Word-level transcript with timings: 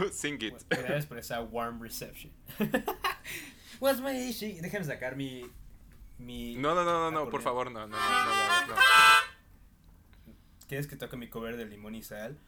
Sing 0.12 0.38
it. 0.42 0.54
Gracias 0.68 1.06
por 1.06 1.18
esa 1.18 1.40
warm 1.40 1.80
reception. 1.80 2.32
What's 3.80 4.00
my 4.00 4.12
issue? 4.12 4.60
Déjame 4.60 4.84
sacar 4.84 5.16
mi. 5.16 5.44
mi 6.18 6.56
No, 6.56 6.74
no, 6.74 6.84
no, 6.84 7.10
no, 7.10 7.10
no, 7.10 7.30
por 7.30 7.42
favor, 7.42 7.70
no, 7.70 7.86
no, 7.86 7.96
no, 7.96 7.96
no, 7.96 8.66
no, 8.66 8.74
no. 8.74 8.74
¿Quieres 10.68 10.86
que 10.86 10.96
toque 10.96 11.16
mi 11.16 11.28
cover 11.28 11.56
de 11.56 11.64
limón 11.64 11.94
y 11.94 12.02
sal? 12.02 12.38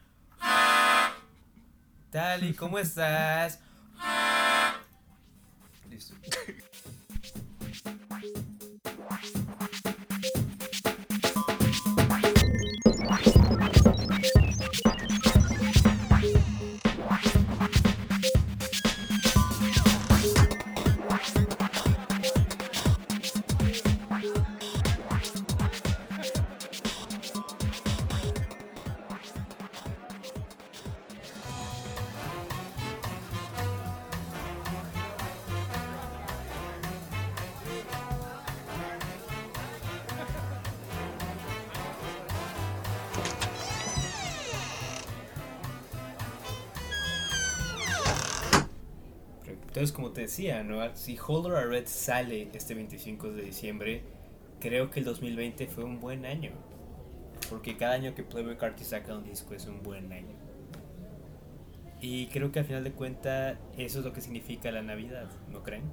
Tali, 2.11 2.53
¿cómo 2.53 2.79
estás? 2.79 3.59
Listo. 5.89 6.15
Decía, 50.23 50.63
¿no? 50.63 50.79
si 50.95 51.17
Holder 51.25 51.55
a 51.55 51.65
Red 51.65 51.85
sale 51.87 52.49
este 52.53 52.73
25 52.73 53.31
de 53.31 53.43
diciembre, 53.43 54.03
creo 54.59 54.89
que 54.91 54.99
el 54.99 55.05
2020 55.05 55.67
fue 55.67 55.83
un 55.83 55.99
buen 55.99 56.25
año. 56.25 56.51
Porque 57.49 57.77
cada 57.77 57.93
año 57.93 58.15
que 58.15 58.23
Playboy 58.23 58.57
Carti 58.57 58.83
saca 58.83 59.15
un 59.15 59.23
disco 59.23 59.53
es 59.53 59.65
un 59.67 59.83
buen 59.83 60.11
año. 60.11 60.35
Y 62.01 62.27
creo 62.27 62.51
que 62.51 62.59
al 62.59 62.65
final 62.65 62.83
de 62.83 62.91
cuentas 62.91 63.57
eso 63.77 63.99
es 63.99 64.05
lo 64.05 64.11
que 64.13 64.21
significa 64.21 64.71
la 64.71 64.81
Navidad, 64.81 65.29
¿no 65.51 65.63
creen? 65.63 65.83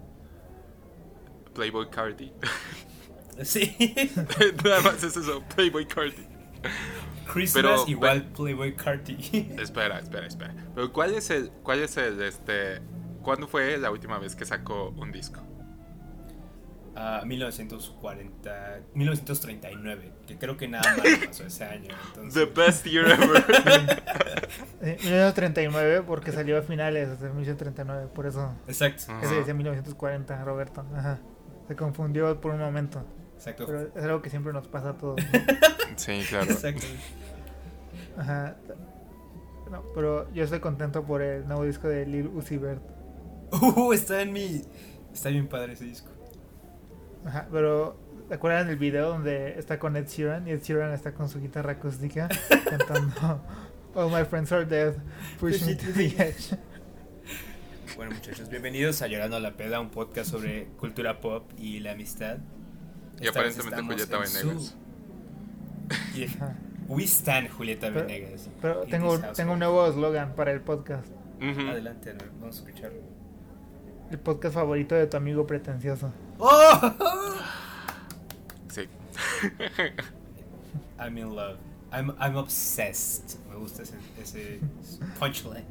Playboy 1.54 1.88
Cardi. 1.90 2.32
Sí. 3.44 3.74
Nada 4.64 4.80
más 4.82 5.02
es 5.02 5.16
eso, 5.16 5.42
Playboy 5.54 5.86
Cardi. 5.86 6.26
Christmas 7.32 7.62
Pero- 7.62 7.84
igual 7.86 8.24
Playboy 8.32 8.74
Carti. 8.74 9.16
Espera, 9.58 9.98
espera, 10.00 10.26
espera. 10.26 10.54
Pero 10.74 10.92
¿cuál 10.92 11.14
es 11.14 11.30
el, 11.30 11.50
cuál 11.62 11.78
es 11.78 11.96
el, 11.96 12.20
este, 12.22 12.80
cuándo 13.22 13.46
fue 13.48 13.78
la 13.78 13.90
última 13.90 14.18
vez 14.18 14.34
que 14.36 14.44
sacó 14.44 14.90
un 14.90 15.12
disco? 15.12 15.40
Ah, 16.96 17.22
1940, 17.24 18.80
1939, 18.94 20.12
que 20.26 20.36
creo 20.38 20.56
que 20.56 20.66
nada 20.68 20.96
más 20.96 21.06
pasó 21.26 21.44
ese 21.44 21.64
año. 21.64 21.88
The 22.14 22.20
Entonces, 22.20 22.54
best 22.54 22.86
year 22.86 23.06
ever. 23.10 23.44
Eh, 24.82 24.96
1939 25.02 26.02
porque 26.06 26.32
salió 26.32 26.58
a 26.58 26.62
finales 26.62 27.20
de 27.20 27.28
1939, 27.28 28.08
por 28.14 28.26
eso 28.26 28.54
exacto, 28.66 29.04
Ajá. 29.08 29.22
ese 29.24 29.34
decía 29.36 29.54
1940, 29.54 30.42
Roberto. 30.44 30.84
Ajá. 30.94 31.18
Se 31.68 31.76
confundió 31.76 32.40
por 32.40 32.52
un 32.52 32.60
momento, 32.60 33.04
exacto, 33.36 33.66
pero 33.66 33.90
es 33.94 34.02
algo 34.02 34.22
que 34.22 34.30
siempre 34.30 34.52
nos 34.52 34.66
pasa 34.68 34.90
a 34.90 34.98
todos. 34.98 35.20
sí, 35.96 36.24
claro. 36.28 36.50
exacto. 36.50 36.86
Ajá. 38.16 38.56
No, 39.70 39.84
pero 39.94 40.32
yo 40.32 40.44
estoy 40.44 40.60
contento 40.60 41.04
por 41.04 41.22
el 41.22 41.46
nuevo 41.46 41.64
disco 41.64 41.86
de 41.86 42.06
Lil 42.06 42.28
Uzi 42.28 42.56
Vert. 42.56 42.82
Uh, 43.52 43.92
está 43.92 44.22
en 44.22 44.32
mi, 44.32 44.62
está 45.12 45.28
bien 45.28 45.48
padre 45.48 45.72
ese 45.74 45.84
disco. 45.84 46.10
Ajá, 47.24 47.48
pero 47.50 47.96
¿te 48.28 48.34
acuerdan 48.34 48.66
del 48.68 48.76
video 48.76 49.08
donde 49.08 49.58
está 49.58 49.78
con 49.78 49.96
Ed 49.96 50.06
Sheeran? 50.06 50.46
Y 50.48 50.52
Ed 50.52 50.62
Sheeran 50.62 50.92
está 50.92 51.12
con 51.12 51.28
su 51.28 51.40
guitarra 51.40 51.72
acústica 51.72 52.28
cantando 52.68 53.42
All 53.94 54.10
my 54.10 54.24
friends 54.24 54.52
are 54.52 54.64
dead, 54.64 54.94
push 55.38 55.62
me 55.64 55.74
to 55.74 55.92
the 55.92 56.06
edge. 56.22 56.56
Bueno 57.96 58.12
muchachos, 58.14 58.48
bienvenidos 58.48 59.02
a 59.02 59.08
Llorando 59.08 59.36
a 59.36 59.40
la 59.40 59.56
Peda, 59.56 59.80
un 59.80 59.90
podcast 59.90 60.30
sobre 60.30 60.66
cultura 60.78 61.20
pop 61.20 61.50
y 61.58 61.80
la 61.80 61.92
amistad. 61.92 62.38
Y 63.20 63.26
Esta 63.26 63.40
aparentemente 63.40 63.82
Julieta 63.82 64.16
en 64.16 64.22
Venegas. 64.22 64.76
su-. 66.14 66.40
We 66.88 67.04
stand 67.04 67.50
Julieta 67.50 67.88
Pero- 67.88 68.06
Venegas. 68.06 68.48
Pero 68.62 68.80
tengo, 68.82 69.18
tengo 69.34 69.52
un 69.52 69.58
nuevo 69.58 69.86
eslogan 69.88 70.34
para 70.34 70.52
el 70.52 70.60
podcast. 70.60 71.06
Adelante, 71.42 72.14
vamos 72.40 72.56
a 72.56 72.58
escucharlo. 72.68 73.00
El 74.10 74.18
podcast 74.18 74.54
favorito 74.54 74.96
de 74.96 75.06
tu 75.06 75.16
amigo 75.16 75.46
pretencioso. 75.46 76.12
¡Oh! 76.38 76.94
Sí. 78.68 78.88
I'm 80.98 81.16
in 81.16 81.34
love. 81.34 81.58
I'm, 81.92 82.14
I'm 82.18 82.36
obsessed. 82.36 83.38
Me 83.48 83.56
gusta 83.56 83.82
ese, 83.82 83.94
ese 84.20 84.60
punchline. 85.18 85.64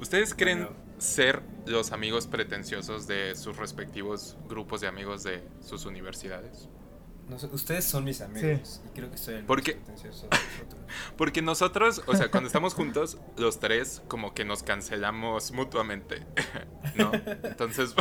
¿Ustedes 0.00 0.34
creen 0.34 0.68
ser 0.98 1.42
los 1.66 1.92
amigos 1.92 2.26
pretenciosos 2.26 3.06
de 3.06 3.34
sus 3.36 3.56
respectivos 3.56 4.36
grupos 4.48 4.82
de 4.82 4.88
amigos 4.88 5.22
de 5.22 5.42
sus 5.60 5.86
universidades? 5.86 6.68
No 7.28 7.38
sé, 7.38 7.46
ustedes 7.52 7.84
son 7.84 8.04
mis 8.04 8.20
amigos 8.20 8.82
y 8.84 8.88
creo 8.94 9.10
que 9.10 9.16
soy 9.16 9.34
el 9.36 9.44
¿Por 9.44 9.58
más 9.58 9.64
pretencioso 9.64 10.28
de. 10.28 10.36
Porque 11.16 11.40
nosotros, 11.40 12.02
o 12.06 12.14
sea, 12.14 12.30
cuando 12.30 12.48
estamos 12.48 12.74
juntos, 12.74 13.18
los 13.36 13.60
tres 13.60 14.02
como 14.08 14.34
que 14.34 14.44
nos 14.44 14.62
cancelamos 14.62 15.52
mutuamente, 15.52 16.22
¿no? 16.96 17.12
Entonces, 17.14 17.94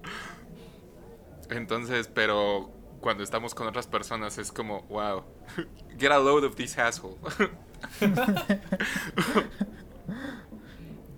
entonces, 1.50 2.08
pero 2.12 2.72
cuando 3.00 3.22
estamos 3.22 3.54
con 3.54 3.66
otras 3.68 3.86
personas 3.86 4.38
es 4.38 4.50
como, 4.50 4.82
wow, 4.82 5.24
get 5.98 6.10
a 6.10 6.18
load 6.18 6.44
of 6.44 6.56
this 6.56 6.76
asshole. 6.78 7.16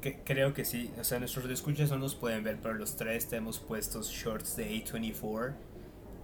Que- 0.01 0.21
creo 0.25 0.53
que 0.53 0.65
sí. 0.65 0.93
O 1.01 1.05
sea, 1.05 1.19
nuestros 1.19 1.49
escuchas 1.49 1.91
no 1.91 1.99
nos 1.99 2.15
pueden 2.15 2.45
ver, 2.45 2.59
pero 2.61 2.75
los 2.75 2.97
tres 2.97 3.29
tenemos 3.29 3.59
puestos 3.59 4.09
shorts 4.09 4.57
de 4.57 4.69
A24 4.85 5.55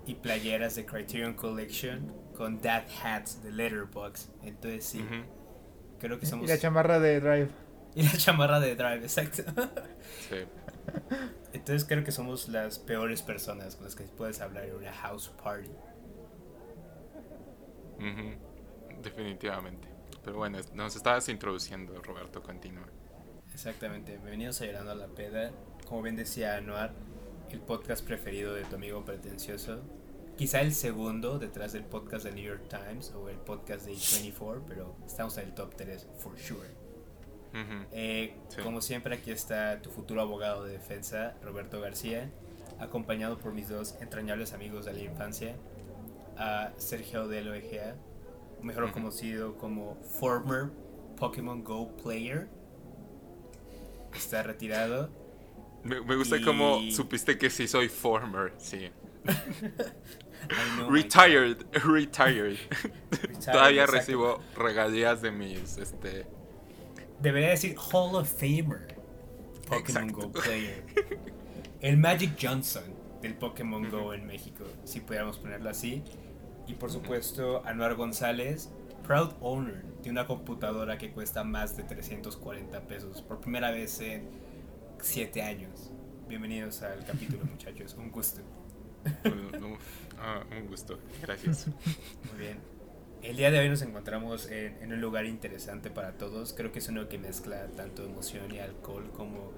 y 0.08 0.14
playeras 0.14 0.74
de 0.74 0.86
Criterion 0.86 1.34
Collection 1.34 2.12
con 2.36 2.58
That 2.60 2.84
Hat 3.02 3.26
de 3.42 3.52
Letterboxd. 3.52 4.30
Entonces 4.42 4.84
sí, 4.84 5.04
creo 6.00 6.18
que 6.18 6.24
Y 6.24 6.28
somos... 6.28 6.48
la 6.48 6.58
chamarra 6.58 6.98
de 6.98 7.20
Drive. 7.20 7.50
y 7.94 8.02
la 8.04 8.16
chamarra 8.16 8.58
de 8.58 8.74
Drive, 8.74 9.02
exacto. 9.02 9.42
Sí. 10.30 10.36
Entonces 11.52 11.86
creo 11.86 12.02
que 12.02 12.12
somos 12.12 12.48
las 12.48 12.78
peores 12.78 13.20
personas 13.20 13.76
con 13.76 13.84
las 13.84 13.94
que 13.94 14.04
puedes 14.04 14.40
hablar 14.40 14.64
en 14.64 14.76
una 14.76 14.92
house 14.92 15.30
party. 15.44 15.70
Ujú. 17.98 19.02
Definitivamente. 19.02 19.88
Pero 20.24 20.38
bueno, 20.38 20.58
nos 20.74 20.96
estabas 20.96 21.28
introduciendo, 21.28 22.00
Roberto, 22.02 22.42
continúa. 22.42 22.86
Exactamente, 23.52 24.12
bienvenidos 24.12 24.60
a 24.62 24.66
Llorando 24.66 24.92
a 24.92 24.94
la 24.94 25.08
Peda. 25.08 25.50
Como 25.86 26.02
bien 26.02 26.16
decía 26.16 26.56
Anuar, 26.56 26.92
el 27.50 27.60
podcast 27.60 28.04
preferido 28.06 28.54
de 28.54 28.64
tu 28.64 28.76
amigo 28.76 29.04
pretencioso. 29.04 29.82
Quizá 30.38 30.60
el 30.60 30.72
segundo 30.72 31.38
detrás 31.40 31.72
del 31.72 31.84
podcast 31.84 32.24
de 32.24 32.32
New 32.32 32.44
York 32.44 32.62
Times 32.68 33.12
o 33.12 33.28
el 33.28 33.36
podcast 33.36 33.84
de 33.86 33.92
24 33.92 34.64
pero 34.68 34.94
estamos 35.04 35.36
en 35.38 35.48
el 35.48 35.54
top 35.54 35.74
3, 35.76 36.06
for 36.18 36.38
sure. 36.38 36.68
Ujú. 37.52 37.86
Eh, 37.92 38.34
Sí. 38.48 38.60
Como 38.62 38.80
siempre, 38.80 39.16
aquí 39.16 39.30
está 39.32 39.82
tu 39.82 39.90
futuro 39.90 40.20
abogado 40.20 40.64
de 40.64 40.72
defensa, 40.74 41.34
Roberto 41.42 41.80
García, 41.80 42.30
acompañado 42.78 43.38
por 43.38 43.52
mis 43.52 43.68
dos 43.68 43.96
entrañables 44.00 44.52
amigos 44.52 44.84
de 44.84 44.92
la 44.92 45.00
infancia, 45.00 45.56
a 46.36 46.70
Sergio 46.76 47.26
del 47.26 47.48
OEGA, 47.48 47.96
mejor 48.62 48.84
Ujú. 48.84 48.92
conocido 48.92 49.56
como 49.58 49.96
former 50.20 50.70
Pokémon 51.18 51.64
Go 51.64 51.96
player. 51.96 52.48
Está 54.14 54.44
retirado. 54.44 55.10
Me, 55.82 56.00
me 56.00 56.14
gusta 56.14 56.36
Y- 56.36 56.44
cómo 56.44 56.80
supiste 56.92 57.36
que 57.38 57.50
sí 57.50 57.66
soy 57.66 57.88
former, 57.88 58.52
sí. 58.58 58.90
Know 60.46 60.88
my- 60.88 60.90
Retired, 61.02 61.66
retired. 61.84 62.56
Todavía 63.44 63.82
exacto. 63.84 63.92
recibo 63.92 64.40
regalías 64.56 65.20
de 65.22 65.30
mis, 65.30 65.76
este... 65.78 66.26
Debería 67.20 67.50
decir 67.50 67.76
Hall 67.76 68.14
of 68.14 68.28
Famer. 68.30 68.96
Pokémon. 69.68 70.08
Go 70.12 70.30
player. 70.32 70.84
El 71.80 71.96
Magic 71.98 72.36
Johnson 72.40 72.84
del 73.20 73.34
Pokémon 73.34 73.90
Go 73.90 74.14
en 74.14 74.26
México, 74.26 74.64
si 74.84 75.00
pudiéramos 75.00 75.38
ponerlo 75.38 75.68
así. 75.68 76.02
Y 76.66 76.74
por 76.74 76.90
supuesto, 76.90 77.62
Anuar 77.66 77.94
González, 77.96 78.70
proud 79.02 79.32
owner 79.40 79.84
de 80.02 80.10
una 80.10 80.26
computadora 80.26 80.96
que 80.96 81.10
cuesta 81.10 81.42
más 81.44 81.76
de 81.76 81.82
340 81.82 82.80
pesos 82.86 83.20
por 83.22 83.40
primera 83.40 83.70
vez 83.70 84.00
en 84.00 84.28
7 85.02 85.42
años. 85.42 85.90
Bienvenidos 86.28 86.82
al 86.82 87.04
capítulo, 87.04 87.44
muchachos. 87.50 87.94
Un 87.98 88.10
gusto. 88.10 88.40
Ah, 90.20 90.44
un 90.50 90.66
gusto, 90.66 90.98
gracias. 91.22 91.66
Muy 92.30 92.40
bien. 92.40 92.58
El 93.22 93.36
día 93.36 93.50
de 93.50 93.58
hoy 93.58 93.68
nos 93.68 93.82
encontramos 93.82 94.46
en, 94.46 94.80
en, 94.80 94.92
un 94.92 95.00
lugar 95.00 95.26
interesante 95.26 95.90
para 95.90 96.12
todos. 96.12 96.52
Creo 96.52 96.70
que 96.70 96.78
es 96.78 96.88
uno 96.88 97.08
que 97.08 97.18
mezcla 97.18 97.66
tanto 97.76 98.04
emoción 98.04 98.54
y 98.54 98.60
alcohol 98.60 99.10
como 99.16 99.52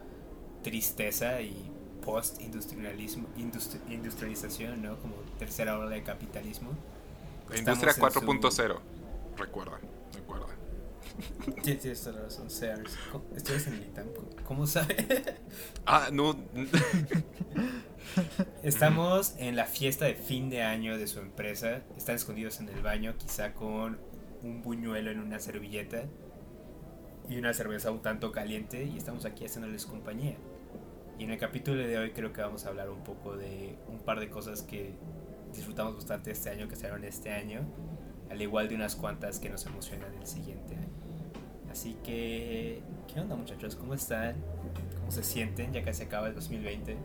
tristeza 0.63 1.43
y 1.43 1.71
post-industrialismo, 2.01 3.29
industrialización, 3.37 4.83
¿no? 4.83 4.99
Como 5.01 5.17
tercera 5.39 5.79
ola 5.79 5.91
de 5.91 6.03
capitalismo. 6.03 6.71
La 7.51 7.59
industria 7.59 7.93
4.0, 7.95 8.79
recuerda, 9.37 9.79
recuerda. 10.15 10.47
Sí, 11.63 11.75
tienes 11.75 12.01
toda 12.03 12.17
la 12.17 12.23
razón, 12.23 12.49
Sears. 12.49 12.97
En 13.67 13.75
el 13.75 13.83
ITAM, 13.83 14.07
¿cómo 14.45 14.67
sabe? 14.67 14.97
Ah, 15.85 16.09
no. 16.13 16.37
Estamos 18.63 19.35
en 19.39 19.57
la 19.57 19.65
fiesta 19.65 20.05
de 20.05 20.15
fin 20.15 20.51
de 20.51 20.63
año 20.63 20.99
de 20.99 21.07
su 21.07 21.21
empresa. 21.21 21.83
Están 21.97 22.17
escondidos 22.17 22.61
en 22.61 22.69
el 22.69 22.83
baño, 22.83 23.15
quizá 23.19 23.55
con 23.55 23.99
un 24.43 24.63
buñuelo 24.63 25.11
en 25.11 25.21
una 25.21 25.39
servilleta 25.39 26.05
y 27.29 27.37
una 27.37 27.53
cerveza 27.53 27.91
un 27.91 28.03
tanto 28.03 28.33
caliente. 28.33 28.85
Y 28.85 28.97
estamos 28.97 29.25
aquí 29.25 29.45
haciéndoles 29.45 29.87
compañía. 29.87 30.37
Y 31.19 31.25
en 31.25 31.31
el 31.31 31.39
capítulo 31.39 31.83
de 31.87 31.99
hoy 31.99 32.13
creo 32.13 32.33
que 32.33 32.41
vamos 32.41 32.65
a 32.65 32.71
hablar 32.71 32.89
un 32.91 33.05
poco 33.05 33.37
de 33.37 33.77
un 33.89 33.99
par 33.99 34.21
de 34.21 34.31
cosas 34.31 34.63
que 34.63 34.95
disfrutamos 35.53 35.95
bastante 35.95 36.31
este 36.31 36.51
año, 36.51 36.69
que 36.69 36.77
salieron 36.77 37.05
este 37.05 37.31
año, 37.31 37.61
al 38.31 38.41
igual 38.41 38.69
de 38.69 38.75
unas 38.75 38.97
cuantas 38.97 39.39
que 39.39 39.51
nos 39.51 39.67
emocionan 39.67 40.15
el 40.15 40.27
siguiente 40.27 40.77
año. 40.77 40.89
Así 41.71 41.97
que, 42.03 42.83
¿qué 43.13 43.21
onda 43.21 43.37
muchachos? 43.37 43.77
¿Cómo 43.77 43.95
están? 43.95 44.37
¿Cómo 44.99 45.11
se 45.11 45.23
sienten? 45.23 45.73
Ya 45.73 45.85
casi 45.85 46.05
acaba 46.05 46.29
el 46.29 46.35
2020. 46.35 46.97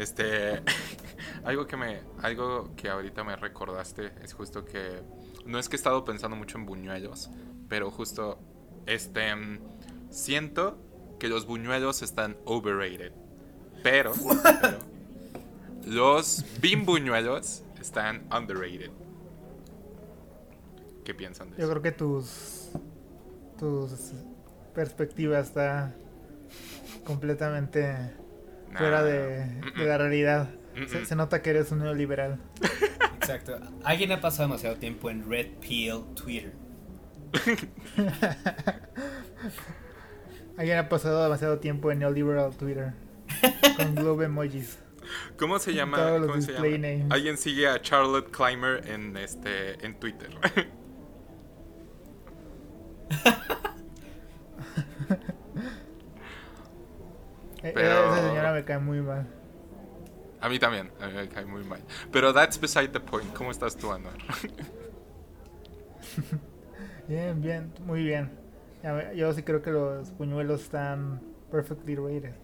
Este, 0.00 0.62
algo 1.44 1.66
que 1.66 1.76
me, 1.76 2.00
algo 2.22 2.74
que 2.74 2.88
ahorita 2.88 3.22
me 3.22 3.36
recordaste 3.36 4.12
es 4.24 4.32
justo 4.32 4.64
que 4.64 5.02
no 5.44 5.58
es 5.58 5.68
que 5.68 5.76
he 5.76 5.78
estado 5.78 6.06
pensando 6.06 6.36
mucho 6.38 6.56
en 6.56 6.64
buñuelos, 6.64 7.28
pero 7.68 7.90
justo, 7.90 8.38
este, 8.86 9.20
siento 10.08 10.78
que 11.18 11.28
los 11.28 11.44
buñuelos 11.44 12.00
están 12.00 12.38
overrated. 12.46 13.12
Pero, 13.82 14.14
los 15.84 16.46
bimbuñuelos 16.62 17.62
están 17.78 18.26
underrated. 18.34 18.90
¿Qué 21.04 21.14
piensan 21.14 21.50
de 21.50 21.56
eso? 21.56 21.62
Yo 21.62 21.68
creo 21.68 21.82
que 21.82 21.92
tus 21.92 22.70
tus 23.58 23.92
perspectiva 24.72 25.40
está 25.40 25.94
completamente 27.04 28.19
fuera 28.76 29.02
de, 29.02 29.46
la 29.76 29.98
realidad. 29.98 30.50
Se, 30.86 31.04
se, 31.04 31.16
nota 31.16 31.42
que 31.42 31.50
eres 31.50 31.70
un 31.72 31.80
neoliberal. 31.80 32.40
Exacto. 33.16 33.58
Alguien 33.84 34.12
ha 34.12 34.20
pasado 34.20 34.48
demasiado 34.48 34.76
tiempo 34.76 35.10
en 35.10 35.28
Red 35.28 35.48
Pill 35.60 36.04
Twitter. 36.14 36.52
Alguien 40.56 40.78
ha 40.78 40.88
pasado 40.88 41.22
demasiado 41.22 41.58
tiempo 41.58 41.90
en 41.90 42.00
Neoliberal 42.00 42.56
Twitter. 42.56 42.92
con 43.76 43.94
globe 43.94 44.26
emojis. 44.26 44.78
¿Cómo 45.38 45.58
se 45.58 45.74
llama? 45.74 46.18
¿Cómo 46.20 46.40
se 46.40 46.52
llama? 46.52 47.14
Alguien 47.14 47.36
sigue 47.38 47.66
a 47.68 47.80
Charlotte 47.80 48.30
Clymer 48.30 48.86
en 48.86 49.16
este 49.16 49.84
en 49.84 49.98
Twitter. 49.98 50.30
E-, 55.10 55.18
Pero... 57.62 58.12
Esa 58.12 58.28
señora 58.28 58.52
me 58.52 58.64
cae 58.64 58.78
muy 58.78 59.00
mal. 59.00 59.26
A 60.40 60.48
mí 60.48 60.58
también, 60.58 60.90
a 61.00 61.08
mí 61.08 61.14
me 61.14 61.28
cae 61.28 61.44
muy 61.44 61.64
mal. 61.64 61.80
Pero 62.10 62.32
that's 62.32 62.58
beside 62.58 62.88
the 62.88 63.00
point. 63.00 63.32
¿Cómo 63.34 63.50
estás 63.50 63.76
tú, 63.76 63.92
Anuar? 63.92 64.14
bien, 67.08 67.40
bien, 67.40 67.72
muy 67.84 68.02
bien. 68.02 68.30
Yo 69.14 69.32
sí 69.34 69.42
creo 69.42 69.60
que 69.60 69.70
los 69.70 70.10
puñuelos 70.10 70.62
están 70.62 71.20
perfectly 71.50 71.96
rated. 71.96 72.34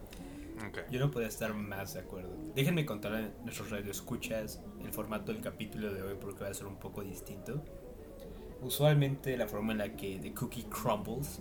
Yo 0.91 1.01
no 1.01 1.11
podía 1.11 1.29
estar 1.29 1.55
más 1.55 1.95
de 1.95 2.01
acuerdo. 2.01 2.31
Déjenme 2.55 2.85
contar 2.85 3.15
a 3.15 3.31
nuestros 3.45 3.71
radioescuchas 3.71 4.61
el 4.85 4.93
formato 4.93 5.33
del 5.33 5.41
capítulo 5.41 5.93
de 5.93 6.03
hoy 6.03 6.17
porque 6.21 6.45
va 6.45 6.51
a 6.51 6.55
ser 6.55 6.67
un 6.67 6.77
poco 6.77 7.03
distinto. 7.03 7.63
Usualmente 8.63 9.37
la 9.37 9.47
forma 9.47 9.73
en 9.73 9.79
la 9.79 9.97
que 9.97 10.19
The 10.19 10.35
Cookie 10.35 10.65
Crumbles 10.65 11.41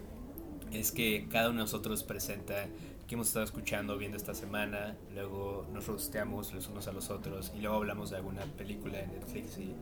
es 0.71 0.91
que 0.91 1.27
cada 1.29 1.49
uno 1.49 1.59
de 1.59 1.63
nosotros 1.63 2.03
presenta 2.03 2.67
que 3.07 3.15
hemos 3.15 3.27
estado 3.27 3.45
escuchando, 3.45 3.97
viendo 3.97 4.17
esta 4.17 4.33
semana, 4.33 4.97
luego 5.13 5.67
nos 5.71 5.87
rosteamos 5.87 6.53
los 6.53 6.67
unos 6.67 6.87
a 6.87 6.91
los 6.91 7.09
otros 7.09 7.51
y 7.55 7.59
luego 7.59 7.75
hablamos 7.77 8.09
de 8.09 8.17
alguna 8.17 8.41
película 8.57 8.97
de 8.97 9.07
Netflix 9.07 9.57
y 9.59 9.75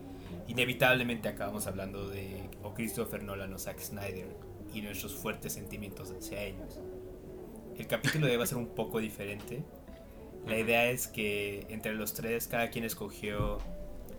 inevitablemente 0.48 1.30
acabamos 1.30 1.68
hablando 1.68 2.10
de 2.10 2.50
o 2.64 2.74
Christopher 2.74 3.24
Nolan 3.24 3.54
o 3.54 3.60
Zack 3.60 3.80
Snyder 3.80 4.28
y 4.74 4.82
nuestros 4.82 5.14
fuertes 5.14 5.54
sentimientos 5.54 6.12
hacia 6.12 6.44
ellos. 6.44 6.80
El 7.78 7.88
capítulo 7.88 8.28
debe 8.28 8.46
ser 8.46 8.58
un 8.58 8.68
poco 8.68 9.00
diferente. 9.00 9.64
La 10.46 10.60
idea 10.60 10.90
es 10.90 11.08
que 11.08 11.66
entre 11.70 11.94
los 11.94 12.14
tres 12.14 12.48
cada 12.48 12.70
quien 12.70 12.84
escogió 12.84 13.60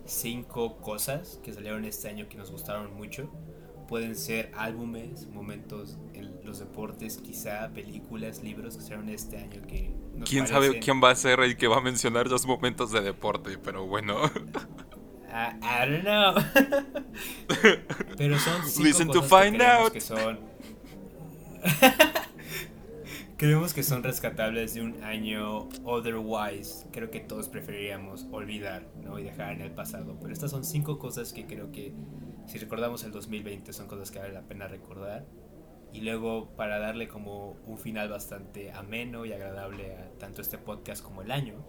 cinco 0.07 0.79
cosas 0.79 1.41
que 1.43 1.53
salieron 1.53 1.85
este 1.85 2.09
año 2.09 2.29
que 2.29 2.37
nos 2.37 2.51
gustaron 2.51 2.95
mucho. 2.95 3.31
Pueden 3.89 4.17
ser 4.17 4.51
álbumes, 4.57 5.29
momentos 5.29 5.99
en 6.15 6.45
los 6.45 6.59
deportes, 6.59 7.19
quizá 7.19 7.71
películas, 7.73 8.43
libros 8.43 8.77
que 8.77 8.83
salieron 8.83 9.09
este 9.09 9.37
año 9.37 9.63
que 9.67 9.95
nos 10.15 10.29
¿Quién 10.29 10.47
sabe 10.47 10.79
quién 10.81 11.03
va 11.03 11.11
a 11.11 11.17
ser 11.17 11.41
el 11.41 11.57
que 11.57 11.69
va 11.69 11.79
a 11.79 11.81
mencionar 11.81 12.29
los 12.29 12.47
momentos 12.47 12.93
de 12.93 13.01
deporte? 13.03 13.59
Pero 13.59 13.87
bueno. 13.87 14.31
I, 15.29 15.57
I 15.61 15.91
don't 15.91 16.05
know. 16.05 16.35
Pero 18.17 18.39
son 18.39 18.63
cinco 18.67 18.85
Listen 18.85 19.09
cosas 19.09 19.29
to 19.29 19.37
find 19.37 19.57
que 19.59 19.65
out. 19.65 19.93
que 19.93 20.01
son. 20.01 20.39
creemos 23.37 23.75
que 23.75 23.83
son 23.83 24.03
rescatables 24.03 24.75
de 24.75 24.83
un 24.83 25.03
año 25.03 25.69
otherwise. 25.85 26.87
Creo 26.93 27.11
que 27.11 27.21
todos 27.21 27.49
preferiríamos 27.49 28.27
olvidar 28.31 28.87
¿no? 29.03 29.19
y 29.19 29.25
dejar 29.25 29.53
en 29.53 29.63
el 29.63 29.71
pasado. 29.71 30.17
Pero 30.21 30.33
estas 30.33 30.51
son 30.51 30.65
cinco 30.65 30.99
cosas 30.99 31.33
que 31.33 31.47
creo 31.47 31.73
que 31.73 31.93
si 32.47 32.59
recordamos 32.59 33.05
el 33.05 33.13
2020 33.13 33.73
son 33.73 33.87
cosas 33.87 34.11
que 34.11 34.19
vale 34.19 34.33
la 34.33 34.43
pena 34.43 34.69
recordar. 34.69 35.25
Y 35.93 36.01
luego 36.01 36.51
para 36.57 36.81
darle 36.81 37.07
como 37.07 37.53
un 37.67 37.79
final 37.79 38.09
bastante 38.09 38.73
ameno 38.73 39.25
y 39.25 39.33
agradable 39.33 39.97
a 39.97 40.11
tanto 40.19 40.43
este 40.43 40.59
podcast 40.59 41.05
como 41.05 41.23
el 41.23 41.31
año 41.31 41.65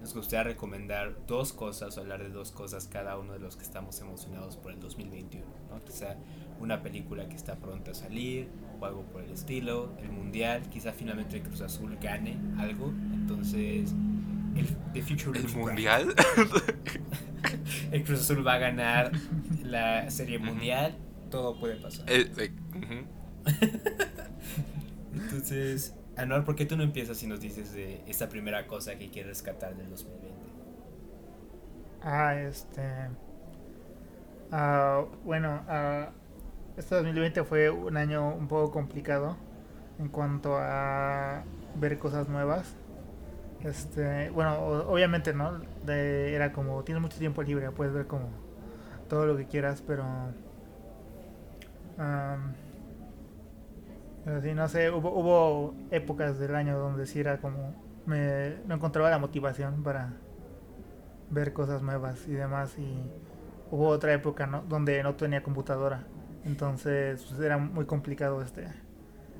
nos 0.00 0.14
gustaría 0.14 0.44
recomendar 0.44 1.14
dos 1.26 1.52
cosas 1.52 1.96
o 1.96 2.00
hablar 2.00 2.22
de 2.22 2.30
dos 2.30 2.52
cosas 2.52 2.86
cada 2.86 3.18
uno 3.18 3.34
de 3.34 3.38
los 3.38 3.56
que 3.56 3.62
estamos 3.62 4.00
emocionados 4.00 4.56
por 4.56 4.72
el 4.72 4.80
2021. 4.80 5.44
¿no? 5.70 5.84
Quizá 5.84 6.16
una 6.58 6.82
película 6.82 7.28
que 7.28 7.36
está 7.36 7.56
pronta 7.56 7.90
a 7.90 7.94
salir 7.94 8.48
o 8.80 8.86
algo 8.86 9.02
por 9.04 9.22
el 9.22 9.30
estilo, 9.30 9.92
el 10.02 10.10
mundial, 10.10 10.62
quizá 10.70 10.92
finalmente 10.92 11.36
el 11.36 11.42
Cruz 11.42 11.60
Azul 11.60 11.98
gane 12.00 12.38
algo. 12.58 12.88
Entonces, 13.12 13.94
el, 14.56 14.76
the 14.92 15.02
future 15.02 15.38
¿El 15.38 15.48
mundial? 15.48 16.14
el 17.92 18.04
Cruz 18.04 18.20
Azul 18.20 18.46
va 18.46 18.54
a 18.54 18.58
ganar 18.58 19.12
la 19.62 20.10
serie 20.10 20.38
mundial, 20.38 20.96
todo 21.30 21.58
puede 21.58 21.76
pasar. 21.76 22.10
Eh, 22.10 22.30
eh, 22.38 22.52
Entonces, 25.14 25.94
Anuar, 26.16 26.44
¿por 26.44 26.54
qué 26.54 26.66
tú 26.66 26.76
no 26.76 26.82
empiezas 26.82 27.22
y 27.22 27.26
nos 27.26 27.40
dices 27.40 27.72
de 27.72 28.02
esta 28.06 28.28
primera 28.28 28.66
cosa 28.66 28.96
que 28.96 29.08
quieres 29.08 29.30
rescatar 29.30 29.74
del 29.74 29.88
2020? 29.88 30.28
Ah, 32.02 32.34
este. 32.34 32.82
Ah, 34.50 35.04
bueno, 35.24 35.62
uh, 35.66 36.10
este 36.78 36.94
2020 36.94 37.44
fue 37.44 37.70
un 37.70 37.96
año 37.96 38.34
un 38.34 38.48
poco 38.48 38.70
complicado 38.72 39.36
en 39.98 40.08
cuanto 40.08 40.56
a 40.58 41.44
ver 41.76 41.98
cosas 41.98 42.28
nuevas. 42.28 42.74
Este, 43.64 44.30
bueno, 44.30 44.58
obviamente, 44.88 45.34
¿no? 45.34 45.60
De, 45.84 46.34
era 46.34 46.52
como, 46.52 46.82
tienes 46.82 47.02
mucho 47.02 47.18
tiempo 47.18 47.42
libre, 47.42 47.70
puedes 47.70 47.92
ver 47.92 48.06
como 48.06 48.28
todo 49.08 49.26
lo 49.26 49.36
que 49.36 49.46
quieras, 49.46 49.82
pero. 49.86 50.04
Pero 54.24 54.40
sí, 54.42 54.54
no 54.54 54.68
sé, 54.68 54.90
hubo, 54.90 55.10
hubo 55.10 55.74
épocas 55.90 56.38
del 56.38 56.54
año 56.54 56.78
donde 56.78 57.06
sí 57.06 57.20
era 57.20 57.38
como. 57.38 57.74
Me, 58.06 58.56
no 58.66 58.74
encontraba 58.74 59.10
la 59.10 59.18
motivación 59.18 59.82
para 59.82 60.14
ver 61.30 61.52
cosas 61.52 61.82
nuevas 61.82 62.26
y 62.26 62.32
demás. 62.32 62.78
Y 62.78 63.02
hubo 63.70 63.88
otra 63.88 64.12
época 64.12 64.46
¿no? 64.46 64.62
donde 64.62 65.02
no 65.02 65.14
tenía 65.14 65.42
computadora. 65.42 66.04
Entonces 66.44 67.24
pues, 67.28 67.40
era 67.40 67.58
muy 67.58 67.84
complicado 67.84 68.42
este 68.42 68.66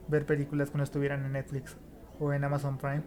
ver 0.08 0.26
películas 0.26 0.70
que 0.70 0.78
no 0.78 0.84
estuvieran 0.84 1.24
en 1.24 1.32
Netflix 1.32 1.76
o 2.18 2.32
en 2.32 2.44
Amazon 2.44 2.78
Prime. 2.78 3.02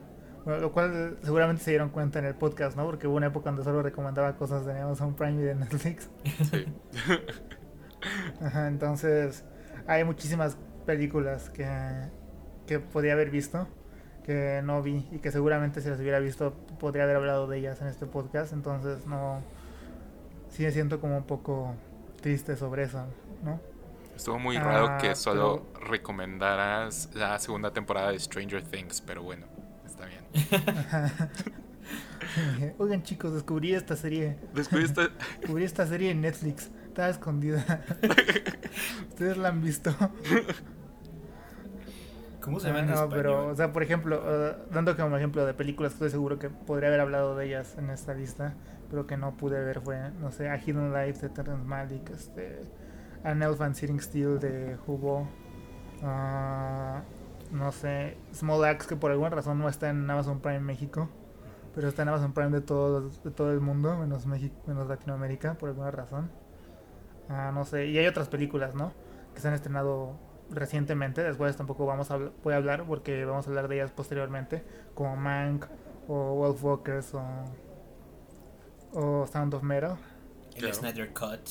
Bueno, 0.45 0.59
lo 0.59 0.71
cual 0.73 1.17
seguramente 1.23 1.63
se 1.63 1.71
dieron 1.71 1.89
cuenta 1.89 2.19
en 2.19 2.25
el 2.25 2.35
podcast, 2.35 2.75
¿no? 2.75 2.85
Porque 2.85 3.07
hubo 3.07 3.15
una 3.15 3.27
época 3.27 3.49
donde 3.49 3.63
solo 3.63 3.81
recomendaba 3.81 4.35
cosas 4.35 4.65
de 4.65 4.77
Amazon 4.79 5.15
Prime 5.15 5.41
y 5.41 5.45
de 5.45 5.55
Netflix. 5.55 6.09
Sí. 6.51 6.65
Ajá, 8.41 8.67
entonces 8.67 9.45
hay 9.87 10.03
muchísimas 10.03 10.57
películas 10.85 11.49
que, 11.49 11.65
que 12.67 12.79
podía 12.79 13.13
haber 13.13 13.29
visto, 13.29 13.67
que 14.23 14.61
no 14.63 14.81
vi 14.81 15.07
y 15.11 15.19
que 15.19 15.31
seguramente 15.31 15.81
si 15.81 15.89
las 15.89 15.99
hubiera 15.99 16.19
visto 16.19 16.53
podría 16.79 17.03
haber 17.03 17.15
hablado 17.17 17.47
de 17.47 17.59
ellas 17.59 17.81
en 17.81 17.87
este 17.87 18.05
podcast. 18.05 18.51
Entonces 18.51 19.05
no, 19.07 19.41
sí 20.49 20.63
me 20.63 20.71
siento 20.71 20.99
como 20.99 21.17
un 21.17 21.23
poco 21.25 21.73
triste 22.21 22.57
sobre 22.57 22.83
eso, 22.83 23.05
¿no? 23.43 23.61
Estuvo 24.15 24.37
muy 24.37 24.57
Ah, 24.57 24.63
raro 24.63 24.97
que 25.01 25.15
solo 25.15 25.65
recomendaras 25.89 27.09
la 27.13 27.39
segunda 27.39 27.71
temporada 27.71 28.11
de 28.11 28.19
Stranger 28.19 28.61
Things, 28.63 29.01
pero 29.01 29.23
bueno, 29.23 29.47
está 30.03 31.11
bien. 31.11 31.29
Oigan 32.79 33.03
chicos, 33.03 33.33
descubrí 33.33 33.73
esta 33.73 33.95
serie. 33.95 34.37
Después 34.53 34.85
esta- 34.85 35.09
Descubrí 35.39 35.63
esta 35.63 35.85
serie 35.85 36.11
en 36.11 36.21
Netflix. 36.21 36.71
Estaba 36.87 37.09
escondida. 37.09 37.83
Ustedes 39.09 39.37
la 39.37 39.49
han 39.49 39.61
visto. 39.61 39.93
¿Cómo 42.41 42.59
se 42.59 42.67
llama 42.67 42.79
en 42.81 42.87
no, 42.87 42.93
español? 42.93 43.13
pero, 43.15 43.47
o 43.47 43.55
sea, 43.55 43.71
por 43.71 43.83
ejemplo, 43.83 44.55
dando 44.71 44.95
como 44.97 45.15
ejemplo 45.17 45.45
de 45.45 45.53
películas, 45.53 45.93
estoy 45.93 46.09
seguro 46.09 46.39
que 46.39 46.49
podría 46.49 46.89
haber 46.89 46.99
hablado 46.99 47.35
de 47.35 47.45
ellas 47.45 47.75
en 47.77 47.89
esta 47.89 48.13
lista, 48.13 48.53
pero 48.89 49.07
que 49.07 49.15
no 49.15 49.37
pude 49.37 49.63
ver 49.63 49.79
fue, 49.81 50.11
no 50.19 50.29
sé, 50.31 50.49
A 50.49 50.57
Hidden 50.57 50.93
Life 50.93 51.21
de 51.21 51.29
Terrence 51.29 51.63
Malick, 51.63 52.09
este, 52.09 52.59
An 53.23 53.41
Elephant 53.41 53.75
Sitting 53.75 54.01
Still 54.01 54.39
de 54.39 54.77
Hugo, 54.85 55.27
ah, 56.03 57.01
no 57.53 57.71
sé, 57.71 58.17
Small 58.33 58.63
Axe 58.65 58.87
que 58.87 58.95
por 58.95 59.11
alguna 59.11 59.29
razón 59.29 59.59
no 59.59 59.69
está 59.69 59.89
en 59.89 60.09
Amazon 60.09 60.39
Prime 60.41 60.59
México, 60.59 61.07
pero 61.75 61.87
está 61.87 62.01
en 62.01 62.09
Amazon 62.09 62.33
Prime 62.33 62.49
de 62.49 62.61
todo, 62.61 63.09
de 63.09 63.31
todo 63.31 63.51
el 63.51 63.61
mundo, 63.61 63.95
menos 63.97 64.25
México, 64.25 64.55
menos 64.67 64.87
Latinoamérica, 64.87 65.53
por 65.55 65.69
alguna 65.69 65.91
razón. 65.91 66.31
Ah, 67.29 67.51
no 67.53 67.63
sé, 67.63 67.85
y 67.87 67.97
hay 67.97 68.07
otras 68.07 68.27
películas, 68.27 68.75
¿no? 68.75 68.91
Que 69.33 69.39
se 69.41 69.47
han 69.47 69.53
estrenado 69.53 70.17
recientemente, 70.49 71.23
después 71.23 71.55
tampoco 71.55 71.85
vamos 71.85 72.11
a 72.11 72.17
voy 72.17 72.53
a 72.53 72.57
hablar 72.57 72.83
porque 72.85 73.23
vamos 73.25 73.47
a 73.47 73.49
hablar 73.49 73.67
de 73.67 73.75
ellas 73.75 73.91
posteriormente, 73.91 74.63
como 74.93 75.15
Mank 75.15 75.65
o 76.07 76.35
Wolfwalkers 76.35 77.13
o, 77.13 77.23
o 78.93 79.27
Sound 79.27 79.53
of 79.53 79.63
Metal. 79.63 79.95
El 80.55 80.59
Claro. 80.59 80.73
Snyder 80.75 81.13
Cut. 81.13 81.49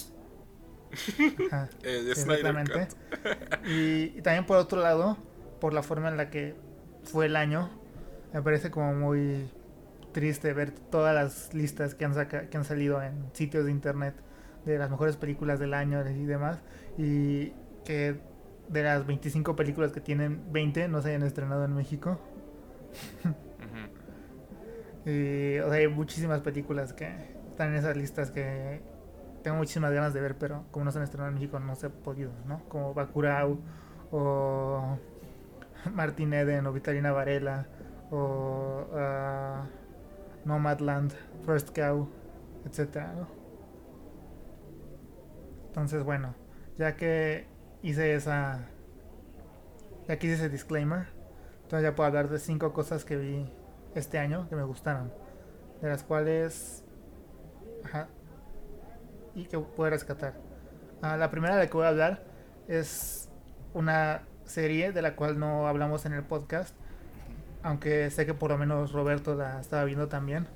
Ajá, 1.50 1.68
el 1.82 2.14
Snyder 2.14 2.56
exactamente. 2.56 2.86
Cut. 2.88 2.96
Y, 3.66 4.18
y 4.18 4.22
también 4.22 4.44
por 4.46 4.56
otro 4.58 4.80
lado, 4.80 5.16
por 5.62 5.74
la 5.74 5.84
forma 5.84 6.08
en 6.08 6.16
la 6.16 6.28
que 6.28 6.56
fue 7.04 7.26
el 7.26 7.36
año, 7.36 7.70
me 8.34 8.42
parece 8.42 8.72
como 8.72 8.94
muy 8.94 9.48
triste 10.10 10.52
ver 10.52 10.72
todas 10.72 11.14
las 11.14 11.54
listas 11.54 11.94
que 11.94 12.04
han, 12.04 12.14
saca- 12.14 12.48
que 12.48 12.56
han 12.56 12.64
salido 12.64 13.00
en 13.00 13.26
sitios 13.32 13.64
de 13.66 13.70
internet 13.70 14.16
de 14.64 14.76
las 14.76 14.90
mejores 14.90 15.16
películas 15.16 15.60
del 15.60 15.72
año 15.72 16.04
y 16.10 16.24
demás, 16.26 16.58
y 16.98 17.52
que 17.84 18.16
de 18.68 18.82
las 18.82 19.06
25 19.06 19.54
películas 19.54 19.92
que 19.92 20.00
tienen, 20.00 20.42
20 20.52 20.88
no 20.88 21.00
se 21.00 21.10
hayan 21.10 21.22
estrenado 21.22 21.64
en 21.64 21.76
México. 21.76 22.18
Y, 25.06 25.58
o 25.60 25.68
sea, 25.68 25.78
hay 25.78 25.86
muchísimas 25.86 26.40
películas 26.40 26.92
que 26.92 27.06
están 27.50 27.68
en 27.68 27.76
esas 27.76 27.96
listas 27.96 28.32
que 28.32 28.80
tengo 29.44 29.58
muchísimas 29.58 29.92
ganas 29.92 30.12
de 30.12 30.20
ver, 30.20 30.36
pero 30.38 30.64
como 30.72 30.84
no 30.84 30.90
se 30.90 30.98
han 30.98 31.04
estrenado 31.04 31.28
en 31.28 31.34
México 31.34 31.60
no 31.60 31.76
se 31.76 31.86
ha 31.86 31.90
podido, 31.90 32.32
¿no? 32.48 32.64
Como 32.68 32.94
Bacurau 32.94 33.58
o 34.10 34.98
Martin 35.92 36.32
Eden 36.32 36.66
o 36.66 36.72
Vitalina 36.72 37.12
Varela 37.12 37.66
o 38.10 38.86
ah, 38.94 39.66
Nomadland, 40.44 41.12
First 41.46 41.70
Cow, 41.76 42.08
etcétera, 42.64 43.12
¿no? 43.14 43.28
Entonces, 45.68 46.04
bueno, 46.04 46.34
ya 46.78 46.96
que 46.96 47.46
hice 47.82 48.14
esa 48.14 48.68
ya 50.06 50.18
que 50.18 50.26
hice 50.26 50.36
ese 50.36 50.48
disclaimer, 50.48 51.06
entonces 51.62 51.82
ya 51.82 51.94
puedo 51.94 52.08
hablar 52.08 52.28
de 52.28 52.38
cinco 52.38 52.72
cosas 52.72 53.04
que 53.04 53.16
vi 53.16 53.50
este 53.94 54.18
año 54.18 54.48
que 54.48 54.56
me 54.56 54.64
gustaron, 54.64 55.12
de 55.80 55.88
las 55.88 56.02
cuales 56.02 56.84
ajá, 57.84 58.08
y 59.34 59.44
que 59.44 59.58
puedo 59.58 59.90
rescatar. 59.90 60.34
Ah, 61.00 61.16
la 61.16 61.30
primera 61.30 61.54
de 61.54 61.62
la 61.62 61.66
que 61.68 61.76
voy 61.76 61.86
a 61.86 61.88
hablar 61.88 62.24
es 62.68 63.30
una 63.74 64.22
serie 64.44 64.92
de 64.92 65.02
la 65.02 65.16
cual 65.16 65.38
no 65.38 65.66
hablamos 65.66 66.06
en 66.06 66.12
el 66.12 66.22
podcast, 66.22 66.74
aunque 67.62 68.10
sé 68.10 68.26
que 68.26 68.34
por 68.34 68.50
lo 68.50 68.58
menos 68.58 68.92
Roberto 68.92 69.34
la 69.34 69.60
estaba 69.60 69.84
viendo 69.84 70.08
también 70.08 70.46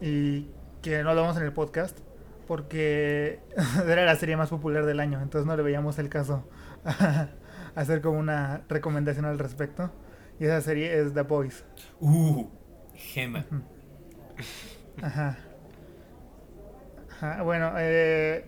y 0.00 0.48
que 0.82 1.02
no 1.02 1.10
hablamos 1.10 1.36
en 1.36 1.44
el 1.44 1.52
podcast 1.52 1.98
porque 2.46 3.40
era 3.86 4.04
la 4.04 4.16
serie 4.16 4.36
más 4.36 4.50
popular 4.50 4.86
del 4.86 5.00
año, 5.00 5.20
entonces 5.20 5.46
no 5.46 5.56
le 5.56 5.62
veíamos 5.62 5.98
el 5.98 6.08
caso 6.08 6.48
a 6.84 7.28
hacer 7.74 8.00
como 8.00 8.18
una 8.18 8.62
recomendación 8.68 9.24
al 9.24 9.38
respecto. 9.38 9.90
Y 10.38 10.44
esa 10.44 10.60
serie 10.60 11.00
es 11.00 11.14
The 11.14 11.22
Boys. 11.22 11.64
Uh, 11.98 12.46
gema. 12.94 13.46
Ajá. 15.02 15.38
Ajá, 17.10 17.42
Bueno, 17.42 17.72
eh, 17.78 18.46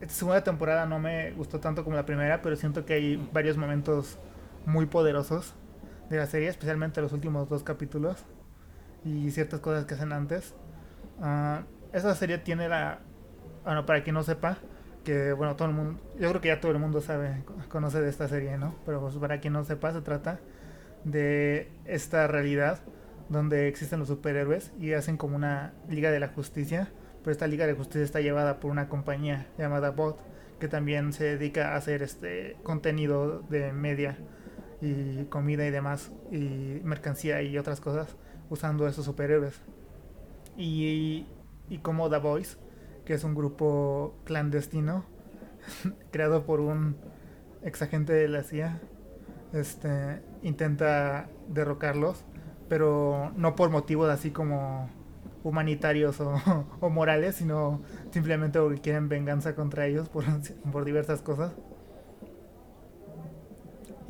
esta 0.00 0.14
segunda 0.14 0.42
temporada 0.42 0.86
no 0.86 0.98
me 0.98 1.32
gustó 1.32 1.60
tanto 1.60 1.84
como 1.84 1.96
la 1.96 2.06
primera, 2.06 2.40
pero 2.42 2.56
siento 2.56 2.86
que 2.86 2.94
hay 2.94 3.28
varios 3.32 3.56
momentos 3.56 4.18
muy 4.66 4.86
poderosos 4.86 5.54
de 6.08 6.16
la 6.16 6.26
serie, 6.26 6.48
especialmente 6.48 7.00
los 7.00 7.12
últimos 7.12 7.48
dos 7.48 7.62
capítulos 7.62 8.24
y 9.04 9.30
ciertas 9.30 9.60
cosas 9.60 9.84
que 9.84 9.94
hacen 9.94 10.12
antes. 10.12 10.54
Ah, 11.20 11.62
esa 11.92 12.14
serie 12.14 12.38
tiene 12.38 12.68
la... 12.68 13.00
Bueno, 13.64 13.84
para 13.84 14.02
quien 14.02 14.14
no 14.14 14.22
sepa, 14.22 14.58
que 15.04 15.32
bueno, 15.32 15.56
todo 15.56 15.68
el 15.68 15.74
mundo... 15.74 16.00
Yo 16.18 16.30
creo 16.30 16.40
que 16.40 16.48
ya 16.48 16.60
todo 16.60 16.72
el 16.72 16.78
mundo 16.78 17.00
sabe, 17.00 17.44
conoce 17.68 18.00
de 18.00 18.08
esta 18.08 18.26
serie, 18.28 18.56
¿no? 18.56 18.74
Pero 18.86 19.00
pues, 19.00 19.14
para 19.16 19.40
quien 19.40 19.52
no 19.52 19.64
sepa, 19.64 19.92
se 19.92 20.00
trata 20.00 20.40
de 21.04 21.70
esta 21.84 22.26
realidad 22.26 22.80
donde 23.28 23.68
existen 23.68 23.98
los 24.00 24.08
superhéroes 24.08 24.72
y 24.78 24.92
hacen 24.92 25.16
como 25.16 25.36
una 25.36 25.72
Liga 25.88 26.10
de 26.10 26.20
la 26.20 26.28
Justicia, 26.28 26.90
pero 27.22 27.32
esta 27.32 27.46
Liga 27.46 27.66
de 27.66 27.74
Justicia 27.74 28.02
está 28.02 28.20
llevada 28.20 28.60
por 28.60 28.70
una 28.70 28.88
compañía 28.88 29.46
llamada 29.58 29.90
Bot, 29.90 30.18
que 30.58 30.68
también 30.68 31.12
se 31.12 31.24
dedica 31.24 31.72
a 31.72 31.76
hacer 31.76 32.02
este 32.02 32.56
contenido 32.62 33.40
de 33.48 33.72
media 33.72 34.18
y 34.80 35.24
comida 35.24 35.66
y 35.66 35.70
demás, 35.70 36.12
y 36.30 36.80
mercancía 36.84 37.42
y 37.42 37.58
otras 37.58 37.80
cosas, 37.80 38.16
usando 38.48 38.86
esos 38.88 39.04
superhéroes. 39.04 39.60
Y, 40.56 41.26
y 41.68 41.78
como 41.78 42.10
The 42.10 42.18
Boys, 42.18 42.58
que 43.04 43.14
es 43.14 43.24
un 43.24 43.34
grupo 43.34 44.14
clandestino, 44.24 45.04
creado 46.10 46.44
por 46.44 46.60
un 46.60 46.96
ex 47.62 47.82
agente 47.82 48.12
de 48.12 48.28
la 48.28 48.42
CIA, 48.42 48.80
este, 49.52 50.22
intenta 50.42 51.28
derrocarlos, 51.48 52.24
pero 52.68 53.32
no 53.36 53.56
por 53.56 53.70
motivos 53.70 54.08
así 54.10 54.30
como 54.30 54.88
humanitarios 55.42 56.20
o, 56.20 56.34
o 56.80 56.90
morales, 56.90 57.36
sino 57.36 57.82
simplemente 58.10 58.58
porque 58.60 58.80
quieren 58.80 59.08
venganza 59.08 59.54
contra 59.54 59.86
ellos 59.86 60.08
por, 60.08 60.24
por 60.72 60.84
diversas 60.84 61.22
cosas. 61.22 61.52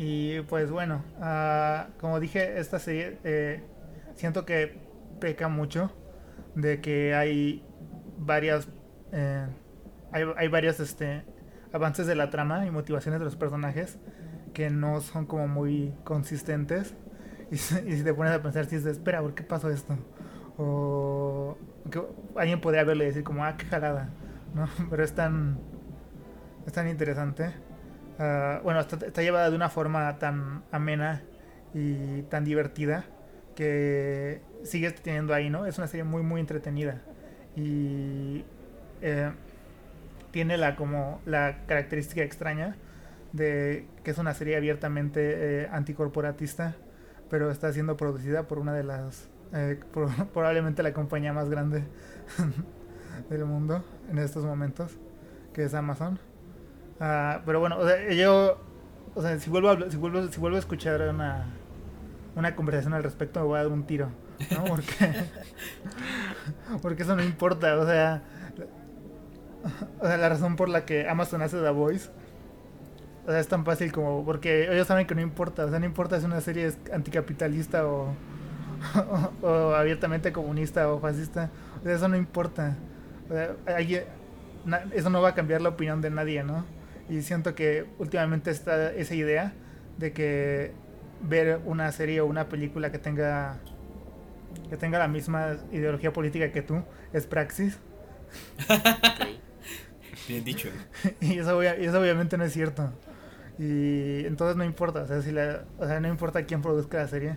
Y 0.03 0.41
pues 0.43 0.71
bueno, 0.71 1.05
ah, 1.21 1.89
como 2.01 2.21
dije, 2.21 2.59
esta 2.59 2.79
serie 2.79 3.19
eh, 3.23 3.63
siento 4.15 4.47
que 4.47 4.79
peca 5.21 5.49
mucho 5.49 5.93
de 6.55 6.81
que 6.81 7.15
hay 7.15 7.63
varias 8.17 8.69
eh, 9.13 9.47
hay, 10.11 10.25
hay 10.37 10.49
varios 10.49 10.81
este 10.81 11.23
avances 11.73 12.07
de 12.07 12.15
la 12.15 12.31
trama 12.31 12.67
y 12.67 12.71
motivaciones 12.71 13.21
de 13.21 13.25
los 13.25 13.37
personajes 13.37 13.99
que 14.55 14.71
no 14.71 15.01
son 15.01 15.27
como 15.27 15.47
muy 15.49 15.95
consistentes 16.05 16.95
y, 17.51 17.55
y 17.55 17.59
si 17.97 18.03
te 18.03 18.15
pones 18.15 18.33
a 18.33 18.43
pensar 18.43 18.65
si 18.65 18.77
dices 18.77 18.93
espera 18.93 19.21
¿por 19.21 19.35
qué 19.35 19.43
pasó 19.43 19.71
esto? 19.71 19.99
O 20.61 21.57
alguien 22.37 22.61
podría 22.61 22.85
verlo 22.85 23.03
y 23.05 23.07
decir 23.07 23.25
como 23.25 23.45
ah 23.45 23.57
qué 23.57 23.65
jalada 23.65 24.11
¿no? 24.55 24.69
pero 24.91 25.03
es 25.03 25.15
tan 25.15 25.59
es 26.67 26.73
tan 26.73 26.89
interesante. 26.89 27.53
Ah, 28.19 28.61
bueno 28.63 28.81
está, 28.81 28.97
está 29.07 29.23
llevada 29.23 29.49
de 29.49 29.57
una 29.57 29.71
forma 29.71 30.19
tan 30.19 30.63
amena 30.71 31.23
y 31.73 32.23
tan 32.23 32.45
divertida 32.45 33.07
que 33.57 34.43
sigues 34.63 34.95
teniendo 34.97 35.33
ahí 35.33 35.49
no 35.49 35.65
es 35.67 35.79
una 35.79 35.87
serie 35.87 36.05
muy 36.05 36.23
muy 36.23 36.41
entretenida. 36.41 37.01
Y 37.57 38.45
eh, 39.01 39.33
tiene 40.31 40.59
la 40.59 40.77
como 40.77 41.21
la 41.25 41.65
característica 41.67 42.23
extraña 42.23 42.77
de 43.33 43.87
que 44.05 44.11
es 44.11 44.19
una 44.19 44.35
serie 44.35 44.57
abiertamente 44.57 45.63
eh, 45.63 45.69
anticorporatista, 45.73 46.77
pero 47.31 47.51
está 47.51 47.73
siendo 47.73 47.97
producida 47.97 48.47
por 48.49 48.59
una 48.59 48.75
de 48.75 48.85
las 48.85 49.30
eh, 49.53 49.81
por- 49.93 50.11
probablemente 50.33 50.83
la 50.83 50.93
compañía 50.93 51.33
más 51.33 51.49
grande 51.51 51.85
del 53.31 53.45
mundo 53.45 53.85
en 54.11 54.19
estos 54.19 54.45
momentos, 54.45 54.93
que 55.53 55.65
es 55.65 55.75
Amazon. 55.75 56.19
Ah, 57.01 57.41
pero 57.47 57.61
bueno, 57.61 57.79
o 57.79 57.87
sea, 57.87 58.11
yo 58.13 58.59
o 59.15 59.23
sea, 59.23 59.39
si 59.39 59.51
vuelvo 59.51 59.71
a, 59.71 59.91
si 59.91 59.97
vuelvo 59.97 60.29
si 60.29 60.39
vuelvo 60.41 60.57
a 60.57 60.61
escuchar 60.61 61.01
una 61.09 61.47
una 62.37 62.55
conversación 62.55 62.95
al 62.95 63.03
respecto 63.03 63.41
me 63.41 63.47
voy 63.47 63.59
a 63.59 63.63
dar 63.65 63.73
un 63.73 63.85
tiro, 63.85 64.11
¿no? 64.53 64.65
Porque 64.69 64.95
porque 66.83 67.03
eso 67.03 67.17
no 67.17 67.23
importa, 67.23 67.77
o 67.79 67.87
sea, 67.87 68.23
o 70.01 70.07
sea, 70.07 70.17
la 70.17 70.29
razón 70.29 70.57
por 70.57 70.69
la 70.69 70.85
que 70.85 71.09
Amazon 71.09 71.43
hace 71.43 71.61
The 71.61 71.71
Voice 71.71 72.11
o 73.27 73.31
sea, 73.31 73.39
es 73.41 73.49
tan 73.49 73.65
fácil 73.65 73.93
como 73.93 74.25
porque 74.25 74.73
ellos 74.73 74.87
saben 74.87 75.07
que 75.07 75.15
no 75.15 75.21
importa, 75.21 75.67
o 75.67 75.71
sea, 75.71 75.79
no 75.79 75.87
importa 75.87 76.19
si 76.19 76.27
una 76.27 76.41
serie 76.41 76.67
es 76.67 76.79
anticapitalista 76.93 77.87
o, 77.87 78.15
o, 79.43 79.75
abiertamente 79.75 80.33
comunista 80.33 80.91
o 80.93 81.01
fascista, 81.01 81.51
o 81.81 81.85
sea, 81.85 81.95
eso 81.95 82.09
no 82.09 82.17
importa. 82.17 82.77
O 83.29 83.33
sea, 83.33 83.55
alguien, 83.67 84.05
eso 84.93 85.11
no 85.11 85.23
va 85.23 85.31
a 85.31 85.35
cambiar 85.35 85.61
la 85.61 85.71
opinión 85.71 86.01
de 86.01 86.11
nadie, 86.11 86.43
¿no? 86.43 86.65
Y 87.09 87.23
siento 87.23 87.55
que 87.55 87.87
últimamente 87.99 88.51
está 88.51 88.93
esa 88.93 89.15
idea 89.15 89.53
de 89.99 90.13
que 90.13 90.73
ver 91.23 91.61
una 91.65 91.91
serie 91.93 92.21
o 92.21 92.27
una 92.27 92.49
película 92.49 92.91
que 92.91 92.99
tenga 92.99 93.59
que 94.69 94.77
tenga 94.77 94.99
la 94.99 95.09
misma 95.09 95.57
ideología 95.73 96.13
política 96.13 96.53
que 96.53 96.63
tú 96.63 96.83
es 97.13 97.27
praxis. 97.27 97.79
Bien 100.29 100.45
dicho. 100.45 100.69
y 101.21 101.39
eso, 101.39 101.61
eso, 101.63 102.01
obviamente 102.01 102.39
no 102.39 102.45
es 102.45 102.53
cierto. 102.53 102.93
Y 103.59 104.25
entonces 104.27 104.57
no 104.57 104.65
importa, 104.65 105.03
o 105.03 105.07
sea, 105.07 105.21
si 105.23 105.33
la, 105.33 105.65
o 105.79 105.87
sea, 105.87 106.01
no 106.01 106.09
importa 106.09 106.45
quién 106.45 106.63
produzca 106.63 106.99
la 106.99 107.09
serie, 107.09 107.37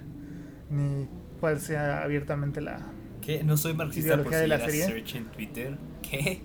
ni 0.70 1.08
cuál 1.44 1.60
sea 1.60 2.04
abiertamente 2.04 2.62
la, 2.62 2.80
¿Qué? 3.22 3.44
No 3.44 3.58
soy 3.58 3.74
marxista 3.74 4.16
por 4.24 4.32
de 4.32 4.48
la 4.48 4.60
serie. 4.60 4.86
Search 4.86 5.16
en 5.16 5.26
Twitter. 5.26 5.78
¿Qué? 6.02 6.42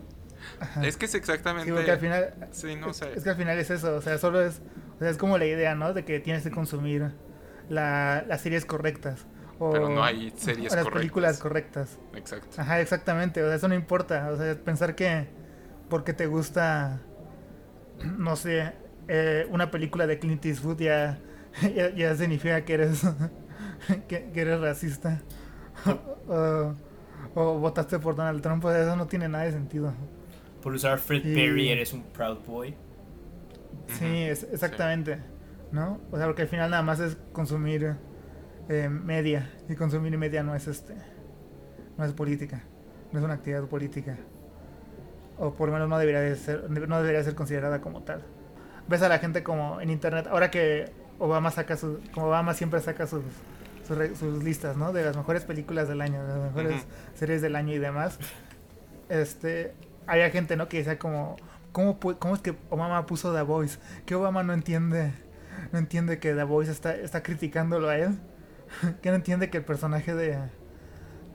Es 0.82 0.96
que 0.96 1.04
es 1.04 1.14
exactamente. 1.14 1.70
Sí, 1.70 1.88
al 1.88 1.98
final, 2.00 2.34
sí, 2.50 2.74
no 2.74 2.92
sé. 2.92 3.12
Es, 3.14 3.22
que 3.22 3.30
al 3.30 3.36
final 3.36 3.56
es 3.60 3.70
eso, 3.70 3.94
o 3.94 4.02
sea, 4.02 4.18
solo 4.18 4.42
es, 4.42 4.60
o 4.96 4.98
sea, 4.98 5.08
es 5.08 5.16
como 5.16 5.38
la 5.38 5.46
idea, 5.46 5.76
¿no? 5.76 5.94
De 5.94 6.04
que 6.04 6.18
tienes 6.18 6.42
que 6.42 6.50
consumir 6.50 7.12
la, 7.68 8.24
las 8.26 8.40
series 8.40 8.64
correctas. 8.64 9.24
O, 9.60 9.70
Pero 9.70 9.88
no 9.88 10.02
hay 10.02 10.32
series 10.36 10.74
las 10.74 10.88
películas 10.88 11.38
correctas. 11.38 12.00
Exacto. 12.16 12.60
Ajá, 12.60 12.80
exactamente, 12.80 13.40
o 13.40 13.46
sea, 13.46 13.54
eso 13.54 13.68
no 13.68 13.76
importa, 13.76 14.32
o 14.32 14.36
sea, 14.36 14.56
pensar 14.56 14.96
que 14.96 15.28
porque 15.88 16.12
te 16.12 16.26
gusta, 16.26 17.02
no 18.02 18.34
sé, 18.34 18.72
eh, 19.06 19.46
una 19.48 19.70
película 19.70 20.08
de 20.08 20.18
Clint 20.18 20.44
Eastwood 20.44 20.80
ya, 20.80 21.20
ya, 21.96 22.16
significa 22.16 22.64
que 22.64 22.74
eres, 22.74 23.04
que, 24.08 24.30
que 24.30 24.40
eres 24.40 24.60
racista. 24.60 25.20
o, 27.34 27.58
votaste 27.58 27.98
por 27.98 28.16
Donald 28.16 28.42
Trump, 28.42 28.62
pues 28.62 28.76
eso 28.76 28.96
no 28.96 29.06
tiene 29.06 29.28
nada 29.28 29.44
de 29.44 29.52
sentido. 29.52 29.92
Por 30.62 30.72
usar 30.72 30.98
Fred 30.98 31.22
Perry 31.22 31.68
eres 31.68 31.92
un 31.92 32.02
Proud 32.02 32.38
Boy. 32.46 32.74
Sí, 33.98 34.22
es, 34.22 34.44
exactamente. 34.44 35.18
¿No? 35.70 36.00
O 36.10 36.16
sea, 36.16 36.26
porque 36.26 36.42
al 36.42 36.48
final 36.48 36.70
nada 36.70 36.82
más 36.82 36.98
es 37.00 37.16
consumir 37.32 37.94
eh, 38.68 38.88
media. 38.88 39.50
Y 39.68 39.74
consumir 39.74 40.16
media 40.18 40.42
no 40.42 40.54
es 40.54 40.66
este. 40.66 40.94
No 41.96 42.04
es 42.04 42.12
política. 42.12 42.62
No 43.12 43.18
es 43.18 43.24
una 43.24 43.34
actividad 43.34 43.64
política. 43.66 44.16
O 45.38 45.54
por 45.54 45.68
lo 45.68 45.74
menos 45.74 45.88
no 45.88 45.98
debería 45.98 46.20
de 46.20 46.34
ser, 46.36 46.68
no 46.70 46.98
debería 46.98 47.22
ser 47.22 47.34
considerada 47.34 47.80
como 47.80 48.02
tal. 48.02 48.22
Ves 48.88 49.02
a 49.02 49.08
la 49.08 49.18
gente 49.18 49.42
como 49.42 49.80
en 49.80 49.90
internet. 49.90 50.26
Ahora 50.30 50.50
que 50.50 50.90
Obama 51.18 51.50
saca 51.50 51.76
su. 51.76 52.00
Como 52.12 52.26
Obama 52.26 52.54
siempre 52.54 52.80
saca 52.80 53.06
sus 53.06 53.22
sus, 53.88 54.44
listas, 54.44 54.76
¿no? 54.76 54.92
De 54.92 55.04
las 55.04 55.16
mejores 55.16 55.44
películas 55.44 55.88
del 55.88 56.00
año, 56.00 56.22
de 56.22 56.28
las 56.28 56.38
mejores 56.38 56.86
series 57.14 57.42
del 57.42 57.56
año 57.56 57.74
y 57.74 57.78
demás. 57.78 58.18
Este, 59.08 59.74
había 60.06 60.30
gente, 60.30 60.56
¿no? 60.56 60.68
Que 60.68 60.78
decía 60.78 60.98
como, 60.98 61.36
¿cómo, 61.72 61.98
¿cómo 61.98 62.34
es 62.34 62.40
que 62.40 62.56
Obama 62.70 63.06
puso 63.06 63.34
The 63.34 63.42
Voice? 63.42 63.78
Que 64.06 64.14
Obama 64.14 64.42
no 64.42 64.52
entiende, 64.52 65.12
no 65.72 65.78
entiende 65.78 66.18
que 66.18 66.34
The 66.34 66.44
Voice 66.44 66.70
está, 66.70 66.94
está 66.94 67.22
criticándolo 67.22 67.88
a 67.88 67.96
él. 67.96 68.18
que 69.02 69.10
no 69.10 69.16
entiende 69.16 69.50
que 69.50 69.58
el 69.58 69.64
personaje 69.64 70.14
de, 70.14 70.38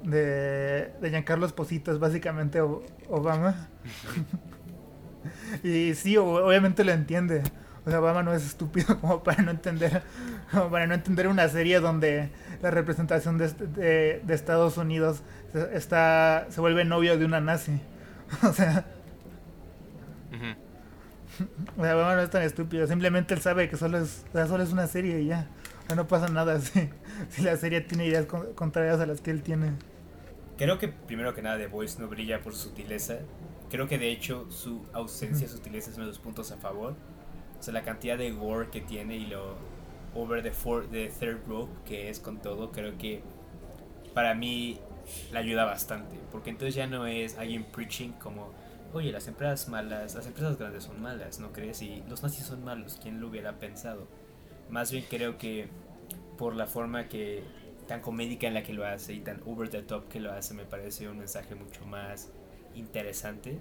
de, 0.03 0.93
de 1.01 1.09
Giancarlo 1.09 1.45
Esposito 1.45 1.91
es 1.91 1.99
básicamente 1.99 2.61
Obama. 2.61 3.69
y 5.63 5.93
sí, 5.95 6.17
obviamente 6.17 6.83
lo 6.83 6.91
entiende. 6.91 7.43
O 7.85 7.89
sea, 7.89 7.99
Obama 7.99 8.23
no 8.23 8.33
es 8.33 8.45
estúpido 8.45 8.99
como 9.01 9.23
para 9.23 9.43
no 9.43 9.51
entender, 9.51 10.01
como 10.51 10.69
para 10.69 10.87
no 10.87 10.93
entender 10.93 11.27
una 11.27 11.47
serie 11.49 11.79
donde 11.79 12.29
la 12.61 12.71
representación 12.71 13.37
de, 13.37 13.49
de, 14.23 14.33
Estados 14.33 14.77
Unidos 14.77 15.21
está 15.73 16.47
se 16.49 16.61
vuelve 16.61 16.85
novio 16.85 17.17
de 17.17 17.25
una 17.25 17.41
nazi. 17.41 17.79
O 18.41 18.51
sea, 18.51 18.85
o 21.77 21.83
sea, 21.83 21.95
Obama 21.95 22.15
no 22.15 22.21
es 22.21 22.29
tan 22.29 22.41
estúpido. 22.41 22.87
Simplemente 22.87 23.33
él 23.33 23.41
sabe 23.41 23.69
que 23.69 23.77
solo 23.77 23.99
es, 23.99 24.25
solo 24.31 24.63
es 24.63 24.71
una 24.71 24.87
serie 24.87 25.21
y 25.21 25.27
ya. 25.27 25.47
O 25.83 25.87
sea, 25.87 25.95
no 25.95 26.07
pasa 26.07 26.27
nada 26.29 26.59
si, 26.59 26.89
si 27.29 27.43
la 27.43 27.57
serie 27.57 27.81
tiene 27.81 28.07
ideas 28.07 28.25
contrarias 28.55 28.99
a 29.01 29.05
las 29.05 29.21
que 29.21 29.29
él 29.29 29.43
tiene. 29.43 29.73
Creo 30.57 30.79
que 30.79 30.87
primero 30.87 31.35
que 31.35 31.41
nada 31.41 31.57
The 31.57 31.67
Voice 31.67 31.99
no 32.01 32.07
brilla 32.07 32.41
por 32.41 32.55
su 32.55 32.69
sutileza. 32.69 33.19
Creo 33.69 33.87
que 33.87 33.99
de 33.99 34.11
hecho 34.11 34.49
su 34.49 34.85
ausencia, 34.93 35.47
su 35.47 35.57
sutileza 35.57 35.91
es 35.91 35.97
uno 35.97 36.05
de 36.05 36.11
los 36.11 36.19
puntos 36.19 36.51
a 36.51 36.57
favor 36.57 36.95
o 37.63 37.65
sea, 37.65 37.73
la 37.73 37.83
cantidad 37.83 38.17
de 38.17 38.29
gore 38.31 38.69
que 38.71 38.81
tiene 38.81 39.15
y 39.15 39.25
lo 39.25 39.55
over 40.13 40.43
the, 40.43 40.51
four, 40.51 40.85
the 40.91 41.07
third 41.07 41.47
rope 41.47 41.71
que 41.85 42.09
es 42.09 42.19
con 42.19 42.41
todo, 42.41 42.73
creo 42.73 42.97
que 42.97 43.23
para 44.13 44.35
mí 44.35 44.81
le 45.31 45.39
ayuda 45.39 45.63
bastante. 45.63 46.17
Porque 46.29 46.49
entonces 46.49 46.75
ya 46.75 46.87
no 46.87 47.07
es 47.07 47.37
alguien 47.37 47.63
preaching 47.63 48.09
como, 48.19 48.51
oye, 48.91 49.13
las 49.13 49.29
empresas 49.29 49.69
malas, 49.69 50.13
las 50.13 50.27
empresas 50.27 50.57
grandes 50.57 50.83
son 50.83 51.01
malas, 51.01 51.39
¿no 51.39 51.53
crees? 51.53 51.81
Y 51.81 52.03
los 52.09 52.21
nazis 52.21 52.43
son 52.43 52.65
malos, 52.65 52.99
¿quién 53.01 53.21
lo 53.21 53.29
hubiera 53.29 53.57
pensado? 53.59 54.09
Más 54.69 54.91
bien 54.91 55.05
creo 55.09 55.37
que 55.37 55.69
por 56.37 56.57
la 56.57 56.67
forma 56.67 57.07
que 57.07 57.45
tan 57.87 58.01
comédica 58.01 58.45
en 58.45 58.55
la 58.55 58.63
que 58.63 58.73
lo 58.73 58.85
hace 58.85 59.13
y 59.13 59.21
tan 59.21 59.41
over 59.45 59.69
the 59.69 59.83
top 59.83 60.09
que 60.09 60.19
lo 60.19 60.33
hace, 60.33 60.53
me 60.53 60.65
parece 60.65 61.07
un 61.07 61.19
mensaje 61.19 61.55
mucho 61.55 61.85
más 61.85 62.29
interesante 62.75 63.57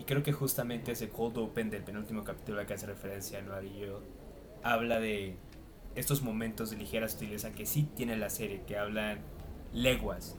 y 0.00 0.04
creo 0.04 0.22
que 0.22 0.32
justamente 0.32 0.92
ese 0.92 1.10
cold 1.10 1.36
open 1.36 1.68
del 1.68 1.82
penúltimo 1.82 2.24
capítulo 2.24 2.58
al 2.58 2.66
que 2.66 2.72
hace 2.72 2.86
referencia 2.86 3.38
a 3.38 3.60
yo 3.60 4.00
habla 4.62 4.98
de 4.98 5.36
estos 5.94 6.22
momentos 6.22 6.70
de 6.70 6.78
ligera 6.78 7.06
sutileza 7.06 7.52
que 7.52 7.66
sí 7.66 7.82
tiene 7.94 8.16
la 8.16 8.30
serie, 8.30 8.62
que 8.66 8.78
hablan 8.78 9.18
leguas 9.74 10.38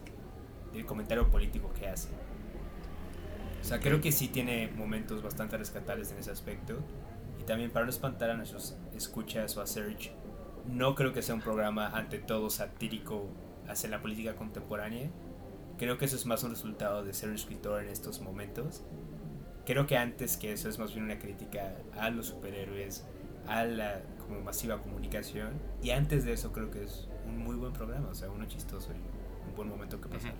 del 0.72 0.84
comentario 0.84 1.30
político 1.30 1.72
que 1.78 1.86
hace. 1.86 2.08
O 3.60 3.64
sea, 3.64 3.78
creo 3.78 4.00
que 4.00 4.10
sí 4.10 4.26
tiene 4.26 4.66
momentos 4.66 5.22
bastante 5.22 5.56
rescatables 5.56 6.10
en 6.10 6.18
ese 6.18 6.32
aspecto. 6.32 6.78
Y 7.38 7.44
también 7.44 7.70
para 7.70 7.84
no 7.84 7.90
espantar 7.92 8.30
a 8.30 8.36
nuestros 8.36 8.76
escuchas 8.96 9.56
o 9.56 9.60
a 9.60 9.66
Search, 9.68 10.10
no 10.66 10.96
creo 10.96 11.12
que 11.12 11.22
sea 11.22 11.36
un 11.36 11.40
programa 11.40 11.86
ante 11.96 12.18
todo 12.18 12.50
satírico 12.50 13.28
hacia 13.68 13.88
la 13.90 14.02
política 14.02 14.34
contemporánea. 14.34 15.08
Creo 15.78 15.98
que 15.98 16.06
eso 16.06 16.16
es 16.16 16.26
más 16.26 16.42
un 16.42 16.50
resultado 16.50 17.04
de 17.04 17.14
ser 17.14 17.28
un 17.28 17.36
escritor 17.36 17.80
en 17.80 17.90
estos 17.90 18.20
momentos 18.20 18.82
creo 19.64 19.86
que 19.86 19.96
antes 19.96 20.36
que 20.36 20.52
eso 20.52 20.68
es 20.68 20.78
más 20.78 20.92
bien 20.92 21.04
una 21.04 21.18
crítica 21.18 21.74
a 21.98 22.10
los 22.10 22.26
superhéroes, 22.26 23.04
a 23.46 23.64
la 23.64 24.02
como 24.26 24.40
masiva 24.40 24.80
comunicación. 24.80 25.52
Y 25.82 25.90
antes 25.90 26.24
de 26.24 26.32
eso 26.32 26.52
creo 26.52 26.70
que 26.70 26.84
es 26.84 27.08
un 27.26 27.38
muy 27.38 27.56
buen 27.56 27.72
programa, 27.72 28.08
o 28.08 28.14
sea, 28.14 28.30
uno 28.30 28.46
chistoso 28.46 28.90
y 28.92 29.48
un 29.48 29.56
buen 29.56 29.68
momento 29.68 30.00
que 30.00 30.08
pasar. 30.08 30.34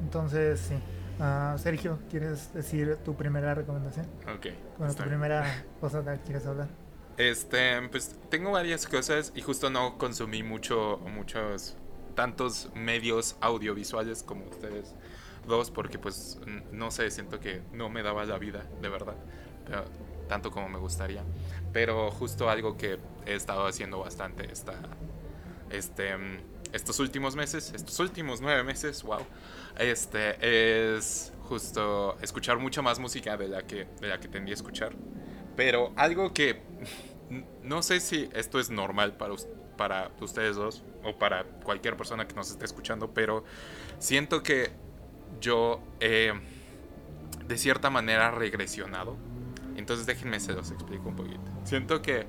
Entonces, 0.00 0.60
sí. 0.60 0.74
Uh, 1.18 1.56
Sergio, 1.58 2.00
¿quieres 2.10 2.52
decir 2.52 2.96
tu 3.04 3.14
primera 3.14 3.54
recomendación? 3.54 4.06
Ok. 4.36 4.48
Bueno, 4.78 4.94
tu 4.94 5.04
primera 5.04 5.64
cosa 5.80 6.00
de 6.00 6.06
la 6.06 6.16
que 6.18 6.24
quieres 6.24 6.46
hablar. 6.46 6.68
Este, 7.16 7.80
pues 7.88 8.18
tengo 8.28 8.50
varias 8.50 8.86
cosas 8.86 9.32
y 9.36 9.40
justo 9.40 9.70
no 9.70 9.96
consumí 9.98 10.42
mucho, 10.42 10.98
muchos, 11.14 11.76
tantos 12.16 12.70
medios 12.74 13.36
audiovisuales 13.40 14.24
como 14.24 14.44
ustedes 14.46 14.94
Dos, 15.46 15.70
porque 15.70 15.98
pues 15.98 16.38
no 16.72 16.90
sé, 16.90 17.10
siento 17.10 17.38
que 17.38 17.62
no 17.72 17.88
me 17.88 18.02
daba 18.02 18.24
la 18.24 18.38
vida, 18.38 18.64
de 18.80 18.88
verdad, 18.88 19.16
tanto 20.28 20.50
como 20.50 20.68
me 20.68 20.78
gustaría. 20.78 21.22
Pero 21.72 22.10
justo 22.10 22.48
algo 22.48 22.76
que 22.76 22.98
he 23.26 23.34
estado 23.34 23.66
haciendo 23.66 23.98
bastante 23.98 24.50
esta, 24.50 24.74
este, 25.70 26.14
estos 26.72 26.98
últimos 26.98 27.36
meses, 27.36 27.72
estos 27.74 27.98
últimos 28.00 28.40
nueve 28.40 28.62
meses, 28.64 29.02
wow, 29.02 29.20
este, 29.78 30.96
es 30.96 31.32
justo 31.42 32.16
escuchar 32.22 32.58
mucha 32.58 32.82
más 32.82 32.98
música 32.98 33.36
de 33.36 33.48
la 33.48 33.62
que, 33.62 33.86
de 34.00 34.08
la 34.08 34.18
que 34.18 34.28
tendía 34.28 34.54
a 34.54 34.56
escuchar. 34.56 34.92
Pero 35.56 35.92
algo 35.96 36.32
que 36.32 36.62
no 37.62 37.82
sé 37.82 38.00
si 38.00 38.28
esto 38.34 38.58
es 38.58 38.70
normal 38.70 39.16
para, 39.16 39.34
para 39.76 40.10
ustedes 40.20 40.56
dos 40.56 40.82
o 41.04 41.16
para 41.18 41.44
cualquier 41.44 41.96
persona 41.96 42.26
que 42.26 42.34
nos 42.34 42.50
esté 42.50 42.64
escuchando, 42.64 43.12
pero 43.12 43.44
siento 43.98 44.42
que 44.42 44.72
yo 45.40 45.80
he 46.00 46.32
de 47.46 47.58
cierta 47.58 47.90
manera 47.90 48.30
regresionado. 48.30 49.16
Entonces 49.76 50.06
déjenme 50.06 50.40
se 50.40 50.52
los 50.52 50.70
explico 50.70 51.08
un 51.08 51.16
poquito. 51.16 51.40
Siento 51.64 52.00
que 52.02 52.26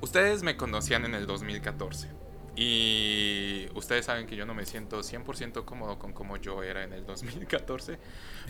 ustedes 0.00 0.42
me 0.42 0.56
conocían 0.56 1.04
en 1.04 1.14
el 1.14 1.26
2014 1.26 2.08
y 2.56 3.68
ustedes 3.74 4.06
saben 4.06 4.26
que 4.26 4.36
yo 4.36 4.44
no 4.44 4.54
me 4.54 4.66
siento 4.66 5.00
100% 5.00 5.64
cómodo 5.64 5.98
con 5.98 6.12
cómo 6.12 6.36
yo 6.36 6.62
era 6.62 6.84
en 6.84 6.92
el 6.92 7.06
2014, 7.06 7.98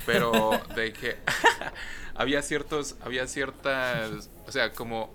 pero 0.07 0.51
de 0.75 0.93
que 0.93 1.19
había 2.15 2.43
ciertos, 2.43 2.97
había 3.03 3.27
ciertas, 3.27 4.31
o 4.47 4.53
sea, 4.53 4.73
como 4.73 5.13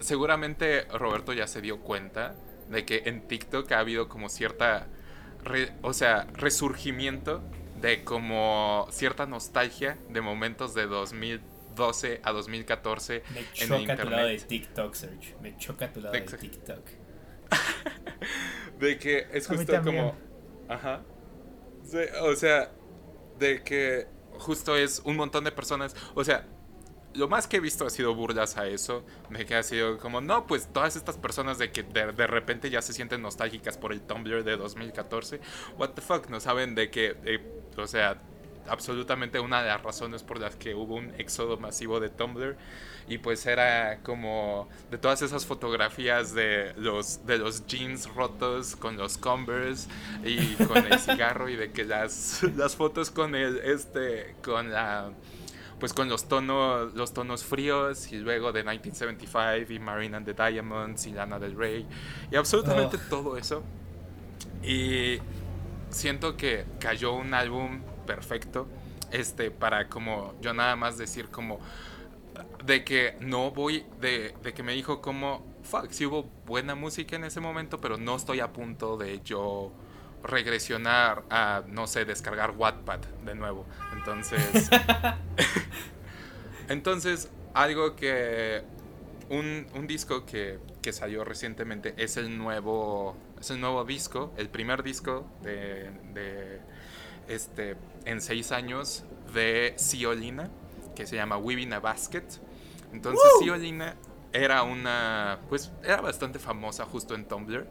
seguramente 0.00 0.82
Roberto 0.92 1.32
ya 1.32 1.46
se 1.46 1.60
dio 1.60 1.80
cuenta 1.80 2.34
de 2.68 2.84
que 2.84 3.02
en 3.06 3.26
TikTok 3.28 3.70
ha 3.72 3.80
habido 3.80 4.08
como 4.08 4.28
cierta 4.28 4.86
o 5.82 5.92
sea, 5.92 6.26
resurgimiento 6.34 7.42
de 7.80 8.04
como 8.04 8.86
cierta 8.90 9.26
nostalgia 9.26 9.96
de 10.08 10.20
momentos 10.20 10.74
de 10.74 10.86
2012 10.86 12.20
a 12.22 12.32
2014 12.32 13.22
Me 13.32 13.52
choca 13.52 13.74
en 13.74 13.80
internet. 13.80 14.04
tu 14.04 14.10
lado 14.10 14.28
de 14.28 14.38
TikTok, 14.38 14.94
Serge. 14.94 15.36
Me 15.40 15.56
choca 15.56 15.92
tu 15.92 16.00
lado 16.00 16.12
de, 16.12 16.20
TikTok. 16.20 16.86
de 18.78 18.98
que 18.98 19.26
es 19.32 19.46
justo 19.46 19.82
como... 19.82 20.16
Ajá. 20.68 21.02
o 22.22 22.34
sea, 22.36 22.70
de 23.38 23.62
que 23.62 24.06
justo 24.38 24.76
es 24.76 25.02
un 25.04 25.16
montón 25.16 25.44
de 25.44 25.52
personas, 25.52 25.96
o 26.14 26.22
sea, 26.24 26.46
lo 27.14 27.28
más 27.28 27.46
que 27.46 27.56
he 27.56 27.60
visto 27.60 27.86
ha 27.86 27.90
sido 27.90 28.14
burlas 28.14 28.56
a 28.56 28.66
eso, 28.66 29.04
de 29.30 29.44
que 29.46 29.54
ha 29.54 29.62
sido 29.62 29.98
como, 29.98 30.20
no, 30.20 30.46
pues 30.46 30.68
todas 30.72 30.96
estas 30.96 31.16
personas 31.16 31.58
de 31.58 31.70
que 31.70 31.82
de, 31.82 32.12
de 32.12 32.26
repente 32.26 32.70
ya 32.70 32.82
se 32.82 32.92
sienten 32.92 33.22
nostálgicas 33.22 33.76
por 33.78 33.92
el 33.92 34.00
Tumblr 34.00 34.44
de 34.44 34.56
2014, 34.56 35.40
what 35.78 35.90
the 35.90 36.00
fuck, 36.00 36.28
no 36.28 36.40
saben 36.40 36.74
de 36.74 36.90
que, 36.90 37.16
eh, 37.24 37.40
o 37.76 37.86
sea, 37.86 38.20
absolutamente 38.68 39.40
una 39.40 39.62
de 39.62 39.68
las 39.68 39.82
razones 39.82 40.22
por 40.22 40.38
las 40.38 40.54
que 40.56 40.74
hubo 40.74 40.94
un 40.94 41.12
éxodo 41.18 41.58
masivo 41.58 42.00
de 42.00 42.08
Tumblr. 42.08 42.56
Y 43.08 43.18
pues 43.18 43.44
era 43.46 43.98
como 44.04 44.68
de 44.90 44.98
todas 44.98 45.20
esas 45.22 45.44
fotografías 45.44 46.32
de 46.32 46.72
los 46.76 47.26
de 47.26 47.38
los 47.38 47.66
jeans 47.66 48.06
rotos 48.14 48.76
con 48.76 48.96
los 48.96 49.18
Converse 49.18 49.88
y 50.24 50.54
con 50.64 50.86
el 50.86 50.98
cigarro 51.00 51.48
y 51.48 51.56
de 51.56 51.72
que 51.72 51.84
las 51.84 52.44
las 52.56 52.76
fotos 52.76 53.10
con 53.10 53.34
el 53.34 53.58
este 53.58 54.36
con 54.44 54.70
la 54.70 55.10
pues 55.80 55.92
con 55.92 56.08
los 56.08 56.28
tonos 56.28 56.94
los 56.94 57.12
tonos 57.12 57.42
fríos 57.44 58.12
y 58.12 58.18
luego 58.18 58.52
de 58.52 58.62
1975 58.62 59.72
y 59.72 59.78
Marine 59.78 60.18
and 60.18 60.26
the 60.26 60.34
Diamonds 60.34 61.06
y 61.06 61.12
Lana 61.12 61.38
del 61.38 61.56
Rey 61.56 61.86
y 62.30 62.36
absolutamente 62.36 62.98
Oh. 62.98 63.08
todo 63.08 63.36
eso 63.36 63.62
y 64.62 65.18
siento 65.88 66.36
que 66.36 66.66
cayó 66.78 67.14
un 67.14 67.34
álbum 67.34 67.80
perfecto 68.06 68.68
este 69.10 69.50
para 69.50 69.88
como 69.88 70.34
yo 70.40 70.52
nada 70.54 70.76
más 70.76 70.98
decir 70.98 71.28
como 71.30 71.58
de 72.64 72.84
que 72.84 73.16
no 73.20 73.50
voy 73.50 73.84
de, 74.00 74.34
de 74.42 74.52
que 74.52 74.62
me 74.62 74.72
dijo 74.74 75.00
como 75.00 75.44
fuck 75.62 75.90
sí 75.90 76.06
hubo 76.06 76.24
buena 76.46 76.74
música 76.74 77.16
en 77.16 77.24
ese 77.24 77.40
momento 77.40 77.80
pero 77.80 77.96
no 77.96 78.16
estoy 78.16 78.40
a 78.40 78.52
punto 78.52 78.96
de 78.96 79.20
yo 79.22 79.72
regresionar 80.22 81.24
a 81.30 81.62
no 81.66 81.86
sé 81.86 82.04
descargar 82.04 82.52
Wattpad 82.56 83.00
de 83.24 83.34
nuevo. 83.34 83.66
Entonces 83.92 84.70
entonces 86.68 87.30
algo 87.54 87.96
que 87.96 88.62
un, 89.28 89.66
un 89.74 89.86
disco 89.86 90.26
que, 90.26 90.58
que 90.82 90.92
salió 90.92 91.24
recientemente 91.24 91.94
es 91.96 92.16
el 92.16 92.36
nuevo 92.36 93.16
es 93.40 93.50
el 93.50 93.60
nuevo 93.60 93.84
disco 93.84 94.32
el 94.36 94.48
primer 94.48 94.82
disco 94.82 95.26
de, 95.42 95.90
de 96.12 96.60
este 97.28 97.76
en 98.04 98.20
seis 98.20 98.52
años 98.52 99.04
de 99.32 99.74
Ciolina 99.78 100.50
que 100.94 101.06
se 101.06 101.16
llama 101.16 101.38
Weaving 101.38 101.72
a 101.72 101.80
Basket. 101.80 102.24
Entonces 102.92 103.22
Ciolina 103.40 103.96
era 104.32 104.62
una 104.62 105.40
pues 105.48 105.72
era 105.82 106.00
bastante 106.00 106.38
famosa 106.38 106.84
justo 106.84 107.14
en 107.14 107.26
Tumblr 107.26 107.66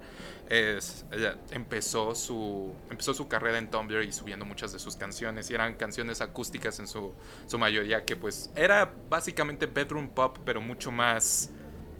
es, 0.50 1.06
ella 1.12 1.38
empezó 1.52 2.16
su 2.16 2.74
empezó 2.90 3.14
su 3.14 3.28
carrera 3.28 3.60
en 3.60 3.70
Tumblr 3.70 4.04
y 4.04 4.12
subiendo 4.12 4.46
muchas 4.46 4.74
de 4.74 4.80
sus 4.80 4.96
canciones 4.96 5.50
y 5.52 5.54
eran 5.54 5.76
canciones 5.76 6.22
acústicas 6.22 6.80
en 6.80 6.88
su, 6.88 7.14
su 7.46 7.58
mayoría 7.60 8.04
que 8.04 8.16
pues 8.16 8.52
era 8.56 8.92
básicamente 9.10 9.68
bedroom 9.68 10.10
pop 10.10 10.40
pero 10.44 10.60
mucho 10.60 10.92
más 10.92 11.52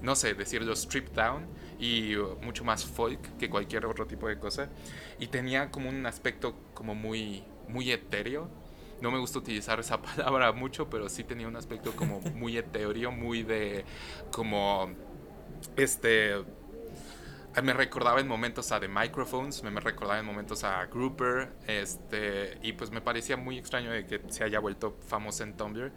no 0.02 0.16
sé 0.16 0.34
decirlo 0.34 0.76
stripped 0.76 1.14
down 1.14 1.46
y 1.80 2.16
uh, 2.16 2.38
mucho 2.42 2.64
más 2.64 2.86
folk 2.86 3.38
que 3.38 3.50
cualquier 3.50 3.86
otro 3.86 4.06
tipo 4.06 4.28
de 4.28 4.38
cosa. 4.38 4.70
Y 5.18 5.28
tenía 5.28 5.72
como 5.72 5.90
un 5.90 6.06
aspecto 6.06 6.56
como 6.74 6.94
muy 6.94 7.44
muy 7.68 7.92
etéreo. 7.92 8.50
No 9.02 9.12
me 9.12 9.20
gusta 9.20 9.40
utilizar 9.40 9.80
esa 9.80 10.02
palabra 10.02 10.52
mucho, 10.52 10.90
pero 10.90 11.10
sí 11.10 11.24
tenía 11.24 11.48
un 11.48 11.56
aspecto 11.56 11.96
como 11.96 12.20
muy 12.22 12.58
etéreo, 12.58 13.12
muy 13.12 13.44
de 13.44 13.86
como 14.32 14.90
este 15.78 16.44
me 17.64 17.74
recordaba 17.74 18.20
en 18.20 18.28
momentos 18.28 18.72
a 18.72 18.80
The 18.80 18.88
Microphones, 18.88 19.64
me, 19.64 19.72
me 19.72 19.82
recordaba 19.82 20.20
en 20.20 20.26
momentos 20.26 20.64
a 20.64 20.86
Grouper, 20.86 21.50
este, 21.68 22.58
y 22.62 22.74
pues 22.74 22.92
me 22.92 23.02
parecía 23.02 23.38
muy 23.38 23.58
extraño 23.58 23.92
de 23.92 24.06
que 24.06 24.22
se 24.30 24.44
haya 24.44 24.60
vuelto 24.60 24.98
famosa 25.08 25.44
en 25.44 25.58
Tumblr. 25.58 25.92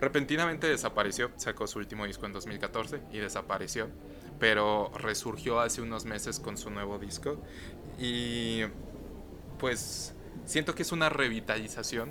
Repentinamente 0.00 0.66
desapareció, 0.66 1.30
sacó 1.36 1.66
su 1.66 1.78
último 1.78 2.06
disco 2.06 2.26
en 2.26 2.32
2014 2.32 3.02
y 3.12 3.18
desapareció, 3.18 3.88
pero 4.38 4.90
resurgió 4.94 5.60
hace 5.60 5.82
unos 5.82 6.06
meses 6.06 6.40
con 6.40 6.56
su 6.56 6.70
nuevo 6.70 6.98
disco 6.98 7.38
y 7.98 8.62
pues 9.58 10.14
siento 10.46 10.74
que 10.74 10.82
es 10.82 10.92
una 10.92 11.10
revitalización 11.10 12.10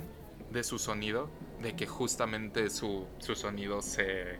de 0.52 0.62
su 0.62 0.78
sonido, 0.78 1.30
de 1.62 1.74
que 1.74 1.86
justamente 1.86 2.70
su, 2.70 3.06
su 3.18 3.34
sonido 3.34 3.82
se, 3.82 4.36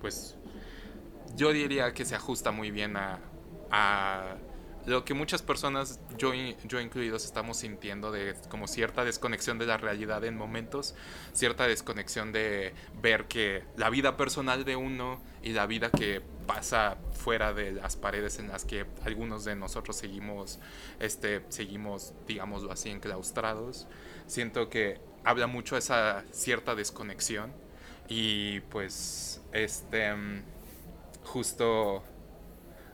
pues, 0.00 0.36
yo 1.34 1.52
diría 1.52 1.94
que 1.94 2.04
se 2.04 2.14
ajusta 2.14 2.50
muy 2.50 2.70
bien 2.70 2.96
a, 2.98 3.20
a 3.72 4.36
lo 4.86 5.04
que 5.04 5.14
muchas 5.14 5.42
personas, 5.42 6.00
yo, 6.18 6.32
yo 6.66 6.80
incluidos, 6.80 7.24
estamos 7.24 7.58
sintiendo 7.58 8.10
de 8.10 8.34
como 8.48 8.66
cierta 8.66 9.04
desconexión 9.04 9.58
de 9.58 9.66
la 9.66 9.76
realidad 9.76 10.24
en 10.24 10.36
momentos, 10.36 10.94
cierta 11.32 11.66
desconexión 11.68 12.32
de 12.32 12.74
ver 13.00 13.26
que 13.26 13.62
la 13.76 13.90
vida 13.90 14.16
personal 14.16 14.64
de 14.64 14.74
uno 14.74 15.22
y 15.42 15.50
la 15.52 15.66
vida 15.66 15.90
que 15.90 16.20
pasa 16.46 16.96
fuera 17.12 17.52
de 17.52 17.72
las 17.72 17.96
paredes 17.96 18.38
en 18.40 18.48
las 18.48 18.64
que 18.64 18.86
algunos 19.04 19.44
de 19.44 19.54
nosotros 19.54 19.96
seguimos, 19.96 20.58
este, 20.98 21.44
seguimos, 21.48 22.12
digámoslo 22.26 22.72
así, 22.72 22.90
enclaustrados, 22.90 23.86
siento 24.26 24.68
que 24.68 25.00
habla 25.24 25.46
mucho 25.46 25.76
esa 25.76 26.24
cierta 26.32 26.74
desconexión. 26.74 27.52
Y 28.08 28.60
pues, 28.60 29.40
este, 29.52 30.12
justo, 31.22 32.02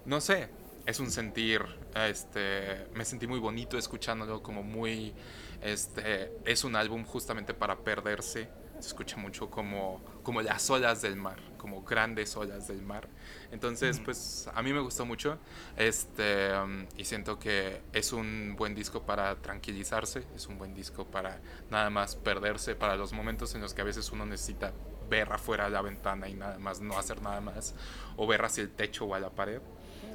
no 0.04 0.20
sé, 0.20 0.48
es 0.88 1.00
un 1.00 1.10
sentir, 1.10 1.60
este, 1.94 2.86
me 2.94 3.04
sentí 3.04 3.26
muy 3.26 3.38
bonito 3.38 3.76
escuchándolo, 3.76 4.42
como 4.42 4.62
muy, 4.62 5.12
este, 5.60 6.32
es 6.46 6.64
un 6.64 6.76
álbum 6.76 7.04
justamente 7.04 7.52
para 7.52 7.76
perderse, 7.76 8.48
se 8.80 8.88
escucha 8.88 9.18
mucho 9.18 9.50
como, 9.50 10.02
como 10.22 10.40
las 10.40 10.70
olas 10.70 11.02
del 11.02 11.16
mar, 11.16 11.40
como 11.58 11.82
grandes 11.82 12.34
olas 12.38 12.68
del 12.68 12.80
mar. 12.80 13.06
Entonces, 13.52 14.00
pues 14.02 14.48
a 14.54 14.62
mí 14.62 14.72
me 14.72 14.80
gustó 14.80 15.04
mucho, 15.04 15.38
este, 15.76 16.56
um, 16.56 16.86
y 16.96 17.04
siento 17.04 17.38
que 17.38 17.82
es 17.92 18.14
un 18.14 18.54
buen 18.56 18.74
disco 18.74 19.02
para 19.02 19.36
tranquilizarse, 19.42 20.24
es 20.34 20.46
un 20.46 20.56
buen 20.56 20.72
disco 20.72 21.04
para 21.04 21.42
nada 21.68 21.90
más 21.90 22.16
perderse, 22.16 22.74
para 22.74 22.96
los 22.96 23.12
momentos 23.12 23.54
en 23.54 23.60
los 23.60 23.74
que 23.74 23.82
a 23.82 23.84
veces 23.84 24.10
uno 24.10 24.24
necesita 24.24 24.72
ver 25.10 25.30
afuera 25.30 25.64
de 25.64 25.70
la 25.70 25.82
ventana 25.82 26.30
y 26.30 26.34
nada 26.34 26.58
más 26.58 26.80
no 26.80 26.98
hacer 26.98 27.20
nada 27.20 27.42
más, 27.42 27.74
o 28.16 28.26
ver 28.26 28.42
hacia 28.42 28.62
el 28.62 28.70
techo 28.70 29.04
o 29.04 29.14
a 29.14 29.20
la 29.20 29.28
pared. 29.28 29.60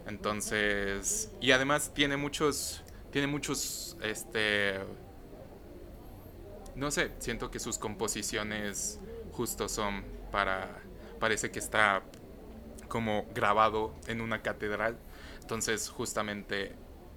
Entonces, 0.07 1.31
y 1.39 1.51
además 1.51 1.91
tiene 1.93 2.17
muchos, 2.17 2.83
tiene 3.11 3.27
muchos, 3.27 3.97
este, 4.01 4.79
no 6.75 6.91
sé, 6.91 7.11
siento 7.19 7.51
que 7.51 7.59
sus 7.59 7.77
composiciones 7.77 8.99
justo 9.31 9.69
son 9.69 10.03
para, 10.31 10.81
parece 11.19 11.51
que 11.51 11.59
está 11.59 12.03
como 12.87 13.25
grabado 13.33 13.93
en 14.07 14.21
una 14.21 14.41
catedral. 14.41 14.97
Entonces, 15.41 15.89
justamente 15.89 16.75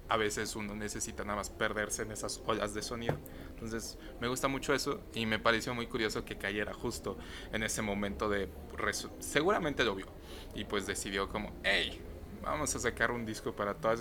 a 0.09 0.17
veces 0.17 0.55
uno 0.55 0.75
necesita 0.75 1.25
nada 1.25 1.37
más 1.37 1.51
perderse 1.51 2.03
en 2.03 2.13
esas 2.13 2.41
olas 2.47 2.75
de 2.75 2.83
sonido. 2.83 3.17
Entonces, 3.51 3.99
me 4.21 4.29
gusta 4.29 4.49
mucho 4.49 4.75
eso 4.75 5.01
y 5.15 5.27
me 5.27 5.39
pareció 5.39 5.75
muy 5.75 5.87
curioso 5.87 6.25
que 6.25 6.37
cayera 6.37 6.73
justo 6.73 7.19
en 7.53 7.63
ese 7.63 7.83
momento 7.83 8.29
de... 8.29 8.49
Seguramente 9.19 9.85
lo 9.85 9.95
vio 9.95 10.07
y 10.55 10.65
pues 10.65 10.87
decidió 10.87 11.29
como, 11.29 11.53
vamos 12.47 12.75
a 12.75 12.79
sacar 12.79 13.11
un 13.11 13.27
disco 13.27 13.53
para 13.53 13.75
todo 13.75 13.95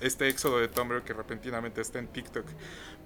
este 0.00 0.28
éxodo 0.28 0.58
de 0.58 0.68
Tumblr 0.68 1.02
que 1.02 1.12
repentinamente 1.12 1.80
está 1.80 1.98
en 1.98 2.08
TikTok. 2.08 2.46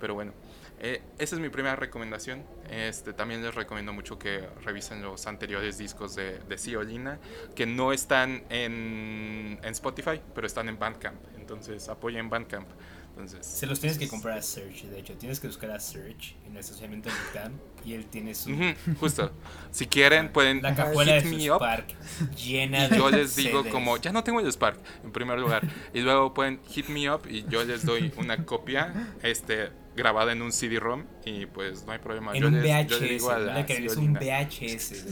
Pero 0.01 0.15
bueno, 0.15 0.33
eh, 0.79 1.03
esa 1.19 1.37
es 1.37 1.41
mi 1.41 1.49
primera 1.49 1.77
recomendación. 1.77 2.45
Este, 2.71 3.13
también 3.13 3.43
les 3.43 3.55
recomiendo 3.55 3.93
mucho 3.93 4.19
que 4.19 4.49
revisen 4.65 5.03
los 5.03 5.27
anteriores 5.27 5.79
discos 5.79 6.15
de, 6.15 6.39
de 6.39 6.59
Ciolina, 6.59 7.19
que 7.55 7.67
no 7.67 7.93
están 7.93 8.45
en, 8.49 9.59
en, 9.63 9.73
Spotify, 9.73 10.21
pero 10.35 10.47
están 10.47 10.69
en 10.69 10.79
Bandcamp. 10.79 11.21
Entonces 11.37 11.89
apoyen 11.89 12.31
Bandcamp. 12.31 12.69
Entonces, 13.11 13.47
Se 13.47 13.67
los 13.67 13.81
tienes 13.81 13.99
que 13.99 14.09
comprar 14.09 14.39
a 14.39 14.43
Search, 14.43 14.85
de 14.85 14.99
hecho. 14.99 15.17
Tienes 15.17 15.41
que 15.41 15.47
buscar 15.47 15.71
a 15.71 15.81
Search 15.81 16.37
en 16.45 16.53
el 16.53 16.59
estacionamiento 16.59 17.09
de 17.09 17.15
Bandcamp 17.15 17.76
y 17.87 17.95
él 17.95 18.05
tiene 18.07 18.35
su... 18.35 18.51
Uh 18.51 18.55
-huh, 18.55 18.77
justo. 18.99 19.31
Si 19.71 19.87
quieren, 19.87 20.33
pueden 20.33 20.61
La 20.61 20.75
cajuela 20.75 21.21
hit 21.21 21.25
de 21.31 21.37
me 21.37 21.45
su 21.45 21.53
up. 21.53 21.57
Spark 21.59 21.87
llena 22.35 22.87
Y 22.87 22.89
de 22.91 22.99
yo 22.99 23.11
les 23.11 23.37
digo 23.37 23.63
CDs. 23.63 23.73
como, 23.73 23.97
ya 23.97 24.11
no 24.13 24.25
tengo 24.25 24.41
el 24.41 24.53
Spark, 24.53 24.79
en 25.05 25.13
primer 25.13 25.39
lugar. 25.39 25.63
Y 25.95 26.01
luego 26.01 26.35
pueden 26.35 26.61
hit 26.69 26.89
me 26.89 27.09
up 27.09 27.23
y 27.31 27.45
yo 27.49 27.65
les 27.65 27.85
doy 27.87 28.13
una 28.17 28.45
copia 28.45 29.15
este, 29.23 29.71
grabada 29.95 30.33
en 30.33 30.43
un 30.43 30.51
CD-ROM 30.53 31.05
y 31.25 31.47
pues 31.47 31.87
no 31.87 31.93
hay 31.93 31.99
problema. 32.01 32.35
En 32.35 32.43
yo 32.43 32.49
un 32.49 32.61
les, 32.61 32.65
VHS, 32.65 32.91
yo 32.91 33.01
le 33.01 33.09
digo 33.09 33.31
a 33.31 33.39
la. 33.39 33.67
Que 33.67 33.87
es 33.87 33.97
un. 33.97 34.15
VHS. 34.15 35.05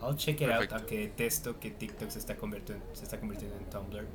I'll 0.00 0.14
check 0.16 0.40
it 0.40 0.44
out, 0.48 0.60
Perfecto. 0.60 0.76
aunque 0.76 0.98
detesto 1.00 1.58
que 1.58 1.70
TikTok 1.72 2.08
se 2.10 2.20
está 2.20 2.36
convirtiendo, 2.36 2.84
se 2.94 3.02
está 3.04 3.18
convirtiendo 3.18 3.56
en 3.56 3.64
Tumblr. 3.68 4.06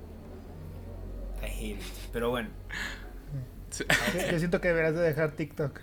I 1.42 1.46
hate 1.46 1.80
it. 1.82 1.82
Pero 2.14 2.30
bueno, 2.30 2.50
Sí. 3.74 3.84
Yo, 4.14 4.32
yo 4.32 4.38
siento 4.40 4.62
que 4.62 4.68
deberás 4.68 4.94
de 4.94 5.02
dejar 5.02 5.32
TikTok. 5.32 5.80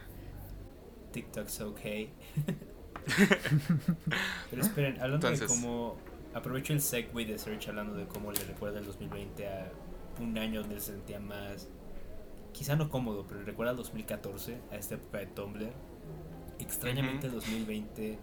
TikTok's 1.13 1.61
okay. 1.63 2.13
Pero 4.51 4.63
esperen, 4.63 4.95
hablando 5.01 5.27
Entonces- 5.29 5.41
de 5.41 5.47
cómo. 5.47 5.97
Aprovecho 6.33 6.73
el 6.73 6.81
segue 6.81 7.25
de 7.27 7.37
Search 7.37 7.69
hablando 7.69 7.95
de 7.97 8.07
cómo 8.07 8.31
le 8.31 8.39
recuerda 8.45 8.79
el 8.79 8.85
2020 8.87 9.49
a 9.49 9.73
un 10.21 10.39
año 10.39 10.61
donde 10.61 10.79
se 10.79 10.93
sentía 10.93 11.19
más 11.19 11.67
quizá 12.53 12.77
no 12.77 12.89
cómodo, 12.89 13.27
pero 13.29 13.43
recuerda 13.43 13.73
el 13.73 13.77
2014, 13.79 14.59
a 14.71 14.77
esta 14.77 14.95
época 14.95 15.19
de 15.19 15.27
Tumblr. 15.27 15.73
Extrañamente 16.61 17.27
el 17.27 17.33
2020 17.33 18.19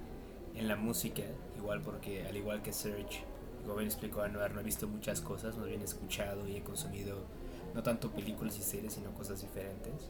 en 0.55 0.67
la 0.67 0.75
música, 0.77 1.23
igual 1.57 1.81
porque 1.81 2.25
al 2.25 2.37
igual 2.37 2.61
que 2.61 2.71
Serge, 2.71 3.23
como 3.63 3.75
bien 3.75 3.87
explicó 3.87 4.21
Anuar, 4.21 4.53
no 4.53 4.61
he 4.61 4.63
visto 4.63 4.87
muchas 4.87 5.21
cosas, 5.21 5.57
no 5.57 5.65
bien 5.65 5.81
escuchado 5.81 6.47
y 6.47 6.55
he 6.57 6.61
consumido 6.61 7.25
no 7.77 7.83
tanto 7.83 8.09
películas 8.09 8.57
y 8.57 8.63
series, 8.63 8.93
sino 8.93 9.11
cosas 9.11 9.39
diferentes. 9.39 10.09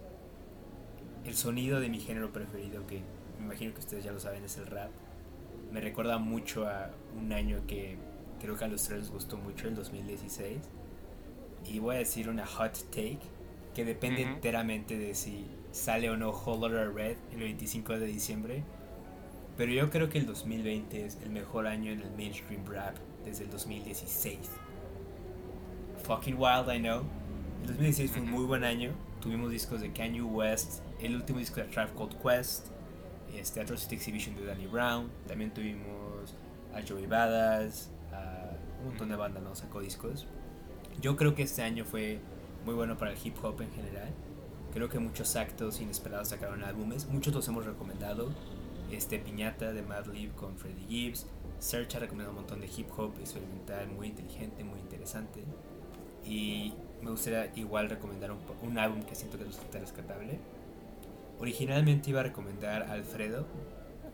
El 1.25 1.35
sonido 1.35 1.81
de 1.81 1.89
mi 1.89 1.99
género 1.99 2.31
preferido, 2.31 2.87
que 2.87 3.01
me 3.39 3.45
imagino 3.45 3.73
que 3.73 3.81
ustedes 3.81 4.05
ya 4.05 4.13
lo 4.13 4.21
saben, 4.21 4.45
es 4.45 4.55
el 4.57 4.67
rap. 4.67 4.89
Me 5.73 5.81
recuerda 5.81 6.17
mucho 6.17 6.65
a 6.65 6.91
un 7.19 7.33
año 7.33 7.59
que 7.67 7.97
creo 8.39 8.55
que 8.55 8.63
a 8.63 8.69
los 8.69 8.83
tres 8.83 8.99
les 8.99 9.11
gustó 9.11 9.35
mucho, 9.35 9.67
el 9.67 9.75
2016. 9.75 10.59
Y 11.65 11.79
voy 11.79 11.97
a 11.97 11.99
decir 11.99 12.29
una 12.29 12.47
hot 12.47 12.77
take 12.89 13.19
que 13.75 13.83
depende 13.83 14.23
Ujú. 14.23 14.35
enteramente 14.35 14.97
de 14.97 15.13
si 15.13 15.45
sale 15.73 16.09
o 16.09 16.15
no 16.15 16.29
Hollow 16.29 16.93
Red 16.93 17.17
el 17.33 17.39
25 17.39 17.99
de 17.99 18.05
diciembre. 18.05 18.63
Pero 19.57 19.73
yo 19.73 19.89
creo 19.89 20.07
que 20.07 20.19
el 20.19 20.25
2020 20.25 21.05
es 21.05 21.17
el 21.21 21.31
mejor 21.31 21.67
año 21.67 21.91
en 21.91 21.99
el 21.99 22.11
mainstream 22.11 22.65
rap 22.65 22.95
desde 23.25 23.43
el 23.43 23.49
2016. 23.49 24.37
Fucking 26.03 26.37
wild, 26.37 26.73
I 26.73 26.79
know. 26.79 27.03
El 27.67 27.73
2016 27.73 28.11
fue 28.11 28.21
un 28.21 28.31
muy 28.31 28.45
buen 28.45 28.63
año. 28.63 28.91
Tuvimos 29.19 29.51
discos 29.51 29.81
de 29.81 29.91
Kanye 29.91 30.21
West, 30.21 30.79
el 31.01 31.17
último 31.17 31.39
disco 31.39 31.59
de 31.59 31.65
Tribe 31.65 31.89
Called 31.97 32.15
Quest, 32.23 32.67
este 33.35 33.59
Atrocity 33.59 33.95
Exhibition 33.95 34.35
de 34.37 34.45
Danny 34.45 34.67
Brown. 34.67 35.09
También 35.27 35.53
tuvimos 35.53 36.33
a 36.73 36.81
Joey 36.87 37.07
Badass, 37.07 37.89
a 38.13 38.51
un 38.79 38.87
montón 38.87 39.09
de 39.09 39.17
bandas, 39.17 39.43
¿no? 39.43 39.53
Sacó 39.53 39.81
discos. 39.81 40.25
Yo 41.01 41.17
creo 41.17 41.35
que 41.35 41.43
este 41.43 41.61
año 41.61 41.83
fue 41.83 42.21
muy 42.63 42.73
bueno 42.73 42.97
para 42.97 43.11
el 43.11 43.17
hip 43.21 43.35
hop 43.43 43.61
en 43.61 43.71
general. 43.73 44.13
Creo 44.71 44.87
que 44.87 44.99
muchos 44.99 45.35
actos 45.35 45.81
inesperados 45.81 46.29
sacaron 46.29 46.63
álbumes. 46.63 47.05
Muchos 47.07 47.33
los 47.33 47.45
hemos 47.49 47.65
recomendado. 47.65 48.29
Este 48.93 49.19
Piñata 49.19 49.73
de 49.73 49.81
Madlib 49.81 50.33
con 50.35 50.55
Freddie 50.55 50.87
Gibbs. 50.87 51.27
Search 51.59 51.95
ha 51.95 51.99
recomendado 51.99 52.31
un 52.31 52.43
montón 52.43 52.61
de 52.61 52.67
hip 52.67 52.87
hop 52.97 53.11
experimental 53.19 53.89
muy 53.89 54.07
inteligente, 54.07 54.63
muy 54.63 54.79
interesante. 54.79 55.43
Y 56.23 56.73
me 57.01 57.11
gustaría 57.11 57.51
igual 57.55 57.89
recomendar 57.89 58.31
un, 58.31 58.39
un 58.61 58.77
álbum 58.77 59.01
que 59.03 59.15
siento 59.15 59.37
que 59.37 59.43
es 59.43 59.49
bastante 59.49 59.79
rescatable. 59.79 60.39
Originalmente 61.39 62.09
iba 62.09 62.21
a 62.21 62.23
recomendar 62.23 62.83
Alfredo, 62.83 63.45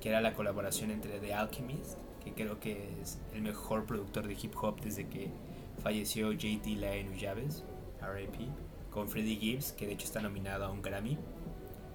que 0.02 0.10
era 0.10 0.22
la 0.22 0.34
colaboración 0.34 0.92
entre 0.92 1.20
The 1.20 1.34
Alchemist, 1.34 1.98
que 2.24 2.34
creo 2.34 2.60
que 2.60 3.02
es 3.02 3.20
el 3.34 3.42
mejor 3.42 3.86
productor 3.86 4.28
de 4.28 4.34
hip 4.34 4.54
hop 4.62 4.82
desde 4.82 5.08
que 5.08 5.32
falleció 5.82 6.32
JT 6.32 6.66
Lae 6.78 7.04
Nujaves, 7.04 7.64
RIP, 8.02 8.50
con 8.92 9.10
Freddie 9.10 9.38
Gibbs, 9.38 9.72
que 9.72 9.88
de 9.88 9.94
hecho 9.94 10.06
está 10.06 10.22
nominado 10.22 10.66
a 10.66 10.72
un 10.72 10.82
Grammy. 10.82 11.18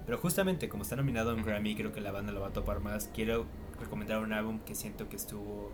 Pero 0.05 0.17
justamente 0.17 0.69
como 0.69 0.83
está 0.83 0.95
nominado 0.95 1.31
a 1.31 1.33
un. 1.35 1.43
Grammy, 1.43 1.75
creo 1.75 1.93
que 1.93 2.01
la 2.01 2.11
banda 2.11 2.31
lo 2.31 2.41
va 2.41 2.47
a 2.47 2.53
topar 2.53 2.79
más. 2.79 3.09
Quiero 3.13 3.45
recomendar 3.79 4.19
un 4.23 4.33
álbum 4.33 4.59
que 4.59 4.73
siento 4.73 5.07
que 5.07 5.15
estuvo 5.15 5.71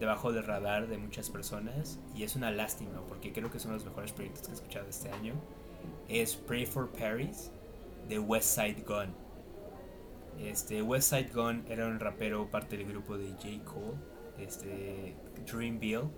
debajo 0.00 0.32
del 0.32 0.44
radar 0.44 0.88
de 0.88 0.98
muchas 0.98 1.30
personas 1.30 1.98
y 2.14 2.24
es 2.24 2.36
una 2.36 2.50
lástima 2.50 3.00
porque 3.08 3.32
creo 3.32 3.50
que 3.50 3.58
son 3.58 3.72
los 3.72 3.84
mejores 3.84 4.12
proyectos 4.12 4.42
que 4.42 4.50
he 4.50 4.54
escuchado 4.54 4.88
este 4.88 5.10
año. 5.10 5.34
Es 6.08 6.34
Pray 6.34 6.66
for 6.66 6.90
Paris 6.90 7.50
de 8.08 8.18
West 8.18 8.54
Side 8.54 8.84
Gun. 8.86 9.14
Este 10.38 10.82
West 10.82 11.10
Side 11.10 11.30
Gun 11.32 11.64
era 11.68 11.86
un 11.86 12.00
rapero 12.00 12.50
parte 12.50 12.76
del 12.76 12.88
grupo 12.88 13.16
de 13.16 13.30
J. 13.32 13.64
Cole, 13.64 13.94
este 14.38 15.14
Dreamville. 15.46 16.10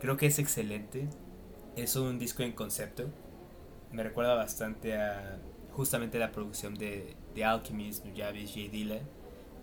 Creo 0.00 0.16
que 0.16 0.26
es 0.26 0.38
excelente. 0.38 1.08
Es 1.76 1.96
un 1.96 2.18
disco 2.18 2.42
en 2.42 2.52
concepto. 2.52 3.08
Me 3.92 4.02
recuerda 4.02 4.34
bastante 4.34 4.96
a 4.96 5.38
justamente 5.70 6.18
la 6.18 6.32
producción 6.32 6.74
de 6.74 7.16
The 7.34 7.44
Alchemist, 7.44 8.04
Nuyabes, 8.04 8.50
J. 8.50 8.68
Dilla. 8.70 9.00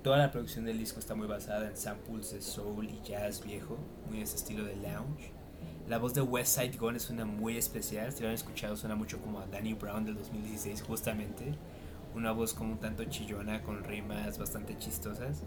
Toda 0.04 0.18
la 0.18 0.32
producción 0.32 0.64
del 0.64 0.78
disco 0.78 0.98
está 1.00 1.14
muy 1.14 1.28
basada 1.28 1.68
en 1.68 1.76
samples 1.76 2.32
de 2.32 2.42
soul 2.42 2.90
y 2.90 3.02
jazz 3.04 3.44
viejo, 3.44 3.78
muy 4.08 4.22
ese 4.22 4.38
estilo 4.38 4.64
de 4.64 4.78
lounge. 4.78 5.34
La 5.90 5.98
voz 5.98 6.14
de 6.14 6.22
West 6.22 6.58
Side 6.58 6.78
Gun 6.78 6.96
es 6.96 7.10
una 7.10 7.26
muy 7.26 7.58
especial, 7.58 8.14
si 8.14 8.22
lo 8.24 8.30
han 8.30 8.36
escuchado 8.36 8.78
suena 8.78 8.96
mucho 8.96 9.20
como 9.20 9.42
a 9.42 9.46
Danny 9.48 9.74
Brown 9.74 10.06
del 10.06 10.16
2016 10.16 10.84
justamente. 10.84 11.54
Una 12.16 12.32
voz 12.32 12.54
como 12.54 12.72
un 12.72 12.80
tanto 12.80 13.04
chillona 13.04 13.62
con 13.62 13.84
rimas 13.84 14.38
bastante 14.38 14.78
chistosas. 14.78 15.44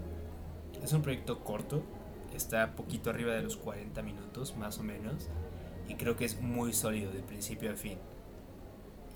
Es 0.83 0.93
un 0.93 1.01
proyecto 1.01 1.43
corto, 1.43 1.81
está 2.35 2.75
poquito 2.75 3.09
arriba 3.09 3.33
de 3.33 3.41
los 3.41 3.57
40 3.57 4.03
minutos 4.03 4.55
más 4.55 4.77
o 4.77 4.83
menos 4.83 5.29
y 5.87 5.95
creo 5.95 6.15
que 6.15 6.25
es 6.25 6.39
muy 6.39 6.73
sólido 6.73 7.11
de 7.11 7.23
principio 7.23 7.71
a 7.71 7.75
fin. 7.75 7.97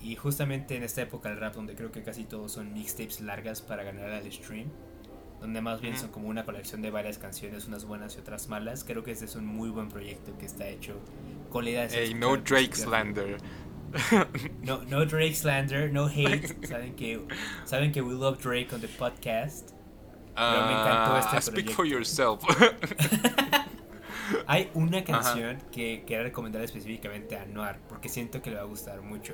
Y 0.00 0.16
justamente 0.16 0.76
en 0.76 0.82
esta 0.82 1.02
época 1.02 1.28
del 1.28 1.38
rap 1.38 1.54
donde 1.54 1.76
creo 1.76 1.92
que 1.92 2.02
casi 2.02 2.24
todos 2.24 2.50
son 2.50 2.72
mixtapes 2.72 3.20
largas 3.20 3.62
para 3.62 3.84
ganar 3.84 4.10
al 4.10 4.32
stream, 4.32 4.68
donde 5.40 5.60
más 5.60 5.80
bien 5.80 5.96
son 5.96 6.10
como 6.10 6.28
una 6.28 6.44
colección 6.44 6.82
de 6.82 6.90
varias 6.90 7.18
canciones, 7.18 7.66
unas 7.66 7.84
buenas 7.84 8.16
y 8.16 8.20
otras 8.20 8.48
malas, 8.48 8.84
creo 8.84 9.02
que 9.02 9.12
este 9.12 9.24
es 9.26 9.34
un 9.36 9.46
muy 9.46 9.70
buen 9.70 9.88
proyecto 9.88 10.36
que 10.38 10.46
está 10.46 10.68
hecho 10.68 11.00
con 11.50 11.64
la 11.64 11.70
idea 11.70 11.82
de 11.82 11.90
ser 11.90 12.02
Ey, 12.02 12.14
no 12.14 12.36
Drake 12.36 12.74
slander. 12.74 13.38
No, 14.62 14.82
no 14.84 15.04
Drake 15.06 15.34
slander, 15.34 15.92
no 15.92 16.06
hate. 16.08 16.46
saben 16.66 16.94
que 16.94 17.20
saben 17.64 17.92
que 17.92 18.02
we 18.02 18.14
love 18.14 18.38
Drake 18.42 18.74
on 18.74 18.80
the 18.80 18.88
podcast. 18.88 19.70
Pero 20.34 20.66
me 20.66 20.72
encantó 20.72 21.16
Ah, 21.16 21.20
este 21.38 21.50
speak 21.50 21.74
proyecto. 21.74 21.74
for 21.74 21.86
yourself. 21.86 22.42
Hay 24.46 24.70
una 24.74 25.02
canción 25.04 25.58
que 25.72 26.04
quiero 26.06 26.24
recomendar 26.24 26.62
específicamente 26.62 27.36
a 27.36 27.46
Noir 27.46 27.76
porque 27.88 28.08
siento 28.10 28.42
que 28.42 28.50
le 28.50 28.56
va 28.56 28.62
a 28.62 28.66
gustar 28.66 29.00
mucho. 29.00 29.32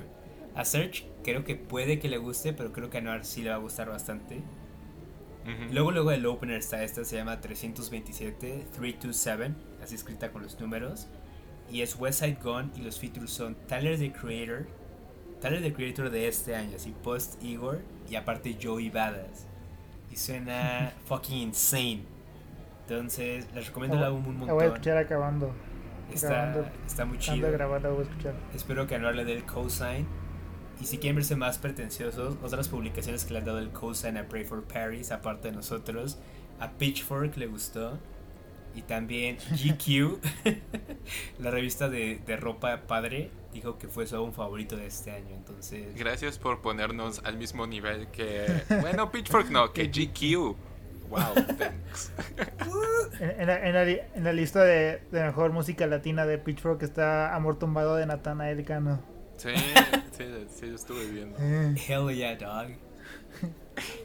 A 0.55 0.65
Serge 0.65 1.09
creo 1.25 1.43
que 1.45 1.57
puede 1.57 1.99
que 1.99 2.09
le 2.09 2.17
guste, 2.19 2.53
pero 2.53 2.73
creo 2.73 2.91
que 2.91 2.99
a 2.99 3.01
Noir 3.01 3.25
sí 3.25 3.43
le 3.43 3.51
va 3.51 3.57
a 3.57 3.59
gustar 3.59 3.89
bastante. 3.89 4.41
Luego, 5.73 5.91
luego 5.91 6.11
el 6.11 6.25
opener 6.27 6.57
está 6.59 6.83
esta, 6.83 7.05
se 7.05 7.17
llama 7.17 7.41
327, 7.41 8.67
327, 8.73 9.55
así 9.83 9.95
escrita 9.95 10.31
con 10.33 10.43
los 10.43 10.59
números. 10.59 11.07
Y 11.71 11.83
es 11.83 11.97
West 11.99 12.21
Side 12.21 12.39
Gun 12.43 12.73
y 12.77 12.83
los 12.83 12.99
features 12.99 13.31
son 13.31 13.55
Tyler 13.67 13.99
the 13.99 14.13
Creator, 14.13 14.67
Tyler 15.41 15.63
the 15.63 15.73
Creator 15.73 16.11
de 16.11 16.29
este 16.29 16.55
año, 16.55 16.77
así 16.77 16.95
post 17.03 17.43
Igor 17.43 17.81
y 18.09 18.17
aparte 18.17 18.57
Joey 18.63 18.91
Badass. 18.91 19.47
Y 20.11 20.17
suena 20.17 20.93
fucking 21.07 21.37
insane. 21.39 22.03
Entonces, 22.89 23.47
les 23.55 23.67
recomiendo 23.67 23.97
el 23.99 24.05
álbum 24.05 24.27
un 24.27 24.47
La 24.47 24.53
voy 24.53 24.65
a 24.65 24.67
montón. 24.67 24.73
escuchar 24.75 24.97
acabando. 24.99 25.53
Está, 26.13 26.29
grabando. 26.29 26.67
está 26.87 27.05
muy 27.07 27.17
Ando 27.17 27.25
chido. 27.35 27.53
grabando, 27.53 27.89
la 27.89 27.95
voy 27.95 28.05
a 28.05 28.09
escuchar. 28.11 28.35
Espero 28.55 28.87
que 28.87 28.95
Anuar 28.95 29.15
le 29.15 29.25
dé 29.25 29.33
el 29.33 29.45
cosign. 29.45 30.07
Y 30.81 30.87
si 30.87 30.99
quieren 30.99 31.17
verse 31.17 31.37
más 31.37 31.59
pretenciosos, 31.59 32.37
otras 32.43 32.69
publicaciones 32.69 33.25
que 33.25 33.33
le 33.33 33.39
han 33.41 33.45
dado 33.47 33.59
el 33.59 33.71
cosign 33.71 34.17
a 34.17 34.25
Pray 34.29 34.45
for 34.45 34.63
Paris, 34.65 35.11
aparte 35.13 35.49
de 35.51 35.57
nosotros, 35.57 36.19
a 36.61 36.71
Pitchfork 36.73 37.37
le 37.37 37.47
gustó. 37.47 37.99
Y 38.77 38.83
también 38.83 39.37
GQ, 39.53 40.19
la 41.39 41.53
revista 41.53 41.89
de, 41.89 42.21
de 42.27 42.37
ropa 42.37 42.83
padre, 42.89 43.31
dijo 43.53 43.79
que 43.79 43.87
fue 43.87 44.05
su 44.05 44.17
álbum 44.17 44.33
favorito 44.33 44.77
de 44.77 44.87
este 44.89 45.13
año. 45.13 45.33
Entonces, 45.33 45.95
Gracias 45.95 46.39
por 46.39 46.61
ponernos 46.61 47.21
al 47.25 47.37
mismo 47.39 47.69
nivel 47.69 48.09
que. 48.09 48.47
Bueno, 48.81 49.13
Pitchfork 49.13 49.49
no, 49.51 49.73
que 49.73 49.87
GQ. 49.87 50.57
Wow, 51.09 51.35
thanks. 51.57 52.11
En, 53.21 53.41
en 53.43 53.47
la, 53.47 53.69
en 53.69 53.75
la 53.75 53.85
li- 53.85 54.01
en 54.17 54.25
la 54.25 54.33
lista 54.33 54.65
de, 54.65 55.01
de 55.13 55.23
mejor 55.23 55.53
música 55.53 55.87
latina 55.87 56.27
de 56.27 56.39
Pitchfork 56.39 56.83
está 56.83 57.33
Amor 57.35 57.57
Tumbado 57.61 57.95
de 57.95 58.07
Natanael 58.07 58.65
Cano. 58.65 59.01
Sí, 59.37 59.51
sí, 60.17 60.25
sí, 60.49 60.67
lo 60.67 60.77
estuve 60.77 61.07
viendo. 61.07 61.37
Eh, 61.41 61.75
hell 61.89 62.15
yeah, 62.15 62.37
dog. 62.37 62.77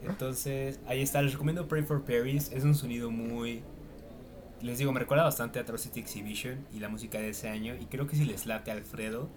Entonces, 0.03 0.79
ahí 0.87 1.01
está. 1.01 1.21
Les 1.21 1.33
recomiendo 1.33 1.67
Pray 1.67 1.83
for 1.83 2.03
Paris. 2.03 2.51
Es 2.53 2.63
un 2.63 2.75
sonido 2.75 3.11
muy. 3.11 3.63
Les 4.61 4.77
digo, 4.77 4.91
me 4.91 4.99
recuerda 4.99 5.23
bastante 5.23 5.59
a 5.59 5.61
Atrocity 5.61 5.99
Exhibition 5.99 6.65
y 6.73 6.79
la 6.79 6.89
música 6.89 7.19
de 7.19 7.29
ese 7.29 7.47
año. 7.47 7.75
Y 7.79 7.85
creo 7.85 8.07
que 8.07 8.15
si 8.15 8.25
les 8.25 8.45
late 8.45 8.71
Alfredo 8.71 9.29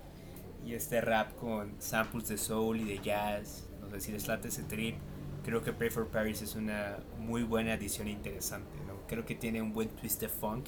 y 0.66 0.74
este 0.74 1.00
rap 1.00 1.34
con 1.36 1.74
samples 1.80 2.28
de 2.28 2.38
soul 2.38 2.80
y 2.80 2.84
de 2.84 2.98
jazz, 2.98 3.68
no 3.80 3.90
sé 3.90 4.00
si 4.00 4.12
les 4.12 4.26
late 4.26 4.48
ese 4.48 4.64
trip, 4.64 4.96
creo 5.44 5.62
que 5.62 5.72
Pray 5.72 5.90
for 5.90 6.08
Paris 6.08 6.42
es 6.42 6.56
una 6.56 6.98
muy 7.18 7.44
buena 7.44 7.74
adición 7.74 8.08
e 8.08 8.12
interesante. 8.12 8.76
¿no? 8.86 8.94
Creo 9.06 9.24
que 9.24 9.34
tiene 9.34 9.62
un 9.62 9.72
buen 9.72 9.90
twist 9.90 10.20
de 10.20 10.28
funk, 10.28 10.66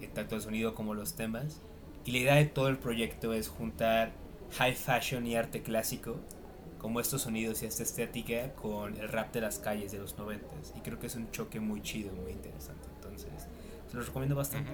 eh, 0.00 0.08
tanto 0.12 0.36
el 0.36 0.40
sonido 0.40 0.74
como 0.74 0.94
los 0.94 1.14
temas. 1.14 1.60
Y 2.04 2.12
la 2.12 2.18
idea 2.18 2.34
de 2.36 2.46
todo 2.46 2.68
el 2.68 2.78
proyecto 2.78 3.32
es 3.34 3.48
juntar 3.48 4.12
high 4.58 4.74
fashion 4.74 5.26
y 5.26 5.36
arte 5.36 5.62
clásico, 5.62 6.16
como 6.78 7.00
estos 7.00 7.22
sonidos 7.22 7.62
y 7.62 7.66
esta 7.66 7.82
estética, 7.82 8.52
con 8.54 8.96
el 8.96 9.08
rap 9.08 9.32
de 9.32 9.40
las 9.40 9.58
calles 9.58 9.92
de 9.92 9.98
los 9.98 10.16
noventas. 10.18 10.72
Y 10.76 10.80
creo 10.80 10.98
que 10.98 11.06
es 11.06 11.14
un 11.14 11.30
choque 11.30 11.60
muy 11.60 11.80
chido, 11.82 12.12
muy 12.12 12.32
interesante. 12.32 12.88
Entonces, 12.96 13.30
se 13.90 13.96
los 13.96 14.06
recomiendo 14.06 14.34
bastante. 14.36 14.72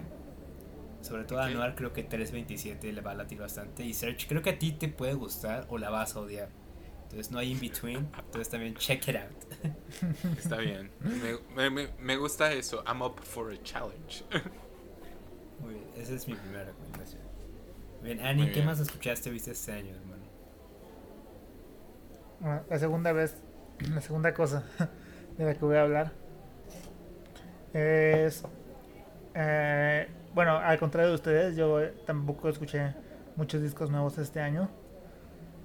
Sobre 1.02 1.24
todo 1.24 1.38
Ok. 1.38 1.44
a 1.46 1.50
Noir 1.50 1.74
creo 1.76 1.92
que 1.92 2.02
327 2.02 2.92
le 2.92 3.00
va 3.02 3.12
a 3.12 3.14
latir 3.14 3.38
bastante. 3.38 3.84
Y 3.84 3.94
Search 3.94 4.26
creo 4.26 4.42
que 4.42 4.50
a 4.50 4.58
ti 4.58 4.72
te 4.72 4.88
puede 4.88 5.14
gustar 5.14 5.66
o 5.70 5.78
la 5.78 5.90
vas 5.90 6.16
a 6.16 6.20
odiar. 6.20 6.48
Entonces 7.04 7.30
no 7.30 7.38
hay 7.38 7.52
in 7.52 7.60
between. 7.60 8.08
Entonces 8.18 8.48
también 8.48 8.74
check 8.74 9.06
it 9.08 9.16
out. 9.16 10.34
Está 10.38 10.56
bien. 10.56 10.90
Me- 11.54 11.70
me, 11.70 11.88
me 11.98 12.16
gusta 12.16 12.52
eso. 12.52 12.82
I'm 12.86 13.00
up 13.02 13.20
for 13.22 13.52
a 13.52 13.62
challenge. 13.62 14.24
Muy 15.60 15.74
bien, 15.74 15.86
esa 15.96 16.14
es 16.14 16.26
mi 16.28 16.34
primera 16.34 16.64
recomendación. 16.64 17.22
Bien, 18.02 18.20
Annie, 18.20 18.44
Muy 18.44 18.52
¿qué 18.52 18.54
bien. 18.54 18.66
más 18.66 18.80
escuchaste 18.80 19.30
viste 19.30 19.50
este 19.52 19.72
año, 19.72 19.94
hermano? 19.94 20.24
bueno, 22.40 22.62
la 22.68 22.78
segunda 22.78 23.12
vez, 23.12 23.36
la 23.92 24.00
segunda 24.00 24.34
cosa 24.34 24.64
de 25.38 25.44
la 25.44 25.54
que 25.54 25.64
voy 25.64 25.76
a 25.76 25.82
hablar 25.82 26.12
es, 27.72 28.42
eh, 29.34 30.08
bueno, 30.34 30.56
al 30.56 30.78
contrario 30.78 31.10
de 31.10 31.14
ustedes, 31.16 31.56
yo 31.56 31.80
tampoco 32.06 32.48
escuché 32.48 32.94
muchos 33.36 33.62
discos 33.62 33.90
nuevos 33.90 34.18
este 34.18 34.40
año. 34.40 34.68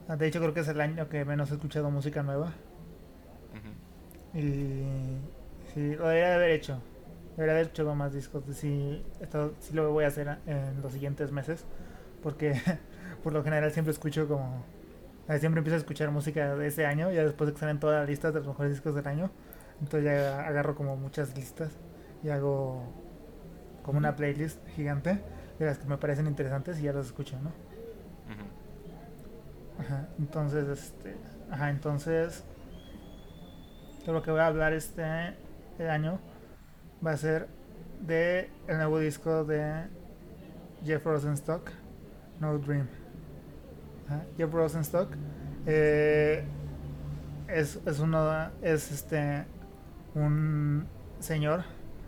Ah, 0.08 0.16
De 0.18 0.28
hecho, 0.28 0.40
creo 0.40 0.54
que 0.54 0.62
es 0.62 0.68
el 0.68 0.82
año 0.82 1.08
que 1.10 1.24
menos 1.26 1.52
he 1.52 1.54
escuchado 1.56 1.90
música 1.90 2.24
nueva. 2.24 2.54
Y 4.34 4.84
sí, 5.74 5.96
lo 5.96 6.08
debería 6.08 6.30
de 6.30 6.34
haber 6.36 6.52
hecho. 6.52 6.82
Debería 7.38 7.54
haber 7.56 7.68
hecho 7.68 7.96
más 7.96 8.14
discos. 8.14 8.44
Sí, 8.54 9.04
esto 9.22 9.54
sí 9.60 9.74
lo 9.74 9.92
voy 9.92 10.06
a 10.06 10.08
hacer 10.08 10.38
en 10.48 10.82
los 10.82 10.94
siguientes 10.94 11.32
meses. 11.32 11.66
Porque 12.24 12.62
por 13.24 13.34
lo 13.34 13.44
general 13.44 13.72
siempre 13.72 13.92
escucho 13.94 14.28
como. 14.28 14.66
eh, 15.30 15.40
Siempre 15.40 15.60
empiezo 15.60 15.76
a 15.76 15.80
escuchar 15.80 16.12
música 16.12 16.56
de 16.56 16.68
ese 16.68 16.86
año. 16.88 17.12
Ya 17.12 17.24
después 17.26 17.48
de 17.50 17.54
que 17.56 17.60
salen 17.62 17.80
todas 17.80 18.00
las 18.02 18.10
listas 18.10 18.34
de 18.34 18.40
los 18.42 18.48
mejores 18.50 18.74
discos 18.74 18.96
del 18.96 19.08
año. 19.08 19.32
Entonces 19.82 20.06
ya 20.06 20.46
agarro 20.48 20.76
como 20.76 20.98
muchas 20.98 21.36
listas. 21.38 21.80
Y 22.24 22.30
hago 22.30 22.84
como 23.84 24.00
una 24.00 24.16
playlist 24.16 24.66
gigante 24.70 25.22
de 25.60 25.66
las 25.66 25.78
que 25.80 25.88
me 25.88 25.98
parecen 25.98 26.28
interesantes 26.28 26.80
y 26.80 26.84
ya 26.84 26.94
los 26.94 27.08
escucho, 27.08 27.40
¿no? 27.42 27.52
Ajá, 29.78 30.10
entonces, 30.20 30.68
este, 30.68 31.18
ajá, 31.50 31.70
entonces, 31.70 32.46
de 34.06 34.12
lo 34.12 34.22
que 34.22 34.32
voy 34.32 34.40
a 34.42 34.48
hablar 34.48 34.74
este 34.74 35.04
año 35.90 36.20
va 37.06 37.12
a 37.12 37.18
ser 37.18 37.50
de 38.00 38.52
el 38.68 38.78
nuevo 38.78 39.00
disco 39.00 39.46
de 39.46 39.90
Jeff 40.84 41.06
Rosenstock, 41.06 41.72
No 42.44 42.58
Dream. 42.60 42.88
Jeff 44.38 44.52
Rosenstock 44.54 45.16
eh, 45.66 46.44
es, 47.48 47.80
es 47.86 48.00
uno, 48.00 48.50
es 48.62 48.92
este, 48.92 49.46
un 50.14 50.86
señor, 51.20 51.64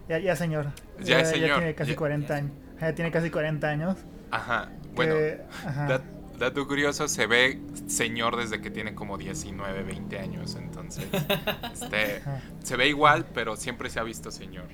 ya, 0.09 0.19
ya 0.19 0.35
señor, 0.35 0.67
Ya 0.99 1.21
es 1.21 1.29
señor, 1.29 1.57
tiene 1.59 1.73
casi 1.73 1.91
ya- 1.91 1.97
40 1.97 2.35
años, 2.35 2.51
ya 2.81 2.93
tiene 2.93 3.11
casi 3.11 3.29
40 3.31 3.67
años. 3.69 3.97
Ajá. 4.29 4.69
Bueno, 4.93 5.13
que- 5.15 5.41
ajá. 5.65 5.87
dat- 5.87 6.37
dato 6.37 6.67
curioso, 6.67 7.07
se 7.07 7.27
ve 7.27 7.61
señor 7.87 8.35
desde 8.35 8.59
que 8.61 8.69
tiene 8.69 8.93
como 8.93 9.17
19, 9.17 9.83
20 9.83 10.19
años. 10.19 10.55
Entonces, 10.55 11.07
este, 11.73 12.17
Ajá. 12.17 12.41
se 12.61 12.75
ve 12.75 12.89
igual, 12.89 13.25
pero 13.33 13.55
siempre 13.55 13.89
se 13.89 13.99
ha 14.01 14.03
visto 14.03 14.31
señor. 14.31 14.65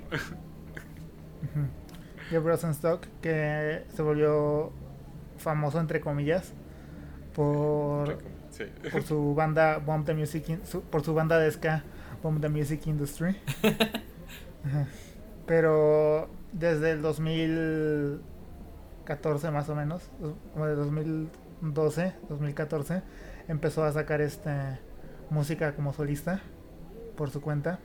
Jeff 2.30 2.43
Rosenstock, 2.43 3.06
que 3.21 3.84
se 3.93 4.02
volvió 4.02 4.71
famoso, 5.41 5.80
entre 5.80 5.99
comillas, 6.01 6.54
por, 7.34 8.17
Sí. 8.51 8.65
por 8.91 9.04
su 9.04 9.34
banda 9.36 9.77
Bomb 9.80 10.06
the 10.06 10.13
Music, 10.13 10.49
In- 10.49 10.65
su- 10.65 10.82
por 10.82 11.04
su 11.04 11.13
banda 11.13 11.38
de 11.39 11.49
ska 11.51 11.84
Bomb 12.23 12.41
the 12.41 12.49
Music 12.49 12.86
Industry. 12.88 13.36
Pero 15.45 16.30
desde 16.54 16.91
el 16.91 17.01
2014 17.01 19.51
más 19.51 19.67
o 19.69 19.75
menos, 19.75 20.10
como 20.54 20.65
de 20.67 20.75
2012, 20.75 22.13
2014, 22.30 23.01
empezó 23.47 23.84
a 23.84 23.91
sacar 23.91 24.21
este 24.21 24.51
música 25.30 25.75
como 25.75 25.91
solista 25.93 26.39
por 27.15 27.30
su 27.32 27.41
cuenta. 27.41 27.80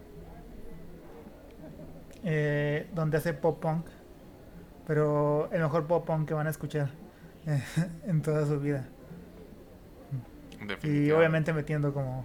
Eh, 2.24 2.88
donde 2.94 3.18
hace 3.18 3.34
pop 3.34 3.60
punk, 3.60 3.86
pero 4.86 5.48
el 5.52 5.60
mejor 5.62 5.86
pop 5.86 6.04
punk 6.06 6.26
que 6.26 6.34
van 6.34 6.46
a 6.48 6.50
escuchar 6.50 6.90
en 8.06 8.22
toda 8.22 8.46
su 8.46 8.60
vida. 8.60 8.88
Y 10.82 11.10
obviamente 11.10 11.52
metiendo 11.52 11.92
como 11.92 12.24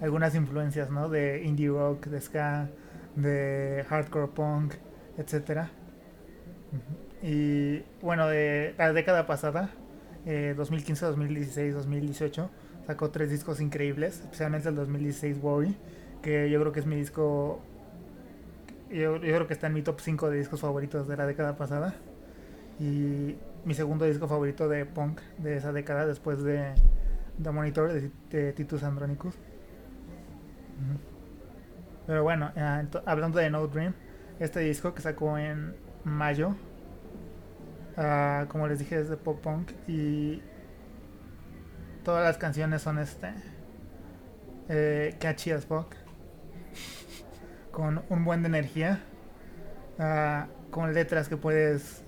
algunas 0.00 0.34
influencias, 0.34 0.90
¿no? 0.90 1.08
De 1.08 1.44
indie 1.44 1.68
rock, 1.68 2.06
de 2.06 2.20
ska, 2.20 2.68
de 3.14 3.84
hardcore 3.88 4.28
punk, 4.28 4.74
etcétera. 5.16 5.70
Y 7.22 7.82
bueno, 8.00 8.28
de 8.28 8.74
la 8.78 8.92
década 8.92 9.26
pasada, 9.26 9.70
eh, 10.26 10.54
2015, 10.56 11.06
2016, 11.06 11.74
2018, 11.74 12.50
sacó 12.86 13.10
tres 13.10 13.30
discos 13.30 13.60
increíbles, 13.60 14.20
especialmente 14.20 14.68
el 14.68 14.76
2016 14.76 15.38
Worry, 15.42 15.76
que 16.22 16.50
yo 16.50 16.60
creo 16.60 16.72
que 16.72 16.80
es 16.80 16.86
mi 16.86 16.96
disco, 16.96 17.60
yo, 18.90 19.16
yo 19.16 19.34
creo 19.34 19.46
que 19.46 19.54
está 19.54 19.66
en 19.66 19.74
mi 19.74 19.82
top 19.82 20.00
5 20.00 20.30
de 20.30 20.38
discos 20.38 20.60
favoritos 20.60 21.08
de 21.08 21.16
la 21.16 21.26
década 21.26 21.56
pasada. 21.56 21.94
Y 22.80 23.34
mi 23.64 23.74
segundo 23.74 24.04
disco 24.04 24.26
favorito 24.28 24.68
de 24.68 24.84
punk 24.86 25.20
de 25.38 25.56
esa 25.56 25.72
década, 25.72 26.06
después 26.06 26.42
de 26.42 26.74
The 27.42 27.50
Monitor 27.50 27.92
de, 28.30 28.52
Titus 28.52 28.82
Andronicus. 28.82 29.34
Pero 32.06 32.22
bueno, 32.22 32.50
ento- 32.54 33.02
hablando 33.04 33.38
de 33.38 33.50
No 33.50 33.66
Dream, 33.66 33.94
este 34.40 34.60
disco 34.60 34.94
que 34.94 35.02
sacó 35.02 35.36
en 35.38 35.74
mayo, 36.04 36.54
ah, 37.96 38.46
como 38.48 38.66
les 38.68 38.78
dije, 38.78 38.98
es 39.00 39.08
de 39.08 39.16
pop 39.16 39.40
punk 39.42 39.72
y 39.86 40.40
todas 42.04 42.24
las 42.24 42.38
canciones 42.38 42.80
son 42.82 42.98
este 42.98 43.32
eh, 44.70 45.16
catchy 45.20 45.50
as 45.50 45.66
fuck, 45.66 45.94
con 47.72 48.02
un 48.08 48.24
buen 48.24 48.42
de 48.42 48.48
energía, 48.48 49.00
ah, 49.98 50.46
con 50.70 50.94
letras 50.94 51.28
que 51.28 51.36
puedes 51.36 52.02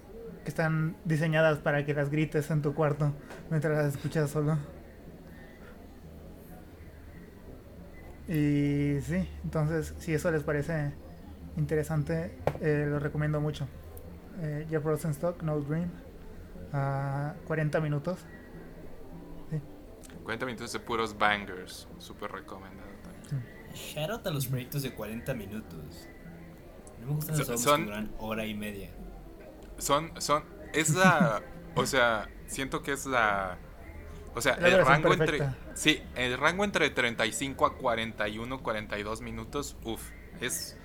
que 0.50 0.62
están 0.62 0.96
diseñadas 1.04 1.58
para 1.58 1.84
que 1.86 1.94
las 1.94 2.10
grites 2.10 2.50
en 2.50 2.60
tu 2.60 2.74
cuarto 2.74 3.12
mientras 3.50 3.72
las 3.76 3.94
escuchas 3.94 4.30
solo. 4.30 4.58
Y 8.26 8.98
sí, 9.02 9.28
entonces 9.44 9.94
si 9.98 10.12
eso 10.12 10.30
les 10.32 10.42
parece 10.42 10.92
interesante, 11.56 12.36
eh, 12.60 12.86
lo 12.88 12.98
recomiendo 12.98 13.40
mucho. 13.40 13.68
Eh, 14.40 14.66
Jeff 14.68 14.84
Rosenstock, 14.84 15.40
No 15.44 15.60
Dream, 15.60 15.88
a 16.72 17.34
40 17.46 17.80
minutos. 17.80 18.18
40 20.24 20.46
minutos 20.46 20.72
de 20.72 20.80
puros 20.80 21.16
bangers. 21.16 21.86
Súper 21.98 22.30
recomendado 22.32 22.88
también. 23.04 23.44
Shout 23.74 24.10
out 24.10 24.26
a 24.26 24.30
los 24.30 24.46
proyectos 24.48 24.82
de 24.82 24.92
40 24.94 25.32
minutos. 25.34 26.08
No 27.00 27.06
me 27.06 27.12
gustan 27.14 27.38
los 27.38 27.46
So- 27.46 27.52
álbumes 27.52 27.64
son- 27.64 27.80
que 27.80 27.86
duran 27.86 28.10
hora 28.18 28.46
y 28.46 28.54
media. 28.54 28.90
Son, 29.80 30.12
son, 30.20 30.44
es 30.72 30.90
la, 30.94 31.42
o 31.74 31.86
sea, 31.86 32.28
siento 32.46 32.82
que 32.82 32.92
es 32.92 33.06
la, 33.06 33.58
o 34.34 34.40
sea, 34.40 34.56
La 34.60 34.68
el 34.68 34.84
rango 34.84 35.12
entre, 35.12 35.38
perfecta. 35.38 35.56
sí, 35.74 36.02
el 36.14 36.38
rango 36.38 36.64
entre 36.64 36.90
35 36.90 37.66
a 37.66 37.76
41, 37.76 38.62
42 38.62 39.20
minutos, 39.20 39.76
uff, 39.84 40.02
es 40.40 40.76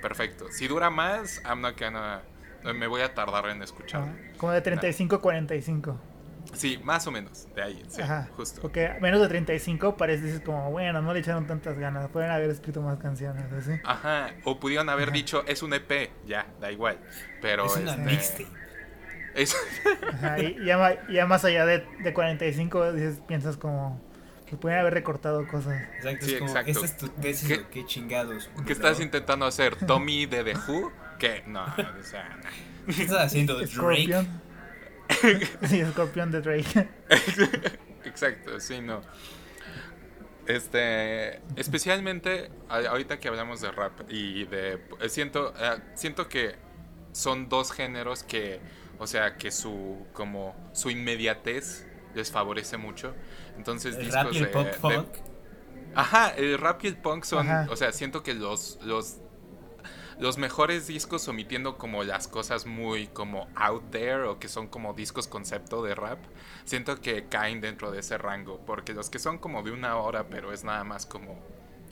perfecto. 0.00 0.46
Si 0.50 0.66
dura 0.68 0.90
más, 0.90 1.42
I'm 1.44 1.60
not 1.60 1.78
gonna, 1.78 2.22
me 2.74 2.86
voy 2.86 3.02
a 3.02 3.14
tardar 3.14 3.46
en 3.48 3.62
escucharlo. 3.62 4.08
Ah, 4.08 4.32
como 4.38 4.52
de 4.52 4.60
35 4.60 5.16
a 5.16 5.20
45. 5.20 5.98
Sí, 6.52 6.78
más 6.82 7.06
o 7.06 7.10
menos, 7.10 7.46
de 7.54 7.62
ahí, 7.62 7.82
sí, 7.88 8.02
Ajá. 8.02 8.28
justo. 8.36 8.60
Porque 8.60 8.90
menos 9.00 9.20
de 9.20 9.28
35 9.28 9.96
parece 9.96 10.24
dices 10.24 10.40
como, 10.40 10.70
bueno, 10.70 11.00
no 11.02 11.12
le 11.12 11.20
echaron 11.20 11.46
tantas 11.46 11.78
ganas, 11.78 12.08
pueden 12.10 12.30
haber 12.30 12.50
escrito 12.50 12.82
más 12.82 12.98
canciones, 12.98 13.44
así. 13.52 13.72
Ajá, 13.84 14.30
o 14.44 14.58
pudieron 14.60 14.88
haber 14.88 15.08
Ajá. 15.08 15.12
dicho, 15.14 15.44
es 15.46 15.62
un 15.62 15.72
EP, 15.74 16.10
ya, 16.26 16.46
da 16.60 16.70
igual. 16.72 16.98
Pero 17.40 17.66
es 17.66 17.76
una 17.76 17.92
este, 17.92 18.04
mixtape. 18.04 18.46
es- 19.34 19.56
Ajá, 20.14 20.38
y 20.40 20.56
ya, 20.64 21.06
ya 21.10 21.26
más 21.26 21.44
allá 21.44 21.64
de, 21.66 21.84
de 22.02 22.12
45 22.12 22.92
dices, 22.92 23.20
piensas 23.26 23.56
como 23.56 24.00
que 24.46 24.56
pueden 24.56 24.80
haber 24.80 24.94
recortado 24.94 25.46
cosas. 25.46 25.80
Exacto, 25.98 26.26
Sí, 26.26 26.32
es 26.32 26.38
como, 26.40 26.50
exacto. 26.50 26.70
esta 26.72 26.84
es 26.86 26.96
tu 26.96 27.08
tesis, 27.08 27.48
¿Qué- 27.48 27.66
qué 27.70 27.86
chingados. 27.86 28.50
¿Qué 28.56 28.62
bro? 28.62 28.72
estás 28.72 28.98
intentando 29.00 29.46
hacer? 29.46 29.76
¿Tommy 29.76 30.26
de 30.26 30.42
The 30.42 30.54
Who? 30.56 30.92
Que 31.20 31.44
no, 31.46 31.64
o 31.64 32.02
sea, 32.02 32.28
nah. 32.42 32.92
¿Qué 32.96 33.02
estás 33.02 33.26
haciendo, 33.26 33.56
Drake? 33.60 34.26
Sí, 35.68 35.82
Scorpion 35.92 36.30
de 36.30 36.40
Drake. 36.40 36.88
Exacto, 38.04 38.58
sí, 38.60 38.80
no. 38.80 39.00
Este, 40.46 41.40
especialmente 41.56 42.50
ahorita 42.68 43.20
que 43.20 43.28
hablamos 43.28 43.60
de 43.60 43.70
rap 43.70 44.00
y 44.08 44.44
de 44.46 44.80
eh, 45.00 45.08
siento 45.08 45.52
eh, 45.56 45.78
siento 45.94 46.28
que 46.28 46.56
son 47.12 47.48
dos 47.48 47.70
géneros 47.72 48.24
que, 48.24 48.60
o 48.98 49.06
sea, 49.06 49.36
que 49.36 49.50
su 49.52 50.06
como 50.12 50.56
su 50.72 50.90
inmediatez 50.90 51.86
les 52.14 52.32
favorece 52.32 52.78
mucho. 52.78 53.14
Entonces 53.56 53.94
El 53.96 54.06
discos 54.06 54.24
rap 54.24 54.32
y 54.32 54.38
el 54.38 54.44
de- 54.44 54.50
pop 54.50 54.66
de- 54.66 54.72
punk. 54.78 55.08
Ajá, 55.94 56.30
el 56.30 56.58
rap 56.58 56.84
y 56.84 56.88
el 56.88 56.96
punk 56.96 57.24
son, 57.24 57.48
Ajá. 57.48 57.66
o 57.70 57.76
sea, 57.76 57.92
siento 57.92 58.22
que 58.22 58.34
los 58.34 58.78
los 58.82 59.18
los 60.20 60.38
mejores 60.38 60.86
discos 60.86 61.26
omitiendo 61.28 61.78
como 61.78 62.04
las 62.04 62.28
cosas 62.28 62.66
muy 62.66 63.06
como 63.08 63.48
out 63.56 63.90
there 63.90 64.24
o 64.24 64.38
que 64.38 64.48
son 64.48 64.68
como 64.68 64.92
discos 64.94 65.26
concepto 65.26 65.82
de 65.82 65.94
rap, 65.94 66.18
siento 66.64 67.00
que 67.00 67.26
caen 67.26 67.60
dentro 67.60 67.90
de 67.90 68.00
ese 68.00 68.18
rango, 68.18 68.60
porque 68.66 68.92
los 68.94 69.10
que 69.10 69.18
son 69.18 69.38
como 69.38 69.62
de 69.62 69.72
una 69.72 69.96
hora 69.96 70.28
pero 70.28 70.52
es 70.52 70.62
nada 70.62 70.84
más 70.84 71.06
como 71.06 71.38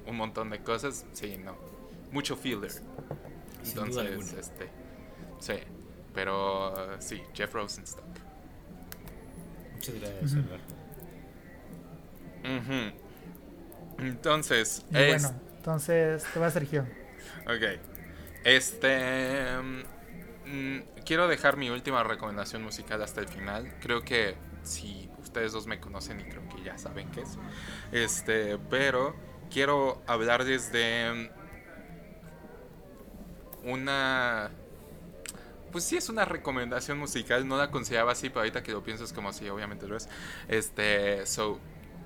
un 0.07 0.17
montón 0.17 0.51
de 0.51 0.63
cosas, 0.63 1.07
sí, 1.13 1.37
no, 1.39 1.57
mucho 2.13 2.37
filler. 2.37 2.71
Entonces, 3.65 4.33
este, 4.35 4.69
sí, 5.41 5.55
pero 6.15 6.73
uh, 6.73 6.97
sí, 7.01 7.23
Jeff 7.35 7.53
Rosenstock. 7.53 8.05
Muchas 9.75 9.95
gracias. 9.95 10.33
Ujú. 12.45 12.93
Entonces, 13.99 14.85
Y 14.91 14.97
es- 14.99 15.23
bueno, 15.23 15.41
entonces 15.57 16.25
te 16.33 16.39
va 16.41 16.51
Sergio. 16.51 16.87
Ok. 17.47 17.98
Este. 18.49 19.45
mm, 20.47 20.79
quiero 21.05 21.29
dejar 21.29 21.59
mi 21.59 21.69
última 21.69 22.03
recomendación 22.03 22.63
musical 22.63 23.03
hasta 23.03 23.21
el 23.21 23.29
final. 23.29 23.75
Creo 23.81 24.03
que 24.03 24.37
si 24.63 25.11
ustedes 25.23 25.53
dos 25.53 25.67
me 25.67 25.81
conocen 25.81 26.21
y 26.21 26.25
creo 26.25 26.49
que 26.49 26.63
ya 26.63 26.79
saben 26.79 27.11
qué 27.11 27.21
es. 27.21 27.39
Este, 27.93 28.59
pero 28.71 29.15
quiero 29.51 30.01
hablar 30.07 30.45
desde 30.45 31.31
una. 33.65 34.51
Pues 35.71 35.85
sí 35.85 35.99
es 35.99 36.09
una 36.09 36.25
recomendación 36.25 36.99
musical, 36.99 37.47
no 37.47 37.59
la 37.59 37.71
consideraba 37.71 38.13
así, 38.13 38.31
pero 38.31 38.41
ahorita 38.41 38.63
que 38.63 38.73
lo 38.73 38.83
pienso 38.83 39.05
es 39.05 39.13
como 39.13 39.35
si 39.35 39.47
obviamente 39.51 39.87
lo 39.87 39.95
es. 39.95 40.09
Este, 40.49 41.27
so, 41.27 41.59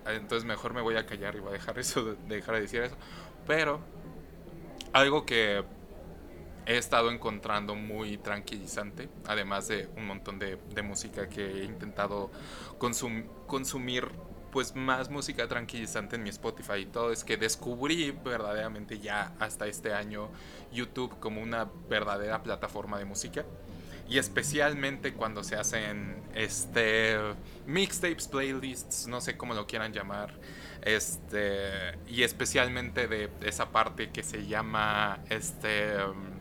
entonces 0.07 0.45
mejor 0.45 0.75
me 0.75 0.81
voy 0.81 0.97
a 0.97 1.07
callar 1.07 1.37
y 1.37 1.39
voy 1.39 1.51
a 1.51 1.53
dejar 1.53 1.79
eso, 1.79 2.05
de 2.05 2.17
dejar 2.35 2.57
de 2.57 2.63
decir 2.63 2.83
eso. 2.83 2.97
Pero 3.47 3.81
algo 4.93 5.25
que 5.25 5.65
he 6.67 6.77
estado 6.77 7.11
encontrando 7.11 7.75
muy 7.75 8.19
tranquilizante, 8.19 9.09
además 9.27 9.69
de 9.69 9.89
un 9.97 10.07
montón 10.07 10.39
de, 10.39 10.59
música 10.83 11.29
que 11.29 11.45
he 11.45 11.65
intentado 11.65 12.31
consum- 12.79 13.27
consumir, 13.47 14.09
pues 14.51 14.75
más 14.77 15.09
música 15.09 15.49
tranquilizante 15.49 16.17
en 16.17 16.23
mi 16.23 16.31
Spotify 16.31 16.81
y 16.81 16.87
todo, 16.87 17.11
es 17.11 17.25
que 17.25 17.37
descubrí 17.37 18.11
verdaderamente 18.11 18.99
ya 18.99 19.33
hasta 19.39 19.67
este 19.67 19.95
año 19.95 20.29
YouTube 20.73 21.19
como 21.19 21.41
una 21.41 21.69
verdadera 21.89 22.43
plataforma 22.43 22.99
de 22.99 23.07
música. 23.07 23.45
Y 24.09 24.19
especialmente 24.19 25.15
cuando 25.15 25.43
se 25.43 25.57
hacen 25.57 26.23
este 26.35 27.17
mixtapes, 27.67 28.29
playlists, 28.29 29.07
no 29.07 29.23
sé 29.23 29.39
cómo 29.39 29.55
lo 29.55 29.67
quieran 29.67 29.93
llamar. 29.93 30.35
Este, 30.83 31.97
y 32.09 32.23
especialmente 32.23 33.07
de 33.07 33.31
esa 33.43 33.71
parte 33.71 34.11
que 34.11 34.23
se 34.23 34.47
llama 34.47 35.21
este 35.31 35.97
um, 36.05 36.32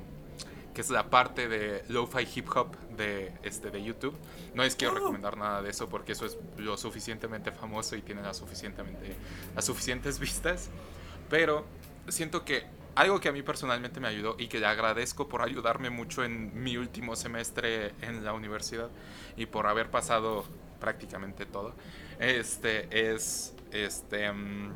que 0.74 0.82
es 0.82 0.90
la 0.90 1.10
parte 1.10 1.48
de 1.48 1.84
lo-fi 1.90 2.28
hip 2.36 2.50
hop 2.56 2.76
de 2.96 3.34
este 3.44 3.72
de 3.72 3.84
YouTube. 3.84 4.16
No 4.54 4.64
les 4.64 4.76
quiero 4.76 4.94
recomendar 4.94 5.38
nada 5.38 5.62
de 5.62 5.70
eso 5.70 5.90
porque 5.90 6.14
eso 6.14 6.26
es 6.26 6.38
lo 6.58 6.78
suficientemente 6.78 7.52
famoso 7.52 7.96
y 7.96 8.02
tiene 8.02 8.22
las 8.22 8.38
suficientemente 8.38 9.16
las 9.56 9.66
suficientes 9.66 10.20
vistas, 10.20 10.70
pero 11.30 11.66
siento 12.08 12.46
que 12.46 12.66
algo 12.96 13.20
que 13.20 13.30
a 13.30 13.32
mí 13.32 13.42
personalmente 13.42 14.00
me 14.00 14.08
ayudó 14.08 14.36
y 14.38 14.48
que 14.48 14.60
le 14.60 14.66
agradezco 14.66 15.30
por 15.30 15.42
ayudarme 15.42 15.90
mucho 15.90 16.24
en 16.24 16.62
mi 16.62 16.78
último 16.78 17.16
semestre 17.16 17.94
en 18.02 18.24
la 18.26 18.34
universidad 18.34 18.90
y 19.38 19.46
por 19.46 19.68
haber 19.68 19.90
pasado 19.90 20.44
prácticamente 20.80 21.46
todo, 21.46 21.74
este 22.20 23.14
es 23.14 23.54
este 23.72 24.32
mm, 24.32 24.74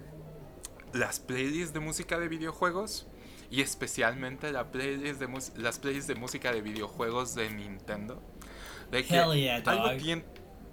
las 0.93 1.19
playlists 1.19 1.73
de 1.73 1.79
música 1.81 2.17
de 2.17 2.29
videojuegos 2.29 3.05
y 3.49 3.61
especialmente 3.61 4.51
la 4.51 4.71
playlist 4.71 5.19
de 5.19 5.27
las 5.61 5.79
playlists 5.79 6.07
de 6.07 6.15
música 6.15 6.51
de 6.51 6.61
videojuegos 6.61 7.35
de 7.35 7.49
Nintendo. 7.49 8.21
De 8.91 9.03
que 9.03 9.15
Hell 9.15 9.33
yeah, 9.33 9.55
algo, 9.65 9.87
dog. 9.89 9.97
tien- 9.97 10.23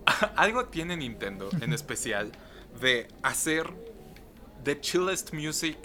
algo 0.37 0.67
tiene 0.67 0.97
Nintendo 0.97 1.49
en 1.61 1.73
especial 1.75 2.33
de 2.81 3.09
hacer 3.23 3.71
the 4.65 4.81
chillest 4.81 5.33
music 5.33 5.77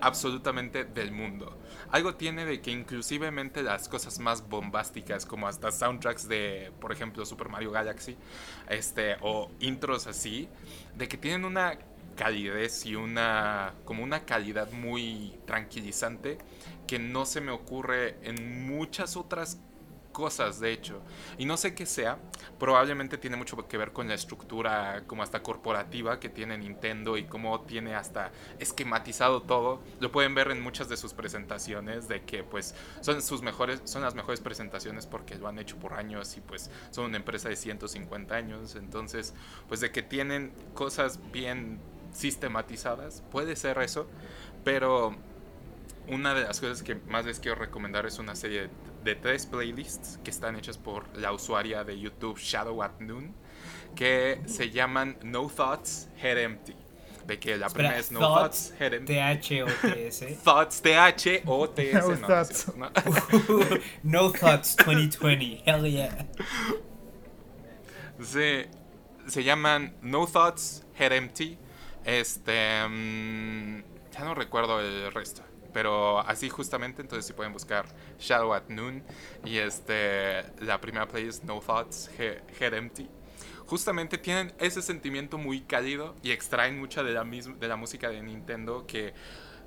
absolutamente 0.00 0.84
del 0.84 1.12
mundo. 1.12 1.56
Algo 1.90 2.14
tiene 2.14 2.44
de 2.44 2.60
que 2.60 2.70
inclusivemente 2.70 3.62
las 3.62 3.88
cosas 3.88 4.18
más 4.18 4.48
bombásticas, 4.48 5.26
como 5.26 5.48
hasta 5.48 5.72
soundtracks 5.72 6.28
de, 6.28 6.72
por 6.80 6.92
ejemplo, 6.92 7.26
Super 7.26 7.48
Mario 7.48 7.70
Galaxy, 7.72 8.16
este, 8.68 9.16
o 9.20 9.50
intros 9.60 10.06
así, 10.06 10.48
de 10.96 11.08
que 11.08 11.16
tienen 11.18 11.44
una 11.44 11.78
calidez 12.20 12.84
y 12.84 12.96
una 12.96 13.72
como 13.86 14.04
una 14.04 14.26
calidad 14.26 14.70
muy 14.72 15.40
tranquilizante 15.46 16.36
que 16.86 16.98
no 16.98 17.24
se 17.24 17.40
me 17.40 17.50
ocurre 17.50 18.18
en 18.22 18.66
muchas 18.66 19.16
otras 19.16 19.58
cosas 20.12 20.60
de 20.60 20.70
hecho. 20.70 21.00
Y 21.38 21.46
no 21.46 21.56
sé 21.56 21.74
qué 21.74 21.86
sea 21.86 22.18
probablemente 22.58 23.16
tiene 23.16 23.38
mucho 23.38 23.56
que 23.66 23.78
ver 23.78 23.92
con 23.92 24.06
la 24.06 24.12
estructura 24.12 25.04
como 25.06 25.22
hasta 25.22 25.42
corporativa 25.42 26.20
que 26.20 26.28
tiene 26.28 26.58
Nintendo 26.58 27.16
y 27.16 27.24
cómo 27.24 27.62
tiene 27.62 27.94
hasta 27.94 28.32
esquematizado 28.58 29.40
todo. 29.40 29.82
Lo 29.98 30.12
pueden 30.12 30.34
ver 30.34 30.50
en 30.50 30.60
muchas 30.60 30.90
de 30.90 30.98
sus 30.98 31.14
presentaciones 31.14 32.06
de 32.06 32.24
que 32.24 32.44
pues 32.44 32.74
son 33.00 33.22
sus 33.22 33.40
mejores 33.40 33.80
son 33.84 34.02
las 34.02 34.14
mejores 34.14 34.40
presentaciones 34.40 35.06
porque 35.06 35.36
lo 35.36 35.48
han 35.48 35.58
hecho 35.58 35.78
por 35.78 35.94
años 35.94 36.36
y 36.36 36.42
pues 36.42 36.70
son 36.90 37.06
una 37.06 37.16
empresa 37.16 37.48
de 37.48 37.56
150 37.56 38.34
años. 38.34 38.76
Entonces 38.76 39.32
pues 39.68 39.80
de 39.80 39.90
que 39.90 40.02
tienen 40.02 40.52
cosas 40.74 41.18
bien 41.32 41.80
sistematizadas 42.12 43.22
puede 43.30 43.56
ser 43.56 43.78
eso 43.78 44.06
pero 44.64 45.14
una 46.08 46.34
de 46.34 46.42
las 46.42 46.60
cosas 46.60 46.82
que 46.82 46.94
más 46.94 47.24
les 47.24 47.40
quiero 47.40 47.56
recomendar 47.58 48.06
es 48.06 48.18
una 48.18 48.34
serie 48.34 48.62
de, 48.62 48.70
de 49.04 49.14
tres 49.14 49.46
playlists 49.46 50.18
que 50.24 50.30
están 50.30 50.56
hechas 50.56 50.76
por 50.78 51.06
la 51.16 51.32
usuaria 51.32 51.84
de 51.84 51.98
YouTube 51.98 52.38
Shadow 52.38 52.82
at 52.82 52.98
Noon 53.00 53.34
que 53.94 54.40
se 54.46 54.70
llaman 54.70 55.16
No 55.22 55.48
Thoughts 55.48 56.08
Head 56.22 56.38
Empty. 56.38 56.74
De 57.26 57.38
que 57.38 57.56
la 57.56 57.66
Espera, 57.66 57.90
primera 57.90 57.98
es 57.98 58.10
No 58.10 58.20
Thoughts, 58.20 58.68
Thoughts 58.68 58.80
Head 58.80 58.94
Empty. 58.94 59.12
T-H-O-T-S. 59.12 60.38
Thoughts, 60.44 60.82
T-H-O-T-S. 60.82 62.08
No 62.08 62.16
no, 62.16 62.26
thoughts. 62.26 62.72
no, 62.76 62.90
no 64.02 64.30
Thoughts 64.32 64.76
2020. 64.76 65.62
Hell 65.64 65.86
yeah. 65.86 66.26
Se, 68.20 68.68
se 69.26 69.44
llaman 69.44 69.94
No 70.02 70.26
Thoughts, 70.26 70.84
Head 70.94 71.12
Empty. 71.12 71.58
Este. 72.04 72.86
mm, 72.88 73.82
ya 74.12 74.24
no 74.24 74.34
recuerdo 74.34 74.80
el 74.80 75.12
resto. 75.12 75.42
Pero 75.72 76.18
así 76.20 76.48
justamente, 76.48 77.00
entonces 77.00 77.26
si 77.26 77.32
pueden 77.32 77.52
buscar 77.52 77.86
Shadow 78.18 78.52
at 78.54 78.64
Noon. 78.68 79.02
Y 79.44 79.58
este. 79.58 80.42
La 80.60 80.80
primera 80.80 81.06
playlist, 81.06 81.44
No 81.44 81.60
Thoughts, 81.60 82.10
He- 82.18 82.40
Head 82.58 82.74
Empty. 82.74 83.08
Justamente 83.66 84.18
tienen 84.18 84.52
ese 84.58 84.82
sentimiento 84.82 85.38
muy 85.38 85.60
cálido 85.60 86.16
y 86.24 86.32
extraen 86.32 86.78
mucha 86.80 87.04
de 87.04 87.12
la, 87.12 87.22
misma, 87.22 87.54
de 87.54 87.68
la 87.68 87.76
música 87.76 88.08
de 88.10 88.20
Nintendo 88.20 88.84
que 88.84 89.14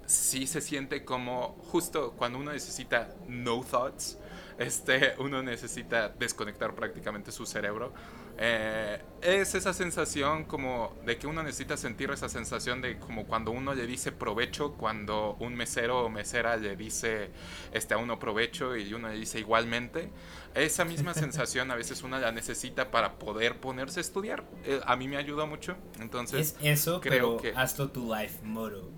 sí 0.06 0.46
se 0.46 0.60
siente 0.60 1.06
como 1.06 1.56
justo 1.72 2.12
cuando 2.18 2.38
uno 2.40 2.52
necesita 2.52 3.16
no 3.30 3.62
thoughts, 3.64 4.18
este, 4.58 5.16
uno 5.20 5.42
necesita 5.44 6.10
desconectar 6.10 6.76
prácticamente 6.76 7.32
su 7.32 7.46
cerebro. 7.46 7.94
Eh, 8.38 9.00
es 9.22 9.54
esa 9.54 9.74
sensación 9.74 10.46
como 10.46 10.96
de 11.06 11.18
que 11.18 11.28
uno 11.28 11.44
necesita 11.44 11.78
sentir 11.78 12.10
esa 12.10 12.30
sensación 12.30 12.82
de 12.82 12.98
como 12.98 13.26
cuando 13.28 13.52
uno 13.52 13.76
le 13.76 13.86
dice 13.86 14.12
provecho, 14.12 14.74
cuando 14.74 15.38
un 15.40 15.54
mesero 15.56 16.04
o 16.06 16.10
mesera 16.10 16.58
le 16.58 16.76
dice 16.76 17.30
este, 17.74 17.94
a 17.94 17.98
uno 17.98 18.18
provecho 18.18 18.76
y 18.76 18.92
uno 18.94 19.10
le 19.10 19.16
dice 19.16 19.40
igualmente. 19.40 20.10
Esa 20.56 20.84
misma 20.84 21.14
sensación 21.14 21.70
a 21.72 21.76
veces 21.76 22.02
uno 22.04 22.18
la 22.20 22.32
necesita 22.32 22.90
para 22.90 23.20
poder 23.20 23.60
ponerse 23.60 24.00
a 24.00 24.02
estudiar. 24.02 24.44
Eh, 24.66 24.82
a 24.86 24.96
mí 24.96 25.08
me 25.08 25.18
ayuda 25.18 25.46
mucho. 25.46 25.76
Entonces, 26.00 26.56
Es 26.60 26.80
eso, 26.80 27.02
creo 27.02 27.38
pero 27.38 27.38
que- 27.38 27.54
hazlo 27.60 27.90
tu 27.92 28.14
life 28.14 28.40
motto. 28.44 28.92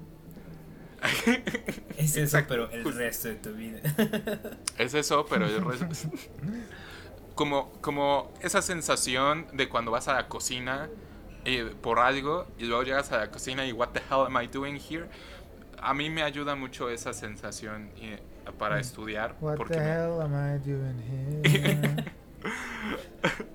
Es 1.97 2.09
eso, 2.11 2.19
Exacto, 2.21 2.49
pero 2.49 2.71
el 2.71 2.93
resto 2.93 3.27
de 3.29 3.35
tu 3.35 3.53
vida. 3.53 3.79
Es 4.77 4.93
eso, 4.93 5.25
pero 5.29 5.45
el 5.45 5.61
resto- 5.63 5.87
como, 7.35 7.71
como 7.81 8.31
esa 8.41 8.61
sensación 8.61 9.47
de 9.53 9.67
cuando 9.69 9.91
vas 9.91 10.07
a 10.07 10.13
la 10.13 10.27
cocina 10.27 10.89
eh, 11.45 11.73
por 11.81 11.99
algo 11.99 12.47
y 12.57 12.65
luego 12.65 12.83
llegas 12.83 13.11
a 13.11 13.17
la 13.17 13.31
cocina 13.31 13.65
y 13.65 13.71
what 13.73 13.89
the 13.89 13.99
hell 13.99 14.25
am 14.25 14.41
I 14.41 14.47
doing 14.47 14.77
here? 14.79 15.05
A 15.79 15.93
mí 15.93 16.09
me 16.09 16.23
ayuda 16.23 16.55
mucho 16.55 16.89
esa 16.89 17.13
sensación 17.13 17.91
eh, 17.97 18.19
para 18.57 18.79
estudiar. 18.79 19.35
What 19.41 19.57
porque 19.57 19.75
the 19.75 19.79
me- 19.81 19.85
hell 19.91 20.21
am 20.21 20.33
I 20.33 20.57
doing 20.59 20.99
here? 21.01 22.05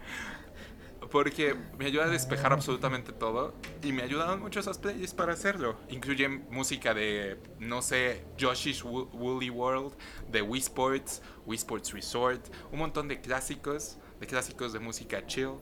Porque 1.11 1.57
me 1.77 1.87
ayuda 1.87 2.05
a 2.05 2.09
despejar 2.09 2.53
absolutamente 2.53 3.13
todo 3.13 3.55
y 3.83 3.93
me 3.93 4.03
ayudaron 4.03 4.41
mucho 4.41 4.61
esas 4.61 4.79
playlists 4.79 5.15
para 5.15 5.33
hacerlo. 5.33 5.77
Incluyen 5.89 6.47
música 6.51 6.95
de, 6.95 7.37
no 7.59 7.83
sé, 7.83 8.25
Yoshi's 8.39 8.85
Wo- 8.85 9.09
Woolly 9.13 9.51
World, 9.51 9.93
de 10.29 10.41
Wii 10.43 10.61
Sports, 10.61 11.21
Wii 11.47 11.57
Sports 11.57 11.93
Resort, 11.93 12.47
un 12.71 12.79
montón 12.79 13.09
de 13.09 13.21
clásicos, 13.21 13.99
de 14.21 14.27
clásicos 14.29 14.73
de 14.73 14.79
música 14.79 15.27
chill. 15.27 15.55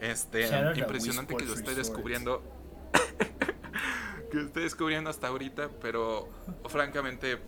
Este, 0.00 0.48
Shout 0.48 0.78
impresionante 0.78 1.36
que 1.36 1.44
lo 1.44 1.54
estoy 1.54 1.74
descubriendo. 1.74 2.42
que 4.30 4.36
lo 4.38 4.46
estoy 4.46 4.62
descubriendo 4.64 5.10
hasta 5.10 5.28
ahorita, 5.28 5.68
pero 5.80 6.28
francamente 6.68 7.38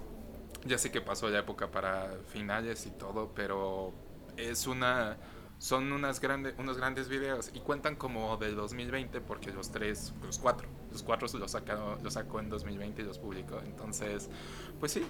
ya 0.65 0.79
sé 0.79 0.91
que 0.91 1.01
pasó 1.01 1.29
la 1.31 1.39
época 1.39 1.71
para 1.71 2.11
finales 2.29 2.87
y 2.87 2.91
todo, 2.91 3.33
pero 3.35 3.95
es 4.37 4.67
una 4.67 5.17
son 5.59 5.91
unas 5.93 6.21
grandes 6.21 6.55
unos 6.59 6.77
grandes 6.77 7.09
videos 7.09 7.51
y 7.55 7.61
cuentan 7.61 7.97
como 7.97 8.37
del 8.37 8.57
2020 8.57 9.21
porque 9.23 9.51
los 9.53 9.71
tres, 9.71 10.13
los 10.23 10.39
cuatro, 10.39 10.69
los 10.93 11.03
cuatro 11.03 11.29
los 11.39 11.51
sacó, 11.51 11.99
los 12.03 12.15
sacó 12.15 12.41
en 12.41 12.49
2020 12.49 13.03
y 13.03 13.05
los 13.05 13.19
publicó. 13.19 13.61
Entonces, 13.61 14.29
pues 14.79 14.93
sí, 14.93 15.05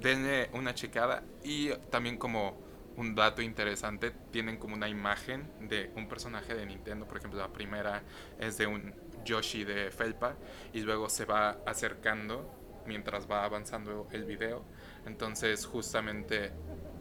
denle 0.00 0.50
una 0.52 0.74
checada 0.74 1.22
y 1.44 1.70
también 1.90 2.18
como 2.18 2.56
un 2.96 3.14
dato 3.14 3.42
interesante, 3.42 4.12
tienen 4.30 4.58
como 4.58 4.74
una 4.74 4.88
imagen 4.88 5.48
de 5.60 5.90
un 5.96 6.08
personaje 6.08 6.54
de 6.54 6.66
Nintendo, 6.66 7.06
por 7.06 7.16
ejemplo, 7.16 7.40
la 7.40 7.48
primera 7.48 8.02
es 8.38 8.58
de 8.58 8.66
un 8.66 8.94
Yoshi 9.24 9.64
de 9.64 9.90
Felpa 9.90 10.34
y 10.72 10.80
luego 10.80 11.08
se 11.08 11.24
va 11.24 11.58
acercando 11.66 12.50
mientras 12.86 13.30
va 13.30 13.44
avanzando 13.44 14.08
el 14.10 14.24
video. 14.24 14.64
Entonces 15.06 15.66
justamente 15.66 16.52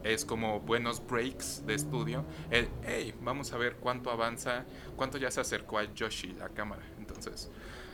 es 0.03 0.25
como 0.25 0.59
buenos 0.59 1.05
breaks 1.05 1.65
de 1.65 1.75
estudio. 1.75 2.25
El, 2.49 2.69
hey, 2.83 3.13
vamos 3.21 3.53
a 3.53 3.57
ver 3.57 3.75
cuánto 3.77 4.11
avanza, 4.11 4.65
cuánto 4.95 5.17
ya 5.17 5.31
se 5.31 5.41
acercó 5.41 5.77
al 5.77 5.93
Yoshi 5.93 6.33
la 6.33 6.49
cámara. 6.49 6.83
Entonces, 6.97 7.49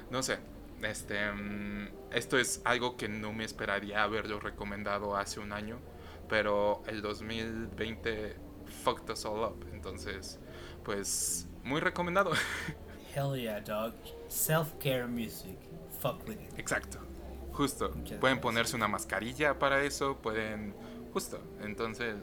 no 0.10 0.24
sé. 0.24 0.40
Este, 0.82 1.32
mm, 1.32 1.88
esto 2.12 2.38
es 2.38 2.62
algo 2.64 2.98
que 2.98 3.10
no 3.10 3.34
me 3.34 3.44
esperaría 3.44 4.04
haberlo 4.04 4.40
recomendado 4.40 5.16
hace 5.16 5.40
un 5.40 5.52
año, 5.52 5.80
pero 6.30 6.84
el 6.86 7.02
2020 7.02 8.36
fucked 8.84 9.10
us 9.10 9.26
all 9.26 9.44
up. 9.44 9.66
Entonces, 9.74 10.40
pues, 10.84 11.48
muy 11.64 11.80
recomendado. 11.80 12.32
Hell 13.16 13.36
yeah, 13.36 13.60
dog. 13.60 13.94
Self-care 14.28 15.08
music. 15.08 15.58
Fuck 16.00 16.28
with 16.28 16.36
it. 16.40 16.60
Exacto. 16.60 17.00
Justo. 17.54 17.90
Muchas 17.90 18.20
pueden 18.20 18.38
gracias. 18.38 18.40
ponerse 18.40 18.76
una 18.76 18.88
mascarilla 18.88 19.58
para 19.58 19.84
eso, 19.84 20.18
pueden... 20.18 20.76
Justo. 21.18 21.40
Entonces, 21.64 22.16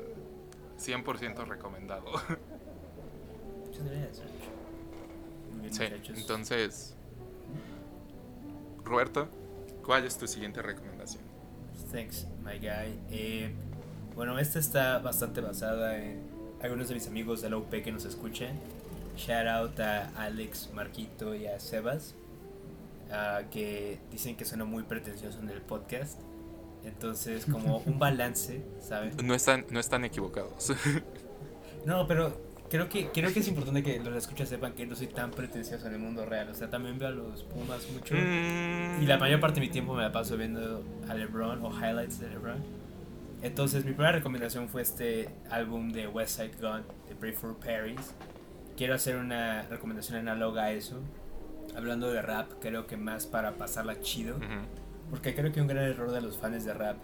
100% 0.78 1.46
recomendado. 1.48 2.04
Bien, 5.60 5.74
Sí, 5.74 5.82
muchachos. 5.82 6.18
entonces... 6.18 6.94
Roberto, 8.84 9.26
¿cuál 9.84 10.04
es 10.04 10.16
tu 10.16 10.28
siguiente 10.28 10.62
recomendación? 10.62 11.24
Thanks, 11.90 12.28
my 12.44 12.58
guy. 12.58 13.00
Eh, 13.10 13.52
bueno, 14.14 14.38
esta 14.38 14.60
está 14.60 15.00
bastante 15.00 15.40
basada 15.40 15.98
en 15.98 16.20
algunos 16.62 16.86
de 16.88 16.94
mis 16.94 17.08
amigos 17.08 17.42
de 17.42 17.50
la 17.50 17.56
UP 17.56 17.70
que 17.70 17.90
nos 17.90 18.04
escuchan. 18.04 18.60
Shout 19.16 19.48
out 19.48 19.80
a 19.80 20.10
Alex, 20.22 20.70
Marquito 20.72 21.34
y 21.34 21.46
a 21.46 21.58
Sebas, 21.58 22.14
ah, 23.10 23.42
que 23.50 23.98
dicen 24.12 24.36
que 24.36 24.44
suena 24.44 24.64
muy 24.64 24.84
pretencioso 24.84 25.40
en 25.40 25.48
el 25.48 25.62
podcast. 25.62 26.20
Entonces, 26.84 27.46
como 27.46 27.78
un 27.86 27.98
balance, 27.98 28.62
¿saben? 28.80 29.12
No 29.24 29.34
están, 29.34 29.64
no 29.70 29.80
están 29.80 30.04
equivocados. 30.04 30.72
No, 31.86 32.06
pero 32.08 32.40
creo 32.70 32.88
que, 32.88 33.08
creo 33.08 33.30
que 33.30 33.40
es 33.40 33.48
importante 33.48 33.82
que 33.82 34.00
los 34.00 34.16
escuchas 34.16 34.48
sepan 34.48 34.72
que 34.72 34.86
no 34.86 34.94
soy 34.96 35.06
tan 35.08 35.30
pretencioso 35.30 35.86
en 35.86 35.92
el 35.92 35.98
mundo 35.98 36.24
real. 36.24 36.48
O 36.48 36.54
sea, 36.54 36.70
también 36.70 36.98
veo 36.98 37.08
a 37.08 37.10
los 37.10 37.42
Pumas 37.42 37.86
mucho. 37.92 38.14
Mm, 38.14 39.02
Y 39.02 39.06
la 39.06 39.18
mayor 39.18 39.38
parte 39.38 39.60
de 39.60 39.66
mi 39.66 39.70
tiempo 39.70 39.92
me 39.92 40.00
la 40.02 40.10
paso 40.10 40.36
viendo 40.38 40.82
a 41.08 41.14
LeBron 41.14 41.62
o 41.62 41.70
highlights 41.70 42.20
de 42.20 42.30
LeBron. 42.30 42.56
Entonces, 43.42 43.84
mi 43.84 43.92
primera 43.92 44.12
recomendación 44.12 44.70
fue 44.70 44.80
este 44.80 45.28
álbum 45.50 45.90
de 45.92 46.08
West 46.08 46.36
Side 46.38 46.52
Gun, 46.58 46.84
de 47.06 47.14
Pray 47.14 47.32
for 47.32 47.54
Paris. 47.58 48.14
Quiero 48.78 48.94
hacer 48.94 49.16
una 49.16 49.62
recomendación 49.68 50.16
análoga 50.16 50.62
a 50.64 50.72
eso. 50.72 51.00
Hablando 51.76 52.10
de 52.10 52.22
rap, 52.22 52.50
creo 52.62 52.86
que 52.86 52.96
más 52.96 53.26
para 53.26 53.52
pasarla 53.58 54.00
chido. 54.00 54.36
ujú. 54.36 54.44
Porque 55.14 55.32
creo 55.32 55.52
que 55.52 55.60
un 55.60 55.68
gran 55.68 55.84
error 55.84 56.10
de 56.10 56.20
los 56.20 56.38
fans 56.38 56.64
de 56.64 56.74
rap, 56.74 56.96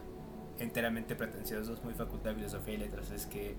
enteramente 0.59 1.15
pretenciosos, 1.15 1.85
muy 1.85 1.95
facultad 1.95 2.31
de 2.31 2.37
filosofía 2.39 2.75
y 2.75 2.79
letras, 2.79 3.09
es 3.13 3.25
que 3.25 3.55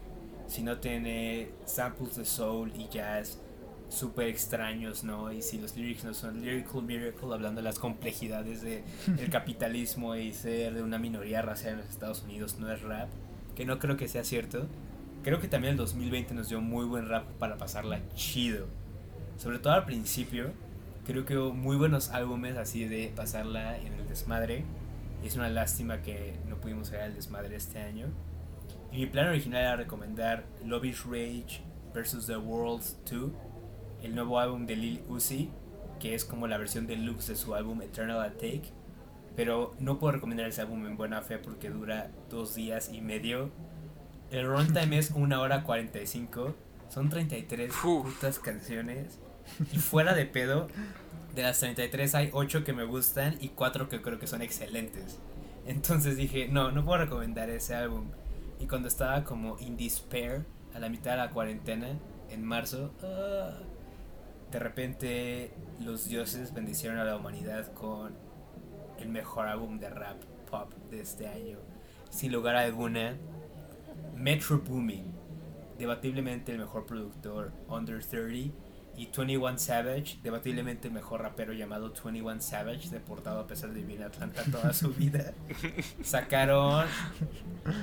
si 0.46 0.62
no 0.62 0.78
tiene 0.80 1.52
samples 1.64 2.18
de 2.18 2.26
soul 2.26 2.70
y 2.76 2.90
jazz 2.90 3.40
súper 3.88 4.28
extraños, 4.28 5.06
¿no? 5.06 5.32
Y 5.32 5.42
si 5.42 5.58
los 5.58 5.78
lyrics 5.78 6.04
no 6.04 6.14
son 6.14 6.42
lyrical 6.42 6.84
miracle, 6.84 7.34
hablando 7.34 7.62
de 7.62 7.64
las 7.64 7.80
complejidades 7.80 8.62
de 8.62 8.84
el 9.18 9.30
capitalismo 9.32 10.18
y 10.18 10.34
ser 10.34 10.74
de 10.74 10.84
una 10.84 11.00
minoría 11.00 11.42
racial 11.42 11.76
en 11.76 11.80
los 11.80 11.90
Estados 11.90 12.22
Unidos, 12.24 12.58
no 12.60 12.70
es 12.70 12.82
rap, 12.82 13.08
que 13.56 13.66
no 13.66 13.80
creo 13.80 13.96
que 13.96 14.10
sea 14.10 14.26
cierto. 14.26 14.68
Creo 15.24 15.40
que 15.40 15.48
también 15.48 15.72
el 15.72 15.78
2020 15.78 16.34
nos 16.34 16.50
dio 16.50 16.60
muy 16.60 16.84
buen 16.84 17.08
rap 17.08 17.24
para 17.40 17.58
pasarla 17.58 18.02
chido. 18.16 18.68
Sobre 19.38 19.60
todo 19.60 19.72
al 19.72 19.86
principio, 19.86 20.52
creo 21.12 21.26
que 21.26 21.38
hubo 21.38 21.54
muy 21.54 21.76
buenos 21.76 22.10
álbumes 22.10 22.58
así 22.58 22.86
de 22.86 23.12
pasarla 23.16 23.78
en 23.78 23.94
el 23.94 24.08
desmadre. 24.08 24.64
Es 25.24 25.36
una 25.36 25.50
lástima 25.50 26.02
que 26.02 26.36
no 26.48 26.58
pudimos 26.58 26.90
ir 26.92 26.98
al 26.98 27.16
desmadre 27.16 27.56
este 27.56 27.80
año. 27.80 28.08
Y 28.92 28.98
mi 28.98 29.06
plan 29.06 29.28
original 29.28 29.62
era 29.62 29.76
recomendar 29.76 30.46
Love 30.66 30.86
is 30.86 31.04
Rage 31.06 31.62
vs. 31.94 32.28
The 32.28 32.38
Worlds 32.38 32.98
2, 33.10 33.32
el 34.04 34.16
nuevo 34.16 34.40
álbum 34.40 34.66
de 34.66 34.76
Lil 34.76 35.04
Uzi, 35.08 35.50
que 36.00 36.16
es 36.16 36.26
como 36.26 36.48
la 36.48 36.58
versión 36.58 36.88
deluxe 36.88 37.28
de 37.28 37.36
su 37.36 37.56
álbum 37.56 37.82
Eternal 37.82 38.22
Attack. 38.22 38.64
Pero 39.36 39.76
no 39.80 40.00
puedo 40.00 40.14
recomendar 40.14 40.48
ese 40.48 40.62
álbum 40.62 40.86
en 40.86 40.98
buena 40.98 41.22
fe 41.22 41.38
porque 41.38 41.70
dura 41.70 42.12
dos 42.30 42.56
días 42.56 42.90
y 42.92 43.02
medio. 43.02 43.50
El 44.30 44.48
runtime 44.48 44.98
es 44.98 45.12
1 45.12 45.42
hora 45.42 45.64
45. 45.64 46.56
Son 46.90 47.10
33 47.10 47.72
Uf. 47.84 48.06
putas 48.14 48.40
canciones. 48.40 49.21
Y 49.72 49.78
fuera 49.78 50.14
de 50.14 50.26
pedo, 50.26 50.68
de 51.36 51.44
las 51.44 51.60
33 51.60 52.16
hay 52.16 52.30
8 52.34 52.64
que 52.64 52.74
me 52.74 52.84
gustan 52.84 53.38
y 53.40 53.50
4 53.50 53.90
que 53.90 54.02
creo 54.02 54.20
que 54.20 54.28
son 54.28 54.42
excelentes. 54.42 55.20
Entonces 55.66 56.18
dije, 56.18 56.48
no, 56.48 56.72
no 56.72 56.84
puedo 56.84 57.00
recomendar 57.00 57.50
ese 57.50 57.76
álbum. 57.76 58.12
Y 58.60 58.68
cuando 58.68 58.88
estaba 58.88 59.24
como 59.24 59.58
in 59.60 59.78
despair, 59.78 60.46
a 60.74 60.80
la 60.80 60.90
mitad 60.90 61.12
de 61.12 61.18
la 61.18 61.30
cuarentena, 61.32 61.88
en 62.30 62.46
marzo, 62.46 62.92
ah, 63.04 63.60
de 64.52 64.60
repente 64.60 65.52
los 65.80 66.08
dioses 66.08 66.54
bendicieron 66.54 66.98
a 66.98 67.04
la 67.04 67.16
humanidad 67.16 67.74
con 67.74 68.14
el 69.00 69.10
mejor 69.10 69.48
álbum 69.48 69.80
de 69.80 69.90
rap 69.90 70.22
pop 70.50 70.74
de 70.90 71.02
este 71.02 71.28
año. 71.28 71.58
Sin 72.10 72.32
lugar 72.32 72.56
a 72.56 72.62
alguna, 72.62 73.16
Metro 74.16 74.60
Boomin, 74.60 75.06
debatiblemente 75.78 76.52
el 76.52 76.60
mejor 76.60 76.86
productor 76.86 77.52
under 77.68 78.04
30, 78.04 78.54
y 78.96 79.06
21 79.06 79.58
Savage, 79.58 80.18
debatiblemente 80.24 80.88
el 80.88 80.94
mejor 80.94 81.22
rapero 81.22 81.54
llamado 81.54 81.94
21 82.04 82.42
Savage, 82.42 82.90
deportado 82.90 83.40
a 83.40 83.48
pesar 83.48 83.72
de 83.72 83.82
vivir 83.82 83.98
en 83.98 84.04
Atlanta 84.04 84.44
toda 84.52 84.74
su 84.74 84.90
vida. 84.94 85.34
Sacaron, 86.04 86.86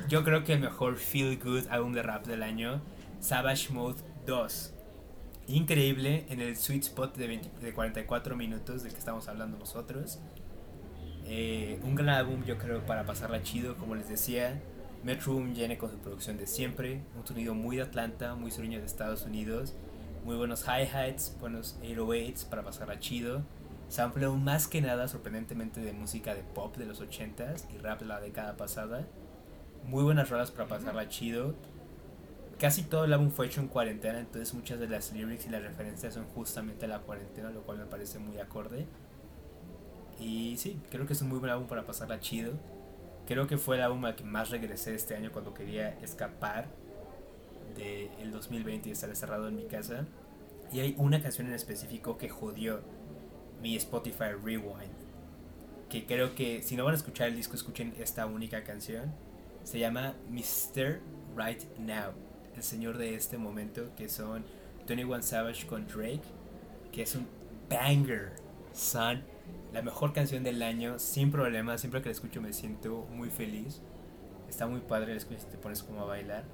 yo 0.08 0.24
creo 0.24 0.44
que 0.44 0.54
el 0.54 0.60
mejor 0.60 0.96
feel 0.96 1.38
good 1.38 1.66
álbum 1.70 1.92
de 1.92 2.02
rap 2.02 2.26
del 2.26 2.42
año, 2.42 2.80
Savage 3.20 3.72
Mode 3.72 4.02
2. 4.26 4.74
Increíble 5.48 6.26
en 6.28 6.40
el 6.40 6.56
sweet 6.56 6.84
spot 6.84 7.16
de, 7.16 7.26
20 7.26 7.50
de 7.60 7.72
44 7.72 8.36
minutos 8.36 8.82
del 8.82 8.92
que 8.92 8.98
estamos 8.98 9.28
hablando 9.28 9.58
nosotros. 9.58 10.18
Eh, 11.24 11.80
un 11.82 11.94
gran 11.94 12.10
álbum, 12.10 12.44
yo 12.44 12.58
creo, 12.58 12.84
para 12.86 13.04
pasarla 13.04 13.42
chido, 13.42 13.76
como 13.76 13.94
les 13.94 14.08
decía. 14.08 14.60
Metro 15.04 15.34
Boom 15.34 15.54
viene 15.54 15.78
con 15.78 15.90
su 15.90 15.98
producción 15.98 16.36
de 16.36 16.46
siempre, 16.46 17.02
un 17.16 17.26
sonido 17.26 17.54
muy 17.54 17.76
de 17.76 17.82
Atlanta, 17.82 18.34
muy 18.34 18.50
sureño 18.50 18.80
de 18.80 18.86
Estados 18.86 19.22
Unidos, 19.22 19.74
muy 20.28 20.36
buenos 20.36 20.66
hi-hats, 20.66 21.34
buenos 21.40 21.80
808s 21.80 22.44
para 22.50 22.62
pasarla 22.62 22.98
chido. 22.98 23.40
Sampleo 23.88 24.36
más 24.36 24.68
que 24.68 24.82
nada, 24.82 25.08
sorprendentemente, 25.08 25.80
de 25.80 25.94
música 25.94 26.34
de 26.34 26.42
pop 26.42 26.76
de 26.76 26.84
los 26.84 27.00
80s 27.00 27.64
y 27.74 27.78
rap 27.78 28.00
de 28.00 28.04
la 28.04 28.20
década 28.20 28.54
pasada. 28.54 29.06
Muy 29.86 30.04
buenas 30.04 30.28
rolas 30.28 30.50
para 30.50 30.68
pasarla 30.68 31.08
chido. 31.08 31.54
Casi 32.60 32.82
todo 32.82 33.06
el 33.06 33.14
álbum 33.14 33.30
fue 33.30 33.46
hecho 33.46 33.62
en 33.62 33.68
cuarentena, 33.68 34.18
entonces 34.18 34.52
muchas 34.52 34.78
de 34.78 34.88
las 34.88 35.14
lyrics 35.14 35.46
y 35.46 35.48
las 35.48 35.62
referencias 35.62 36.12
son 36.12 36.26
justamente 36.26 36.84
a 36.84 36.88
la 36.88 36.98
cuarentena, 36.98 37.48
lo 37.48 37.62
cual 37.62 37.78
me 37.78 37.86
parece 37.86 38.18
muy 38.18 38.38
acorde. 38.38 38.86
Y 40.20 40.58
sí, 40.58 40.78
creo 40.90 41.06
que 41.06 41.14
es 41.14 41.22
un 41.22 41.30
muy 41.30 41.38
buen 41.38 41.52
álbum 41.52 41.68
para 41.68 41.86
pasarla 41.86 42.20
chido. 42.20 42.52
Creo 43.26 43.46
que 43.46 43.56
fue 43.56 43.76
el 43.76 43.82
álbum 43.82 44.04
al 44.04 44.14
que 44.14 44.24
más 44.24 44.50
regresé 44.50 44.94
este 44.94 45.16
año 45.16 45.32
cuando 45.32 45.54
quería 45.54 45.98
escapar 46.02 46.68
del 47.76 48.30
2020 48.30 48.88
y 48.88 48.92
estar 48.92 49.08
encerrado 49.08 49.48
en 49.48 49.56
mi 49.56 49.66
casa. 49.66 50.06
Y 50.72 50.80
hay 50.80 50.94
una 50.98 51.22
canción 51.22 51.46
en 51.46 51.54
específico 51.54 52.18
que 52.18 52.28
jodió 52.28 52.80
mi 53.62 53.76
Spotify 53.76 54.32
Rewind. 54.42 54.96
Que 55.88 56.04
creo 56.04 56.34
que 56.34 56.62
si 56.62 56.76
no 56.76 56.84
van 56.84 56.94
a 56.94 56.96
escuchar 56.96 57.28
el 57.28 57.36
disco, 57.36 57.54
escuchen 57.54 57.94
esta 57.98 58.26
única 58.26 58.64
canción. 58.64 59.14
Se 59.64 59.78
llama 59.78 60.14
Mr. 60.30 61.00
Right 61.36 61.62
Now. 61.78 62.12
El 62.54 62.62
señor 62.62 62.98
de 62.98 63.14
este 63.14 63.38
momento, 63.38 63.94
que 63.96 64.08
son 64.08 64.44
21 64.86 65.22
Savage 65.22 65.66
con 65.66 65.86
Drake. 65.86 66.22
Que 66.92 67.02
es 67.02 67.14
un 67.14 67.26
banger, 67.68 68.32
son 68.72 69.22
la 69.72 69.82
mejor 69.82 70.12
canción 70.12 70.42
del 70.42 70.62
año, 70.62 70.98
sin 70.98 71.30
problema. 71.30 71.78
Siempre 71.78 72.00
que 72.02 72.08
la 72.08 72.12
escucho 72.12 72.40
me 72.40 72.52
siento 72.52 73.06
muy 73.10 73.30
feliz. 73.30 73.80
Está 74.48 74.66
muy 74.66 74.80
padre, 74.80 75.12
la 75.12 75.18
escuchas 75.18 75.46
y 75.48 75.50
te 75.50 75.58
pones 75.58 75.82
como 75.82 76.02
a 76.02 76.04
bailar. 76.04 76.44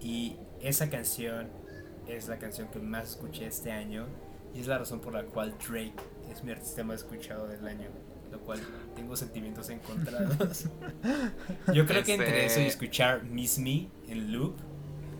Y 0.00 0.36
esa 0.60 0.90
canción 0.90 1.48
es 2.06 2.28
la 2.28 2.38
canción 2.38 2.68
que 2.68 2.78
más 2.78 3.10
escuché 3.10 3.46
este 3.46 3.72
año. 3.72 4.06
Y 4.54 4.60
es 4.60 4.66
la 4.66 4.78
razón 4.78 5.00
por 5.00 5.12
la 5.12 5.24
cual 5.24 5.54
Drake 5.58 5.92
es 6.30 6.42
mi 6.44 6.52
artista 6.52 6.82
más 6.84 7.00
escuchado 7.00 7.46
del 7.48 7.66
año. 7.66 7.88
Lo 8.30 8.40
cual 8.40 8.60
tengo 8.94 9.16
sentimientos 9.16 9.70
encontrados. 9.70 10.66
Yo 11.72 11.86
creo 11.86 12.02
que 12.02 12.14
entre 12.14 12.44
Este- 12.44 12.46
eso 12.46 12.60
y 12.60 12.64
escuchar 12.66 13.24
Miss 13.24 13.58
Me 13.58 13.88
en 14.08 14.32
loop, 14.32 14.56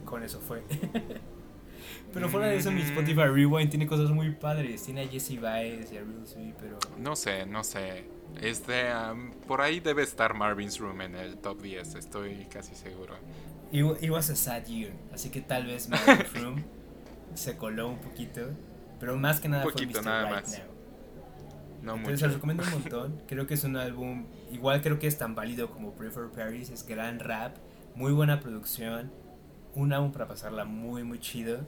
con 0.05 0.23
eso 0.23 0.41
fue. 0.41 0.63
Pero 2.13 2.29
fuera 2.31 2.47
de 2.47 2.57
eso, 2.57 2.71
mi 2.73 2.81
Spotify 2.83 3.25
Rewind 3.27 3.69
tiene 3.69 3.87
cosas 3.87 4.11
muy 4.11 4.31
padres. 4.31 4.83
Tiene 4.85 5.03
a 5.03 5.09
Jesse 5.09 5.39
Baez 5.41 5.93
y 5.93 5.99
a 5.99 6.01
Real 6.01 6.27
Sweet, 6.27 6.55
pero 6.59 6.79
No 6.99 7.15
sé, 7.15 7.45
no 7.45 7.63
sé. 7.63 8.05
Este, 8.41 8.89
am, 8.89 9.33
por 9.47 9.61
ahí 9.61 9.81
debe 9.81 10.03
estar 10.03 10.33
Marvin's 10.35 10.79
Room 10.79 11.01
en 11.03 11.15
el 11.15 11.37
top 11.37 11.61
10, 11.61 11.95
estoy 11.97 12.47
casi 12.51 12.75
seguro. 12.75 13.15
It, 13.73 13.83
wa- 13.85 13.97
it 14.01 14.11
was 14.11 14.31
a 14.31 14.37
sad 14.37 14.65
year, 14.67 14.93
así 15.13 15.31
que 15.31 15.41
tal 15.41 15.67
vez 15.67 15.89
Marvin 15.89 16.25
Froome 16.33 16.65
se 17.35 17.57
coló 17.57 17.89
un 17.89 17.99
poquito, 17.99 18.51
pero 19.01 19.17
más 19.17 19.41
que 19.41 19.49
nada 19.49 19.65
poquito, 19.65 19.93
fue 19.93 20.01
Mr. 20.01 20.05
nada 20.07 20.23
Right 20.25 20.33
más. 20.47 20.59
Now. 20.59 20.67
No 21.83 21.95
Entonces 21.97 22.23
mucho. 22.23 22.35
recomiendo 22.35 22.63
un 22.65 22.71
montón. 22.71 23.23
Creo 23.29 23.47
que 23.47 23.55
es 23.55 23.65
un 23.65 23.77
álbum, 23.77 24.27
igual 24.51 24.83
creo 24.83 24.99
que 24.99 25.07
es 25.07 25.19
tan 25.19 25.35
válido 25.35 25.71
como 25.71 25.93
Pray 25.95 26.11
for 26.11 26.31
Paris, 26.33 26.71
es 26.71 26.87
gran 26.87 27.19
rap, 27.21 27.57
muy 27.95 28.13
buena 28.13 28.41
producción, 28.41 29.13
un 29.75 29.93
álbum 29.93 30.11
para 30.13 30.27
pasarla 30.27 30.65
muy 30.65 31.05
muy 31.05 31.19
chido. 31.19 31.67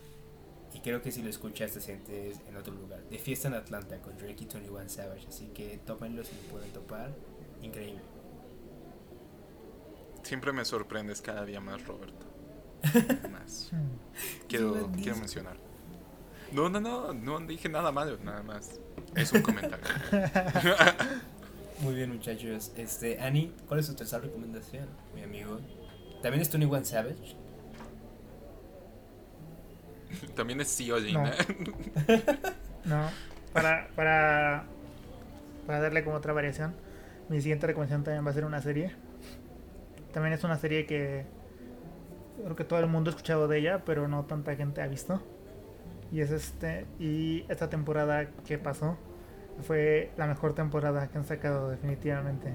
Y 0.75 0.81
creo 0.81 1.01
que 1.03 1.11
si 1.11 1.23
lo 1.23 1.31
escuchas 1.31 1.73
te 1.73 1.81
sientes 1.81 2.41
en 2.47 2.57
otro 2.57 2.75
lugar. 2.75 3.01
De 3.09 3.19
fiesta 3.19 3.49
en 3.49 3.55
Atlanta 3.55 4.01
con 4.03 4.17
Drake 4.19 4.45
y 4.45 4.47
21 4.47 4.89
Savage. 4.89 5.27
Así 5.29 5.47
que 5.55 5.79
tómenlo 5.87 6.23
si 6.25 6.35
lo 6.37 6.43
pueden 6.53 6.71
topar. 6.73 7.11
Increíble. 7.63 8.01
Siempre 10.29 10.53
me 10.53 10.63
sorprendes 10.67 11.23
cada 11.23 11.43
día 11.47 11.59
más, 11.59 11.87
Roberto. 11.87 12.27
Más. 13.33 13.71
Quiero, 14.47 14.91
quiero 14.93 15.17
mencionar. 15.17 15.57
No, 16.53 16.69
no, 16.69 16.81
no, 16.81 17.15
no 17.15 17.41
dije 17.41 17.71
nada 17.71 17.91
malo, 17.93 18.19
nada 18.23 18.43
más. 18.43 18.79
Es 19.15 19.33
un 19.33 19.41
comentario. 19.41 19.87
Muy 21.81 21.95
bien 21.95 22.13
muchachos. 22.13 22.73
Este, 22.77 23.19
Annie, 23.23 23.55
¿cuál 23.67 23.81
es 23.81 23.87
tu 23.87 23.95
tercera 23.95 24.21
recomendación, 24.21 24.87
mi 25.15 25.23
amigo? 25.23 25.61
También 26.23 26.43
es 26.43 26.53
21 26.53 26.85
Savage. 26.85 27.35
También 30.37 30.61
es 30.61 30.69
Siolin, 30.69 31.15
No. 31.15 31.27
¿eh? 31.27 31.33
No, 32.85 33.09
para, 33.55 33.89
para, 33.97 34.67
para 35.67 35.81
darle 35.81 36.05
como 36.05 36.17
otra 36.17 36.35
variación, 36.35 36.75
mi 37.31 37.41
siguiente 37.41 37.67
recomendación 37.67 38.05
también 38.05 38.27
va 38.27 38.31
a 38.31 38.35
ser 38.35 38.45
una 38.45 38.61
serie. 38.61 39.08
También 40.13 40.33
es 40.33 40.45
una 40.45 40.57
serie 40.57 40.87
que 40.87 41.27
creo 42.43 42.57
que 42.57 42.65
todo 42.65 42.79
el 42.81 42.87
mundo 42.87 43.11
ha 43.11 43.13
escuchado 43.13 43.49
de 43.49 43.59
ella, 43.59 43.83
pero 43.85 44.09
no 44.09 44.25
tanta 44.25 44.55
gente 44.57 44.83
ha 44.83 44.87
visto. 44.87 45.21
Y 46.11 46.21
es 46.21 46.31
este, 46.31 46.87
y 46.99 47.45
esta 47.49 47.69
temporada 47.69 48.31
que 48.47 48.59
pasó 48.59 48.97
fue 49.67 50.11
la 50.17 50.27
mejor 50.27 50.55
temporada 50.55 51.09
que 51.09 51.19
han 51.19 51.25
sacado 51.25 51.71
definitivamente. 51.71 52.55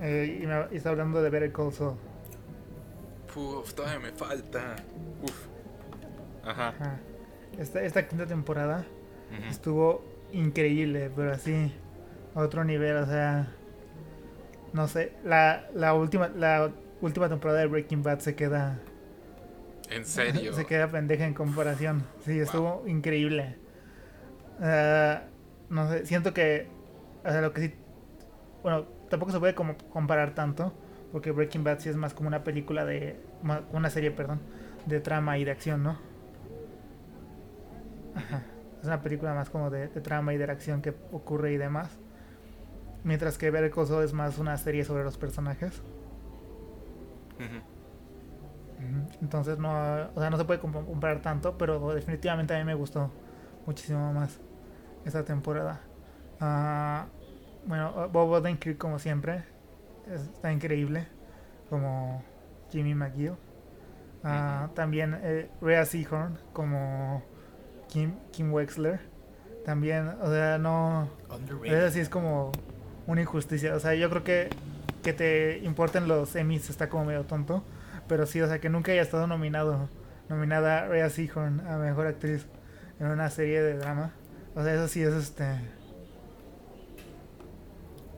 Eh, 0.00 0.40
y, 0.42 0.46
me, 0.46 0.66
y 0.70 0.76
está 0.76 0.90
hablando 0.90 1.22
de 1.22 1.30
Better 1.30 1.52
Call 1.52 1.72
Saul. 1.72 1.96
Uf, 3.34 3.74
todavía 3.74 4.00
me 4.00 4.12
falta. 4.12 4.76
Uf. 5.22 5.46
Ajá. 6.44 6.68
Ajá. 6.68 7.00
Esta, 7.58 7.82
esta 7.82 8.06
quinta 8.06 8.26
temporada 8.26 8.84
estuvo 9.48 10.04
increíble, 10.32 11.10
pero 11.14 11.32
así 11.32 11.72
a 12.34 12.40
otro 12.40 12.64
nivel, 12.64 12.96
o 12.96 13.06
sea, 13.06 13.55
no 14.76 14.88
sé, 14.88 15.12
la, 15.24 15.66
la 15.74 15.94
última 15.94 16.28
la 16.28 16.70
última 17.00 17.28
temporada 17.28 17.60
de 17.60 17.66
Breaking 17.66 18.02
Bad 18.04 18.20
se 18.20 18.36
queda 18.36 18.78
En 19.90 20.04
serio. 20.04 20.52
se 20.52 20.66
queda 20.66 20.90
pendeja 20.90 21.26
en 21.26 21.34
comparación. 21.34 22.04
Sí, 22.24 22.38
estuvo 22.38 22.84
increíble. 22.86 23.56
Ah, 24.60 25.22
no 25.70 25.88
sé, 25.90 26.06
siento 26.06 26.32
que 26.34 26.68
o 27.24 27.30
sea, 27.30 27.40
lo 27.40 27.52
que 27.52 27.60
sí 27.62 27.74
bueno, 28.62 28.86
tampoco 29.10 29.32
se 29.32 29.38
puede 29.40 29.54
como 29.54 29.76
comparar 29.90 30.34
tanto 30.34 30.74
porque 31.12 31.32
Breaking 31.32 31.64
Bad 31.64 31.80
sí 31.80 31.90
es 31.90 31.96
más 31.96 32.14
como 32.14 32.28
una 32.28 32.44
película 32.44 32.84
de 32.86 33.20
una 33.72 33.90
serie, 33.90 34.12
perdón, 34.12 34.40
de 34.86 35.00
trama 35.00 35.38
y 35.38 35.44
de 35.44 35.52
acción, 35.52 35.82
¿no? 35.82 35.98
Ajá. 38.14 38.46
Es 38.80 38.86
una 38.86 39.02
película 39.02 39.34
más 39.34 39.50
como 39.50 39.70
de, 39.70 39.88
de 39.88 40.00
trama 40.00 40.32
y 40.34 40.38
de 40.38 40.44
acción 40.44 40.80
que 40.82 40.94
ocurre 41.12 41.52
y 41.52 41.56
demás. 41.58 41.98
Mientras 43.06 43.38
que 43.38 43.50
Saul 43.86 44.02
es 44.04 44.12
más 44.12 44.36
una 44.38 44.56
serie 44.58 44.84
sobre 44.84 45.04
los 45.04 45.16
personajes. 45.16 45.80
Entonces 49.22 49.58
no, 49.58 49.70
o 50.14 50.20
sea, 50.20 50.28
no 50.28 50.36
se 50.36 50.44
puede 50.44 50.60
comp- 50.60 50.84
comparar 50.84 51.22
tanto, 51.22 51.56
pero 51.56 51.94
definitivamente 51.94 52.54
a 52.54 52.58
mí 52.58 52.64
me 52.64 52.74
gustó 52.74 53.10
muchísimo 53.64 54.12
más 54.12 54.40
esta 55.04 55.24
temporada. 55.24 55.80
Ah, 56.40 57.06
bueno, 57.66 58.08
Bob 58.12 58.30
Odenkirk 58.30 58.76
como 58.76 58.98
siempre 58.98 59.44
es- 60.12 60.22
está 60.22 60.52
increíble 60.52 61.06
como 61.70 62.22
Jimmy 62.70 62.94
McGill. 62.94 63.34
Ah, 64.24 64.68
También 64.74 65.16
eh, 65.22 65.48
Rhea 65.60 65.84
Seahorn 65.86 66.38
como 66.52 67.22
Kim, 67.88 68.14
Kim 68.32 68.52
Wexler. 68.52 68.98
También, 69.64 70.08
o 70.20 70.28
sea, 70.28 70.58
no... 70.58 71.08
Underrated. 71.30 71.72
Eso 71.86 71.94
sí 71.94 72.00
es 72.00 72.08
como 72.08 72.50
una 73.06 73.20
injusticia. 73.20 73.74
O 73.74 73.80
sea, 73.80 73.94
yo 73.94 74.08
creo 74.10 74.24
que 74.24 74.50
que 75.06 75.12
te 75.12 75.58
importen 75.58 76.08
los 76.08 76.34
Emmys 76.34 76.68
está 76.68 76.88
como 76.88 77.04
medio 77.04 77.22
tonto. 77.22 77.62
Pero 78.08 78.26
sí, 78.26 78.40
o 78.40 78.48
sea, 78.48 78.58
que 78.58 78.68
nunca 78.68 78.90
haya 78.90 79.02
estado 79.02 79.28
nominado, 79.28 79.88
nominada 80.28 80.88
Rhea 80.88 81.08
Seahorn 81.10 81.60
a 81.60 81.78
Mejor 81.78 82.08
Actriz 82.08 82.46
en 82.98 83.06
una 83.06 83.30
serie 83.30 83.62
de 83.62 83.78
drama. 83.78 84.10
O 84.56 84.64
sea, 84.64 84.74
eso 84.74 84.88
sí 84.88 85.02
es 85.02 85.14
este... 85.14 85.44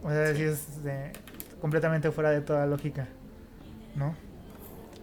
O 0.03 0.11
sea, 0.11 0.35
sí, 0.35 0.43
es 0.45 0.67
este, 0.77 1.13
completamente 1.61 2.11
fuera 2.11 2.31
de 2.31 2.41
toda 2.41 2.65
lógica. 2.65 3.07
¿No? 3.95 4.15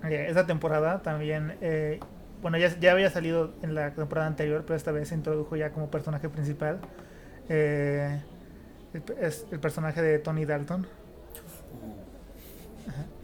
Eh, 0.04 0.26
esta 0.28 0.48
temporada 0.48 1.04
también... 1.04 1.56
eh, 1.62 2.00
bueno, 2.42 2.58
ya, 2.58 2.80
ya 2.80 2.94
había 2.94 3.12
salido 3.12 3.54
en 3.62 3.76
la 3.76 3.94
temporada 3.94 4.26
anterior, 4.28 4.64
pero 4.66 4.76
esta 4.76 4.92
vez 4.92 5.10
se 5.10 5.16
introdujo 5.16 5.56
ya 5.56 5.72
como 5.72 5.92
personaje 5.92 6.30
principal. 6.30 6.80
Eh, 7.48 8.22
es 9.20 9.46
el 9.52 9.60
personaje 9.60 10.02
de 10.02 10.20
Tony 10.20 10.46
Dalton. 10.46 10.88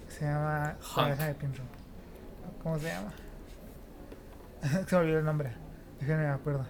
Se 0.08 0.26
llama. 0.26 0.76
Pienso. 1.40 1.64
¿Cómo 2.62 2.78
se 2.80 2.88
llama? 2.88 3.12
se 4.88 4.96
me 4.96 5.02
olvidó 5.02 5.20
el 5.20 5.26
nombre. 5.26 5.52
Déjenme 6.00 6.24
me 6.24 6.30
acuerdo. 6.30 6.66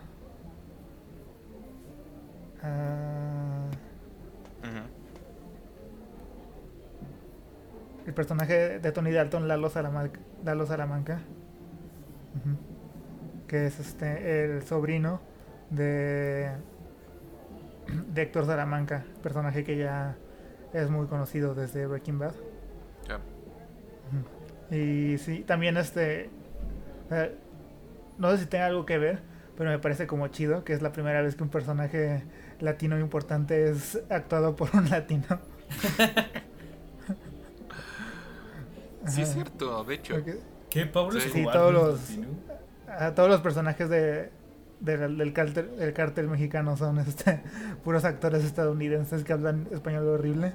Ah, 2.64 3.66
el 8.06 8.14
personaje 8.14 8.80
de 8.80 8.92
Tony 8.92 9.12
Dalton, 9.12 9.48
Lalo 9.48 9.70
Salamanca. 9.70 10.20
Lalo 10.44 10.66
Salamanca. 10.66 11.20
Que 13.48 13.68
es 13.68 13.80
este 13.80 14.44
el 14.44 14.64
sobrino 14.64 15.22
de. 15.70 16.52
De 18.14 18.22
Héctor 18.22 18.46
Salamanca. 18.46 19.04
Personaje 19.24 19.64
que 19.64 19.78
ya 19.78 20.16
es 20.74 20.90
muy 20.90 21.08
conocido 21.08 21.54
desde 21.56 21.86
Breaking 21.88 22.20
Bad. 22.20 22.34
Ya. 23.08 23.20
Y 24.76 25.18
sí, 25.18 25.44
también 25.46 25.78
este. 25.78 26.30
eh, 27.12 27.36
no 28.18 28.32
sé 28.32 28.38
si 28.40 28.46
tenga 28.46 28.68
algo 28.68 28.86
que 28.86 28.98
ver, 28.98 29.20
pero 29.58 29.70
me 29.70 29.80
parece 29.80 30.08
como 30.08 30.28
chido 30.30 30.64
que 30.64 30.74
es 30.74 30.82
la 30.82 30.92
primera 30.92 31.22
vez 31.22 31.36
que 31.36 31.44
un 31.44 31.50
personaje 31.50 32.24
latino 32.60 33.00
importante 33.00 33.70
es 33.70 34.00
actuado 34.10 34.56
por 34.56 34.70
un 34.76 34.90
latino. 34.90 35.26
Sí, 39.08 39.24
es 39.24 39.34
cierto, 39.34 39.84
de 39.84 39.96
hecho. 39.96 40.16
¿Qué, 40.70 40.86
Pablo 40.86 41.20
Sí. 41.20 41.30
Sí, 41.30 41.46
todos 41.52 41.74
los- 41.74 42.18
a 42.88 43.14
todos 43.16 43.30
los 43.30 43.42
personajes 43.42 43.90
de, 43.90 44.30
del, 44.82 45.18
del 45.18 45.34
cártel, 45.34 45.78
del 45.78 45.94
cártel 45.94 46.28
mexicano 46.28 46.76
son 46.76 47.00
este 47.00 47.42
puros 47.84 48.04
actores 48.04 48.44
estadounidenses 48.44 49.24
que 49.24 49.34
hablan 49.34 49.68
español 49.72 50.08
horrible. 50.08 50.54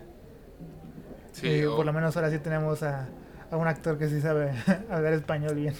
Sí, 1.32 1.48
y 1.48 1.64
o, 1.64 1.76
por 1.76 1.86
lo 1.86 1.92
menos 1.92 2.16
ahora 2.16 2.30
sí 2.30 2.38
tenemos 2.38 2.82
a, 2.82 3.08
a 3.50 3.56
un 3.56 3.68
actor 3.68 3.98
que 3.98 4.08
sí 4.08 4.20
sabe 4.20 4.52
hablar 4.90 5.12
español 5.12 5.54
bien. 5.54 5.74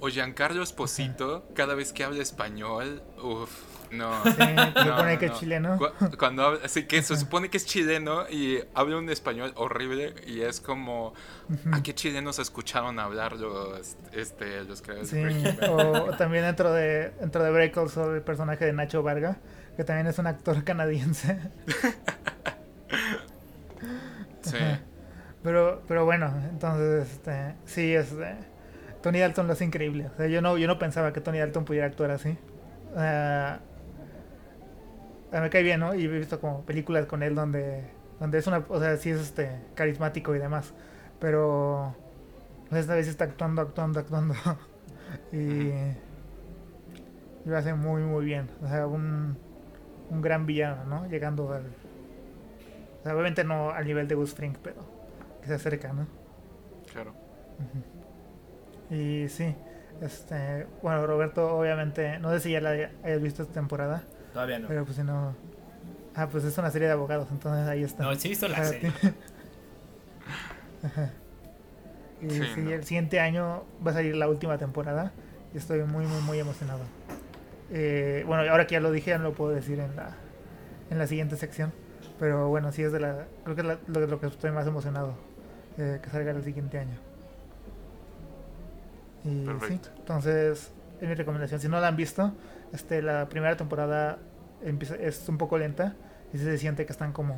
o 0.00 0.08
Giancarlo 0.08 0.62
Esposito, 0.62 1.44
cada 1.54 1.74
vez 1.74 1.92
que 1.92 2.04
habla 2.04 2.22
español, 2.22 3.02
uff, 3.22 3.71
no. 3.92 4.24
Sí, 4.24 4.30
se 4.32 4.84
supone 4.84 5.12
no, 5.14 5.18
que 5.18 5.26
no. 5.26 5.32
es 5.32 5.38
chileno. 5.40 5.78
Cu- 5.78 6.16
Cuando 6.18 6.44
habla, 6.46 6.60
así 6.64 6.84
que 6.86 7.02
se 7.02 7.16
supone 7.16 7.48
que 7.50 7.56
es 7.58 7.66
chileno 7.66 8.28
y 8.28 8.58
habla 8.74 8.96
un 8.98 9.08
español 9.10 9.52
horrible 9.56 10.14
y 10.26 10.40
es 10.40 10.60
como 10.60 11.14
¿a 11.72 11.82
qué 11.82 11.94
chilenos 11.94 12.38
escucharon 12.38 12.98
hablar 12.98 13.36
los 13.36 13.96
este 14.12 14.64
los 14.64 14.82
creadores 14.82 15.10
Sí, 15.10 15.16
de 15.22 15.68
o, 15.68 16.04
o 16.10 16.16
también 16.16 16.44
dentro 16.44 16.72
de 16.72 17.10
dentro 17.20 17.42
de 17.44 17.50
Break 17.50 17.76
Also 17.78 18.14
el 18.14 18.22
personaje 18.22 18.64
de 18.64 18.72
Nacho 18.72 19.02
Varga, 19.02 19.36
que 19.76 19.84
también 19.84 20.06
es 20.06 20.18
un 20.18 20.26
actor 20.26 20.64
canadiense. 20.64 21.38
Sí. 24.42 24.58
Pero 25.42 25.82
pero 25.88 26.04
bueno, 26.04 26.32
entonces 26.50 27.10
este 27.12 27.54
sí 27.64 27.94
este 27.94 28.34
Tony 29.02 29.18
Dalton 29.20 29.46
lo 29.46 29.52
hace 29.54 29.64
increíble. 29.64 30.08
O 30.12 30.16
sea, 30.16 30.26
yo 30.28 30.40
no 30.42 30.56
yo 30.58 30.66
no 30.66 30.78
pensaba 30.78 31.12
que 31.12 31.20
Tony 31.20 31.38
Dalton 31.38 31.64
pudiera 31.64 31.86
actuar 31.86 32.10
así. 32.12 32.36
Ah, 32.96 33.58
me 35.40 35.50
cae 35.50 35.62
bien, 35.62 35.80
¿no? 35.80 35.94
Y 35.94 36.04
he 36.04 36.08
visto 36.08 36.40
como 36.40 36.62
películas 36.62 37.06
con 37.06 37.22
él 37.22 37.34
donde 37.34 37.84
donde 38.22 38.38
es 38.38 38.46
una, 38.46 38.64
o 38.68 38.78
sea, 38.78 38.96
sí 38.98 39.10
es 39.10 39.20
este 39.20 39.50
carismático 39.74 40.32
y 40.36 40.38
demás, 40.38 40.72
pero 41.18 41.96
pues, 42.68 42.82
esta 42.82 42.94
vez 42.94 43.08
está 43.08 43.24
actuando, 43.24 43.62
actuando, 43.62 43.98
actuando. 43.98 44.34
y, 45.32 45.36
y 45.36 45.96
lo 47.44 47.56
hace 47.56 47.74
muy, 47.74 48.02
muy 48.02 48.24
bien. 48.24 48.48
O 48.62 48.68
sea, 48.68 48.86
un, 48.86 49.36
un 50.08 50.22
gran 50.22 50.46
villano, 50.46 50.84
¿no? 50.84 51.08
Llegando 51.08 51.52
al. 51.52 51.66
O 53.00 53.02
sea, 53.02 53.14
obviamente 53.14 53.42
no 53.42 53.72
al 53.72 53.84
nivel 53.84 54.06
de 54.06 54.14
Gus 54.14 54.34
Fring, 54.34 54.56
pero 54.62 54.84
que 55.40 55.48
se 55.48 55.54
acerca, 55.54 55.92
¿no? 55.92 56.06
Claro. 56.92 57.12
Y 58.88 59.28
sí, 59.28 59.52
este, 60.00 60.68
bueno, 60.80 61.04
Roberto, 61.08 61.56
obviamente, 61.56 62.20
no 62.20 62.30
sé 62.30 62.38
si 62.38 62.52
ya 62.52 62.60
la 62.60 62.70
hayas 62.70 63.20
visto 63.20 63.42
esta 63.42 63.54
temporada, 63.54 64.04
Todavía 64.32 64.58
no. 64.58 64.68
pero 64.68 64.84
pues 64.84 64.96
si 64.96 65.02
no. 65.02 65.34
Ah, 66.14 66.28
pues 66.28 66.44
es 66.44 66.56
una 66.58 66.70
serie 66.70 66.88
de 66.88 66.92
abogados, 66.94 67.28
entonces 67.30 67.66
ahí 67.68 67.82
está. 67.84 68.04
No, 68.04 68.14
sí 68.14 68.28
he 68.28 68.30
visto 68.30 68.48
la 68.48 68.58
Ah, 68.58 68.64
serie. 68.64 68.92
sí. 69.00 69.08
Ajá. 70.82 71.10
Y 72.20 72.30
Sí, 72.30 72.42
sí, 72.54 72.60
no. 72.60 72.70
el 72.70 72.84
siguiente 72.84 73.18
año 73.20 73.64
va 73.84 73.90
a 73.90 73.94
salir 73.94 74.14
la 74.16 74.28
última 74.28 74.56
temporada 74.58 75.12
y 75.54 75.58
estoy 75.58 75.82
muy, 75.84 76.06
muy, 76.06 76.20
muy 76.22 76.38
emocionado. 76.38 76.80
Eh, 77.70 78.24
bueno, 78.26 78.48
ahora 78.50 78.66
que 78.66 78.74
ya 78.74 78.80
lo 78.80 78.92
dije, 78.92 79.10
ya 79.10 79.18
no 79.18 79.24
lo 79.24 79.32
puedo 79.34 79.52
decir 79.52 79.80
en 79.80 79.96
la, 79.96 80.14
en 80.90 80.98
la 80.98 81.06
siguiente 81.06 81.36
sección. 81.36 81.72
Pero 82.20 82.48
bueno, 82.48 82.70
sí 82.72 82.82
es 82.82 82.92
de 82.92 83.00
la. 83.00 83.26
Creo 83.44 83.56
que 83.56 83.62
es 83.62 83.66
la- 83.66 83.78
lo, 84.06 84.20
que 84.20 84.26
estoy 84.26 84.50
más 84.52 84.66
emocionado 84.66 85.14
eh, 85.78 85.98
que 86.02 86.10
salga 86.10 86.30
el 86.30 86.44
siguiente 86.44 86.78
año. 86.78 86.96
Y 89.24 89.28
sí, 89.28 89.44
Perfecto. 89.46 89.88
entonces 89.98 90.72
es 91.00 91.08
mi 91.08 91.14
recomendación. 91.14 91.60
Si 91.60 91.68
no 91.68 91.80
la 91.80 91.88
han 91.88 91.96
visto, 91.96 92.32
este, 92.72 93.02
la 93.02 93.28
primera 93.28 93.56
temporada 93.56 94.18
empieza, 94.62 94.96
es 94.96 95.28
un 95.28 95.38
poco 95.38 95.58
lenta 95.58 95.94
y 96.32 96.38
se 96.38 96.58
siente 96.58 96.86
que 96.86 96.92
están 96.92 97.12
como. 97.12 97.36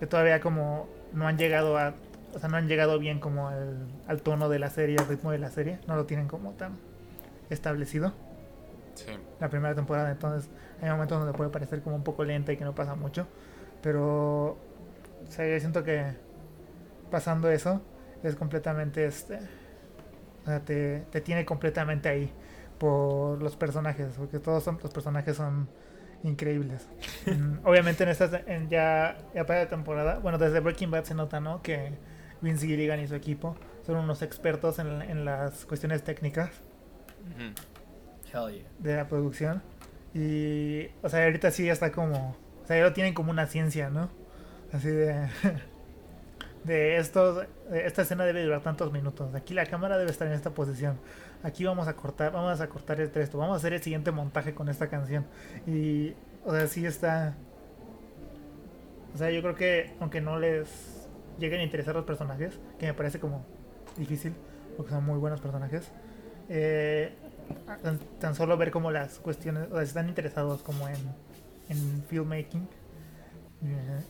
que 0.00 0.06
todavía 0.06 0.40
como 0.40 0.88
no 1.12 1.26
han 1.26 1.38
llegado 1.38 1.78
a. 1.78 1.94
O 2.34 2.38
sea, 2.38 2.48
no 2.50 2.56
han 2.58 2.68
llegado 2.68 2.98
bien 2.98 3.18
como 3.18 3.48
al, 3.48 3.86
al 4.06 4.20
tono 4.22 4.48
de 4.50 4.58
la 4.58 4.68
serie, 4.68 4.98
al 4.98 5.08
ritmo 5.08 5.30
de 5.30 5.38
la 5.38 5.50
serie. 5.50 5.78
No 5.86 5.96
lo 5.96 6.04
tienen 6.04 6.28
como 6.28 6.52
tan 6.52 6.76
establecido 7.50 8.12
Sí. 8.94 9.12
la 9.40 9.50
primera 9.50 9.74
temporada, 9.74 10.10
entonces 10.10 10.48
hay 10.80 10.88
momentos 10.88 11.18
donde 11.18 11.36
puede 11.36 11.50
parecer 11.50 11.82
como 11.82 11.96
un 11.96 12.02
poco 12.02 12.24
lenta 12.24 12.52
y 12.52 12.56
que 12.56 12.64
no 12.64 12.74
pasa 12.74 12.94
mucho, 12.94 13.26
pero 13.82 14.52
o 14.52 14.58
sea, 15.28 15.46
yo 15.46 15.60
siento 15.60 15.84
que 15.84 16.02
pasando 17.10 17.50
eso 17.50 17.82
es 18.22 18.36
completamente 18.36 19.04
este 19.04 19.38
o 20.46 20.48
sea, 20.48 20.60
te, 20.64 21.00
te 21.10 21.20
tiene 21.20 21.44
completamente 21.44 22.08
ahí 22.08 22.32
por 22.78 23.42
los 23.42 23.56
personajes, 23.56 24.14
porque 24.16 24.38
todos 24.38 24.62
son, 24.62 24.78
los 24.80 24.92
personajes 24.92 25.36
son 25.36 25.68
increíbles. 26.22 26.88
Mm, 27.26 27.66
Obviamente 27.66 28.04
en 28.04 28.10
esta 28.10 28.42
en 28.46 28.68
ya, 28.68 29.18
ya 29.34 29.44
para 29.44 29.64
la 29.64 29.68
temporada, 29.68 30.20
bueno, 30.20 30.38
desde 30.38 30.60
Breaking 30.60 30.92
Bad 30.92 31.02
se 31.02 31.14
nota, 31.14 31.40
¿no? 31.40 31.60
Que 31.60 31.98
Vince 32.40 32.64
Gilligan 32.68 33.00
y 33.00 33.08
su 33.08 33.16
equipo 33.16 33.56
son 33.84 33.96
unos 33.96 34.22
expertos 34.22 34.78
en, 34.78 35.02
en 35.02 35.24
las 35.24 35.64
cuestiones 35.64 36.04
técnicas. 36.04 36.50
Hell 38.32 38.54
yeah. 38.54 38.64
de 38.78 38.96
la 38.96 39.08
producción. 39.08 39.60
Y, 40.14 40.86
o 41.02 41.08
sea, 41.08 41.24
ahorita 41.24 41.50
sí 41.50 41.66
ya 41.66 41.72
está 41.72 41.90
como. 41.90 42.36
O 42.62 42.66
sea, 42.66 42.76
ya 42.76 42.84
lo 42.84 42.92
tienen 42.92 43.12
como 43.12 43.32
una 43.32 43.46
ciencia, 43.46 43.90
¿no? 43.90 44.08
Así 44.72 44.88
de. 44.88 45.28
De 46.66 46.96
estos. 46.96 47.46
esta 47.72 48.02
escena 48.02 48.24
debe 48.24 48.42
durar 48.42 48.60
tantos 48.62 48.92
minutos. 48.92 49.34
Aquí 49.34 49.54
la 49.54 49.66
cámara 49.66 49.98
debe 49.98 50.10
estar 50.10 50.26
en 50.26 50.34
esta 50.34 50.50
posición. 50.50 50.98
Aquí 51.42 51.64
vamos 51.64 51.86
a 51.86 51.94
cortar. 51.94 52.32
Vamos 52.32 52.60
a 52.60 52.68
cortar 52.68 53.00
este 53.00 53.22
esto. 53.22 53.38
Vamos 53.38 53.54
a 53.54 53.56
hacer 53.58 53.72
el 53.72 53.82
siguiente 53.82 54.10
montaje 54.10 54.54
con 54.54 54.68
esta 54.68 54.88
canción. 54.88 55.26
Y. 55.66 56.14
O 56.44 56.52
sea, 56.52 56.66
sí 56.66 56.84
está. 56.84 57.34
O 59.14 59.18
sea, 59.18 59.30
yo 59.30 59.40
creo 59.42 59.54
que 59.54 59.94
aunque 60.00 60.20
no 60.20 60.38
les 60.38 61.06
lleguen 61.38 61.60
a 61.60 61.62
interesar 61.62 61.94
los 61.94 62.04
personajes, 62.04 62.58
que 62.78 62.86
me 62.86 62.94
parece 62.94 63.20
como 63.20 63.44
difícil, 63.96 64.34
porque 64.76 64.92
son 64.92 65.04
muy 65.04 65.18
buenos 65.18 65.40
personajes, 65.40 65.90
eh, 66.48 67.12
tan, 68.20 68.34
solo 68.34 68.56
ver 68.56 68.70
como 68.70 68.90
las 68.90 69.18
cuestiones, 69.18 69.68
o 69.70 69.74
sea, 69.74 69.82
están 69.82 70.08
interesados 70.08 70.62
como 70.62 70.88
en, 70.88 70.96
en 71.68 72.04
filmmaking, 72.08 72.68
eh, 73.64 74.00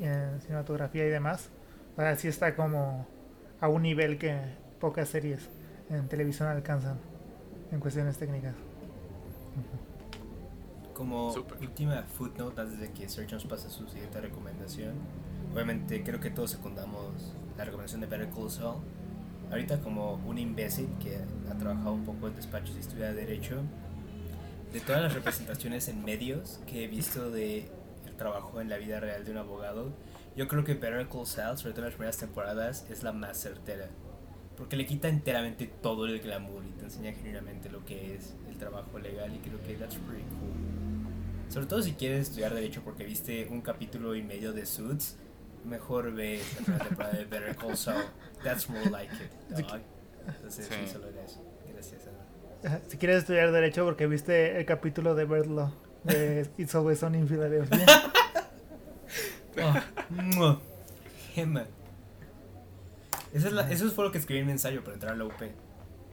en 0.00 0.40
cinematografía 0.40 1.06
y 1.06 1.10
demás, 1.10 1.50
o 1.96 2.00
sea, 2.00 2.16
sí 2.16 2.28
está 2.28 2.56
como 2.56 3.06
a 3.60 3.68
un 3.68 3.82
nivel 3.82 4.18
que 4.18 4.38
pocas 4.80 5.08
series 5.08 5.48
en 5.90 6.08
televisión 6.08 6.48
alcanzan 6.48 6.98
en 7.72 7.80
cuestiones 7.80 8.18
técnicas. 8.18 8.54
Como 10.94 11.32
Súper. 11.32 11.60
última 11.60 12.02
footnote 12.02 12.60
antes 12.60 12.78
de 12.78 12.90
que 12.92 13.08
Sergio 13.08 13.36
nos 13.36 13.44
pase 13.46 13.68
su 13.68 13.86
siguiente 13.88 14.20
recomendación. 14.20 14.94
Obviamente 15.52 16.02
creo 16.02 16.20
que 16.20 16.30
todos 16.30 16.50
secundamos 16.50 17.34
la 17.56 17.64
recomendación 17.64 18.00
de 18.00 18.06
Better 18.06 18.30
Call 18.30 18.50
Saul. 18.50 18.80
Ahorita 19.50 19.80
como 19.80 20.14
un 20.26 20.38
imbécil 20.38 20.88
que 21.00 21.18
ha 21.50 21.58
trabajado 21.58 21.92
un 21.92 22.04
poco 22.04 22.28
en 22.28 22.34
despachos 22.34 22.76
y 22.76 22.80
estudia 22.80 23.12
Derecho, 23.12 23.62
de 24.72 24.80
todas 24.80 25.02
las 25.02 25.14
representaciones 25.14 25.88
en 25.88 26.04
medios 26.04 26.60
que 26.66 26.84
he 26.84 26.88
visto 26.88 27.30
de 27.30 27.68
el 28.06 28.14
trabajo 28.16 28.60
en 28.60 28.68
la 28.68 28.76
vida 28.76 28.98
real 28.98 29.24
de 29.24 29.30
un 29.30 29.38
abogado, 29.38 29.92
yo 30.36 30.48
creo 30.48 30.64
que 30.64 30.74
Better 30.74 31.06
Call 31.08 31.26
Saul, 31.26 31.56
sobre 31.56 31.72
todo 31.72 31.82
en 31.82 31.86
las 31.86 31.94
primeras 31.94 32.18
temporadas, 32.18 32.86
es 32.90 33.02
la 33.02 33.12
más 33.12 33.38
certera. 33.40 33.88
Porque 34.56 34.76
le 34.76 34.86
quita 34.86 35.08
enteramente 35.08 35.66
todo 35.66 36.06
el 36.06 36.20
glamour 36.20 36.64
y 36.64 36.70
te 36.72 36.84
enseña 36.84 37.12
genuinamente 37.12 37.68
lo 37.68 37.84
que 37.84 38.14
es 38.14 38.34
el 38.48 38.56
trabajo 38.56 38.98
legal 38.98 39.34
y 39.34 39.38
creo 39.38 39.60
que 39.62 39.74
that's 39.74 39.96
pretty 39.96 40.22
cool. 40.22 41.52
Sobre 41.52 41.66
todo 41.66 41.82
si 41.82 41.92
quieres 41.92 42.28
estudiar 42.28 42.54
derecho 42.54 42.82
porque 42.82 43.04
viste 43.04 43.48
un 43.50 43.60
capítulo 43.60 44.14
y 44.14 44.22
medio 44.22 44.52
de 44.52 44.64
Suits, 44.66 45.16
mejor 45.64 46.12
ve 46.12 46.40
la 46.58 46.64
primera 46.64 46.84
temporada 46.84 47.18
de 47.18 47.24
Better 47.24 47.56
Call 47.56 47.76
Saul. 47.76 48.04
That's 48.42 48.68
more 48.68 48.88
like 48.90 49.12
it. 49.14 49.56
dog. 49.56 49.80
Entonces, 50.26 50.66
sí, 50.66 50.92
solo 50.92 51.08
era 51.08 51.22
eso. 51.24 51.44
Gracias, 51.72 52.02
Ana. 52.06 52.80
Si 52.88 52.96
quieres 52.96 53.18
estudiar 53.18 53.52
Derecho 53.52 53.84
porque 53.84 54.06
viste 54.06 54.58
el 54.58 54.64
capítulo 54.64 55.14
de 55.14 55.26
Bird 55.26 55.46
Law 55.46 55.72
de 56.04 56.48
It's 56.56 56.74
Always 56.74 57.00
Sunny 57.00 57.18
in 57.18 57.28
Philadelphia. 57.28 57.86
Oh. 60.40 60.58
Gemma. 61.34 61.64
Esa 63.32 63.48
es 63.48 63.52
la- 63.52 63.70
eso 63.70 63.90
fue 63.90 64.04
lo 64.04 64.12
que 64.12 64.18
escribí 64.18 64.40
en 64.40 64.46
mi 64.46 64.52
ensayo 64.52 64.82
para 64.82 64.94
entrar 64.94 65.12
a 65.12 65.16
la 65.16 65.24
UP. 65.24 65.52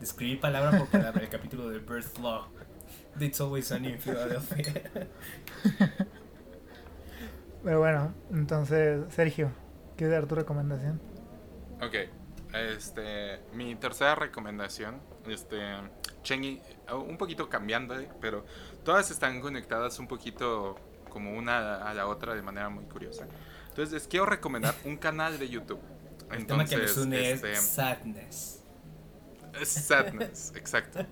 Escribí 0.02 0.36
palabra 0.38 0.78
por 0.80 0.88
palabra 0.90 1.22
el 1.22 1.30
capítulo 1.30 1.70
de 1.70 1.80
Birth 1.80 2.18
Law. 2.20 2.48
de 3.16 3.26
It's 3.26 3.42
Always 3.42 3.68
Sunny 3.68 3.90
in 3.90 4.00
Philadelphia. 4.00 4.74
Pero 7.64 7.80
bueno, 7.80 8.14
entonces, 8.32 9.02
Sergio, 9.14 9.52
¿quieres 9.98 10.16
dar 10.16 10.26
tu 10.28 10.36
recomendación? 10.36 11.00
Ok, 11.82 11.96
este, 12.54 13.40
mi 13.54 13.76
tercera 13.76 14.16
recomendación, 14.16 15.00
este, 15.28 15.60
Chengi, 16.24 16.62
un 17.08 17.18
poquito 17.18 17.50
cambiando, 17.50 17.96
pero 18.20 18.46
todas 18.84 19.12
están 19.12 19.42
conectadas 19.42 20.00
un 20.00 20.08
poquito 20.08 20.76
como 21.12 21.38
una 21.38 21.88
a 21.88 21.94
la 21.94 22.08
otra 22.08 22.34
de 22.34 22.42
manera 22.42 22.70
muy 22.70 22.86
curiosa. 22.86 23.28
Entonces 23.70 23.94
les 23.94 24.08
quiero 24.08 24.26
recomendar 24.26 24.74
un 24.86 24.98
canal 24.98 25.38
de 25.38 25.48
YouTube. 25.48 25.80
El 26.32 26.48
tema 26.48 26.66
que 26.66 26.78
nos 26.78 26.98
une 26.98 27.32
este, 27.32 27.52
es 27.52 27.62
sadness. 27.62 28.64
es 29.60 29.70
sadness, 29.70 30.54
exacto. 30.56 31.06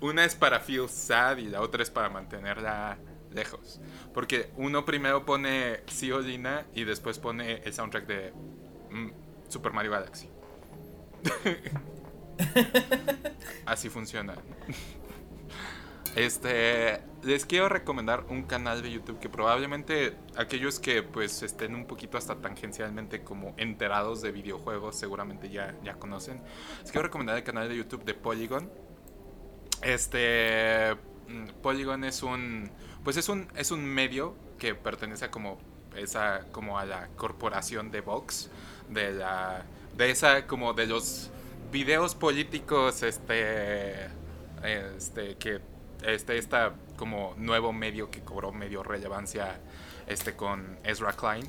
Una 0.00 0.24
es 0.24 0.34
para 0.34 0.60
feel 0.60 0.88
sad 0.88 1.38
y 1.38 1.48
la 1.48 1.62
otra 1.62 1.82
es 1.82 1.90
para 1.90 2.10
mantenerla 2.10 2.98
lejos. 3.32 3.80
Porque 4.12 4.50
uno 4.56 4.84
primero 4.84 5.24
pone 5.24 5.80
Siolina 5.86 6.66
y 6.74 6.84
después 6.84 7.18
pone 7.18 7.62
el 7.64 7.72
soundtrack 7.72 8.06
de 8.06 8.32
mm, 8.90 9.10
Super 9.48 9.72
Mario 9.72 9.92
Galaxy. 9.92 10.28
Así 13.66 13.88
funciona. 13.88 14.34
Este, 16.14 17.00
les 17.22 17.46
quiero 17.46 17.70
recomendar 17.70 18.26
un 18.28 18.42
canal 18.42 18.82
de 18.82 18.92
YouTube 18.92 19.18
que 19.18 19.30
probablemente 19.30 20.14
aquellos 20.36 20.78
que 20.78 21.02
pues 21.02 21.42
estén 21.42 21.74
un 21.74 21.86
poquito 21.86 22.18
hasta 22.18 22.36
tangencialmente 22.36 23.22
como 23.22 23.54
enterados 23.56 24.20
de 24.20 24.30
videojuegos 24.30 24.96
seguramente 24.96 25.48
ya, 25.48 25.74
ya 25.82 25.94
conocen. 25.94 26.42
Les 26.82 26.92
quiero 26.92 27.04
recomendar 27.04 27.36
el 27.38 27.44
canal 27.44 27.68
de 27.68 27.76
YouTube 27.76 28.04
de 28.04 28.12
Polygon. 28.12 28.70
Este 29.80 30.94
mm, 31.28 31.62
Polygon 31.62 32.04
es 32.04 32.22
un 32.22 32.70
pues 33.04 33.16
es 33.16 33.30
un 33.30 33.48
es 33.56 33.70
un 33.70 33.82
medio 33.82 34.36
que 34.58 34.74
pertenece 34.74 35.24
a 35.24 35.30
como 35.30 35.58
esa 35.96 36.44
como 36.52 36.78
a 36.78 36.84
la 36.84 37.08
corporación 37.16 37.90
de 37.90 38.02
Vox 38.02 38.50
de 38.90 39.12
la 39.12 39.64
de 39.96 40.10
esa 40.10 40.46
como 40.46 40.74
de 40.74 40.86
los 40.86 41.30
videos 41.70 42.14
políticos 42.14 43.02
este 43.02 44.08
este 44.62 45.36
que 45.38 45.71
este 46.04 46.38
esta 46.38 46.72
como 46.96 47.34
nuevo 47.36 47.72
medio 47.72 48.10
que 48.10 48.20
cobró 48.20 48.52
medio 48.52 48.82
relevancia 48.82 49.58
este 50.06 50.34
con 50.34 50.78
Ezra 50.84 51.12
Klein 51.12 51.48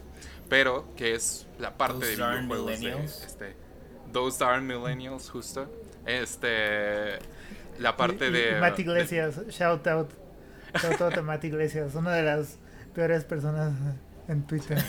pero 0.50 0.94
que 0.96 1.16
es 1.16 1.48
la 1.60 1.76
parte 1.78 2.00
Those 2.00 2.12
de 2.12 2.18
darn 2.18 2.48
videojuegos 2.48 2.66
de 2.72 2.78
millennials. 2.78 3.24
este 3.26 3.56
Those 4.12 4.38
Darn 4.44 4.68
Millennials 4.68 5.30
justo 5.30 5.72
este 6.06 7.18
la 7.80 7.98
parte 7.98 8.26
Y- 8.26 8.30
y- 8.30 8.32
de 8.32 8.58
y 8.58 8.62
Matt 8.62 8.76
de- 8.76 8.82
Iglesias, 8.84 9.42
shout 9.50 9.88
out. 9.88 10.12
Shout 10.80 11.02
out 11.02 11.18
a 11.18 11.22
Matt 11.24 11.44
Iglesias, 11.44 11.96
una 11.96 12.12
de 12.14 12.22
las 12.24 12.60
peores 12.94 13.24
personas 13.24 13.74
en 14.28 14.46
Twitter. 14.46 14.78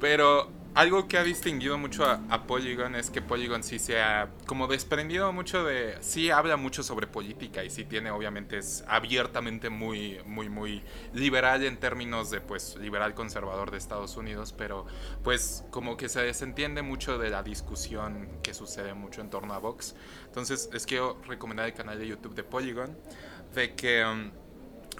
Pero 0.00 0.50
algo 0.74 1.08
que 1.08 1.18
ha 1.18 1.24
distinguido 1.24 1.78
mucho 1.78 2.04
a, 2.04 2.46
Polygon 2.46 2.94
es 2.94 3.10
que 3.10 3.20
Polygon 3.20 3.62
sí 3.62 3.78
se 3.78 4.00
ha 4.00 4.30
como 4.46 4.66
desprendido 4.66 5.32
mucho 5.32 5.64
de... 5.64 5.98
Sí 6.00 6.30
habla 6.30 6.56
mucho 6.56 6.82
sobre 6.82 7.06
política 7.06 7.64
y 7.64 7.70
sí 7.70 7.84
tiene 7.84 8.10
obviamente 8.10 8.58
es 8.58 8.84
abiertamente 8.86 9.68
muy, 9.68 10.20
muy, 10.26 10.48
muy 10.48 10.82
liberal 11.12 11.64
en 11.64 11.78
términos 11.78 12.30
de 12.30 12.40
pues 12.40 12.76
liberal 12.76 13.14
conservador 13.14 13.70
de 13.70 13.78
Estados 13.78 14.16
Unidos, 14.16 14.54
pero 14.56 14.86
pues 15.24 15.64
como 15.70 15.96
que 15.96 16.08
se 16.08 16.22
desentiende 16.22 16.82
mucho 16.82 17.18
de 17.18 17.30
la 17.30 17.42
discusión 17.42 18.28
que 18.42 18.54
sucede 18.54 18.94
mucho 18.94 19.20
en 19.20 19.30
torno 19.30 19.54
a 19.54 19.58
Vox. 19.58 19.94
Entonces 20.26 20.70
les 20.72 20.86
quiero 20.86 21.20
recomendar 21.26 21.66
el 21.66 21.74
canal 21.74 21.98
de 21.98 22.06
YouTube 22.06 22.34
de 22.34 22.44
Polygon, 22.44 22.96
de 23.54 23.74
que... 23.74 24.04
Um, 24.04 24.30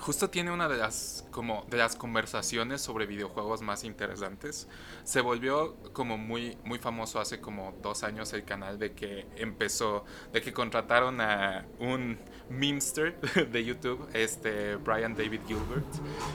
justo 0.01 0.31
tiene 0.31 0.51
una 0.51 0.69
de 0.69 0.79
las 0.79 1.27
como 1.31 1.67
de 1.69 1.77
las 1.77 1.95
conversaciones 1.95 2.81
sobre 2.81 3.07
videojuegos 3.07 3.61
más 3.61 3.85
interesantes. 3.85 4.67
Se 5.05 5.21
volvió 5.21 5.77
como 5.93 6.19
muy 6.19 6.57
muy 6.65 6.79
famoso 6.79 7.21
hace 7.21 7.41
como 7.41 7.75
dos 7.83 8.03
años 8.03 8.33
el 8.33 8.45
canal 8.45 8.79
de 8.79 8.93
que 8.93 9.27
empezó 9.37 10.05
de 10.33 10.41
que 10.41 10.53
contrataron 10.53 11.21
a 11.21 11.67
un 11.79 12.19
memester 12.49 13.21
de 13.51 13.65
YouTube, 13.65 14.09
este 14.13 14.77
Brian 14.77 15.15
David 15.15 15.41
Gilbert 15.47 15.87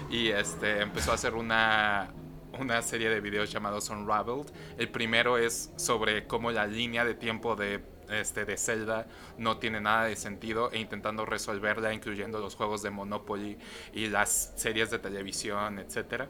y 0.09 0.30
este 0.30 0.82
empezó 0.82 1.11
a 1.11 1.16
hacer 1.16 1.36
una 1.36 2.13
una 2.59 2.82
serie 2.82 3.09
de 3.09 3.20
videos 3.20 3.51
llamados 3.51 3.89
Unraveled. 3.89 4.47
El 4.78 4.89
primero 4.89 5.38
es 5.38 5.72
sobre 5.76 6.26
cómo 6.26 6.51
la 6.51 6.66
línea 6.66 7.03
de 7.03 7.13
tiempo 7.13 7.55
de 7.55 7.84
este, 8.09 8.45
de 8.45 8.57
Zelda 8.57 9.07
no 9.38 9.57
tiene 9.57 9.82
nada 9.82 10.05
de 10.05 10.16
sentido 10.16 10.72
e 10.72 10.80
intentando 10.80 11.26
resolverla 11.26 11.93
incluyendo 11.93 12.39
los 12.39 12.55
juegos 12.55 12.82
de 12.82 12.91
Monopoly 12.91 13.57
y 13.93 14.07
las 14.07 14.53
series 14.55 14.91
de 14.91 14.99
televisión, 14.99 15.80
etc. 15.80 16.30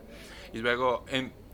Y 0.55 0.59
luego 0.59 1.03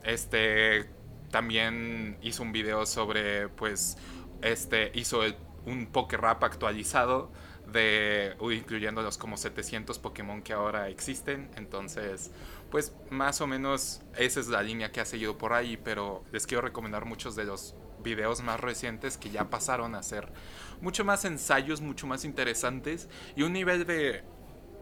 este, 0.04 0.88
también 1.32 2.16
hizo 2.22 2.44
un 2.44 2.52
video 2.52 2.86
sobre, 2.86 3.48
pues, 3.48 3.98
este, 4.42 4.92
hizo 4.94 5.22
un 5.66 5.86
Poké 5.86 6.16
Rap 6.16 6.44
actualizado 6.44 7.32
de 7.66 8.36
incluyendo 8.40 9.02
los 9.02 9.18
como 9.18 9.36
700 9.36 9.98
Pokémon 9.98 10.40
que 10.40 10.52
ahora 10.52 10.88
existen. 10.88 11.50
Entonces, 11.56 12.30
pues 12.70 12.94
más 13.10 13.40
o 13.40 13.48
menos 13.48 14.02
esa 14.16 14.38
es 14.38 14.46
la 14.46 14.62
línea 14.62 14.92
que 14.92 15.00
ha 15.00 15.04
seguido 15.04 15.36
por 15.36 15.52
ahí, 15.52 15.76
pero 15.76 16.22
les 16.30 16.46
quiero 16.46 16.60
recomendar 16.60 17.04
muchos 17.04 17.34
de 17.34 17.44
los 17.44 17.74
videos 18.04 18.40
más 18.42 18.60
recientes 18.60 19.16
que 19.16 19.30
ya 19.30 19.50
pasaron 19.50 19.96
a 19.96 20.02
ser 20.04 20.32
mucho 20.80 21.04
más 21.04 21.24
ensayos, 21.24 21.80
mucho 21.80 22.06
más 22.06 22.24
interesantes 22.24 23.08
y 23.34 23.42
un 23.42 23.52
nivel 23.52 23.84
de 23.84 24.22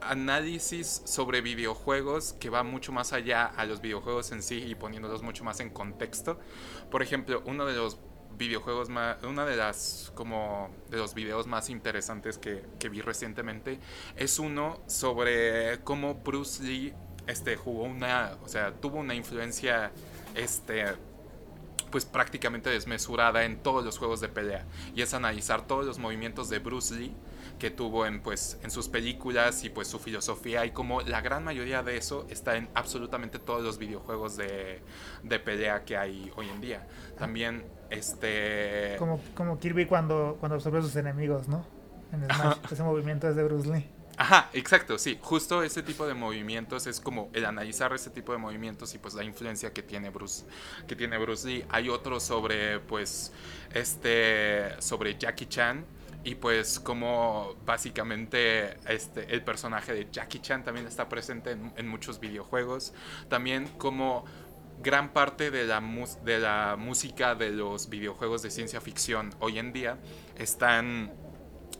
análisis 0.01 1.01
sobre 1.05 1.41
videojuegos 1.41 2.33
que 2.33 2.49
va 2.49 2.63
mucho 2.63 2.91
más 2.91 3.13
allá 3.13 3.45
a 3.45 3.65
los 3.65 3.81
videojuegos 3.81 4.31
en 4.31 4.43
sí 4.43 4.63
y 4.63 4.75
poniéndolos 4.75 5.23
mucho 5.23 5.43
más 5.43 5.59
en 5.59 5.69
contexto. 5.69 6.39
Por 6.89 7.01
ejemplo, 7.01 7.43
uno 7.45 7.65
de 7.65 7.75
los 7.75 7.99
videojuegos 8.37 8.89
más, 8.89 9.23
una 9.23 9.45
de 9.45 9.55
las 9.55 10.11
como 10.15 10.69
de 10.89 10.97
los 10.97 11.13
videos 11.13 11.47
más 11.47 11.69
interesantes 11.69 12.37
que, 12.37 12.65
que 12.79 12.89
vi 12.89 13.01
recientemente 13.01 13.79
es 14.15 14.39
uno 14.39 14.79
sobre 14.87 15.79
cómo 15.83 16.15
Bruce 16.15 16.63
Lee 16.63 16.93
este 17.27 17.55
jugó 17.55 17.83
una, 17.83 18.37
o 18.43 18.47
sea, 18.47 18.73
tuvo 18.73 18.97
una 18.97 19.13
influencia 19.13 19.91
este 20.35 20.85
pues 21.91 22.05
prácticamente 22.05 22.69
desmesurada 22.69 23.43
en 23.43 23.61
todos 23.61 23.83
los 23.83 23.97
juegos 23.97 24.21
de 24.21 24.29
pelea 24.29 24.65
y 24.95 25.01
es 25.01 25.13
analizar 25.13 25.67
todos 25.67 25.85
los 25.85 25.99
movimientos 25.99 26.49
de 26.49 26.59
Bruce 26.59 26.95
Lee 26.95 27.13
que 27.61 27.69
tuvo 27.69 28.07
en 28.07 28.21
pues 28.21 28.57
en 28.63 28.71
sus 28.71 28.89
películas 28.89 29.63
y 29.63 29.69
pues 29.69 29.87
su 29.87 29.99
filosofía 29.99 30.65
y 30.65 30.71
como 30.71 31.01
la 31.01 31.21
gran 31.21 31.43
mayoría 31.43 31.83
de 31.83 31.95
eso 31.95 32.25
está 32.27 32.57
en 32.57 32.67
absolutamente 32.73 33.37
todos 33.37 33.61
los 33.61 33.77
videojuegos 33.77 34.35
de, 34.35 34.81
de 35.21 35.37
pelea 35.37 35.85
que 35.85 35.95
hay 35.95 36.31
hoy 36.37 36.49
en 36.49 36.59
día. 36.59 36.87
También 37.19 37.63
este 37.91 38.95
como, 38.97 39.21
como 39.35 39.59
Kirby 39.59 39.85
cuando 39.85 40.37
cuando 40.39 40.55
absorbe 40.55 40.79
a 40.79 40.81
sus 40.81 40.95
enemigos, 40.95 41.47
¿no? 41.47 41.63
En 42.11 42.25
Smash, 42.25 42.57
ese 42.71 42.81
movimiento 42.81 43.29
es 43.29 43.35
de 43.35 43.43
Bruce 43.43 43.71
Lee. 43.71 43.87
Ajá, 44.17 44.49
exacto, 44.53 44.97
sí. 44.97 45.19
Justo 45.21 45.61
ese 45.61 45.83
tipo 45.83 46.07
de 46.07 46.15
movimientos 46.15 46.87
es 46.87 46.99
como 46.99 47.29
el 47.31 47.45
analizar 47.45 47.93
ese 47.93 48.09
tipo 48.09 48.31
de 48.31 48.39
movimientos 48.39 48.95
y 48.95 48.97
pues 48.97 49.13
la 49.13 49.23
influencia 49.23 49.71
que 49.71 49.83
tiene 49.83 50.09
Bruce, 50.09 50.45
que 50.87 50.95
tiene 50.95 51.19
Bruce 51.19 51.47
Lee. 51.47 51.65
Hay 51.69 51.89
otro 51.89 52.19
sobre, 52.19 52.79
pues, 52.79 53.31
este, 53.73 54.81
sobre 54.81 55.15
Jackie 55.17 55.45
Chan 55.45 55.85
y 56.23 56.35
pues 56.35 56.79
como 56.79 57.55
básicamente 57.65 58.77
este, 58.87 59.33
el 59.33 59.43
personaje 59.43 59.93
de 59.93 60.07
Jackie 60.11 60.39
Chan 60.39 60.63
también 60.63 60.85
está 60.85 61.09
presente 61.09 61.51
en, 61.51 61.87
muchos 61.87 62.19
videojuegos. 62.19 62.93
También 63.27 63.67
como 63.77 64.25
gran 64.81 65.13
parte 65.13 65.51
de 65.51 65.65
la, 65.65 65.81
de 66.23 66.39
la 66.39 66.75
música 66.77 67.35
de 67.35 67.49
los 67.51 67.89
videojuegos 67.89 68.41
de 68.41 68.51
ciencia 68.51 68.81
ficción 68.81 69.31
hoy 69.39 69.59
en 69.59 69.73
día 69.73 69.97
están 70.37 71.11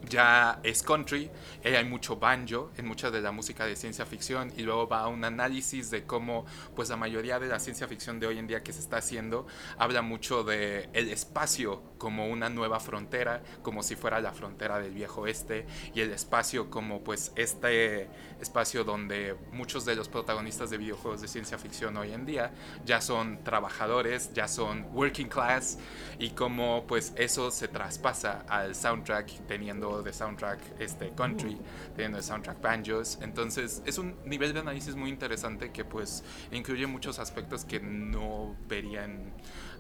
ya 0.09 0.59
es 0.63 0.83
country, 0.83 1.29
eh, 1.63 1.77
hay 1.77 1.85
mucho 1.85 2.17
banjo 2.17 2.71
en 2.77 2.87
mucha 2.87 3.11
de 3.11 3.21
la 3.21 3.31
música 3.31 3.65
de 3.65 3.75
ciencia 3.75 4.05
ficción 4.05 4.51
y 4.57 4.63
luego 4.63 4.87
va 4.87 5.01
a 5.01 5.07
un 5.07 5.23
análisis 5.23 5.89
de 5.91 6.05
cómo 6.05 6.45
pues 6.75 6.89
la 6.89 6.97
mayoría 6.97 7.39
de 7.39 7.47
la 7.47 7.59
ciencia 7.59 7.87
ficción 7.87 8.19
de 8.19 8.27
hoy 8.27 8.37
en 8.37 8.47
día 8.47 8.63
que 8.63 8.73
se 8.73 8.79
está 8.79 8.97
haciendo 8.97 9.47
habla 9.77 10.01
mucho 10.01 10.43
de 10.43 10.89
el 10.93 11.09
espacio 11.09 11.81
como 11.97 12.27
una 12.27 12.49
nueva 12.49 12.79
frontera, 12.79 13.43
como 13.61 13.83
si 13.83 13.95
fuera 13.95 14.19
la 14.21 14.31
frontera 14.31 14.79
del 14.79 14.93
viejo 14.93 15.21
oeste 15.21 15.65
y 15.93 16.01
el 16.01 16.11
espacio 16.11 16.69
como 16.69 17.03
pues 17.03 17.31
este 17.35 18.09
espacio 18.39 18.83
donde 18.83 19.35
muchos 19.51 19.85
de 19.85 19.95
los 19.95 20.09
protagonistas 20.09 20.69
de 20.71 20.77
videojuegos 20.77 21.21
de 21.21 21.27
ciencia 21.27 21.57
ficción 21.57 21.95
hoy 21.97 22.11
en 22.11 22.25
día 22.25 22.51
ya 22.85 23.01
son 23.01 23.43
trabajadores, 23.43 24.33
ya 24.33 24.47
son 24.47 24.87
working 24.93 25.27
class 25.27 25.77
y 26.17 26.31
cómo 26.31 26.85
pues 26.87 27.13
eso 27.15 27.51
se 27.51 27.67
traspasa 27.67 28.45
al 28.47 28.75
soundtrack 28.75 29.47
teniendo 29.47 29.90
de 30.01 30.13
soundtrack 30.13 30.59
este, 30.79 31.09
country, 31.11 31.57
teniendo 31.95 32.17
de 32.17 32.23
soundtrack 32.23 32.61
banjos. 32.61 33.19
Entonces 33.21 33.81
es 33.85 33.97
un 33.97 34.15
nivel 34.25 34.53
de 34.53 34.59
análisis 34.59 34.95
muy 34.95 35.09
interesante 35.09 35.71
que 35.71 35.85
pues 35.85 36.23
incluye 36.51 36.87
muchos 36.87 37.19
aspectos 37.19 37.65
que 37.65 37.79
no 37.79 38.55
verían, 38.67 39.33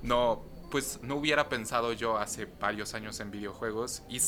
no, 0.03 0.43
pues 0.69 0.99
no 1.01 1.15
hubiera 1.15 1.49
pensado 1.49 1.93
yo 1.93 2.17
hace 2.17 2.45
varios 2.59 2.93
años 2.93 3.19
en 3.19 3.31
videojuegos 3.31 4.03
y 4.09 4.19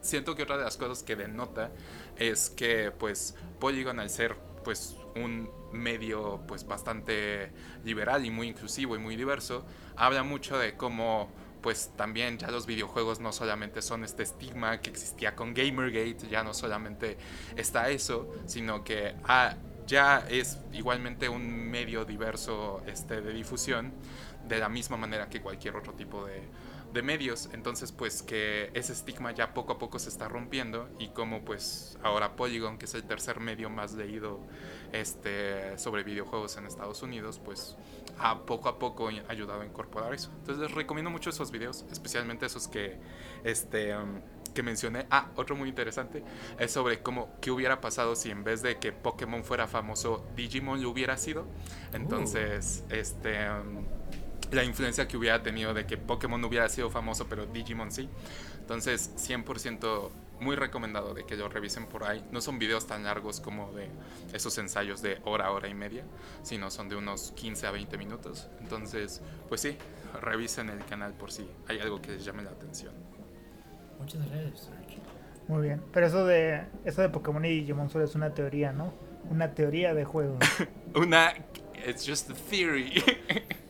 siento 0.00 0.34
que 0.34 0.42
otra 0.42 0.58
de 0.58 0.64
las 0.64 0.76
cosas 0.76 1.02
que 1.02 1.16
denota 1.16 1.70
es 2.16 2.50
que 2.50 2.90
pues 2.90 3.34
Polygon 3.58 4.00
al 4.00 4.10
ser 4.10 4.36
pues 4.64 4.96
un 5.16 5.50
medio 5.72 6.40
pues 6.46 6.66
bastante 6.66 7.52
liberal 7.84 8.24
y 8.24 8.30
muy 8.30 8.48
inclusivo 8.48 8.96
y 8.96 8.98
muy 8.98 9.16
diverso 9.16 9.64
habla 9.96 10.22
mucho 10.22 10.58
de 10.58 10.76
cómo 10.76 11.30
pues 11.62 11.92
también 11.96 12.38
ya 12.38 12.50
los 12.50 12.66
videojuegos 12.66 13.20
no 13.20 13.32
solamente 13.32 13.82
son 13.82 14.04
este 14.04 14.22
estigma 14.22 14.80
que 14.80 14.90
existía 14.90 15.34
con 15.34 15.54
Gamergate, 15.54 16.28
ya 16.28 16.42
no 16.42 16.54
solamente 16.54 17.16
está 17.56 17.90
eso, 17.90 18.32
sino 18.46 18.84
que 18.84 19.14
ah, 19.24 19.56
ya 19.86 20.24
es 20.28 20.58
igualmente 20.72 21.28
un 21.28 21.70
medio 21.70 22.04
diverso 22.04 22.82
este, 22.86 23.20
de 23.20 23.32
difusión, 23.32 23.92
de 24.46 24.58
la 24.58 24.68
misma 24.68 24.96
manera 24.96 25.28
que 25.28 25.40
cualquier 25.40 25.76
otro 25.76 25.94
tipo 25.94 26.24
de, 26.24 26.42
de 26.92 27.02
medios. 27.02 27.48
Entonces, 27.52 27.92
pues 27.92 28.22
que 28.22 28.70
ese 28.74 28.92
estigma 28.92 29.32
ya 29.32 29.54
poco 29.54 29.74
a 29.74 29.78
poco 29.78 29.98
se 29.98 30.08
está 30.08 30.28
rompiendo 30.28 30.88
y 30.98 31.08
como 31.08 31.44
pues 31.44 31.98
ahora 32.02 32.36
Polygon, 32.36 32.78
que 32.78 32.86
es 32.86 32.94
el 32.94 33.04
tercer 33.04 33.40
medio 33.40 33.70
más 33.70 33.94
leído 33.94 34.40
este, 34.92 35.78
sobre 35.78 36.02
videojuegos 36.02 36.56
en 36.56 36.66
Estados 36.66 37.02
Unidos, 37.02 37.40
pues 37.44 37.76
a 38.18 38.44
poco 38.44 38.68
a 38.68 38.78
poco 38.78 39.08
ayudado 39.28 39.60
a 39.60 39.66
incorporar 39.66 40.14
eso. 40.14 40.30
Entonces 40.38 40.58
les 40.58 40.72
recomiendo 40.72 41.10
mucho 41.10 41.30
esos 41.30 41.50
videos, 41.50 41.84
especialmente 41.90 42.46
esos 42.46 42.68
que, 42.68 42.98
este, 43.44 43.96
um, 43.96 44.20
que 44.54 44.62
mencioné. 44.62 45.06
Ah, 45.10 45.30
otro 45.36 45.56
muy 45.56 45.68
interesante 45.68 46.24
es 46.58 46.72
sobre 46.72 47.02
cómo 47.02 47.38
qué 47.40 47.50
hubiera 47.50 47.80
pasado 47.80 48.16
si 48.16 48.30
en 48.30 48.44
vez 48.44 48.62
de 48.62 48.78
que 48.78 48.92
Pokémon 48.92 49.44
fuera 49.44 49.68
famoso, 49.68 50.26
Digimon 50.34 50.82
lo 50.82 50.90
hubiera 50.90 51.16
sido. 51.16 51.46
Entonces, 51.92 52.84
uh. 52.90 52.94
este, 52.94 53.50
um, 53.50 53.84
la 54.50 54.64
influencia 54.64 55.06
que 55.06 55.16
hubiera 55.16 55.42
tenido 55.42 55.74
de 55.74 55.86
que 55.86 55.96
Pokémon 55.96 56.40
no 56.40 56.48
hubiera 56.48 56.68
sido 56.68 56.90
famoso, 56.90 57.26
pero 57.28 57.46
Digimon 57.46 57.92
sí. 57.92 58.08
Entonces, 58.60 59.12
100% 59.16 60.10
muy 60.40 60.56
recomendado 60.56 61.14
de 61.14 61.24
que 61.24 61.36
lo 61.36 61.48
revisen 61.48 61.86
por 61.86 62.04
ahí. 62.04 62.24
No 62.30 62.40
son 62.40 62.58
videos 62.58 62.86
tan 62.86 63.04
largos 63.04 63.40
como 63.40 63.72
de 63.72 63.88
esos 64.32 64.56
ensayos 64.58 65.02
de 65.02 65.20
hora, 65.24 65.50
hora 65.50 65.68
y 65.68 65.74
media, 65.74 66.04
sino 66.42 66.70
son 66.70 66.88
de 66.88 66.96
unos 66.96 67.32
15 67.32 67.66
a 67.66 67.70
20 67.70 67.98
minutos. 67.98 68.48
Entonces, 68.60 69.20
pues 69.48 69.60
sí, 69.60 69.76
revisen 70.20 70.70
el 70.70 70.84
canal 70.84 71.14
por 71.14 71.32
si 71.32 71.48
hay 71.66 71.80
algo 71.80 72.00
que 72.00 72.12
les 72.12 72.24
llame 72.24 72.42
la 72.42 72.50
atención. 72.50 72.94
Muchas 73.98 74.28
gracias, 74.30 74.70
Muy 75.48 75.62
bien, 75.66 75.82
pero 75.92 76.06
eso 76.06 76.24
de 76.24 76.66
eso 76.84 77.02
de 77.02 77.08
Pokémon 77.08 77.44
y 77.44 77.48
Digimon 77.48 77.90
solo 77.90 78.04
es 78.04 78.14
una 78.14 78.32
teoría, 78.32 78.72
¿no? 78.72 78.94
Una 79.28 79.54
teoría 79.54 79.92
de 79.92 80.04
juego. 80.04 80.38
una 80.94 81.32
it's 81.86 82.06
just 82.06 82.30
a 82.30 82.34
theory. 82.34 83.02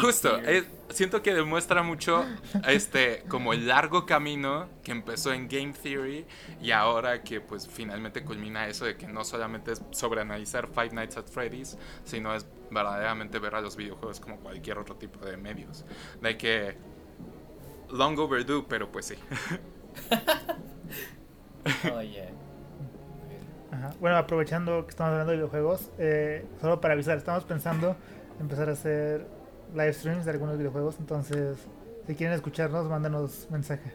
Justo, 0.00 0.36
es- 0.38 0.66
siento 0.90 1.22
que 1.22 1.32
demuestra 1.34 1.82
mucho 1.82 2.24
este 2.66 3.22
como 3.28 3.52
el 3.52 3.66
largo 3.66 4.04
camino 4.04 4.68
que 4.84 4.92
empezó 4.92 5.32
en 5.32 5.48
Game 5.48 5.72
Theory 5.72 6.26
y 6.60 6.70
ahora 6.72 7.22
que 7.22 7.40
pues 7.40 7.66
finalmente 7.66 8.24
culmina 8.24 8.66
eso 8.68 8.84
de 8.84 8.96
que 8.96 9.06
no 9.06 9.24
solamente 9.24 9.72
es 9.72 9.82
sobre 9.92 10.20
analizar 10.20 10.68
Five 10.68 10.90
Nights 10.92 11.16
at 11.16 11.26
Freddy's, 11.26 11.78
sino 12.04 12.34
es 12.34 12.46
verdaderamente 12.70 13.38
ver 13.38 13.54
a 13.54 13.60
los 13.60 13.76
videojuegos 13.76 14.20
como 14.20 14.36
cualquier 14.38 14.78
otro 14.78 14.96
tipo 14.96 15.24
de 15.24 15.36
medios. 15.36 15.84
De 16.20 16.36
que 16.36 16.76
long 17.90 18.18
overdue, 18.18 18.64
pero 18.68 18.90
pues 18.90 19.06
sí. 19.06 19.14
Oh, 21.94 22.00
yeah. 22.02 22.28
Bueno, 24.00 24.16
aprovechando 24.16 24.84
que 24.84 24.90
estamos 24.90 25.12
hablando 25.12 25.30
de 25.30 25.36
videojuegos, 25.38 25.90
eh, 25.98 26.44
solo 26.60 26.80
para 26.80 26.94
avisar, 26.94 27.16
estamos 27.16 27.44
pensando 27.44 27.96
empezar 28.40 28.68
a 28.68 28.72
hacer 28.72 29.26
live 29.74 29.92
streams 29.92 30.24
de 30.24 30.30
algunos 30.32 30.58
videojuegos, 30.58 30.96
entonces 30.98 31.58
si 32.06 32.14
quieren 32.14 32.34
escucharnos, 32.34 32.86
mándanos 32.88 33.46
mensaje. 33.50 33.92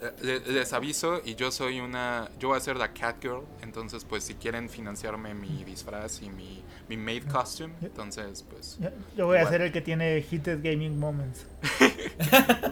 Eh, 0.00 0.12
le- 0.22 0.40
Les 0.52 0.72
aviso 0.72 1.20
y 1.24 1.34
yo 1.34 1.50
soy 1.50 1.80
una, 1.80 2.28
yo 2.38 2.48
voy 2.48 2.56
a 2.56 2.60
ser 2.60 2.76
la 2.76 2.92
cat 2.92 3.16
girl, 3.22 3.42
entonces 3.62 4.04
pues 4.04 4.24
si 4.24 4.34
quieren 4.34 4.68
financiarme 4.68 5.34
mi 5.34 5.64
disfraz 5.64 6.22
y 6.22 6.30
mi, 6.30 6.62
mi 6.88 6.96
maid 6.96 7.24
costume, 7.30 7.74
entonces 7.82 8.44
pues 8.48 8.78
Yo, 8.80 8.90
yo 9.16 9.26
voy 9.26 9.38
a 9.38 9.48
ser 9.48 9.60
el 9.62 9.72
que 9.72 9.80
tiene 9.80 10.20
Heated 10.22 10.60
Gaming 10.62 10.98
Moments. 10.98 11.46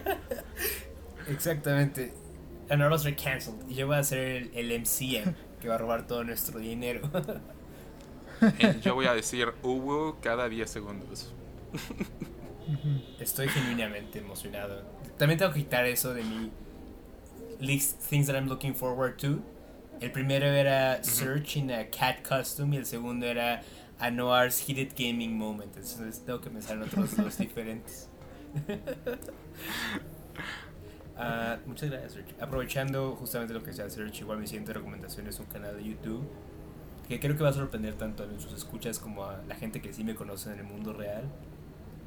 Exactamente. 1.29 2.13
And 2.69 2.83
I 2.83 2.89
was 2.89 3.05
cancelled. 3.17 3.63
Y 3.69 3.75
yo 3.75 3.87
voy 3.87 3.97
a 3.97 4.05
ser 4.05 4.19
el, 4.19 4.51
el 4.55 4.81
MCM 4.81 5.35
que 5.61 5.69
va 5.69 5.77
a 5.77 5.79
robar 5.79 6.07
todo 6.07 6.25
nuestro 6.25 6.59
dinero. 6.59 7.01
eh, 8.41 8.81
yo 8.83 8.95
voy 8.95 9.07
a 9.07 9.15
decir 9.15 9.53
Uwu 9.63 10.17
cada 10.21 10.49
10 10.49 10.69
segundos. 10.71 11.33
Estoy 13.21 13.49
genuinamente 13.49 14.19
emocionado. 14.19 14.83
También 15.19 15.39
tengo 15.39 15.53
que 15.53 15.61
quitar 15.61 15.87
eso 15.87 16.13
de 16.15 16.23
mi 16.23 16.51
list 17.61 18.01
things 18.09 18.27
that 18.27 18.35
I'm 18.35 18.49
looking 18.49 18.75
forward 18.75 19.17
to. 19.19 19.41
El 20.01 20.11
primero 20.13 20.47
era 20.47 21.03
Search 21.03 21.57
in 21.57 21.71
a 21.71 21.89
Cat 21.91 22.27
Costume 22.27 22.77
y 22.77 22.79
el 22.79 22.87
segundo 22.87 23.27
era 23.27 23.63
a 23.99 24.11
Noir's 24.11 24.61
Heated 24.61 24.93
Gaming 24.97 25.39
Moment. 25.39 25.75
Entonces 25.77 26.23
tengo 26.25 26.41
que 26.41 26.51
pensar 26.51 26.77
en 26.77 26.83
otros 26.83 27.17
dos 27.17 27.39
diferentes. 27.39 28.09
Ah, 31.17 31.57
muchas 31.65 31.89
gracias, 31.89 32.13
Serge. 32.13 32.35
Aprovechando 32.41 33.17
justamente 33.17 33.55
lo 33.55 33.63
que 33.63 33.73
sea 33.73 33.89
Serge, 33.89 34.21
igual 34.21 34.39
mi 34.39 34.47
siguiente 34.47 34.75
recomendación 34.75 35.27
es 35.27 35.39
un 35.39 35.47
canal 35.47 35.75
de 35.77 35.85
YouTube 35.85 36.29
que 37.09 37.21
creo 37.21 37.37
que 37.37 37.43
va 37.45 37.51
a 37.51 37.55
sorprender 37.55 37.95
tanto 37.95 38.25
a 38.25 38.41
sus 38.41 38.53
escuchas 38.53 38.99
como 38.99 39.25
a 39.25 39.41
la 39.49 39.55
gente 39.55 39.81
que 39.81 39.93
sí 39.93 40.05
me 40.05 40.15
conoce 40.15 40.53
en 40.53 40.59
el 40.59 40.65
mundo 40.65 40.93
real. 40.93 41.25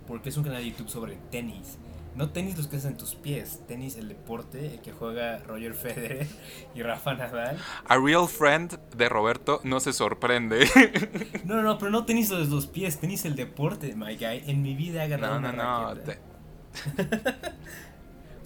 Porque 0.08 0.30
es 0.30 0.38
un 0.38 0.43
canal 0.43 0.62
de 0.64 0.70
YouTube 0.72 0.89
sobre 0.89 1.18
tenis. 1.32 1.78
No 2.16 2.32
tenis 2.32 2.58
los 2.58 2.68
que 2.68 2.78
hacen 2.78 2.97
tus 2.97 3.14
pies, 3.16 3.62
tenis 3.68 3.95
el 3.95 4.10
deporte, 4.10 4.74
el 4.74 4.82
que 4.82 4.91
juega 4.91 5.38
Roger 5.39 5.76
Federer 5.76 6.28
y 6.76 6.82
Rafa 6.82 7.14
Nadal. 7.14 7.58
A 7.88 7.97
real 7.97 8.28
friend 8.28 8.78
de 8.97 9.08
Roberto 9.08 9.62
no 9.64 9.80
se 9.80 9.93
sorprende. 9.93 10.68
No, 11.45 11.56
no, 11.56 11.62
no, 11.64 11.78
pero 11.78 11.89
no 11.91 12.06
tenis 12.06 12.30
los 12.30 12.50
los 12.50 12.68
pies, 12.68 13.00
tenis 13.00 13.26
el 13.26 13.36
deporte, 13.36 13.95
my 13.95 14.16
guy. 14.18 14.43
En 14.47 14.62
mi 14.62 14.76
vida 14.76 15.02
he 15.04 15.06
agarrado 15.06 15.39
no, 15.39 15.52
no, 15.52 15.54
una 15.54 15.64
no. 15.64 15.93
raqueta. 15.95 16.14
te- 16.14 17.50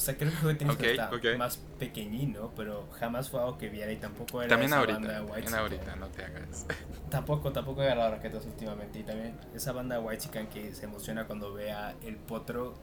sea, 0.03 0.17
creo 0.17 0.29
que 0.31 0.37
jugué 0.37 0.55
tenis 0.55 0.73
Ok, 0.75 0.79
cuando 0.81 1.01
estaba 1.01 1.17
ok. 1.33 1.37
más 1.37 1.57
pequeñino, 1.79 2.51
pero 2.55 2.87
jamás 2.99 3.29
fue 3.29 3.39
algo 3.39 3.57
que 3.57 3.69
viera 3.69 3.91
y 3.91 3.97
tampoco 3.97 4.41
era 4.41 4.49
También 4.49 4.69
esa 4.71 4.79
ahorita, 4.79 4.93
banda 4.99 5.13
también 5.15 5.33
whitezican. 5.35 5.59
ahorita, 5.61 5.95
no 5.95 6.07
te 6.07 6.25
hagas. 6.25 6.65
Tampoco, 7.09 7.51
tampoco 7.51 7.81
he 7.83 7.85
agarrado 7.85 8.11
raquetas 8.11 8.43
últimamente 8.47 8.99
y 8.99 9.03
también 9.03 9.37
esa 9.53 9.71
banda 9.71 9.99
Whitezican 9.99 10.47
que 10.47 10.73
se 10.73 10.85
emociona 10.85 11.25
cuando 11.27 11.53
ve 11.53 11.71
a 11.71 11.93
el 12.03 12.15
potro 12.15 12.73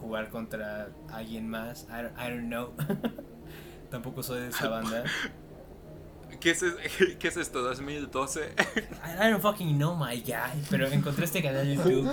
jugar 0.00 0.30
contra 0.30 0.88
alguien 1.10 1.48
más. 1.50 1.86
I, 1.90 2.02
don't- 2.02 2.12
I 2.18 2.30
don't 2.30 2.46
know. 2.48 2.72
tampoco 3.90 4.22
soy 4.22 4.40
de 4.40 4.48
esa 4.48 4.68
banda. 4.68 5.04
¿Qué 6.40 6.50
es, 6.50 6.62
es- 6.62 7.16
¿Qué 7.18 7.28
es 7.28 7.36
esto? 7.36 7.70
¿2012? 7.74 8.40
I, 9.04 9.26
I 9.26 9.30
don't 9.30 9.42
fucking 9.42 9.76
know 9.76 9.94
my 9.94 10.20
guy. 10.22 10.62
Pero 10.70 10.86
encontré 10.88 11.24
este 11.26 11.42
canal 11.42 11.66
de 11.66 11.74
YouTube 11.76 12.10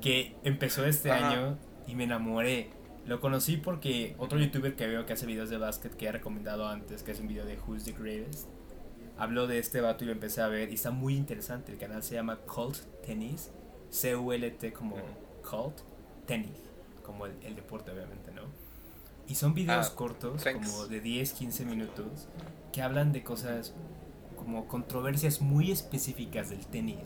que 0.00 0.36
empezó 0.44 0.86
este 0.86 1.10
Ajá. 1.10 1.28
año 1.30 1.58
y 1.88 1.94
me 1.96 2.04
enamoré. 2.04 2.70
Lo 3.08 3.20
conocí 3.20 3.56
porque 3.56 4.14
otro 4.18 4.38
youtuber 4.38 4.76
que 4.76 4.86
veo 4.86 5.06
que 5.06 5.14
hace 5.14 5.24
videos 5.24 5.48
de 5.48 5.56
básquet 5.56 5.94
que 5.96 6.06
he 6.06 6.12
recomendado 6.12 6.68
antes, 6.68 7.02
que 7.02 7.12
es 7.12 7.20
un 7.20 7.26
video 7.28 7.46
de 7.46 7.58
Who's 7.58 7.84
the 7.84 7.92
Greatest, 7.92 8.46
habló 9.16 9.46
de 9.46 9.58
este 9.58 9.80
vato 9.80 10.04
y 10.04 10.08
lo 10.08 10.12
empecé 10.12 10.42
a 10.42 10.48
ver 10.48 10.70
y 10.70 10.74
está 10.74 10.90
muy 10.90 11.16
interesante. 11.16 11.72
El 11.72 11.78
canal 11.78 12.02
se 12.02 12.16
llama 12.16 12.36
Cult 12.36 12.76
Tennis, 13.06 13.50
C-U-L-T 13.88 14.72
como 14.74 14.96
Cult 15.48 15.78
Tennis, 16.26 16.50
como 17.02 17.24
el, 17.24 17.32
el 17.42 17.56
deporte 17.56 17.90
obviamente, 17.92 18.30
¿no? 18.32 18.42
Y 19.26 19.34
son 19.36 19.54
videos 19.54 19.88
Ah, 19.90 19.94
cortos, 19.94 20.42
thanks. 20.44 20.68
como 20.68 20.86
de 20.86 21.02
10-15 21.02 21.64
minutos, 21.64 22.28
que 22.72 22.82
hablan 22.82 23.12
de 23.12 23.22
cosas 23.22 23.72
como 24.36 24.68
controversias 24.68 25.40
muy 25.40 25.70
específicas 25.72 26.50
del 26.50 26.66
tenis, 26.66 26.98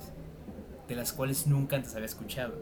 de 0.88 0.96
las 0.96 1.12
cuales 1.12 1.46
nunca 1.46 1.76
antes 1.76 1.94
había 1.94 2.07
escuchado. 2.07 2.61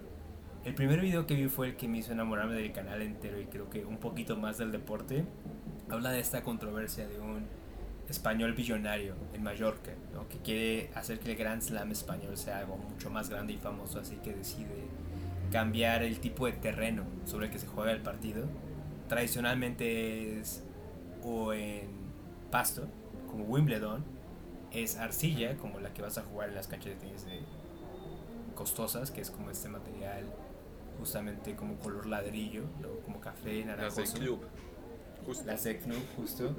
El 0.62 0.74
primer 0.74 1.00
video 1.00 1.26
que 1.26 1.34
vi 1.34 1.48
fue 1.48 1.68
el 1.68 1.76
que 1.76 1.88
me 1.88 1.98
hizo 1.98 2.12
enamorarme 2.12 2.54
del 2.54 2.70
canal 2.72 3.00
entero 3.00 3.40
y 3.40 3.46
creo 3.46 3.70
que 3.70 3.86
un 3.86 3.96
poquito 3.96 4.36
más 4.36 4.58
del 4.58 4.70
deporte. 4.70 5.24
Habla 5.88 6.11
de 6.11 6.20
esta 6.20 6.42
controversia 6.42 7.08
de 7.08 7.18
un 7.18 7.46
español 8.11 8.52
billonario 8.52 9.14
en 9.32 9.42
Mallorca, 9.42 9.92
¿no? 10.12 10.28
que 10.28 10.36
quiere 10.38 10.90
hacer 10.94 11.18
que 11.18 11.30
el 11.30 11.36
Grand 11.38 11.62
Slam 11.62 11.90
español 11.92 12.36
sea 12.36 12.58
algo 12.58 12.76
mucho 12.76 13.08
más 13.08 13.30
grande 13.30 13.54
y 13.54 13.56
famoso, 13.56 14.00
así 14.00 14.16
que 14.16 14.34
decide 14.34 14.84
cambiar 15.50 16.02
el 16.02 16.20
tipo 16.20 16.44
de 16.44 16.52
terreno 16.52 17.04
sobre 17.24 17.46
el 17.46 17.52
que 17.52 17.58
se 17.58 17.66
juega 17.66 17.92
el 17.92 18.02
partido. 18.02 18.44
Tradicionalmente 19.08 20.40
es 20.40 20.62
o 21.24 21.54
en 21.54 21.88
pasto, 22.50 22.86
como 23.30 23.44
Wimbledon, 23.44 24.04
es 24.72 24.98
arcilla, 24.98 25.56
como 25.56 25.80
la 25.80 25.94
que 25.94 26.02
vas 26.02 26.18
a 26.18 26.22
jugar 26.22 26.50
en 26.50 26.54
las 26.54 26.68
canchas 26.68 26.92
de 26.92 26.96
tenis 26.96 27.24
de 27.24 27.40
costosas, 28.54 29.11
que 29.11 29.22
es 29.22 29.30
como 29.30 29.50
este 29.50 29.68
material 29.68 30.26
justamente 31.01 31.57
como 31.57 31.76
color 31.78 32.07
ladrillo, 32.07 32.62
luego 32.80 33.01
como 33.01 33.20
café, 33.20 33.59
Las 33.59 33.66
naranjoso. 33.66 34.12
del 34.14 34.22
club. 34.22 34.40
Justo. 35.26 35.44
Las 35.46 35.64
de 35.64 35.80
justo. 36.16 36.55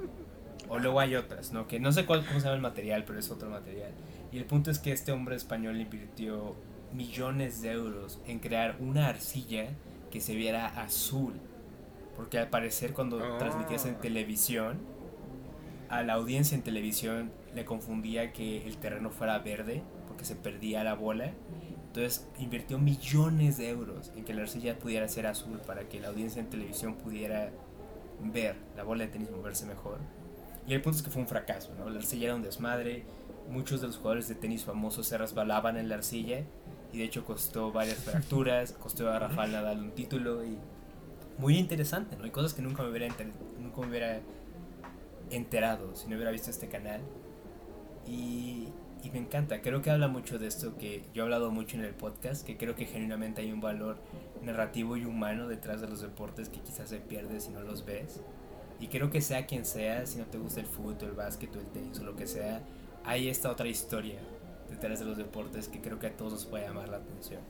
O 0.68 0.78
luego 0.78 1.00
hay 1.00 1.16
otras, 1.16 1.52
¿no? 1.52 1.66
Que 1.66 1.80
no 1.80 1.90
sé 1.92 2.04
cuál, 2.06 2.24
cómo 2.26 2.38
se 2.38 2.44
llama 2.44 2.56
el 2.56 2.62
material, 2.62 3.04
pero 3.04 3.18
es 3.18 3.30
otro 3.30 3.48
material. 3.50 3.90
Y 4.30 4.38
el 4.38 4.44
punto 4.44 4.70
es 4.70 4.78
que 4.78 4.92
este 4.92 5.10
hombre 5.12 5.34
español 5.36 5.80
invirtió 5.80 6.54
millones 6.92 7.62
de 7.62 7.72
euros 7.72 8.20
en 8.26 8.38
crear 8.38 8.76
una 8.80 9.08
arcilla 9.08 9.68
que 10.10 10.20
se 10.20 10.34
viera 10.34 10.66
azul. 10.66 11.34
Porque 12.16 12.38
al 12.38 12.48
parecer 12.50 12.92
cuando 12.92 13.18
Ah. 13.22 13.38
transmitías 13.38 13.86
en 13.86 13.96
televisión, 13.96 14.78
a 15.88 16.02
la 16.02 16.14
audiencia 16.14 16.54
en 16.56 16.62
televisión 16.62 17.32
le 17.54 17.64
confundía 17.64 18.32
que 18.32 18.66
el 18.66 18.76
terreno 18.78 19.10
fuera 19.10 19.38
verde, 19.40 19.82
porque 20.06 20.24
se 20.24 20.36
perdía 20.36 20.84
la 20.84 20.94
bola. 20.94 21.32
Entonces 21.94 22.26
invirtió 22.38 22.78
millones 22.78 23.58
de 23.58 23.68
euros 23.68 24.10
en 24.16 24.24
que 24.24 24.32
la 24.32 24.42
arcilla 24.42 24.78
pudiera 24.78 25.06
ser 25.08 25.26
azul 25.26 25.60
para 25.66 25.88
que 25.90 26.00
la 26.00 26.08
audiencia 26.08 26.40
en 26.40 26.48
televisión 26.48 26.94
pudiera 26.94 27.50
ver 28.22 28.56
la 28.76 28.82
bola 28.82 29.04
de 29.04 29.10
tenis 29.10 29.30
moverse 29.30 29.66
mejor. 29.66 29.98
Y 30.66 30.72
el 30.72 30.80
punto 30.80 30.96
es 30.98 31.04
que 31.04 31.10
fue 31.10 31.20
un 31.20 31.28
fracaso, 31.28 31.74
¿no? 31.78 31.90
La 31.90 31.98
arcilla 31.98 32.26
era 32.26 32.34
un 32.34 32.42
desmadre, 32.42 33.04
muchos 33.50 33.82
de 33.82 33.88
los 33.88 33.96
jugadores 33.98 34.26
de 34.28 34.36
tenis 34.36 34.64
famosos 34.64 35.06
se 35.06 35.18
resbalaban 35.18 35.76
en 35.76 35.90
la 35.90 35.96
arcilla 35.96 36.44
y 36.94 36.98
de 36.98 37.04
hecho 37.04 37.26
costó 37.26 37.72
varias 37.72 37.98
fracturas, 38.04 38.72
costó 38.72 39.10
a 39.10 39.18
Rafael 39.18 39.52
Nadal 39.52 39.80
un 39.80 39.90
título 39.90 40.44
y 40.46 40.56
muy 41.36 41.58
interesante, 41.58 42.16
¿no? 42.16 42.24
Hay 42.24 42.30
cosas 42.30 42.54
que 42.54 42.62
nunca 42.62 42.82
me 42.84 42.88
hubiera, 42.88 43.06
enter- 43.06 43.32
nunca 43.60 43.80
me 43.82 43.88
hubiera 43.88 44.20
enterado 45.30 45.94
si 45.94 46.08
no 46.08 46.14
hubiera 46.16 46.30
visto 46.30 46.48
este 46.50 46.68
canal. 46.68 47.02
Y, 48.06 48.68
y 49.02 49.10
me 49.10 49.18
encanta, 49.18 49.60
creo 49.62 49.82
que 49.82 49.90
habla 49.90 50.06
mucho 50.08 50.38
de 50.38 50.46
esto 50.46 50.76
que 50.78 51.02
yo 51.12 51.22
he 51.22 51.24
hablado 51.24 51.50
mucho 51.50 51.76
en 51.76 51.84
el 51.84 51.94
podcast, 51.94 52.46
que 52.46 52.56
creo 52.56 52.74
que 52.76 52.86
genuinamente 52.86 53.40
hay 53.40 53.50
un 53.50 53.60
valor 53.60 53.96
narrativo 54.42 54.96
y 54.96 55.04
humano 55.04 55.48
detrás 55.48 55.80
de 55.80 55.88
los 55.88 56.00
deportes 56.00 56.48
que 56.48 56.60
quizás 56.60 56.88
se 56.88 56.98
pierde 56.98 57.40
si 57.40 57.50
no 57.50 57.62
los 57.62 57.84
ves. 57.84 58.20
Y 58.78 58.88
creo 58.88 59.10
que 59.10 59.20
sea 59.20 59.46
quien 59.46 59.64
sea, 59.64 60.06
si 60.06 60.18
no 60.18 60.26
te 60.26 60.38
gusta 60.38 60.60
el 60.60 60.66
fútbol, 60.66 60.96
el 61.00 61.12
básquet 61.12 61.54
o 61.56 61.58
el 61.58 61.66
tenis 61.66 61.98
o 62.00 62.04
lo 62.04 62.14
que 62.14 62.26
sea, 62.26 62.62
hay 63.04 63.28
esta 63.28 63.50
otra 63.50 63.66
historia 63.66 64.20
detrás 64.70 65.00
de 65.00 65.04
los 65.04 65.16
deportes 65.16 65.68
que 65.68 65.80
creo 65.80 65.98
que 65.98 66.06
a 66.06 66.16
todos 66.16 66.32
nos 66.32 66.46
puede 66.46 66.66
llamar 66.66 66.88
la 66.88 66.98
atención. 66.98 67.40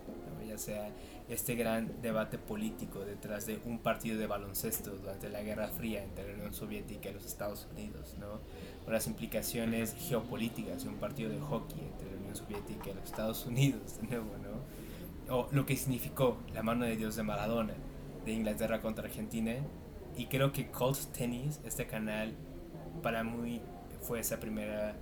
Ya 0.52 0.58
sea 0.58 0.90
este 1.30 1.54
gran 1.54 2.02
debate 2.02 2.36
político 2.36 3.00
detrás 3.00 3.46
de 3.46 3.58
un 3.64 3.78
partido 3.78 4.18
de 4.18 4.26
baloncesto 4.26 4.90
durante 4.90 5.30
la 5.30 5.42
Guerra 5.42 5.68
Fría 5.68 6.02
entre 6.04 6.28
la 6.28 6.34
Unión 6.34 6.52
Soviética 6.52 7.08
y 7.08 7.14
los 7.14 7.24
Estados 7.24 7.66
Unidos, 7.72 8.14
¿no? 8.20 8.40
o 8.86 8.90
las 8.90 9.06
implicaciones 9.06 9.94
geopolíticas 9.98 10.82
de 10.82 10.90
un 10.90 10.96
partido 10.96 11.30
de 11.30 11.40
hockey 11.40 11.80
entre 11.80 12.10
la 12.10 12.18
Unión 12.18 12.36
Soviética 12.36 12.90
y 12.90 12.94
los 12.94 13.04
Estados 13.04 13.46
Unidos, 13.46 13.98
de 14.02 14.08
nuevo, 14.08 14.30
¿no? 14.42 15.34
o 15.34 15.48
lo 15.52 15.64
que 15.64 15.74
significó 15.74 16.36
la 16.52 16.62
mano 16.62 16.84
de 16.84 16.96
Dios 16.96 17.16
de 17.16 17.22
Maradona, 17.22 17.72
de 18.26 18.32
Inglaterra 18.32 18.82
contra 18.82 19.06
Argentina. 19.06 19.54
Y 20.18 20.26
creo 20.26 20.52
que 20.52 20.70
Colt 20.70 20.98
Tennis, 21.16 21.60
este 21.64 21.86
canal, 21.86 22.34
para 23.02 23.24
mí 23.24 23.62
fue 24.02 24.20
esa 24.20 24.38
primera 24.38 24.94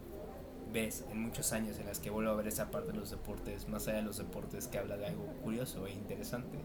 vez 0.72 1.04
en 1.10 1.20
muchos 1.20 1.52
años 1.52 1.78
en 1.78 1.86
las 1.86 1.98
que 1.98 2.10
vuelvo 2.10 2.30
a 2.30 2.34
ver 2.34 2.48
esa 2.48 2.70
parte 2.70 2.92
de 2.92 2.98
los 2.98 3.10
deportes, 3.10 3.68
más 3.68 3.86
allá 3.88 3.98
de 3.98 4.04
los 4.04 4.18
deportes 4.18 4.68
que 4.68 4.78
habla 4.78 4.96
de 4.96 5.06
algo 5.06 5.26
curioso 5.42 5.86
e 5.86 5.92
interesante. 5.92 6.58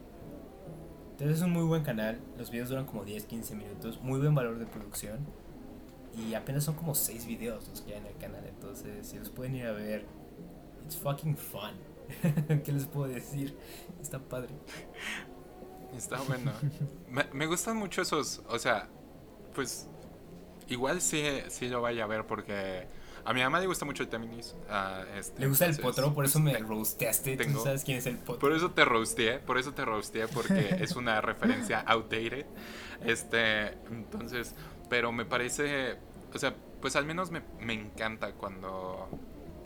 Entonces 1.12 1.38
es 1.38 1.42
un 1.42 1.52
muy 1.52 1.64
buen 1.64 1.82
canal, 1.82 2.20
los 2.36 2.50
videos 2.50 2.68
duran 2.68 2.84
como 2.84 3.04
10-15 3.04 3.54
minutos, 3.54 4.00
muy 4.02 4.18
buen 4.18 4.34
valor 4.34 4.58
de 4.58 4.66
producción 4.66 5.18
y 6.14 6.34
apenas 6.34 6.64
son 6.64 6.74
como 6.74 6.94
6 6.94 7.26
videos 7.26 7.68
los 7.68 7.80
que 7.80 7.94
hay 7.94 8.00
en 8.00 8.06
el 8.06 8.16
canal, 8.16 8.44
entonces 8.46 9.06
si 9.06 9.18
los 9.18 9.30
pueden 9.30 9.56
ir 9.56 9.66
a 9.66 9.72
ver, 9.72 10.04
it's 10.84 10.96
fucking 10.96 11.36
fun. 11.36 11.72
¿Qué 12.64 12.72
les 12.72 12.86
puedo 12.86 13.08
decir? 13.08 13.56
Está 14.00 14.18
padre. 14.18 14.54
Está 15.96 16.20
bueno. 16.22 16.52
me, 17.10 17.24
me 17.32 17.46
gustan 17.46 17.76
mucho 17.76 18.02
esos, 18.02 18.42
o 18.48 18.58
sea, 18.58 18.88
pues 19.54 19.88
igual 20.68 21.00
sí, 21.00 21.22
sí 21.48 21.68
lo 21.68 21.80
vaya 21.80 22.04
a 22.04 22.06
ver 22.06 22.26
porque 22.26 22.86
a 23.26 23.32
mi 23.32 23.42
mamá 23.42 23.58
le 23.58 23.66
gusta 23.66 23.84
mucho 23.84 24.04
el 24.04 24.08
tenis. 24.08 24.54
Uh, 24.70 25.18
este, 25.18 25.40
le 25.40 25.48
gusta 25.48 25.66
el 25.66 25.76
potro, 25.76 26.14
por 26.14 26.24
eso 26.24 26.38
me 26.38 26.56
roasteaste. 26.56 27.36
Tengo, 27.36 27.58
¿Tú 27.58 27.64
sabes 27.64 27.82
quién 27.82 27.98
es 27.98 28.06
el 28.06 28.18
potro? 28.18 28.38
Por 28.38 28.52
eso 28.52 28.70
te 28.70 28.84
roasteé, 28.84 29.40
por 29.40 29.58
eso 29.58 29.74
te 29.74 29.84
roasteé, 29.84 30.28
porque 30.28 30.76
es 30.80 30.94
una 30.94 31.20
referencia 31.20 31.80
outdated. 31.80 32.46
Este, 33.04 33.72
entonces, 33.90 34.54
pero 34.88 35.10
me 35.10 35.24
parece, 35.24 35.96
o 36.32 36.38
sea, 36.38 36.54
pues 36.80 36.94
al 36.94 37.04
menos 37.04 37.32
me, 37.32 37.42
me 37.60 37.72
encanta 37.72 38.32
cuando 38.32 39.08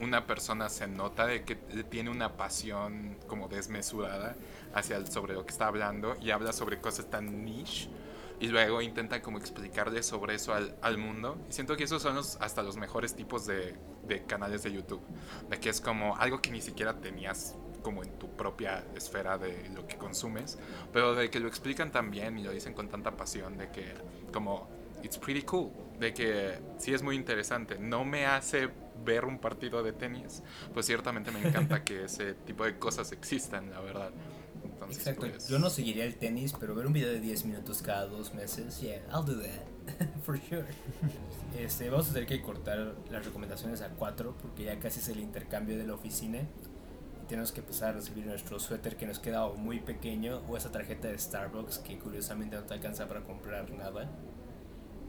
una 0.01 0.27
persona 0.27 0.71
se 0.71 0.89
nota 0.89 1.27
de 1.27 1.45
que 1.45 1.55
tiene 1.55 2.09
una 2.09 2.39
pasión 2.39 3.19
como 3.27 3.49
desmesurada 3.49 4.37
hacia 4.75 4.97
el, 4.97 5.07
sobre 5.09 5.35
lo 5.35 5.45
que 5.45 5.51
está 5.51 5.67
hablando 5.67 6.17
y 6.23 6.31
habla 6.31 6.55
sobre 6.55 6.81
cosas 6.81 7.11
tan 7.11 7.45
niche 7.45 7.91
y 8.41 8.49
luego 8.49 8.81
intenta 8.81 9.21
como 9.21 9.39
explicarle 9.39 10.03
sobre 10.03 10.35
eso 10.35 10.55
al, 10.55 10.75
al, 10.81 10.97
mundo. 10.97 11.39
Y 11.49 11.53
siento 11.53 11.77
que 11.77 11.85
esos 11.85 12.03
son 12.03 12.15
los, 12.15 12.37
hasta 12.41 12.63
los 12.63 12.77
mejores 12.77 13.15
tipos 13.15 13.47
de, 13.47 13.77
de, 14.09 14.25
canales 14.25 14.63
de 14.63 14.73
YouTube. 14.73 15.03
De 15.51 15.61
que 15.61 15.69
es 15.69 15.81
como 15.81 16.17
algo 16.17 16.41
que 16.41 16.51
ni 16.51 16.63
siquiera 16.63 16.99
tenías 17.01 17.55
como 17.83 18.03
en 18.03 18.19
tu 18.19 18.35
propia 18.37 18.85
esfera 18.95 19.39
de 19.39 19.69
lo 19.75 19.87
que 19.87 19.97
consumes, 19.97 20.59
pero 20.93 21.15
de 21.15 21.31
que 21.31 21.41
lo 21.41 21.49
explican 21.49 21.93
tan 21.93 22.11
bien 22.11 22.39
y 22.39 22.43
lo 22.43 22.51
dicen 22.51 22.75
con 22.75 22.89
tanta 22.89 23.17
pasión, 23.17 23.57
de 23.59 23.71
que 23.71 23.95
como, 24.33 24.69
it's 25.03 25.19
pretty 25.19 25.43
cool, 25.43 25.71
de 25.99 26.15
que 26.15 26.59
sí 26.79 26.95
es 26.95 27.03
muy 27.03 27.17
interesante. 27.17 27.79
No 27.79 28.05
me 28.05 28.27
hace 28.27 28.71
ver 29.05 29.25
un 29.25 29.39
partido 29.39 29.83
de 29.83 29.93
tenis, 29.93 30.43
pues 30.73 30.87
ciertamente 30.87 31.31
me 31.31 31.47
encanta 31.47 31.85
que 31.85 32.05
ese 32.05 32.35
tipo 32.35 32.65
de 32.65 32.79
cosas 32.79 33.13
existan, 33.13 33.71
la 33.71 33.81
verdad. 33.81 34.11
Entonces, 34.91 35.07
Exacto, 35.07 35.31
pues... 35.31 35.49
yo 35.49 35.59
no 35.59 35.71
seguiría 35.71 36.05
el 36.05 36.17
tenis, 36.17 36.55
pero 36.59 36.75
ver 36.75 36.87
un 36.87 36.93
video 36.93 37.11
de 37.11 37.21
10 37.21 37.45
minutos 37.45 37.83
cada 37.83 38.07
dos 38.07 38.35
meses, 38.35 38.81
yeah, 38.81 39.01
I'll 39.13 39.25
do 39.25 39.41
that, 39.41 40.09
for 40.25 40.39
sure. 40.39 40.67
Este, 41.59 41.91
vamos 41.91 42.11
a 42.11 42.13
tener 42.13 42.29
que 42.29 42.41
cortar 42.43 42.95
las 43.11 43.25
recomendaciones 43.25 43.83
a 43.83 43.89
4 43.91 44.37
porque 44.41 44.65
ya 44.65 44.79
casi 44.79 45.01
es 45.01 45.09
el 45.09 45.21
intercambio 45.21 45.77
de 45.77 45.87
la 45.87 45.95
oficina 45.95 46.39
y 46.39 47.27
tenemos 47.27 47.53
que 47.53 47.61
empezar 47.61 47.91
a 47.91 47.93
recibir 47.93 48.27
nuestro 48.27 48.59
suéter 48.61 48.97
que 48.97 49.07
nos 49.07 49.19
queda 49.19 49.49
muy 49.49 49.81
pequeño 49.81 50.43
o 50.49 50.57
esa 50.57 50.71
tarjeta 50.71 51.09
de 51.09 51.19
Starbucks 51.19 51.79
que 51.79 51.99
curiosamente 51.99 52.57
no 52.57 52.63
te 52.63 52.75
alcanza 52.75 53.09
para 53.09 53.23
comprar 53.23 53.71
nada. 53.71 54.09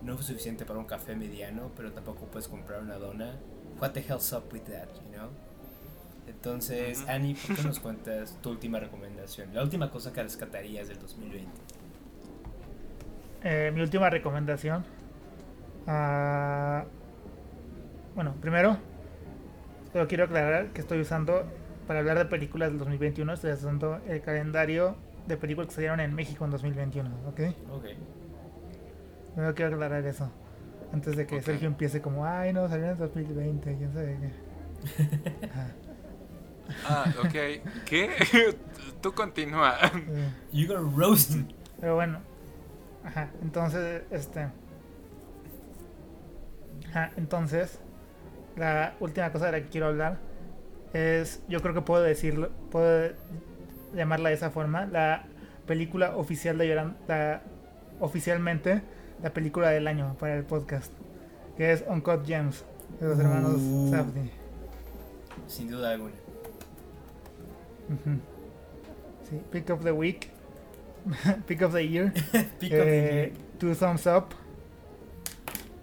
No 0.04 0.16
fue 0.16 0.26
suficiente 0.26 0.66
para 0.66 0.80
un 0.80 0.86
café 0.86 1.16
mediano, 1.16 1.72
pero 1.76 1.92
tampoco 1.92 2.26
puedes 2.26 2.48
comprar 2.48 2.82
una 2.82 2.96
dona. 2.98 3.40
What 3.80 3.92
the 3.92 4.02
hell's 4.02 4.34
up 4.34 4.52
with 4.52 4.64
that, 4.64 4.90
you 4.96 5.18
know? 5.18 5.30
Entonces, 6.44 7.06
Annie, 7.08 7.36
¿por 7.36 7.56
qué 7.56 7.62
nos 7.62 7.80
cuentas 7.80 8.36
tu 8.42 8.50
última 8.50 8.80
recomendación? 8.80 9.54
La 9.54 9.62
última 9.62 9.92
cosa 9.92 10.12
que 10.12 10.24
rescatarías 10.24 10.88
del 10.88 10.98
2020. 10.98 11.48
Eh, 13.44 13.72
mi 13.72 13.82
última 13.82 14.10
recomendación. 14.10 14.84
Uh, 15.86 16.84
bueno, 18.16 18.34
primero, 18.42 18.76
pero 19.94 20.08
quiero 20.08 20.24
aclarar 20.24 20.70
que 20.74 20.82
estoy 20.82 21.02
usando, 21.02 21.44
para 21.86 22.00
hablar 22.00 22.18
de 22.18 22.26
películas 22.26 22.70
del 22.70 22.80
2021, 22.80 23.34
estoy 23.34 23.52
usando 23.52 24.02
el 24.08 24.22
calendario 24.22 24.96
de 25.28 25.38
películas 25.38 25.68
que 25.68 25.76
salieron 25.76 26.00
en 26.00 26.16
México 26.16 26.44
en 26.44 26.50
2021, 26.50 27.08
¿ok? 27.28 27.40
Ok. 27.72 27.86
Primero 29.36 29.54
quiero 29.54 29.76
aclarar 29.76 30.04
eso. 30.08 30.32
Antes 30.92 31.16
de 31.16 31.28
que 31.28 31.36
okay. 31.36 31.46
Sergio 31.46 31.68
empiece 31.68 32.02
como, 32.02 32.26
ay, 32.26 32.52
no, 32.52 32.68
salió 32.68 32.90
en 32.90 32.98
2020, 32.98 33.78
quién 33.78 33.94
sabe 33.94 34.18
qué. 34.20 34.52
Ah, 36.88 37.06
ok. 37.20 37.32
¿Qué? 37.86 38.10
Tú 39.02 39.14
continúa. 39.14 39.78
You 40.52 40.68
got 40.68 40.96
roasted. 40.96 41.46
Pero 41.80 41.96
bueno. 41.96 42.20
Ajá. 43.04 43.30
Entonces, 43.42 44.04
este. 44.12 44.48
Ajá. 46.90 47.12
Entonces, 47.18 47.80
la 48.56 48.94
última 49.00 49.32
cosa 49.32 49.48
de 49.48 49.52
la 49.54 49.62
que 49.62 49.70
quiero 49.70 49.88
hablar 49.88 50.20
es. 50.94 51.42
Yo 51.48 51.62
creo 51.62 51.74
que 51.74 51.82
puedo 51.82 52.04
decirlo. 52.04 52.50
Puedo 52.72 53.12
llamarla 53.94 54.30
de 54.30 54.36
esa 54.36 54.52
forma. 54.52 54.86
La 54.86 55.26
película 55.66 56.16
oficial 56.16 56.58
de 56.58 56.68
Llorando. 56.68 56.96
La, 57.08 57.42
oficialmente, 58.00 58.82
la 59.24 59.32
película 59.34 59.70
del 59.70 59.88
año 59.88 60.16
para 60.20 60.36
el 60.36 60.44
podcast. 60.44 60.92
Que 61.58 61.72
es 61.72 61.84
Uncut 61.88 62.26
Gems. 62.26 62.66
De 63.00 63.08
los 63.08 63.20
hermanos 63.20 63.56
Uh. 63.58 63.90
Safdie. 63.92 64.32
Sin 65.48 65.70
duda 65.70 65.92
alguna. 65.92 66.14
Sí, 69.30 69.42
Pick 69.52 69.70
of 69.70 69.84
the 69.84 69.92
Week. 69.92 70.30
Pick 71.48 71.62
of 71.62 71.74
the 71.74 71.84
Year. 71.88 72.12
Pick 72.60 72.74
of 72.74 72.86
the 72.86 73.24
eh, 73.28 73.34
Two 73.60 73.74
Thumbs 73.76 74.06
Up. 74.08 74.34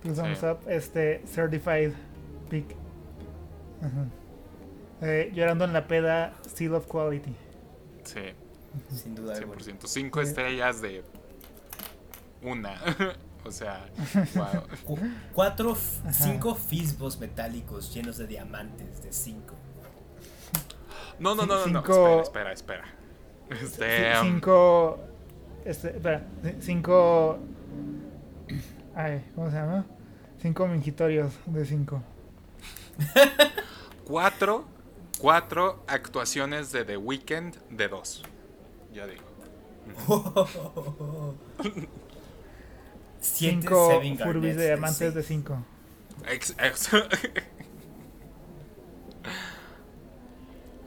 Two 0.02 0.14
Thumbs 0.14 0.38
Sí. 0.38 0.46
Up. 0.46 0.68
Este, 0.68 1.22
Certified 1.26 1.92
Pick. 2.48 2.76
Eh, 5.00 5.30
llorando 5.34 5.64
en 5.64 5.72
la 5.72 5.86
peda, 5.86 6.34
Seal 6.54 6.74
of 6.74 6.86
Quality. 6.86 7.34
Sí, 8.04 8.20
Sin 8.94 9.14
duda 9.14 9.36
alguna. 9.36 9.60
100%. 9.60 9.86
Cinco 9.86 10.20
estrellas 10.20 10.80
de 10.80 11.04
una. 12.42 12.80
o 13.44 13.50
sea, 13.50 13.88
wow. 14.34 14.62
Cu- 14.84 14.98
Cuatro, 15.32 15.76
cinco 16.10 16.54
fisbos 16.54 17.18
metálicos 17.20 17.92
llenos 17.94 18.18
de 18.18 18.26
diamantes 18.26 19.02
de 19.02 19.12
cinco. 19.12 19.54
No, 21.18 21.34
no, 21.34 21.46
no, 21.46 21.46
no, 21.46 21.66
no. 21.66 21.80
Cinco- 21.80 22.20
Espera, 22.22 22.52
espera, 22.52 22.84
espera. 23.50 23.62
Este, 23.62 24.18
um, 24.20 24.24
cinco. 24.26 24.98
Este, 25.64 25.88
espera. 25.90 26.26
Cinco. 26.60 27.38
Ay, 28.94 29.24
¿cómo 29.34 29.50
se 29.50 29.56
llama? 29.56 29.84
Cinco 30.40 30.66
mingitorios 30.68 31.32
de 31.46 31.64
cinco. 31.64 32.02
cuatro, 34.04 34.64
cuatro 35.18 35.82
actuaciones 35.86 36.72
de 36.72 36.84
The 36.84 36.96
Weeknd 36.96 37.56
de 37.70 37.88
dos. 37.88 38.22
Ya 38.92 39.06
digo. 39.06 39.24
Siete 43.20 43.60
Cinco 43.62 44.00
furbis 44.22 44.56
de 44.56 44.66
diamantes 44.66 45.14
de 45.14 45.22
cinco. 45.22 45.58
Ex- 46.28 46.54
ex- 46.58 46.90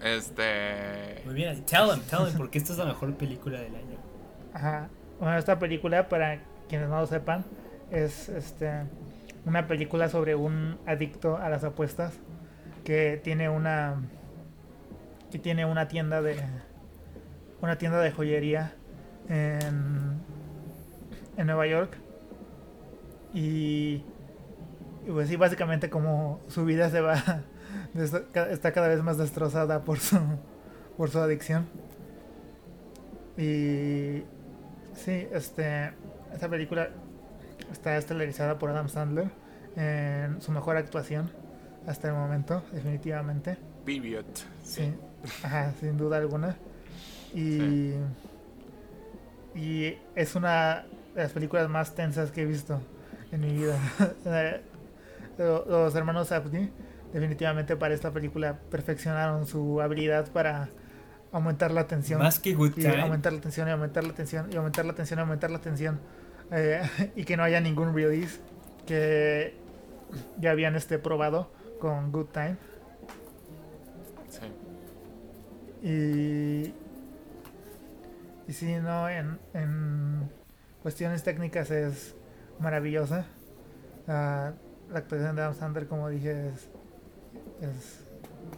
este. 0.03 1.21
Muy 1.25 1.33
bien, 1.33 1.63
tell 1.65 1.87
them, 1.89 2.01
tell 2.01 2.25
them, 2.25 2.37
porque 2.37 2.57
esta 2.57 2.73
es 2.73 2.79
la 2.79 2.85
mejor 2.85 3.13
película 3.15 3.59
del 3.59 3.75
año. 3.75 3.97
Ajá. 4.53 4.89
Bueno, 5.19 5.37
esta 5.37 5.59
película, 5.59 6.09
para 6.09 6.39
quienes 6.67 6.89
no 6.89 6.99
lo 6.99 7.07
sepan, 7.07 7.45
es 7.91 8.29
este 8.29 8.85
una 9.45 9.67
película 9.67 10.09
sobre 10.09 10.35
un 10.35 10.77
adicto 10.85 11.37
a 11.37 11.49
las 11.49 11.63
apuestas 11.63 12.13
que 12.83 13.19
tiene 13.23 13.49
una 13.49 14.01
que 15.31 15.39
tiene 15.39 15.65
una 15.65 15.87
tienda 15.87 16.21
de 16.21 16.37
una 17.61 17.77
tienda 17.77 17.99
de 17.99 18.11
joyería 18.11 18.73
en, 19.29 20.19
en 21.37 21.47
Nueva 21.47 21.67
York 21.67 21.97
y, 23.33 24.03
y 25.05 25.11
pues 25.11 25.29
sí 25.29 25.35
básicamente 25.35 25.89
como 25.89 26.41
su 26.47 26.65
vida 26.65 26.89
se 26.89 27.01
va 27.01 27.41
está 27.95 28.71
cada 28.71 28.87
vez 28.87 29.01
más 29.03 29.17
destrozada 29.17 29.81
por 29.83 29.99
su 29.99 30.17
por 30.97 31.09
su 31.09 31.19
adicción 31.19 31.67
y 33.37 34.23
sí 34.93 35.27
este 35.31 35.91
esta 36.33 36.49
película 36.49 36.89
está 37.71 37.97
estelarizada 37.97 38.57
por 38.59 38.69
Adam 38.69 38.89
Sandler 38.89 39.29
en 39.75 40.41
su 40.41 40.51
mejor 40.51 40.77
actuación 40.77 41.31
hasta 41.87 42.09
el 42.09 42.13
momento 42.13 42.63
definitivamente 42.71 43.57
Period. 43.85 44.25
Sí, 44.63 44.93
ajá, 45.43 45.73
sin 45.79 45.97
duda 45.97 46.17
alguna. 46.17 46.55
Y, 47.33 47.93
y 49.55 49.97
es 50.15 50.35
una 50.35 50.85
de 51.15 51.23
las 51.23 51.31
películas 51.31 51.67
más 51.67 51.95
tensas 51.95 52.29
que 52.31 52.43
he 52.43 52.45
visto 52.45 52.79
en 53.31 53.41
mi 53.41 53.53
vida. 53.53 53.79
Lo- 55.39 55.65
Los 55.65 55.95
hermanos 55.95 56.27
Safdie 56.27 56.69
definitivamente 57.13 57.75
para 57.75 57.93
esta 57.93 58.11
película 58.11 58.59
perfeccionaron 58.69 59.45
su 59.45 59.81
habilidad 59.81 60.31
para 60.31 60.69
aumentar 61.31 61.71
la 61.71 61.87
tensión. 61.87 62.19
Más 62.19 62.39
que 62.39 62.53
Good 62.53 62.73
y 62.77 62.81
Time. 62.81 63.01
aumentar 63.01 63.33
la 63.33 63.41
tensión 63.41 63.67
y 63.67 63.71
aumentar 63.71 64.03
la 64.03 64.13
tensión 64.13 64.49
y 64.51 64.55
aumentar 64.57 64.85
la 64.85 64.93
tensión 64.93 65.19
y 65.19 65.21
aumentar 65.21 65.51
la 65.51 65.59
tensión 65.59 65.99
Eh, 66.51 66.81
y 67.15 67.23
que 67.23 67.37
no 67.37 67.43
haya 67.43 67.61
ningún 67.61 67.93
release 67.95 68.41
que 68.85 69.55
ya 70.37 70.51
habían 70.51 70.75
este 70.75 70.99
probado 70.99 71.49
con 71.79 72.11
Good 72.11 72.27
Time. 72.27 72.57
Sí. 74.29 75.87
Y. 75.87 76.73
Y 78.49 78.53
sí, 78.53 78.75
no, 78.81 79.07
en, 79.07 79.39
en 79.53 80.29
cuestiones 80.81 81.23
técnicas 81.23 81.71
es 81.71 82.15
maravillosa. 82.59 83.25
Ah, 84.07 84.51
la 84.91 84.99
actuación 84.99 85.35
de 85.37 85.41
Adam 85.43 85.55
Sandler, 85.55 85.87
como 85.87 86.09
dije, 86.09 86.49
es, 86.49 86.69
es 87.61 87.99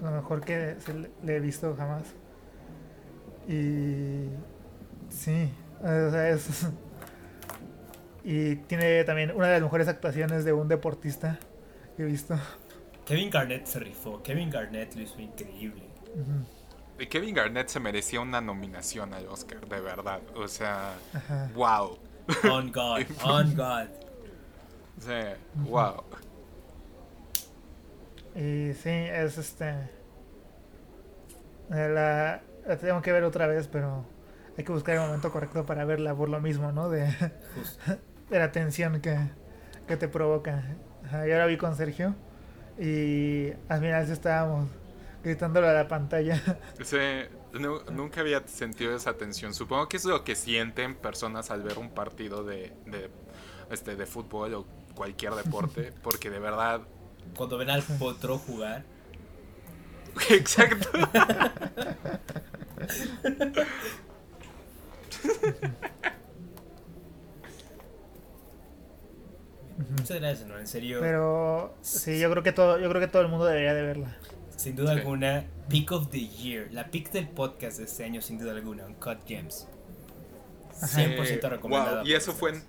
lo 0.01 0.11
mejor 0.11 0.41
que 0.41 0.75
se 0.79 0.93
le, 0.93 1.11
le 1.23 1.35
he 1.37 1.39
visto 1.39 1.75
jamás. 1.75 2.03
Y. 3.47 4.29
Sí, 5.09 5.51
o 5.81 6.11
sea, 6.11 6.29
es. 6.29 6.67
Y 8.25 8.55
tiene 8.55 9.03
también 9.03 9.31
una 9.35 9.47
de 9.47 9.53
las 9.53 9.61
mejores 9.61 9.89
actuaciones 9.89 10.45
de 10.45 10.53
un 10.53 10.69
deportista 10.69 11.37
que 11.97 12.03
he 12.03 12.05
visto. 12.05 12.35
Kevin 13.05 13.29
Garnett 13.29 13.65
se 13.65 13.79
rifó. 13.79 14.23
Kevin 14.23 14.49
Garnett 14.49 14.95
lo 14.95 15.01
hizo 15.01 15.19
increíble. 15.19 15.83
Y 16.97 17.07
Kevin 17.07 17.35
Garnett 17.35 17.67
se 17.67 17.81
merecía 17.81 18.21
una 18.21 18.39
nominación 18.39 19.13
al 19.13 19.27
Oscar, 19.27 19.67
de 19.67 19.81
verdad. 19.81 20.21
O 20.35 20.47
sea, 20.47 20.93
Ajá. 21.13 21.49
wow. 21.53 21.97
On 22.49 22.71
God, 22.71 23.01
on 23.25 23.53
God. 23.55 23.87
O 24.97 25.01
sea, 25.01 25.35
wow. 25.65 26.03
Y 28.35 28.73
sí, 28.73 28.89
es 28.89 29.37
este. 29.37 29.69
eh, 31.71 31.89
La, 31.89 32.41
la 32.67 32.77
tengo 32.77 33.01
que 33.01 33.11
ver 33.11 33.23
otra 33.23 33.47
vez, 33.47 33.67
pero 33.67 34.05
hay 34.57 34.63
que 34.63 34.71
buscar 34.71 34.95
el 34.95 35.01
momento 35.01 35.31
correcto 35.31 35.65
para 35.65 35.85
verla 35.85 36.15
por 36.15 36.29
lo 36.29 36.39
mismo, 36.41 36.71
¿no? 36.71 36.89
De, 36.89 37.07
la 38.29 38.51
tensión 38.51 39.01
que, 39.01 39.17
que 39.87 39.97
te 39.97 40.07
provoca. 40.07 40.63
Ajá, 41.05 41.27
Yo 41.27 41.37
la 41.37 41.45
vi 41.45 41.57
con 41.57 41.75
Sergio 41.75 42.15
y 42.79 43.51
al 43.69 43.79
final 43.81 44.05
sí 44.05 44.13
estábamos 44.13 44.69
gritándolo 45.23 45.67
a 45.67 45.73
la 45.73 45.87
pantalla. 45.87 46.41
Sí, 46.81 46.97
nunca 47.91 48.21
había 48.21 48.45
sentido 48.47 48.95
esa 48.95 49.17
tensión. 49.17 49.53
Supongo 49.53 49.87
que 49.87 49.97
es 49.97 50.05
lo 50.05 50.23
que 50.23 50.35
sienten 50.35 50.95
personas 50.95 51.51
al 51.51 51.63
ver 51.63 51.77
un 51.77 51.91
partido 51.93 52.43
de, 52.43 52.73
de, 52.85 53.09
este, 53.69 53.95
de 53.95 54.05
fútbol 54.05 54.53
o 54.55 54.67
cualquier 54.95 55.33
deporte, 55.35 55.93
porque 56.03 56.29
de 56.29 56.39
verdad... 56.39 56.81
Cuando 57.35 57.57
ven 57.57 57.69
al 57.69 57.83
potro 57.83 58.37
jugar. 58.37 58.83
Exacto. 60.29 60.89
Muchas 69.97 70.19
gracias, 70.19 70.47
¿no? 70.47 70.57
En 70.59 70.67
serio. 70.67 70.99
Pero 71.01 71.73
sí, 71.81 72.19
yo 72.19 72.29
creo 72.31 72.43
que 72.43 72.51
todo, 72.51 72.79
yo 72.79 72.89
creo 72.89 73.01
que 73.01 73.07
todo 73.07 73.21
el 73.23 73.27
mundo 73.27 73.45
debería 73.45 73.73
de 73.73 73.81
verla. 73.81 74.15
Sin 74.55 74.75
duda 74.75 74.91
alguna, 74.91 75.45
Pick 75.67 75.91
of 75.91 76.09
the 76.09 76.27
Year. 76.27 76.67
La 76.71 76.89
pick 76.91 77.11
del 77.11 77.27
podcast 77.27 77.79
de 77.79 77.85
este 77.85 78.03
año, 78.03 78.21
sin 78.21 78.37
duda 78.37 78.51
alguna. 78.51 78.85
Uncut 78.85 79.17
Gems. 79.25 79.67
Ajá. 80.81 81.01
100% 81.01 81.43
Eh, 81.45 81.49
recomendada. 81.49 81.97
wow, 82.01 82.07
Y 82.07 82.13
eso 82.13 82.33
fue 82.33 82.51
en 82.51 82.63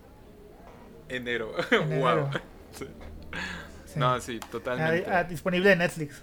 enero. 1.09 1.53
En 1.71 1.89
wow. 2.01 2.09
enero. 2.09 2.31
Sí. 2.73 2.87
Sí. 3.95 3.99
No, 4.01 4.21
sí, 4.21 4.41
Ah, 4.43 4.47
totalmente. 4.51 5.11
ah, 5.11 5.25
disponible 5.25 5.73
en 5.73 5.79
Netflix. 5.79 6.23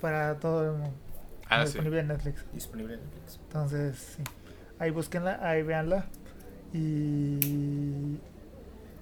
Para 0.00 0.34
todo 0.38 0.64
el 0.66 0.72
mundo. 0.72 0.94
Ah, 1.48 1.60
sí. 1.66 1.72
disponible 1.72 2.00
en 2.00 2.08
Netflix. 2.08 2.44
Disponible 2.52 2.94
en 2.94 3.00
Netflix. 3.00 3.38
Entonces, 3.44 3.96
sí. 4.16 4.22
Ahí 4.78 4.90
búsquenla, 4.90 5.38
ahí 5.40 5.62
véanla. 5.62 6.06
Y 6.72 8.18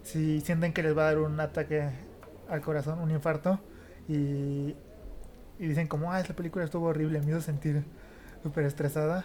si 0.03 0.41
sienten 0.41 0.73
que 0.73 0.83
les 0.83 0.97
va 0.97 1.03
a 1.03 1.07
dar 1.07 1.19
un 1.19 1.39
ataque 1.41 1.89
al 2.49 2.61
corazón, 2.61 2.99
un 3.01 3.11
infarto, 3.11 3.61
y, 4.09 4.75
y 5.59 5.67
dicen 5.69 5.87
como, 5.87 6.13
ah, 6.13 6.21
esta 6.21 6.35
película 6.35 6.65
estuvo 6.65 6.87
horrible, 6.89 7.21
me 7.21 7.31
hizo 7.31 7.41
sentir 7.41 7.85
súper 8.43 8.65
estresada. 8.65 9.25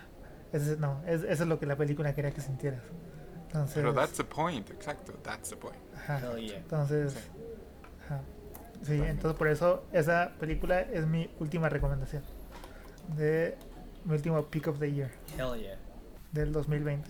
Ese, 0.53 0.77
no, 0.77 1.01
es- 1.07 1.23
eso 1.23 1.43
es 1.43 1.49
lo 1.49 1.59
que 1.59 1.65
la 1.65 1.75
película 1.75 2.13
quería 2.13 2.31
que 2.31 2.41
sintieras. 2.41 2.81
Entonces, 3.47 3.75
Pero 3.75 3.93
that's 3.93 4.13
the 4.13 4.23
point, 4.23 4.69
exacto, 4.69 5.13
that's 5.23 5.49
the 5.49 5.55
point. 5.57 5.77
ajá. 5.95 6.35
Yeah. 6.37 6.57
Entonces, 6.57 7.13
Sí. 7.13 7.19
ajá. 8.05 8.21
Sí, 8.85 9.01
entonces 9.03 9.37
por 9.37 9.47
eso 9.47 9.83
esa 9.91 10.33
película 10.39 10.81
es 10.81 11.07
mi 11.07 11.29
última 11.39 11.69
recomendación. 11.69 12.23
De 13.15 13.57
mi 14.03 14.13
último 14.13 14.43
Pick 14.45 14.67
of 14.67 14.79
the 14.79 14.91
Year 14.91 15.11
Hell 15.37 15.59
yeah. 15.59 15.77
del 16.31 16.51
2020. 16.51 17.09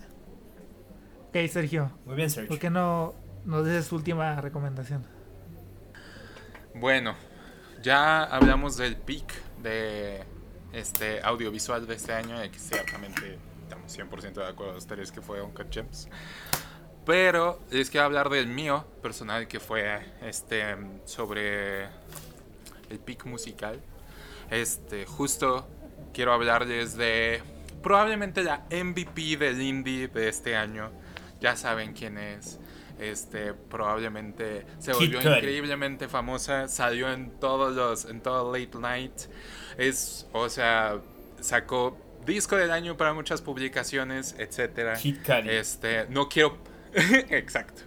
Ok, 1.28 1.50
Sergio, 1.52 1.92
Muy 2.06 2.16
bien, 2.16 2.30
Sergio. 2.30 2.48
¿por 2.48 2.60
qué 2.60 2.70
no 2.70 3.14
nos 3.44 3.66
dices 3.66 3.90
tu 3.90 3.98
última 3.98 4.40
recomendación? 4.40 5.06
Bueno, 6.74 7.16
ya 7.82 8.24
hablamos 8.24 8.78
del 8.78 8.96
peak 8.96 9.34
de 9.62 10.24
este 10.72 11.22
audiovisual 11.22 11.86
de 11.88 11.96
este 11.96 12.14
año, 12.14 12.44
y 12.44 12.50
que 12.50 12.60
ciertamente 12.60 13.38
estamos 13.64 13.98
100% 13.98 14.34
de 14.34 14.48
acuerdo 14.48 14.78
ustedes 14.78 15.12
que 15.12 15.22
fue 15.22 15.42
Uncut 15.42 15.72
Gems. 15.72 16.08
Pero 17.06 17.60
les 17.70 17.90
quiero 17.90 18.06
hablar 18.06 18.30
del 18.30 18.48
mío 18.48 18.86
personal 19.02 19.48
que 19.48 19.60
fue 19.60 20.00
este 20.24 20.64
sobre 21.06 21.84
el 22.90 23.00
peak 23.04 23.26
musical. 23.26 23.80
Este, 24.50 25.06
justo 25.06 25.68
quiero 26.14 26.34
hablarles 26.34 26.98
de 26.98 27.42
probablemente 27.84 28.44
la 28.44 28.66
MVP 28.72 29.38
del 29.38 29.62
indie 29.62 30.08
de 30.08 30.30
este 30.30 30.56
año. 30.56 30.92
Ya 31.40 31.56
saben 31.56 31.94
quién 31.94 32.18
es. 32.18 32.60
Este, 33.00 33.54
probablemente 33.54 34.66
se 34.80 34.94
volvió 34.94 35.20
increíblemente 35.20 36.08
famosa, 36.08 36.70
salió 36.70 37.12
en 37.12 37.30
todos 37.40 37.76
los 37.76 38.06
en 38.06 38.22
todo 38.22 38.52
Late 38.52 38.80
Night. 38.80 39.14
Es, 39.78 40.28
o 40.32 40.50
sea, 40.50 41.00
sacó 41.42 41.98
disco 42.26 42.56
del 42.56 42.72
año 42.72 42.98
para 42.98 43.14
muchas 43.14 43.42
publicaciones, 43.42 44.36
etcétera. 44.40 44.96
Este, 45.52 46.08
no 46.10 46.30
quiero 46.30 46.58
exacto. 47.30 47.82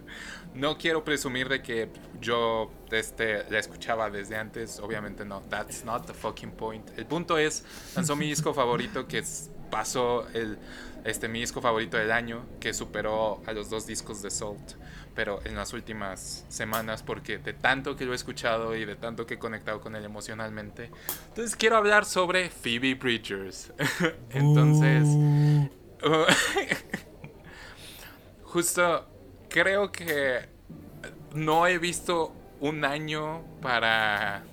No 0.53 0.77
quiero 0.77 1.03
presumir 1.03 1.47
de 1.47 1.61
que 1.61 1.89
yo 2.19 2.71
este, 2.91 3.49
la 3.51 3.59
escuchaba 3.59 4.09
desde 4.09 4.35
antes, 4.35 4.79
obviamente 4.79 5.23
no. 5.25 5.41
That's 5.41 5.85
not 5.85 6.05
the 6.07 6.13
fucking 6.13 6.51
point. 6.51 6.89
El 6.97 7.05
punto 7.05 7.37
es, 7.37 7.63
lanzó 7.95 8.15
mi 8.15 8.25
disco 8.27 8.53
favorito 8.53 9.07
que 9.07 9.19
es- 9.19 9.51
pasó 9.69 10.27
el 10.33 10.57
este 11.05 11.29
mi 11.29 11.39
disco 11.39 11.61
favorito 11.61 11.95
del 11.95 12.11
año 12.11 12.45
que 12.59 12.73
superó 12.73 13.41
a 13.45 13.53
los 13.53 13.69
dos 13.69 13.85
discos 13.87 14.21
de 14.21 14.29
Salt, 14.29 14.73
pero 15.15 15.39
en 15.45 15.55
las 15.55 15.71
últimas 15.71 16.43
semanas 16.49 17.03
porque 17.03 17.37
de 17.37 17.53
tanto 17.53 17.95
que 17.95 18.03
lo 18.03 18.11
he 18.11 18.15
escuchado 18.15 18.75
y 18.75 18.83
de 18.83 18.95
tanto 18.97 19.25
que 19.25 19.35
he 19.35 19.39
conectado 19.39 19.79
con 19.79 19.95
él 19.95 20.03
emocionalmente. 20.03 20.89
Entonces 21.29 21.55
quiero 21.55 21.77
hablar 21.77 22.03
sobre 22.03 22.49
Phoebe 22.49 22.95
Bridgers. 22.95 23.71
Entonces, 24.31 25.07
Uh, 26.01 26.23
Justo 28.49 29.05
creo 29.49 29.91
que 29.91 30.47
no 31.33 31.67
he 31.67 31.77
visto 31.77 32.33
un 32.59 32.83
año 32.83 33.43
para 33.61 34.43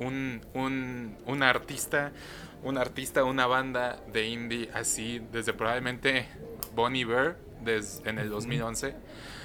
un, 0.00 0.40
un, 0.54 1.16
un 1.26 1.42
artista, 1.42 2.12
un 2.64 2.76
artista, 2.76 3.22
una 3.24 3.46
banda 3.46 4.00
de 4.12 4.26
indie 4.26 4.70
así, 4.74 5.22
desde 5.32 5.52
probablemente 5.52 6.26
Bonnie 6.74 7.04
Bear 7.04 7.36
des- 7.62 8.02
en 8.04 8.18
el 8.18 8.28
2011, 8.30 8.94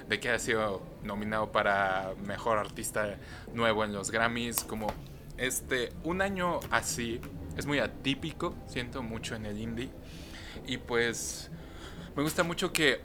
de 0.10 0.20
que 0.20 0.30
ha 0.32 0.40
sido 0.40 0.82
nominado 1.04 1.52
para 1.52 2.14
Mejor 2.26 2.58
Artista 2.58 3.18
Nuevo 3.54 3.84
en 3.86 3.94
los 3.94 4.10
Grammys, 4.10 4.64
como 4.64 4.88
este, 5.38 5.94
un 6.04 6.22
año 6.22 6.60
así, 6.72 7.22
es 7.56 7.68
muy 7.68 7.78
atípico, 7.80 8.56
siento 8.68 9.04
mucho 9.04 9.36
en 9.36 9.46
el 9.46 9.60
indie, 9.60 9.90
y 10.66 10.78
pues 10.78 11.50
me 12.16 12.24
gusta 12.24 12.44
mucho 12.44 12.74
que 12.74 13.02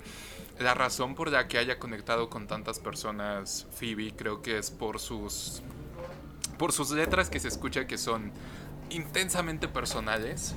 la 0.58 0.74
razón 0.74 1.14
por 1.14 1.30
la 1.30 1.48
que 1.48 1.58
haya 1.58 1.78
conectado 1.78 2.30
con 2.30 2.46
tantas 2.46 2.78
personas 2.78 3.66
Phoebe 3.78 4.14
creo 4.16 4.42
que 4.42 4.58
es 4.58 4.70
por 4.70 4.98
sus 4.98 5.62
por 6.58 6.72
sus 6.72 6.90
letras 6.90 7.28
que 7.28 7.40
se 7.40 7.48
escucha 7.48 7.86
que 7.86 7.98
son 7.98 8.32
intensamente 8.90 9.68
personales 9.68 10.54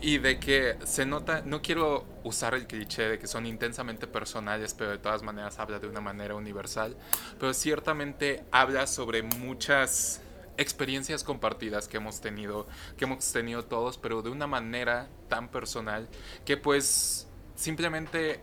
y 0.00 0.18
de 0.18 0.38
que 0.40 0.76
se 0.84 1.04
nota, 1.04 1.42
no 1.44 1.60
quiero 1.60 2.06
usar 2.24 2.54
el 2.54 2.66
cliché 2.66 3.02
de 3.02 3.18
que 3.18 3.26
son 3.26 3.46
intensamente 3.46 4.06
personales, 4.06 4.74
pero 4.74 4.90
de 4.90 4.98
todas 4.98 5.22
maneras 5.22 5.58
habla 5.58 5.78
de 5.78 5.88
una 5.88 6.00
manera 6.00 6.34
universal, 6.34 6.96
pero 7.38 7.52
ciertamente 7.52 8.44
habla 8.50 8.86
sobre 8.86 9.22
muchas 9.22 10.22
experiencias 10.56 11.22
compartidas 11.22 11.86
que 11.86 11.98
hemos 11.98 12.20
tenido, 12.20 12.66
que 12.96 13.04
hemos 13.04 13.30
tenido 13.32 13.64
todos, 13.64 13.98
pero 13.98 14.22
de 14.22 14.30
una 14.30 14.46
manera 14.46 15.08
tan 15.28 15.48
personal 15.48 16.08
que 16.44 16.56
pues 16.56 17.26
simplemente 17.54 18.40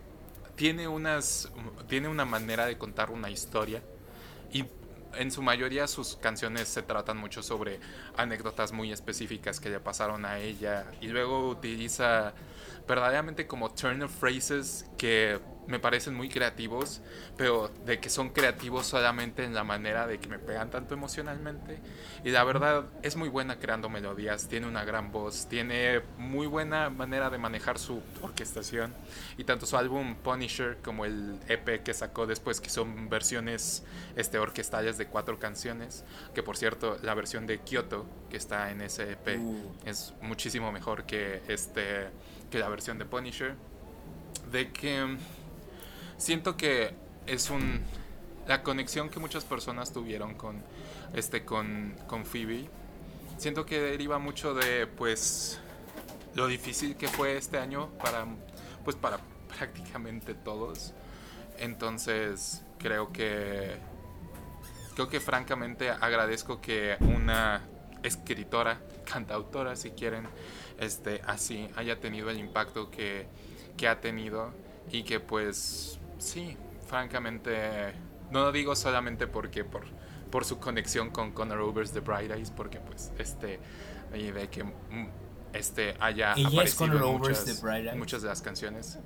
tiene 0.58 0.88
unas 0.88 1.50
tiene 1.88 2.08
una 2.08 2.24
manera 2.24 2.66
de 2.66 2.76
contar 2.76 3.10
una 3.10 3.30
historia 3.30 3.80
y 4.52 4.64
en 5.14 5.30
su 5.30 5.40
mayoría 5.40 5.86
sus 5.86 6.16
canciones 6.16 6.68
se 6.68 6.82
tratan 6.82 7.16
mucho 7.16 7.42
sobre 7.44 7.78
anécdotas 8.16 8.72
muy 8.72 8.92
específicas 8.92 9.60
que 9.60 9.70
le 9.70 9.78
pasaron 9.78 10.26
a 10.26 10.38
ella 10.38 10.84
y 11.00 11.06
luego 11.06 11.48
utiliza 11.48 12.34
verdaderamente 12.88 13.46
como 13.46 13.70
turn 13.70 14.02
of 14.02 14.12
phrases 14.12 14.84
que 14.98 15.38
me 15.68 15.78
parecen 15.78 16.14
muy 16.14 16.28
creativos, 16.28 17.00
pero 17.36 17.68
de 17.84 18.00
que 18.00 18.10
son 18.10 18.30
creativos 18.30 18.86
solamente 18.86 19.44
en 19.44 19.54
la 19.54 19.64
manera 19.64 20.06
de 20.06 20.18
que 20.18 20.28
me 20.28 20.38
pegan 20.38 20.70
tanto 20.70 20.94
emocionalmente. 20.94 21.78
Y 22.24 22.30
la 22.30 22.42
verdad 22.42 22.86
es 23.02 23.16
muy 23.16 23.28
buena 23.28 23.58
creando 23.58 23.88
melodías, 23.88 24.48
tiene 24.48 24.66
una 24.66 24.84
gran 24.84 25.12
voz, 25.12 25.46
tiene 25.48 26.00
muy 26.16 26.46
buena 26.46 26.88
manera 26.90 27.30
de 27.30 27.38
manejar 27.38 27.78
su 27.78 28.02
orquestación. 28.22 28.94
Y 29.36 29.44
tanto 29.44 29.66
su 29.66 29.76
álbum 29.76 30.16
Punisher 30.16 30.78
como 30.82 31.04
el 31.04 31.38
EP 31.48 31.82
que 31.82 31.92
sacó 31.92 32.26
después, 32.26 32.60
que 32.60 32.70
son 32.70 33.08
versiones 33.10 33.84
este, 34.16 34.38
orquestales 34.38 34.96
de 34.96 35.06
cuatro 35.06 35.38
canciones, 35.38 36.04
que 36.34 36.42
por 36.42 36.56
cierto 36.56 36.96
la 37.02 37.14
versión 37.14 37.46
de 37.46 37.58
Kyoto 37.60 38.06
que 38.30 38.38
está 38.38 38.70
en 38.70 38.80
ese 38.80 39.12
EP 39.12 39.38
Uh. 39.38 39.72
es 39.84 40.14
muchísimo 40.22 40.72
mejor 40.72 41.04
que, 41.04 41.42
este, 41.48 42.08
que 42.50 42.58
la 42.58 42.68
versión 42.68 42.98
de 42.98 43.04
Punisher. 43.04 43.54
De 44.50 44.72
que 44.72 45.18
siento 46.18 46.56
que 46.56 46.94
es 47.26 47.50
un 47.50 47.80
la 48.46 48.62
conexión 48.62 49.10
que 49.10 49.20
muchas 49.20 49.44
personas 49.44 49.92
tuvieron 49.92 50.34
con 50.34 50.62
este 51.14 51.44
con, 51.44 51.94
con 52.06 52.24
Phoebe 52.24 52.68
siento 53.38 53.64
que 53.64 53.80
deriva 53.80 54.18
mucho 54.18 54.52
de 54.52 54.86
pues 54.86 55.60
lo 56.34 56.46
difícil 56.46 56.96
que 56.96 57.08
fue 57.08 57.36
este 57.36 57.58
año 57.58 57.88
para 58.02 58.26
pues 58.84 58.96
para 58.96 59.18
prácticamente 59.58 60.34
todos. 60.34 60.92
Entonces 61.58 62.62
creo 62.78 63.12
que 63.12 63.76
creo 64.94 65.08
que 65.08 65.20
francamente 65.20 65.90
agradezco 65.90 66.60
que 66.60 66.96
una 67.00 67.62
escritora 68.02 68.80
cantautora 69.04 69.74
si 69.74 69.90
quieren 69.90 70.28
este 70.78 71.22
así 71.26 71.68
haya 71.76 71.98
tenido 71.98 72.30
el 72.30 72.38
impacto 72.38 72.90
que, 72.90 73.26
que 73.76 73.88
ha 73.88 74.00
tenido 74.00 74.52
y 74.90 75.02
que 75.02 75.18
pues 75.18 75.97
sí 76.18 76.56
francamente 76.86 77.92
no 78.30 78.40
lo 78.42 78.52
digo 78.52 78.74
solamente 78.76 79.26
porque 79.26 79.64
por 79.64 79.84
por 80.30 80.44
su 80.44 80.58
conexión 80.58 81.10
con 81.10 81.32
Conor 81.32 81.60
Overs 81.60 81.94
de 81.94 82.00
Bright 82.00 82.30
Eyes 82.30 82.50
porque 82.50 82.80
pues 82.80 83.12
este 83.18 83.60
y 84.14 84.30
de 84.30 84.48
que 84.48 84.64
mm, 84.64 85.08
este 85.52 85.96
haya 86.00 86.32
es 86.34 86.44
aparecido 86.46 87.10
en 87.10 87.18
muchas, 87.18 87.46
de 87.46 87.54
Bright 87.62 87.86
Eyes. 87.86 87.96
muchas 87.96 88.22
de 88.22 88.28
las 88.28 88.42
canciones 88.42 88.98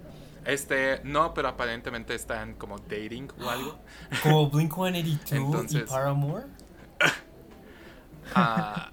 este 0.44 1.00
no 1.04 1.32
pero 1.34 1.48
aparentemente 1.48 2.14
están 2.14 2.54
como 2.54 2.78
dating 2.78 3.28
o 3.40 3.48
algo 3.48 3.78
Como 4.22 4.50
Blink 4.50 4.74
182 4.74 5.30
y 5.30 5.36
Entonces- 5.36 5.90
Paramore. 5.90 6.46
Ah, 8.34 8.90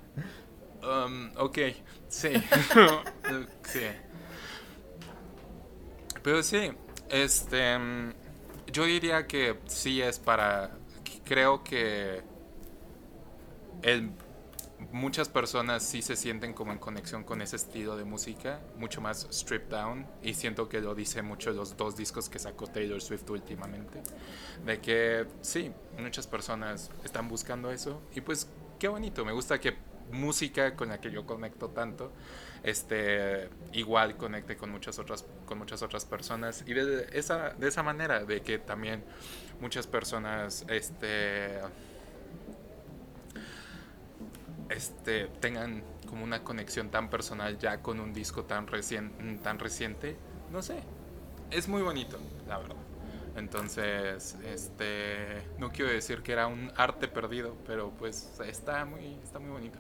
um, 0.84 1.30
ok, 1.38 1.58
sí. 2.10 2.30
sí. 3.64 3.82
Pero 6.22 6.44
sí, 6.44 6.72
este. 7.10 7.78
Yo 8.72 8.86
diría 8.86 9.28
que 9.28 9.60
sí 9.68 10.02
es 10.02 10.20
para. 10.20 10.72
Creo 11.26 11.64
que. 11.64 12.22
Muchas 14.92 15.28
personas 15.28 15.84
sí 15.84 16.02
se 16.02 16.16
sienten 16.16 16.54
como 16.54 16.72
en 16.72 16.78
conexión 16.80 17.24
con 17.24 17.42
ese 17.42 17.58
estilo 17.58 17.98
de 17.98 18.06
música, 18.06 18.62
mucho 18.78 19.02
más 19.02 19.28
stripped 19.32 19.70
down. 19.70 20.08
Y 20.24 20.34
siento 20.34 20.70
que 20.70 20.80
lo 20.80 20.96
dice 20.96 21.22
mucho 21.22 21.52
los 21.52 21.76
dos 21.76 21.98
discos 21.98 22.30
que 22.30 22.40
sacó 22.40 22.66
Taylor 22.68 23.02
Swift 23.02 23.30
últimamente. 23.30 24.02
De 24.66 24.80
que 24.80 25.28
sí, 25.42 25.72
muchas 25.98 26.28
personas 26.28 26.90
están 27.04 27.28
buscando 27.28 27.72
eso. 27.72 28.02
Y 28.16 28.22
pues 28.22 28.48
qué 28.80 28.88
bonito, 28.88 29.26
me 29.26 29.34
gusta 29.34 29.60
que 29.60 29.76
música 30.12 30.76
con 30.76 30.90
la 30.90 31.00
que 31.00 31.12
yo 31.12 31.26
conecto 31.26 31.70
tanto, 31.70 32.12
este, 32.64 33.50
igual 33.74 34.18
conecte 34.18 34.58
con 34.58 34.70
muchas 34.72 35.00
otras, 35.00 35.26
con 35.46 35.58
muchas 35.58 35.82
otras 35.82 36.06
personas 36.06 36.64
y 36.68 36.74
de 36.74 37.08
esa, 37.14 37.52
de 37.52 37.68
esa 37.68 37.84
manera, 37.84 38.26
de 38.26 38.42
que 38.42 38.60
también 38.60 39.04
muchas 39.60 39.88
personas, 39.88 40.66
este, 40.70 41.60
este, 44.70 45.28
tengan 45.40 45.84
como 46.08 46.24
una 46.24 46.44
conexión 46.44 46.90
tan 46.90 47.10
personal 47.10 47.58
ya 47.58 47.82
con 47.82 48.00
un 48.00 48.14
disco 48.14 48.44
tan 48.44 48.68
recien, 48.68 49.40
tan 49.44 49.60
reciente, 49.60 50.16
no 50.52 50.62
sé, 50.62 50.82
es 51.52 51.68
muy 51.68 51.82
bonito, 51.82 52.18
la 52.48 52.58
verdad. 52.58 52.76
Entonces, 53.36 54.36
este, 54.46 55.44
no 55.58 55.72
quiero 55.72 55.92
decir 55.92 56.22
que 56.22 56.34
era 56.34 56.48
un 56.48 56.72
arte 56.76 57.08
perdido, 57.08 57.56
pero 57.66 57.92
pues 57.92 58.40
está 58.46 58.86
muy, 58.86 59.18
está 59.24 59.40
muy 59.40 59.52
bonito, 59.52 59.80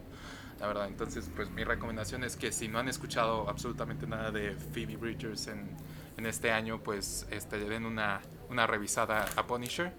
la 0.59 0.67
verdad. 0.67 0.87
Entonces, 0.87 1.29
pues 1.35 1.49
mi 1.49 1.63
recomendación 1.63 2.23
es 2.23 2.35
que 2.35 2.51
si 2.51 2.67
no 2.67 2.79
han 2.79 2.89
escuchado 2.89 3.49
absolutamente 3.49 4.07
nada 4.07 4.31
de 4.31 4.55
Phoebe 4.73 4.97
Bridgers 4.97 5.47
en, 5.47 5.69
en 6.17 6.25
este 6.25 6.51
año, 6.51 6.81
pues 6.83 7.25
este, 7.31 7.57
le 7.57 7.69
den 7.69 7.85
una, 7.85 8.21
una 8.49 8.67
revisada 8.67 9.25
a 9.35 9.47
Punisher 9.47 9.93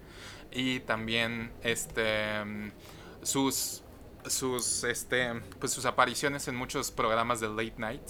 y 0.51 0.81
también 0.81 1.51
este, 1.63 2.71
sus, 3.23 3.83
sus, 4.27 4.83
este, 4.83 5.33
pues 5.59 5.71
sus 5.71 5.85
apariciones 5.85 6.47
en 6.47 6.55
muchos 6.55 6.91
programas 6.91 7.39
de 7.39 7.49
late 7.49 7.75
night 7.77 8.01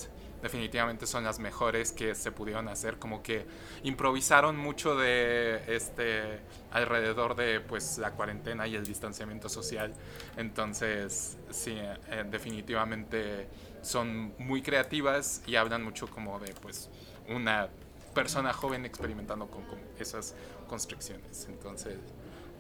definitivamente 0.42 1.06
son 1.06 1.24
las 1.24 1.40
mejores 1.40 1.92
que 1.92 2.16
se 2.16 2.32
pudieron 2.32 2.68
hacer 2.68 2.98
como 2.98 3.22
que 3.22 3.46
improvisaron 3.84 4.58
mucho 4.58 4.96
de 4.96 5.64
este 5.68 6.40
alrededor 6.72 7.36
de 7.36 7.60
pues 7.60 7.98
la 7.98 8.12
cuarentena 8.12 8.68
y 8.68 8.76
el 8.76 8.86
distanciamiento 8.86 9.50
social. 9.50 9.94
Entonces 10.38 11.38
sí 11.50 11.76
eh, 11.78 12.26
definitivamente 12.30 13.48
son 13.82 14.34
muy 14.38 14.62
creativas 14.62 15.42
y 15.46 15.56
hablan 15.56 15.84
mucho 15.84 16.08
como 16.08 16.40
de 16.40 16.54
pues 16.62 16.90
una 17.30 17.70
persona 18.14 18.54
joven 18.54 18.86
experimentando 18.86 19.48
con, 19.48 19.64
con 19.64 19.80
esas 20.00 20.36
constricciones. 20.68 21.48
Entonces 21.50 21.98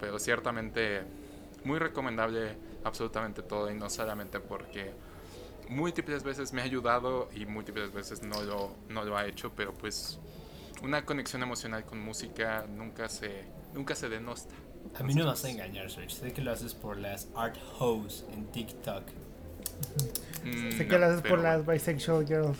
pero 0.01 0.17
ciertamente 0.17 1.03
muy 1.63 1.77
recomendable 1.77 2.57
absolutamente 2.83 3.43
todo 3.43 3.69
y 3.69 3.75
no 3.75 3.89
solamente 3.89 4.39
porque 4.39 4.91
múltiples 5.71 6.23
veces 6.23 6.53
me 6.53 6.61
ha 6.61 6.65
ayudado 6.65 7.29
y 7.33 7.45
múltiples 7.45 7.91
veces 7.93 8.21
no 8.23 8.41
lo, 8.43 8.75
no 8.89 9.03
lo 9.03 9.17
ha 9.17 9.25
hecho, 9.25 9.51
pero 9.55 9.73
pues 9.73 10.19
una 10.83 11.05
conexión 11.05 11.41
emocional 11.43 11.83
con 11.85 11.99
música 11.99 12.65
nunca 12.69 13.07
se, 13.09 13.45
nunca 13.73 13.95
se 13.95 14.09
denosta. 14.09 14.53
A 14.99 15.03
mí 15.03 15.13
no 15.13 15.21
me 15.23 15.29
vas 15.29 15.45
a 15.45 15.49
engañar, 15.49 15.89
Serge. 15.89 16.09
Sé 16.09 16.33
que 16.33 16.41
lo 16.41 16.51
haces 16.51 16.73
por 16.73 16.97
las 16.97 17.27
art 17.35 17.55
hoes 17.79 18.25
en 18.33 18.45
TikTok. 18.51 19.03
Mm, 20.43 20.71
Sé 20.71 20.83
no, 20.83 20.89
que 20.89 20.99
lo 20.99 21.05
haces 21.05 21.21
por 21.21 21.29
pero 21.29 21.41
las 21.43 21.65
bisexual 21.65 22.25
girls. 22.27 22.57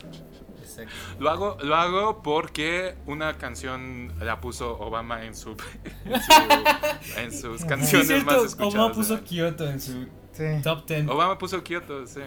Exacto. 0.62 0.92
Lo 1.20 1.30
hago, 1.30 1.58
lo 1.64 1.76
hago 1.76 2.22
porque 2.24 2.96
una 3.08 3.38
canción 3.38 4.14
la 4.20 4.40
puso 4.40 4.78
Obama 4.80 5.26
en, 5.26 5.36
su, 5.36 5.50
en, 6.06 6.22
su- 6.22 7.20
en 7.20 7.32
sus 7.34 7.62
Sí, 7.62 7.68
canciones 7.68 8.10
es 8.10 8.24
más 8.24 8.44
escuchadas. 8.44 8.76
Obama 8.76 8.94
puso. 8.94 9.24
Kyoto 9.24 9.68
en 9.70 9.82
su 9.82 10.08
Sí. 10.34 10.46
top 10.64 10.86
10 10.88 11.10
Obama 11.10 11.38
puso 11.38 11.62
Kyoto, 11.64 12.08
sí. 12.08 12.22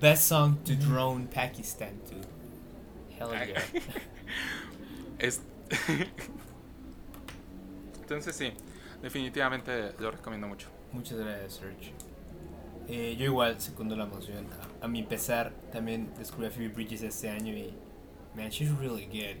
Best 0.00 0.24
song 0.28 0.56
to 0.64 0.74
drone 0.74 1.26
Pakistan 1.28 1.98
to. 2.08 2.14
Hell 3.18 3.32
yeah. 3.32 3.60
Es- 5.18 5.42
Entonces 8.00 8.34
sí, 8.34 8.52
definitivamente 9.02 9.92
lo 9.98 10.10
recomiendo 10.10 10.48
mucho. 10.48 10.68
Muchas 10.92 11.18
gracias, 11.18 11.54
Serge. 11.54 11.92
Eh, 12.88 13.14
yo 13.16 13.26
igual 13.26 13.60
secundo 13.60 13.94
la 13.94 14.04
emoción. 14.04 14.46
A, 14.80 14.86
a 14.86 14.88
mi 14.88 15.02
pesar, 15.04 15.52
también 15.70 16.12
descubrí 16.18 16.46
a 16.48 16.50
Phoebe 16.50 16.68
Bridges 16.74 17.02
este 17.02 17.28
año 17.30 17.52
y... 17.52 17.72
Man, 18.34 18.48
she's 18.50 18.70
really 18.70 19.06
good. 19.06 19.36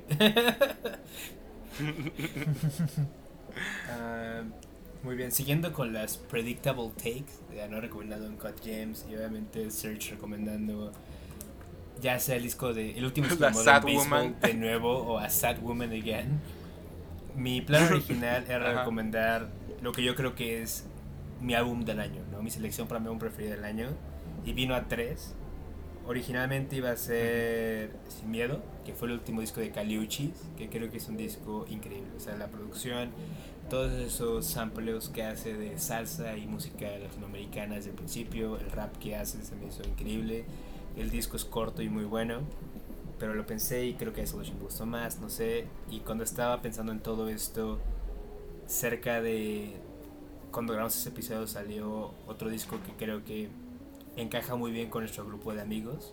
Ah, 3.88 4.42
muy 5.02 5.16
bien, 5.16 5.32
siguiendo 5.32 5.72
con 5.72 5.92
las 5.92 6.16
predictable 6.18 6.90
takes, 6.96 7.32
ya 7.54 7.68
no 7.68 7.80
recomendado 7.80 8.26
en 8.26 8.36
Cut 8.36 8.60
James 8.64 9.06
y 9.10 9.14
obviamente 9.14 9.70
Serge 9.70 10.12
recomendando 10.12 10.92
ya 12.00 12.18
sea 12.18 12.36
el 12.36 12.42
disco 12.42 12.72
de 12.72 12.92
el 12.92 13.04
último 13.04 13.26
disco 13.28 13.44
de 13.44 13.50
Modern 13.50 13.84
Baseball 13.84 14.40
de 14.40 14.54
nuevo 14.54 14.92
o 14.98 15.18
a 15.18 15.28
Sad 15.30 15.60
Woman 15.60 15.90
Again. 15.90 16.40
Mi 17.36 17.60
plan 17.60 17.84
original 17.92 18.44
era 18.48 18.70
Ajá. 18.70 18.80
recomendar 18.80 19.48
lo 19.82 19.92
que 19.92 20.02
yo 20.02 20.14
creo 20.14 20.34
que 20.34 20.62
es 20.62 20.86
mi 21.40 21.54
álbum 21.54 21.84
del 21.84 22.00
año, 22.00 22.22
¿no? 22.30 22.42
Mi 22.42 22.50
selección 22.50 22.86
para 22.86 23.00
mi 23.00 23.06
álbum 23.06 23.18
preferido 23.18 23.54
del 23.54 23.64
año. 23.64 23.88
Y 24.44 24.52
vino 24.52 24.74
a 24.74 24.88
tres. 24.88 25.34
Originalmente 26.06 26.76
iba 26.76 26.90
a 26.90 26.96
ser 26.96 27.92
Sin 28.08 28.30
Miedo, 28.30 28.62
que 28.84 28.94
fue 28.94 29.08
el 29.08 29.14
último 29.14 29.42
disco 29.42 29.60
de 29.60 29.70
Caliuchis, 29.70 30.32
que 30.56 30.68
creo 30.68 30.90
que 30.90 30.96
es 30.96 31.08
un 31.08 31.16
disco 31.16 31.66
increíble. 31.68 32.10
O 32.16 32.20
sea, 32.20 32.36
la 32.36 32.48
producción, 32.48 33.10
todos 33.70 33.92
esos 33.92 34.46
sampleos 34.46 35.08
que 35.10 35.22
hace 35.22 35.54
de 35.54 35.78
salsa 35.78 36.36
y 36.36 36.44
música 36.48 36.86
latinoamericana 36.98 37.76
desde 37.76 37.90
el 37.90 37.96
principio, 37.96 38.58
el 38.58 38.68
rap 38.72 38.96
que 38.98 39.14
hace 39.14 39.42
se 39.44 39.54
me 39.54 39.68
hizo 39.68 39.84
increíble. 39.84 40.44
El 40.96 41.08
disco 41.08 41.36
es 41.36 41.44
corto 41.44 41.80
y 41.80 41.88
muy 41.88 42.02
bueno, 42.02 42.40
pero 43.20 43.32
lo 43.32 43.46
pensé 43.46 43.86
y 43.86 43.94
creo 43.94 44.12
que 44.12 44.26
Solution 44.26 44.56
me 44.56 44.64
gustó 44.64 44.86
más, 44.86 45.20
no 45.20 45.30
sé. 45.30 45.66
Y 45.88 46.00
cuando 46.00 46.24
estaba 46.24 46.60
pensando 46.60 46.90
en 46.90 46.98
todo 46.98 47.28
esto, 47.28 47.78
cerca 48.66 49.22
de 49.22 49.76
cuando 50.50 50.72
grabamos 50.72 50.96
ese 50.96 51.10
episodio 51.10 51.46
salió 51.46 52.12
otro 52.26 52.50
disco 52.50 52.80
que 52.84 52.92
creo 52.92 53.24
que 53.24 53.50
encaja 54.16 54.56
muy 54.56 54.72
bien 54.72 54.90
con 54.90 55.02
nuestro 55.02 55.24
grupo 55.24 55.54
de 55.54 55.60
amigos, 55.60 56.12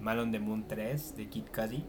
Man 0.00 0.18
on 0.18 0.32
the 0.32 0.40
Moon 0.40 0.66
3 0.66 1.16
de 1.16 1.28
Kid 1.28 1.44
Cudi, 1.54 1.84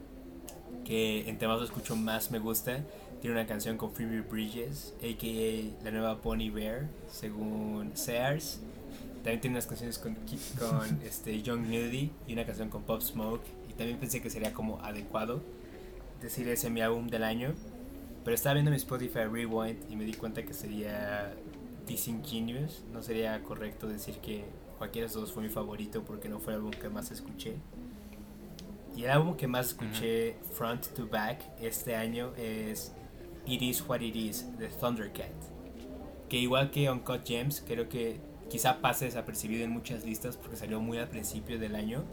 que 0.84 1.28
entre 1.28 1.48
más 1.48 1.58
lo 1.58 1.64
escucho 1.64 1.96
más 1.96 2.30
me 2.30 2.38
gusta, 2.38 2.84
tiene 3.22 3.36
una 3.36 3.46
canción 3.46 3.76
con 3.76 3.92
Phoebe 3.92 4.20
Bridges, 4.20 4.94
a.k.a. 4.98 5.84
la 5.84 5.90
nueva 5.92 6.14
Bonnie 6.14 6.50
Bear, 6.50 6.88
según 7.08 7.92
Sears. 7.94 8.58
También 9.22 9.40
tiene 9.40 9.54
unas 9.54 9.68
canciones 9.68 9.96
con, 9.96 10.16
con 10.58 11.00
este, 11.04 11.40
Young 11.40 11.60
Nudie 11.60 12.10
y 12.26 12.32
una 12.32 12.44
canción 12.44 12.68
con 12.68 12.82
Pop 12.82 13.00
Smoke. 13.00 13.44
Y 13.70 13.74
también 13.74 14.00
pensé 14.00 14.20
que 14.20 14.28
sería 14.28 14.52
como 14.52 14.80
adecuado 14.80 15.40
decir 16.20 16.48
ese 16.48 16.68
mi 16.68 16.80
álbum 16.80 17.06
del 17.06 17.22
año. 17.22 17.54
Pero 18.24 18.34
estaba 18.34 18.54
viendo 18.54 18.72
mi 18.72 18.76
Spotify 18.76 19.20
Rewind 19.30 19.88
y 19.88 19.94
me 19.94 20.04
di 20.04 20.14
cuenta 20.14 20.42
que 20.42 20.52
sería 20.52 21.32
disingenuous. 21.86 22.82
No 22.92 23.04
sería 23.04 23.40
correcto 23.44 23.86
decir 23.86 24.16
que 24.16 24.46
cualquiera 24.78 25.06
de 25.06 25.10
esos 25.12 25.22
dos 25.22 25.32
fue 25.32 25.44
mi 25.44 25.48
favorito 25.48 26.02
porque 26.02 26.28
no 26.28 26.40
fue 26.40 26.54
el 26.54 26.58
álbum 26.58 26.72
que 26.72 26.88
más 26.88 27.12
escuché. 27.12 27.54
Y 28.96 29.04
el 29.04 29.10
álbum 29.10 29.36
que 29.36 29.46
más 29.46 29.68
escuché 29.68 30.34
front 30.54 30.88
to 30.88 31.06
back 31.06 31.40
este 31.60 31.94
año 31.94 32.32
es 32.36 32.92
It 33.46 33.62
Is 33.62 33.82
What 33.86 34.00
It 34.00 34.16
Is 34.16 34.58
de 34.58 34.68
Thundercat. 34.68 35.32
Que 36.28 36.38
igual 36.38 36.70
que 36.70 36.90
Uncut 36.90 37.26
Gems, 37.26 37.62
creo 37.66 37.88
que 37.88 38.20
quizá 38.48 38.80
pase 38.80 39.06
desapercibido 39.06 39.64
en 39.64 39.70
muchas 39.70 40.04
listas 40.04 40.36
porque 40.36 40.56
salió 40.56 40.80
muy 40.80 40.98
al 40.98 41.08
principio 41.08 41.58
del 41.58 41.74
año. 41.74 42.04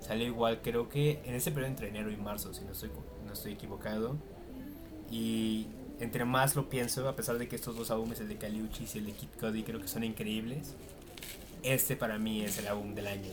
Salió 0.00 0.26
igual, 0.26 0.60
creo 0.62 0.88
que 0.88 1.20
en 1.24 1.34
ese 1.34 1.50
periodo 1.50 1.70
entre 1.70 1.88
enero 1.88 2.10
y 2.10 2.16
marzo, 2.16 2.54
si 2.54 2.64
no 2.64 2.72
estoy, 2.72 2.90
no 3.26 3.32
estoy 3.32 3.52
equivocado. 3.52 4.16
Y 5.10 5.66
entre 6.00 6.24
más 6.24 6.54
lo 6.54 6.68
pienso, 6.68 7.08
a 7.08 7.16
pesar 7.16 7.38
de 7.38 7.48
que 7.48 7.56
estos 7.56 7.76
dos 7.76 7.90
álbumes, 7.90 8.20
el 8.20 8.28
de 8.28 8.36
Caliuchis 8.36 8.94
y 8.94 8.98
el 8.98 9.06
de 9.06 9.12
Kid 9.12 9.28
Cudi, 9.40 9.62
creo 9.62 9.80
que 9.80 9.88
son 9.88 10.04
increíbles, 10.04 10.74
este 11.62 11.96
para 11.96 12.18
mí 12.18 12.42
es 12.42 12.58
el 12.58 12.68
álbum 12.68 12.94
del 12.94 13.08
año. 13.08 13.32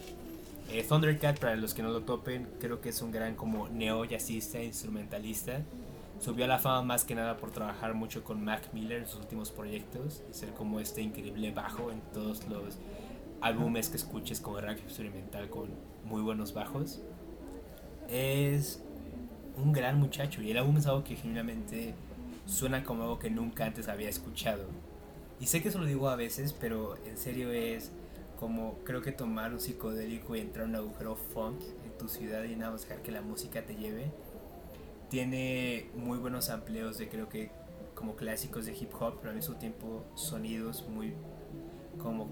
Eh, 0.72 0.84
Thundercat, 0.84 1.40
para 1.40 1.56
los 1.56 1.74
que 1.76 1.84
no 1.84 1.90
lo 1.90 2.02
topen, 2.02 2.48
creo 2.60 2.82
que 2.82 2.90
es 2.90 3.02
un 3.02 3.12
gran 3.12 3.36
como 3.36 3.70
neo-jazzista, 3.70 4.64
instrumentalista. 4.64 5.62
Subió 6.20 6.46
a 6.46 6.48
la 6.48 6.60
fama 6.60 6.82
más 6.82 7.04
que 7.04 7.14
nada 7.14 7.38
por 7.38 7.52
trabajar 7.52 7.94
mucho 7.94 8.24
con 8.24 8.44
Mac 8.44 8.70
Miller 8.74 9.02
en 9.02 9.08
sus 9.08 9.20
últimos 9.20 9.52
proyectos 9.52 10.24
y 10.30 10.34
ser 10.34 10.54
como 10.54 10.80
este 10.80 11.02
increíble 11.02 11.52
bajo 11.52 11.92
en 11.92 12.02
todos 12.14 12.48
los 12.48 12.78
álbumes 13.42 13.90
que 13.90 13.98
escuches 13.98 14.40
como 14.40 14.60
rock 14.60 14.80
experimental 14.80 15.50
con 15.50 15.70
muy 16.06 16.22
buenos 16.22 16.54
bajos. 16.54 17.02
Es 18.10 18.82
un 19.58 19.74
gran 19.74 20.00
muchacho 20.00 20.42
y 20.42 20.52
el 20.52 20.58
álbum 20.58 20.78
es 20.78 20.88
algo 20.88 21.04
que 21.04 21.16
genuinamente 21.16 21.94
suena 22.46 22.84
como 22.84 23.04
algo 23.04 23.20
que 23.20 23.30
nunca 23.30 23.66
antes 23.66 23.88
había 23.88 24.10
escuchado. 24.10 24.64
Y 25.40 25.48
sé 25.48 25.62
que 25.62 25.70
eso 25.70 25.80
lo 25.80 25.86
digo 25.86 26.10
a 26.10 26.16
veces, 26.16 26.54
pero 26.54 26.98
en 27.06 27.18
serio 27.18 27.52
es 27.52 27.92
como 28.40 28.80
creo 28.84 29.02
que 29.02 29.12
tomar 29.12 29.54
un 29.54 29.60
psicodélico 29.60 30.36
y 30.36 30.40
entrar 30.40 30.66
a 30.66 30.70
un 30.70 30.76
agujero 30.76 31.16
funk 31.16 31.62
en 31.84 31.98
tu 31.98 32.08
ciudad 32.08 32.44
y 32.44 32.56
nada 32.56 32.72
más 32.72 32.82
dejar 32.82 33.02
que 33.02 33.12
la 33.12 33.22
música 33.22 33.66
te 33.66 33.76
lleve. 33.76 34.12
Tiene 35.10 35.90
muy 35.96 36.18
buenos 36.18 36.50
amplios 36.50 36.98
de 36.98 37.08
creo 37.10 37.30
que 37.30 37.52
como 37.94 38.16
clásicos 38.16 38.66
de 38.66 38.74
hip 38.74 38.92
hop, 39.00 39.18
pero 39.20 39.30
al 39.30 39.36
mismo 39.36 39.56
tiempo 39.56 40.06
sonidos 40.16 40.86
muy 40.90 41.14
como 41.98 42.30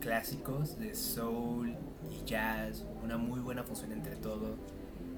clásicos 0.00 0.78
de 0.78 0.94
soul 0.94 1.76
y 2.10 2.24
jazz, 2.24 2.84
una 3.02 3.18
muy 3.18 3.40
buena 3.40 3.64
fusión 3.64 3.92
entre 3.92 4.16
todo. 4.16 4.56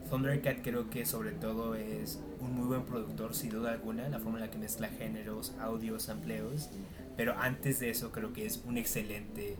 Thundercat 0.09 0.63
creo 0.63 0.91
que 0.91 1.07
sobre 1.07 1.33
todo 1.33 1.77
es 1.77 2.21
un 2.41 2.55
muy 2.55 2.67
buen 2.67 2.85
productor, 2.85 3.35
sin 3.35 3.51
duda 3.51 3.71
alguna, 3.71 4.09
la 4.09 4.19
forma 4.19 4.39
en 4.39 4.47
la 4.47 4.51
que 4.51 4.59
mezcla 4.59 4.89
géneros, 4.89 5.55
audios, 5.61 6.09
amplios, 6.09 6.71
pero 7.17 7.37
antes 7.39 7.79
de 7.79 7.91
eso 7.91 8.11
creo 8.11 8.33
que 8.33 8.47
es 8.47 8.63
un 8.67 8.77
excelente 8.77 9.57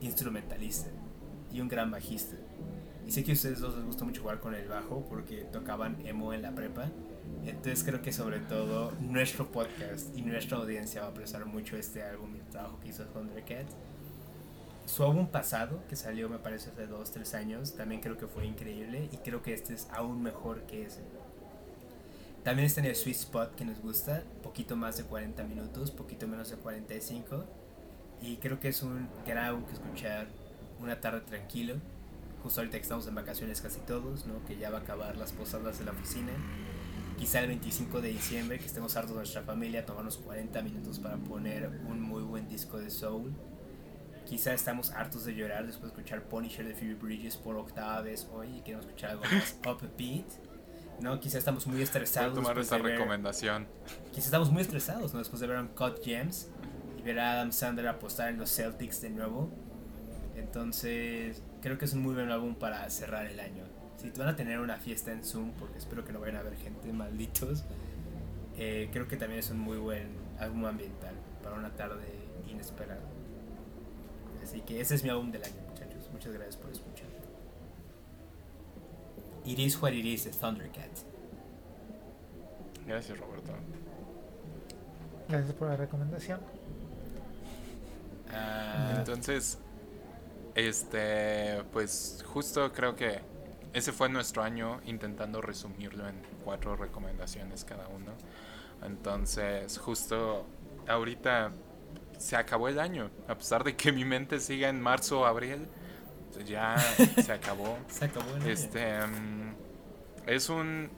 instrumentalista 0.00 0.90
y 1.52 1.60
un 1.60 1.68
gran 1.68 1.90
bajista. 1.90 2.36
Y 3.06 3.10
sé 3.10 3.22
que 3.22 3.32
a 3.32 3.34
ustedes 3.34 3.60
dos 3.60 3.76
les 3.76 3.84
gusta 3.84 4.04
mucho 4.04 4.22
jugar 4.22 4.40
con 4.40 4.54
el 4.54 4.66
bajo 4.68 5.04
porque 5.08 5.44
tocaban 5.52 5.96
emo 6.06 6.32
en 6.32 6.42
la 6.42 6.54
prepa. 6.54 6.90
Entonces 7.44 7.84
creo 7.84 8.00
que 8.00 8.12
sobre 8.12 8.40
todo 8.40 8.92
nuestro 9.00 9.50
podcast 9.50 10.16
y 10.16 10.22
nuestra 10.22 10.58
audiencia 10.58 11.02
va 11.02 11.08
a 11.08 11.10
apreciar 11.10 11.44
mucho 11.44 11.76
este 11.76 12.02
álbum 12.02 12.34
y 12.36 12.38
el 12.38 12.46
trabajo 12.46 12.80
que 12.80 12.88
hizo 12.88 13.04
Thundercat. 13.04 13.66
Su 14.86 15.04
álbum 15.04 15.26
pasado, 15.26 15.82
que 15.88 15.96
salió 15.96 16.28
me 16.28 16.38
parece 16.38 16.70
hace 16.70 16.86
2, 16.86 17.10
3 17.10 17.34
años, 17.34 17.74
también 17.74 18.00
creo 18.00 18.18
que 18.18 18.26
fue 18.26 18.46
increíble 18.46 19.08
y 19.12 19.16
creo 19.18 19.42
que 19.42 19.54
este 19.54 19.74
es 19.74 19.88
aún 19.90 20.22
mejor 20.22 20.62
que 20.62 20.84
ese. 20.84 21.00
También 22.42 22.66
está 22.66 22.80
en 22.80 22.86
el 22.86 22.96
Sweet 22.96 23.16
Spot 23.16 23.54
que 23.54 23.64
nos 23.64 23.80
gusta, 23.80 24.22
poquito 24.42 24.76
más 24.76 24.98
de 24.98 25.04
40 25.04 25.44
minutos, 25.44 25.90
poquito 25.90 26.28
menos 26.28 26.50
de 26.50 26.56
45 26.56 27.44
y 28.20 28.36
creo 28.36 28.60
que 28.60 28.68
es 28.68 28.82
un 28.82 29.08
gran 29.26 29.64
que 29.64 29.72
escuchar 29.72 30.26
una 30.80 31.00
tarde 31.00 31.20
tranquilo. 31.22 31.76
Justo 32.44 32.60
ahorita 32.60 32.76
que 32.76 32.82
estamos 32.82 33.06
en 33.06 33.14
vacaciones 33.16 33.60
casi 33.60 33.80
todos, 33.80 34.26
¿no? 34.26 34.44
Que 34.44 34.56
ya 34.56 34.70
va 34.70 34.78
a 34.78 34.80
acabar 34.82 35.16
las 35.16 35.32
posadas 35.32 35.80
de 35.80 35.86
la 35.86 35.90
oficina. 35.90 36.30
Quizá 37.18 37.40
el 37.40 37.48
25 37.48 38.00
de 38.00 38.10
diciembre, 38.10 38.58
que 38.58 38.66
estemos 38.66 38.94
hartos 38.96 39.12
de 39.12 39.16
nuestra 39.16 39.42
familia, 39.42 39.84
tomarnos 39.84 40.18
40 40.18 40.62
minutos 40.62 41.00
para 41.00 41.16
poner 41.16 41.68
un 41.88 42.00
muy 42.00 42.22
buen 42.22 42.46
disco 42.46 42.78
de 42.78 42.90
soul. 42.90 43.32
Quizá 44.26 44.54
estamos 44.54 44.90
hartos 44.92 45.24
de 45.24 45.34
llorar 45.34 45.66
después 45.66 45.92
de 45.92 45.98
escuchar 45.98 46.22
Punisher 46.28 46.68
de 46.68 46.74
Phoebe 46.74 46.94
Bridges 46.94 47.36
por 47.36 47.56
octava 47.56 48.02
vez 48.02 48.28
hoy 48.32 48.58
y 48.58 48.60
queremos 48.60 48.86
escuchar 48.86 49.10
algo 49.10 49.24
más 49.24 49.58
upbeat. 49.66 50.26
¿no? 51.00 51.18
Quizá 51.18 51.38
estamos 51.38 51.66
muy 51.66 51.82
estresados. 51.82 52.34
tomar 52.34 52.58
esa 52.58 52.78
recomendación. 52.78 53.66
quizá 54.12 54.26
estamos 54.26 54.50
muy 54.50 54.62
estresados, 54.62 55.12
¿no? 55.12 55.18
Después 55.18 55.40
de 55.40 55.46
ver 55.48 55.66
Cut 55.74 56.04
Gems 56.04 56.50
ver 57.04 57.20
a 57.20 57.32
Adam 57.32 57.52
Sandler 57.52 57.86
apostar 57.86 58.30
en 58.30 58.38
los 58.38 58.50
Celtics 58.50 59.00
de 59.02 59.10
nuevo. 59.10 59.50
Entonces, 60.34 61.42
creo 61.64 61.78
que 61.78 61.86
es 61.86 61.94
un 61.94 62.02
muy 62.02 62.12
buen 62.12 62.30
álbum 62.30 62.54
para 62.54 62.88
cerrar 62.90 63.24
el 63.24 63.40
año. 63.40 63.64
Si 63.96 64.10
te 64.10 64.20
van 64.20 64.28
a 64.28 64.36
tener 64.36 64.60
una 64.60 64.76
fiesta 64.76 65.12
en 65.12 65.24
Zoom, 65.24 65.52
porque 65.52 65.78
espero 65.78 66.04
que 66.04 66.12
no 66.12 66.20
vayan 66.20 66.36
a 66.36 66.42
ver 66.42 66.54
gente, 66.56 66.92
malditos, 66.92 67.64
eh, 68.58 68.90
creo 68.92 69.08
que 69.08 69.16
también 69.16 69.40
es 69.40 69.48
un 69.48 69.60
muy 69.60 69.78
buen 69.78 70.08
álbum 70.38 70.66
ambiental 70.66 71.14
para 71.42 71.56
una 71.56 71.70
tarde 71.70 72.04
inesperada. 72.50 73.00
Así 74.42 74.60
que 74.60 74.78
ese 74.78 74.94
es 74.94 75.02
mi 75.02 75.08
álbum 75.08 75.32
del 75.32 75.42
año, 75.42 75.54
muchachos. 75.70 76.10
Muchas 76.12 76.34
gracias 76.34 76.58
por 76.58 76.70
escuchar. 76.70 77.06
It 79.46 79.58
is 79.58 79.80
what 79.80 79.92
it 79.92 80.04
is 80.04 80.24
de 80.24 80.32
Thundercat. 80.32 80.90
Gracias, 82.86 83.18
Roberto. 83.18 83.52
Gracias 85.30 85.54
por 85.54 85.68
la 85.68 85.76
recomendación. 85.76 86.40
Ah. 88.30 88.96
Entonces, 88.98 89.58
este, 90.54 91.62
pues 91.72 92.24
justo 92.26 92.72
creo 92.72 92.94
que 92.94 93.20
ese 93.72 93.92
fue 93.92 94.08
nuestro 94.08 94.42
año 94.42 94.80
intentando 94.86 95.40
resumirlo 95.40 96.08
en 96.08 96.14
cuatro 96.44 96.76
recomendaciones 96.76 97.64
cada 97.64 97.88
uno. 97.88 98.12
Entonces, 98.82 99.78
justo 99.78 100.46
ahorita 100.86 101.52
se 102.18 102.36
acabó 102.36 102.68
el 102.68 102.78
año. 102.78 103.10
A 103.26 103.34
pesar 103.34 103.64
de 103.64 103.74
que 103.74 103.90
mi 103.90 104.04
mente 104.04 104.38
siga 104.38 104.68
en 104.68 104.80
marzo 104.80 105.20
o 105.20 105.24
abril, 105.24 105.66
ya 106.46 106.76
se 106.78 107.32
acabó. 107.32 107.78
se 107.88 108.04
acabó 108.04 108.36
Este, 108.46 108.98
mm, 109.04 109.54
es 110.26 110.48
un, 110.48 110.90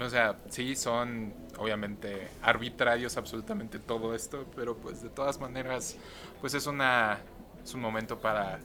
o 0.00 0.08
sea, 0.08 0.38
sí 0.48 0.76
son 0.76 1.34
obviamente 1.58 2.28
arbitrarios 2.42 3.16
absolutamente 3.16 3.78
todo 3.78 4.14
esto, 4.14 4.46
pero 4.56 4.76
pues 4.76 5.02
de 5.02 5.10
todas 5.10 5.38
maneras, 5.40 5.96
pues 6.40 6.54
es 6.54 6.66
una 6.66 7.20
es 7.62 7.74
un 7.74 7.80
momento 7.80 8.18
para 8.18 8.60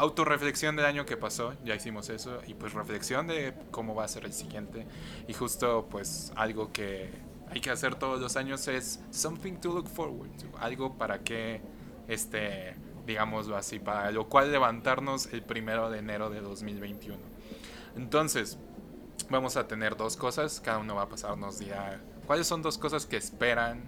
autorreflexión 0.00 0.76
del 0.76 0.86
año 0.86 1.04
que 1.04 1.18
pasó, 1.18 1.52
ya 1.62 1.74
hicimos 1.74 2.08
eso, 2.08 2.40
y 2.46 2.54
pues 2.54 2.72
reflexión 2.72 3.26
de 3.26 3.52
cómo 3.70 3.94
va 3.94 4.04
a 4.04 4.08
ser 4.08 4.24
el 4.24 4.32
siguiente. 4.32 4.86
Y 5.28 5.34
justo 5.34 5.88
pues 5.90 6.32
algo 6.36 6.72
que 6.72 7.10
hay 7.50 7.60
que 7.60 7.70
hacer 7.70 7.96
todos 7.96 8.18
los 8.18 8.36
años 8.36 8.66
es 8.68 9.00
something 9.10 9.56
to 9.56 9.74
look 9.74 9.88
forward 9.88 10.30
to, 10.38 10.58
algo 10.58 10.96
para 10.96 11.18
que, 11.18 11.60
este, 12.08 12.74
digámoslo 13.06 13.58
así, 13.58 13.78
para 13.78 14.10
lo 14.10 14.26
cual 14.28 14.50
levantarnos 14.50 15.26
el 15.34 15.42
primero 15.42 15.90
de 15.90 15.98
enero 15.98 16.30
de 16.30 16.40
2021. 16.40 17.18
Entonces, 17.94 18.58
vamos 19.28 19.58
a 19.58 19.68
tener 19.68 19.98
dos 19.98 20.16
cosas, 20.16 20.60
cada 20.60 20.78
uno 20.78 20.94
va 20.94 21.02
a 21.02 21.08
pasarnos 21.10 21.58
día. 21.58 22.00
¿Cuáles 22.26 22.46
son 22.46 22.62
dos 22.62 22.78
cosas 22.78 23.04
que 23.04 23.18
esperan 23.18 23.82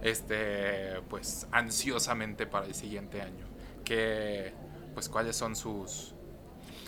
este 0.00 1.00
pues 1.08 1.48
ansiosamente 1.50 2.46
para 2.46 2.66
el 2.66 2.74
siguiente 2.74 3.20
año? 3.20 3.46
Que 3.84 4.52
pues 4.94 5.08
cuáles 5.08 5.36
son 5.36 5.56
sus 5.56 6.14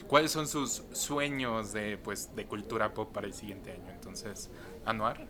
cuáles 0.09 0.31
son 0.31 0.47
sus 0.47 0.85
sueños 0.93 1.73
de 1.73 1.99
pues 1.99 2.35
de 2.35 2.47
cultura 2.47 2.93
pop 2.95 3.13
para 3.13 3.27
el 3.27 3.35
siguiente 3.35 3.73
año. 3.73 3.91
Entonces, 3.91 4.51
Anuar. 4.85 5.27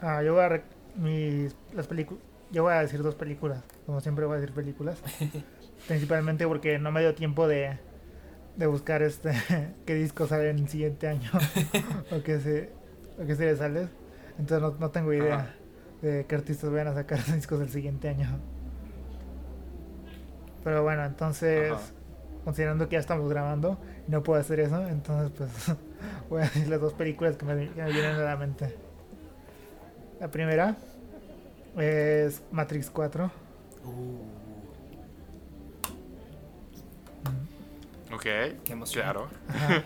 Ah, 0.00 0.22
yo 0.22 0.34
voy 0.34 0.42
a 0.44 0.62
mis 0.96 1.54
las 1.74 1.86
películas 1.86 2.22
yo 2.50 2.62
voy 2.62 2.74
a 2.74 2.80
decir 2.80 3.02
dos 3.02 3.16
películas, 3.16 3.62
como 3.86 4.00
siempre 4.00 4.24
voy 4.24 4.36
a 4.36 4.40
decir 4.40 4.54
películas. 4.54 4.98
Principalmente 5.88 6.46
porque 6.46 6.78
no 6.78 6.90
me 6.90 7.00
dio 7.00 7.14
tiempo 7.14 7.46
de 7.46 7.78
de 8.56 8.66
buscar 8.66 9.02
este 9.02 9.32
qué 9.86 9.94
disco 9.94 10.26
sale 10.26 10.50
en 10.50 10.58
el 10.58 10.68
siguiente 10.68 11.08
año 11.08 11.30
o 12.10 12.22
qué 12.22 12.40
se 12.40 12.70
o 13.22 13.26
qué 13.26 13.36
serie 13.36 13.56
sale 13.56 13.88
entonces 14.38 14.60
no, 14.60 14.76
no 14.78 14.90
tengo 14.90 15.12
idea 15.12 15.54
de 16.02 16.26
qué 16.26 16.34
artistas 16.34 16.70
vayan 16.70 16.88
a 16.88 16.94
sacar 16.94 17.22
discos 17.34 17.58
del 17.58 17.68
siguiente 17.68 18.08
año 18.08 18.40
pero 20.66 20.82
bueno 20.82 21.04
entonces 21.04 21.72
considerando 22.44 22.88
que 22.88 22.94
ya 22.94 22.98
estamos 22.98 23.30
grabando 23.30 23.78
y 24.08 24.10
no 24.10 24.24
puedo 24.24 24.40
hacer 24.40 24.58
eso 24.58 24.84
entonces 24.88 25.30
pues 25.38 25.76
voy 26.28 26.42
a 26.42 26.46
decir 26.46 26.66
las 26.66 26.80
dos 26.80 26.92
películas 26.92 27.36
que 27.36 27.44
me, 27.44 27.54
vienen 27.54 28.16
a 28.16 28.18
la 28.18 28.36
mente 28.36 28.74
La 30.18 30.28
primera 30.28 30.74
es 31.78 32.42
Matrix 32.50 32.90
4. 32.90 33.30
Ok, 38.12 38.22
Qué 38.22 38.72
emoción. 38.72 39.04
claro. 39.04 39.28
Ajá. 39.48 39.84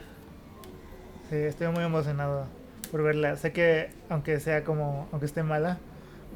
Sí, 1.28 1.36
estoy 1.36 1.68
muy 1.68 1.84
emocionado 1.84 2.46
por 2.90 3.02
verla. 3.02 3.36
Sé 3.36 3.52
que 3.52 3.90
aunque 4.08 4.40
sea 4.40 4.64
como, 4.64 5.08
aunque 5.12 5.26
esté 5.26 5.42
mala, 5.42 5.78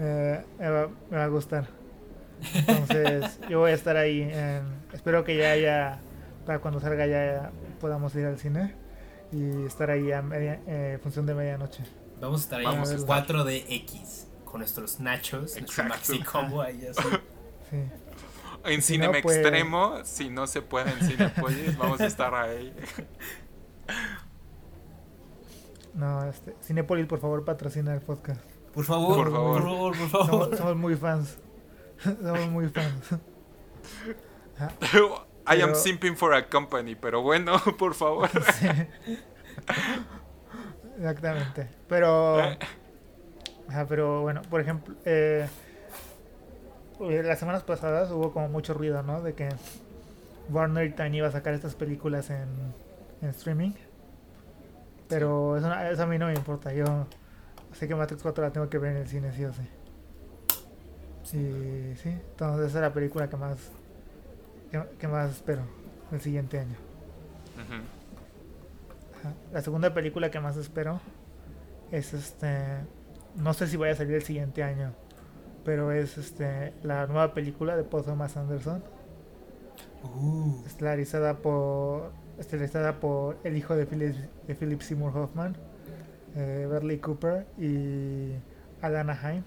eh, 0.01 0.45
me, 0.59 0.69
va, 0.69 0.89
me 1.11 1.17
va 1.17 1.25
a 1.25 1.29
gustar. 1.29 1.84
Entonces, 2.55 3.39
yo 3.49 3.61
voy 3.61 3.71
a 3.71 3.75
estar 3.75 3.97
ahí. 3.97 4.23
en- 4.23 4.63
espero 4.93 5.25
que 5.25 5.37
ya 5.37 5.53
haya, 5.53 5.99
para 6.47 6.59
cuando 6.61 6.81
salga 6.81 7.07
ya 7.07 7.51
podamos 7.81 8.15
ir 8.17 8.27
al 8.27 8.39
cine 8.39 8.75
y 9.33 9.65
estar 9.67 9.91
ahí 9.91 10.13
a 10.13 10.23
media, 10.23 10.61
eh, 10.67 10.99
función 11.03 11.27
de 11.27 11.35
medianoche. 11.35 11.83
Vamos 12.21 12.41
a 12.43 12.45
estar 12.45 12.59
ahí 12.61 12.67
Vamos 12.67 12.89
a 12.89 12.93
en 12.93 12.99
estar. 12.99 13.27
4DX 13.27 14.27
con 14.45 14.61
nuestros 14.61 15.01
nachos, 15.01 15.57
nuestro 15.59 15.85
maxi 15.85 16.21
combo 16.23 16.61
ahí 16.63 16.87
así. 16.87 17.01
Sí. 17.71 17.77
En 18.67 18.83
Si 18.83 18.93
Cinema 18.95 19.15
no, 19.17 19.23
pues- 19.23 19.37
Extremo, 19.39 20.05
si 20.05 20.29
no 20.31 20.47
se 20.47 20.63
puede 20.63 20.91
en 20.91 21.01
Cinepolis, 21.01 21.77
vamos 21.77 22.01
a 22.01 22.07
estar 22.07 22.35
ahí. 22.35 22.73
No, 25.95 26.25
este, 26.29 26.55
Cinepolis, 26.63 27.07
por 27.07 27.21
favor, 27.21 27.45
patrocina 27.45 27.95
el 27.95 28.01
podcast. 28.01 28.41
Por 28.73 28.85
favor, 28.85 29.15
Por 29.17 29.25
por 29.25 29.33
favor. 29.33 29.63
favor, 29.63 29.97
por 29.99 30.09
favor. 30.09 30.27
Somos, 30.45 30.59
somos 30.59 30.77
muy 30.77 30.97
fans. 30.97 31.39
somos 32.23 32.49
muy 32.51 32.69
fans. 32.69 33.15
I 35.47 35.61
am 35.63 35.75
simping 35.75 36.17
for 36.17 36.35
a 36.35 36.49
company, 36.49 36.95
pero 36.95 37.23
bueno, 37.23 37.59
por 37.79 37.95
favor. 37.95 38.31
Sí. 38.55 38.69
Exactamente. 40.97 41.69
Pero. 41.89 42.39
Ajá, 43.69 43.87
pero 43.89 44.23
bueno, 44.23 44.43
por 44.43 44.61
ejemplo, 44.61 44.95
eh, 45.05 45.47
eh, 47.01 47.23
las 47.25 47.39
semanas 47.39 47.63
pasadas 47.63 48.11
hubo 48.11 48.33
como 48.33 48.49
mucho 48.49 48.75
ruido, 48.75 49.03
¿no? 49.03 49.21
De 49.23 49.35
que 49.35 49.49
Warner 50.51 50.95
también 50.95 51.15
iba 51.17 51.29
a 51.29 51.33
sacar 51.33 51.55
estas 51.55 51.75
películas 51.75 52.31
en, 52.31 52.47
en 53.23 53.29
streaming. 53.31 53.73
Pero 55.09 55.57
eso, 55.57 55.73
eso 55.73 56.03
a 56.03 56.07
mí 56.07 56.19
no 56.19 56.27
me 56.27 56.35
importa. 56.35 56.73
Yo 56.73 57.07
sé 57.73 57.89
que 57.89 57.95
Matrix 57.95 58.23
4 58.23 58.45
la 58.45 58.53
tengo 58.53 58.69
que 58.69 58.79
ver 58.79 58.93
en 58.93 58.99
el 58.99 59.09
cine, 59.09 59.33
sí 59.33 59.45
o 59.45 59.53
sí. 59.53 59.63
Y 61.33 61.97
sí, 61.97 62.09
entonces 62.11 62.69
esa 62.69 62.79
es 62.79 62.83
la 62.83 62.93
película 62.93 63.29
que 63.29 63.37
más 63.37 63.57
que, 64.71 64.83
que 64.99 65.09
más 65.09 65.31
espero 65.31 65.63
el 66.13 66.21
siguiente 66.21 66.59
año. 66.59 66.77
Ajá. 67.59 67.83
La 69.53 69.63
segunda 69.63 69.95
película 69.95 70.31
que 70.31 70.41
más 70.41 70.57
espero 70.57 71.01
es 71.91 72.13
este. 72.13 72.59
No 73.37 73.55
sé 73.55 73.67
si 73.67 73.77
vaya 73.77 73.95
a 73.95 73.97
salir 73.97 74.15
el 74.15 74.23
siguiente 74.23 74.63
año, 74.63 74.93
pero 75.65 75.93
es 75.93 76.19
este 76.19 76.75
la 76.83 77.07
nueva 77.07 77.35
película 77.35 77.77
de 77.77 77.85
Paul 77.85 78.05
Thomas 78.05 78.37
Anderson, 78.37 78.83
Uh, 80.05 80.63
estelarizada 80.67 81.39
por 81.39 82.13
estelarizada 82.39 83.01
por 83.01 83.39
el 83.43 83.57
hijo 83.57 83.75
de 83.75 83.87
Philip, 83.87 84.15
de 84.47 84.55
Philip 84.55 84.81
Seymour 84.83 85.17
Hoffman, 85.17 85.57
eh, 86.37 86.67
Bradley 86.69 86.99
Cooper 86.99 87.47
y 87.59 88.33
Alana 88.83 89.19
Haim. 89.23 89.43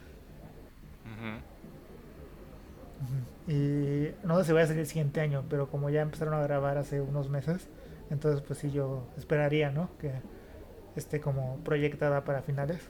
Y 3.48 4.10
no 4.26 4.38
sé 4.40 4.46
si 4.46 4.52
vaya 4.54 4.66
a 4.66 4.68
salir 4.68 4.82
el 4.82 4.88
siguiente 4.88 5.22
año, 5.22 5.44
pero 5.50 5.70
como 5.70 5.90
ya 5.90 6.02
empezaron 6.02 6.34
a 6.34 6.42
grabar 6.42 6.78
hace 6.78 7.00
unos 7.02 7.30
meses, 7.30 7.68
entonces 8.10 8.42
pues 8.42 8.60
sí 8.60 8.72
yo 8.72 9.08
esperaría, 9.18 9.72
¿no? 9.72 9.90
Que 10.00 10.12
esté 10.96 11.22
como 11.22 11.58
proyectada 11.64 12.24
para 12.26 12.42
finales. 12.42 12.82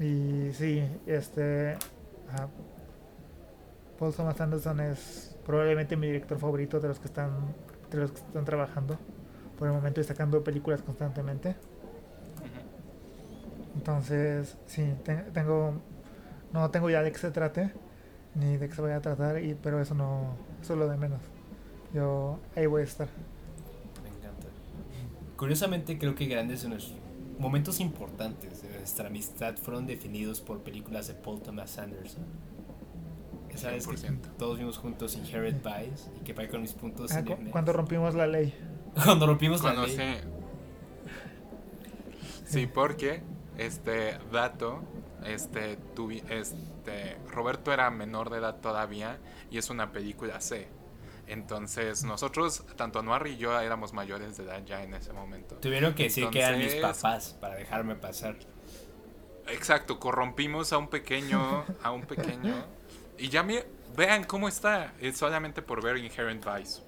Y 0.00 0.50
sí, 0.52 0.82
este 1.06 1.76
ajá, 2.28 2.48
Paul 3.98 4.12
Thomas 4.14 4.40
Anderson 4.40 4.80
es 4.80 5.36
probablemente 5.46 5.96
mi 5.96 6.06
director 6.08 6.38
favorito 6.38 6.80
de 6.80 6.88
los 6.88 6.98
que 6.98 7.06
están 7.06 7.30
de 7.90 7.98
los 7.98 8.12
que 8.12 8.18
están 8.20 8.44
trabajando 8.44 8.98
por 9.58 9.68
el 9.68 9.74
momento 9.74 10.00
y 10.00 10.04
sacando 10.04 10.42
películas 10.42 10.82
constantemente. 10.82 11.54
Entonces, 13.76 14.56
sí, 14.66 14.94
te- 15.04 15.24
tengo. 15.32 15.74
No 16.52 16.70
tengo 16.70 16.90
ya 16.90 17.02
de 17.02 17.12
qué 17.12 17.18
se 17.18 17.30
trate, 17.30 17.72
ni 18.34 18.56
de 18.56 18.68
qué 18.68 18.74
se 18.74 18.82
vaya 18.82 18.96
a 18.96 19.00
tratar, 19.00 19.42
y, 19.42 19.54
pero 19.54 19.80
eso 19.80 19.94
no. 19.94 20.34
Eso 20.62 20.72
es 20.74 20.78
lo 20.78 20.88
de 20.88 20.96
menos. 20.96 21.20
Yo 21.92 22.38
ahí 22.56 22.66
voy 22.66 22.82
a 22.82 22.84
estar. 22.84 23.08
me 24.02 24.08
encanta. 24.08 24.46
Curiosamente, 25.36 25.98
creo 25.98 26.14
que 26.14 26.26
grandes 26.26 26.62
de 26.62 26.68
los 26.70 26.94
momentos 27.38 27.80
importantes 27.80 28.62
de 28.62 28.70
nuestra 28.78 29.08
amistad 29.08 29.56
fueron 29.56 29.86
definidos 29.86 30.40
por 30.40 30.60
películas 30.60 31.06
de 31.08 31.14
Paul 31.14 31.40
Thomas 31.42 31.78
Anderson. 31.78 32.24
Esa 33.50 33.70
vez 33.70 33.86
que 33.86 33.96
100%. 33.96 34.18
todos 34.36 34.58
vimos 34.58 34.78
juntos 34.78 35.14
Inherent 35.16 35.62
Vice 35.64 36.10
y 36.20 36.24
que 36.24 36.34
para 36.34 36.48
con 36.48 36.60
mis 36.62 36.72
puntos 36.72 37.12
Ah, 37.12 37.22
cu- 37.24 37.36
cuando 37.52 37.72
rompimos 37.72 38.14
la 38.14 38.26
ley. 38.26 38.52
cuando 39.04 39.26
rompimos 39.26 39.62
la 39.62 39.74
ley. 39.74 39.96
sí. 39.96 40.02
Sí, 42.46 42.66
porque 42.66 43.22
este 43.58 44.18
dato, 44.32 44.80
este, 45.26 45.78
tuvi- 45.94 46.22
este, 46.30 47.16
Roberto 47.34 47.72
era 47.72 47.90
menor 47.90 48.30
de 48.30 48.38
edad 48.38 48.60
todavía 48.60 49.18
y 49.50 49.58
es 49.58 49.70
una 49.70 49.92
película 49.92 50.40
C. 50.40 50.68
Entonces 51.26 52.04
nosotros, 52.04 52.64
tanto 52.76 52.98
Anuar 52.98 53.26
y 53.26 53.36
yo 53.36 53.58
éramos 53.58 53.92
mayores 53.92 54.36
de 54.36 54.44
edad 54.44 54.62
ya 54.64 54.82
en 54.82 54.94
ese 54.94 55.12
momento. 55.12 55.56
Tuvieron 55.56 55.94
que 55.94 56.04
decir 56.04 56.28
que 56.30 56.40
eran 56.40 56.58
mis 56.58 56.74
papás 56.76 57.36
para 57.40 57.54
dejarme 57.54 57.94
pasar. 57.96 58.36
Exacto, 59.48 59.98
corrompimos 59.98 60.72
a 60.72 60.78
un 60.78 60.88
pequeño, 60.88 61.64
a 61.82 61.90
un 61.90 62.02
pequeño. 62.02 62.54
Y 63.18 63.28
ya 63.28 63.42
me, 63.42 63.64
vean 63.96 64.24
cómo 64.24 64.48
está, 64.48 64.94
es 65.00 65.16
solamente 65.16 65.62
por 65.62 65.82
ver 65.82 65.98
Inherent 65.98 66.44
Vice. 66.44 66.82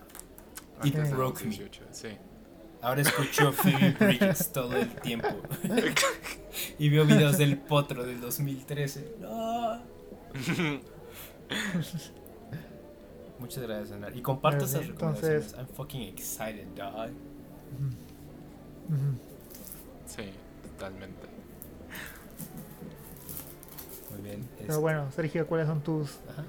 It 0.85 0.97
broke 1.11 1.43
me. 1.45 1.51
18, 1.51 1.85
sí. 1.93 2.09
Ahora 2.83 3.01
escucho 3.01 3.53
Phoebe 3.53 3.97
Bridges 3.99 4.53
todo 4.53 4.77
el 4.77 4.89
tiempo. 5.01 5.29
y 6.79 6.89
veo 6.89 7.05
videos 7.05 7.39
del 7.39 7.59
potro 7.59 8.05
del 8.05 8.21
2013. 8.21 9.17
No. 9.21 9.96
Muchas 13.39 13.63
gracias. 13.65 13.99
Y 14.15 14.23
comparto 14.23 14.65
esas 14.65 14.81
bien, 14.81 14.93
recomendaciones. 14.93 15.47
entonces- 15.53 15.59
I'm 15.69 15.75
fucking 15.77 16.03
excited, 16.03 16.67
dog. 16.75 17.11
Sí, 20.07 20.31
totalmente. 20.73 21.27
Muy 24.11 24.23
bien. 24.23 24.49
Pero 24.59 24.81
bueno, 24.81 25.11
Sergio, 25.13 25.47
¿cuáles 25.47 25.67
son 25.67 25.83
tus. 25.83 26.19
Ajá. 26.31 26.45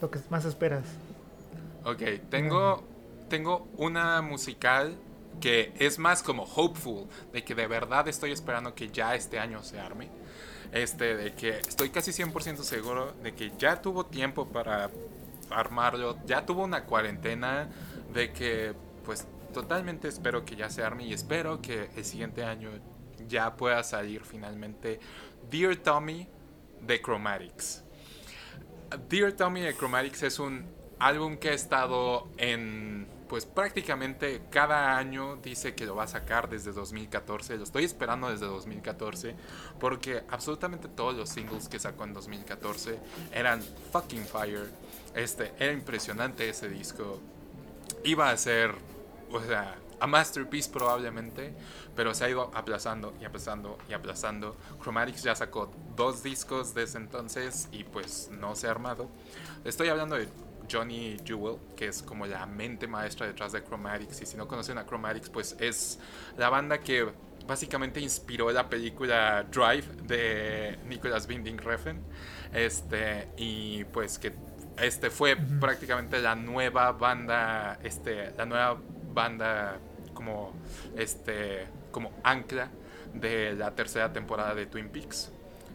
lo 0.00 0.10
que 0.10 0.18
más 0.30 0.44
esperas? 0.44 0.84
Ok, 1.84 2.02
tengo, 2.28 2.82
tengo 3.28 3.68
una 3.76 4.20
musical 4.20 4.94
que 5.40 5.72
es 5.78 5.98
más 5.98 6.22
como 6.22 6.42
hopeful, 6.44 7.06
de 7.32 7.42
que 7.44 7.54
de 7.54 7.66
verdad 7.66 8.06
estoy 8.08 8.32
esperando 8.32 8.74
que 8.74 8.88
ya 8.88 9.14
este 9.14 9.38
año 9.38 9.62
se 9.62 9.80
arme. 9.80 10.08
Este, 10.72 11.16
de 11.16 11.32
que 11.32 11.58
estoy 11.60 11.90
casi 11.90 12.10
100% 12.10 12.58
seguro 12.58 13.12
de 13.22 13.34
que 13.34 13.52
ya 13.58 13.80
tuvo 13.80 14.04
tiempo 14.04 14.48
para 14.48 14.90
armarlo, 15.50 16.18
ya 16.26 16.44
tuvo 16.44 16.64
una 16.64 16.84
cuarentena, 16.84 17.70
de 18.12 18.32
que 18.32 18.74
pues 19.04 19.26
totalmente 19.52 20.08
espero 20.08 20.44
que 20.44 20.56
ya 20.56 20.68
se 20.68 20.82
arme 20.82 21.06
y 21.06 21.12
espero 21.12 21.62
que 21.62 21.88
el 21.96 22.04
siguiente 22.04 22.44
año 22.44 22.70
ya 23.26 23.56
pueda 23.56 23.82
salir 23.82 24.22
finalmente 24.24 25.00
Dear 25.50 25.76
Tommy 25.76 26.28
de 26.80 27.00
Chromatics. 27.00 27.84
Dear 29.08 29.32
Tommy 29.32 29.62
de 29.62 29.74
Chromatics 29.74 30.22
es 30.22 30.38
un 30.38 30.66
álbum 30.98 31.36
que 31.36 31.50
ha 31.50 31.54
estado 31.54 32.28
en, 32.36 33.06
pues 33.28 33.44
prácticamente 33.44 34.42
cada 34.50 34.96
año 34.96 35.36
dice 35.36 35.74
que 35.74 35.84
lo 35.84 35.94
va 35.94 36.04
a 36.04 36.08
sacar 36.08 36.48
desde 36.48 36.72
2014. 36.72 37.56
Lo 37.58 37.64
estoy 37.64 37.84
esperando 37.84 38.30
desde 38.30 38.46
2014 38.46 39.34
porque 39.78 40.24
absolutamente 40.30 40.88
todos 40.88 41.14
los 41.14 41.28
singles 41.28 41.68
que 41.68 41.78
sacó 41.78 42.04
en 42.04 42.14
2014 42.14 42.98
eran 43.32 43.62
fucking 43.92 44.24
fire. 44.24 44.70
Este, 45.14 45.52
era 45.58 45.72
impresionante 45.72 46.48
ese 46.48 46.68
disco. 46.68 47.20
Iba 48.04 48.30
a 48.30 48.36
ser, 48.36 48.74
o 49.30 49.40
sea, 49.40 49.76
a 50.00 50.06
masterpiece 50.06 50.70
probablemente, 50.70 51.52
pero 51.94 52.14
se 52.14 52.24
ha 52.24 52.30
ido 52.30 52.50
aplazando 52.54 53.14
y 53.20 53.24
aplazando 53.24 53.78
y 53.88 53.92
aplazando. 53.92 54.56
Chromatics 54.82 55.22
ya 55.22 55.34
sacó 55.34 55.70
dos 55.96 56.22
discos 56.22 56.74
desde 56.74 56.98
entonces 56.98 57.68
y 57.72 57.84
pues 57.84 58.30
no 58.30 58.54
se 58.54 58.68
ha 58.68 58.70
armado. 58.70 59.08
Estoy 59.64 59.88
hablando 59.88 60.16
de 60.16 60.28
Johnny 60.70 61.16
Jewel, 61.24 61.58
que 61.76 61.86
es 61.88 62.02
como 62.02 62.26
la 62.26 62.46
mente 62.46 62.86
maestra 62.86 63.26
detrás 63.26 63.52
de 63.52 63.62
Chromatics. 63.62 64.20
Y 64.22 64.26
si 64.26 64.36
no 64.36 64.46
conocen 64.46 64.78
a 64.78 64.86
Chromatics, 64.86 65.30
pues 65.30 65.56
es 65.58 65.98
la 66.36 66.48
banda 66.48 66.78
que 66.78 67.08
básicamente 67.46 68.00
inspiró 68.00 68.50
la 68.52 68.68
película 68.68 69.44
Drive 69.50 69.86
de 70.04 70.78
Nicholas 70.86 71.26
Winding 71.28 71.58
Refn. 71.58 71.98
Este, 72.52 73.28
y 73.36 73.84
pues 73.84 74.18
que 74.18 74.32
este 74.80 75.10
fue 75.10 75.36
prácticamente 75.36 76.20
la 76.20 76.34
nueva 76.34 76.92
banda, 76.92 77.78
este, 77.82 78.32
la 78.36 78.46
nueva 78.46 78.78
banda 79.12 79.78
como 80.14 80.52
este 80.96 81.66
como 81.90 82.12
ancla 82.22 82.68
de 83.14 83.54
la 83.54 83.74
tercera 83.74 84.12
temporada 84.12 84.54
de 84.54 84.66
Twin 84.66 84.88
Peaks. 84.90 85.32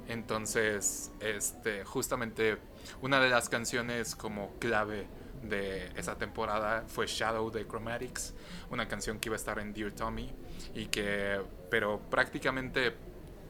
Entonces, 0.07 1.11
este, 1.19 1.83
justamente 1.85 2.57
una 3.01 3.19
de 3.19 3.29
las 3.29 3.49
canciones 3.49 4.15
como 4.15 4.51
clave 4.59 5.07
de 5.43 5.87
esa 5.97 6.15
temporada 6.15 6.83
fue 6.87 7.05
Shadow 7.07 7.51
de 7.51 7.67
Chromatics, 7.67 8.33
una 8.71 8.87
canción 8.87 9.19
que 9.19 9.29
iba 9.29 9.35
a 9.35 9.37
estar 9.37 9.59
en 9.59 9.73
Dear 9.73 9.91
Tommy 9.91 10.31
y 10.73 10.85
que, 10.85 11.41
pero 11.69 11.99
prácticamente 12.09 12.93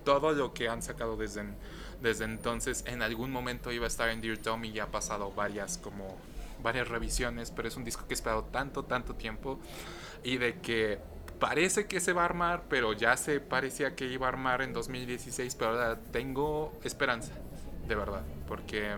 todo 0.03 0.33
lo 0.33 0.53
que 0.53 0.67
han 0.67 0.81
sacado 0.81 1.15
desde, 1.15 1.43
desde 2.01 2.25
entonces 2.25 2.83
en 2.87 3.01
algún 3.01 3.31
momento 3.31 3.71
iba 3.71 3.85
a 3.85 3.87
estar 3.87 4.09
en 4.09 4.21
Dear 4.21 4.37
Tommy 4.37 4.69
y 4.69 4.79
ha 4.79 4.87
pasado 4.87 5.31
varias 5.31 5.77
como 5.77 6.17
varias 6.61 6.87
revisiones, 6.87 7.51
pero 7.51 7.67
es 7.67 7.75
un 7.75 7.83
disco 7.83 8.07
que 8.07 8.13
he 8.13 8.15
esperado 8.15 8.45
tanto, 8.45 8.83
tanto 8.83 9.15
tiempo 9.15 9.59
y 10.23 10.37
de 10.37 10.59
que 10.59 10.97
parece 11.39 11.87
que 11.87 11.99
se 11.99 12.13
va 12.13 12.21
a 12.21 12.25
armar, 12.25 12.63
pero 12.69 12.93
ya 12.93 13.17
se 13.17 13.39
parecía 13.41 13.95
que 13.95 14.05
iba 14.05 14.25
a 14.27 14.29
armar 14.29 14.61
en 14.61 14.71
2016, 14.71 15.55
pero 15.55 15.71
ahora 15.71 15.99
tengo 16.11 16.71
esperanza, 16.83 17.33
de 17.85 17.95
verdad, 17.95 18.23
porque 18.47 18.95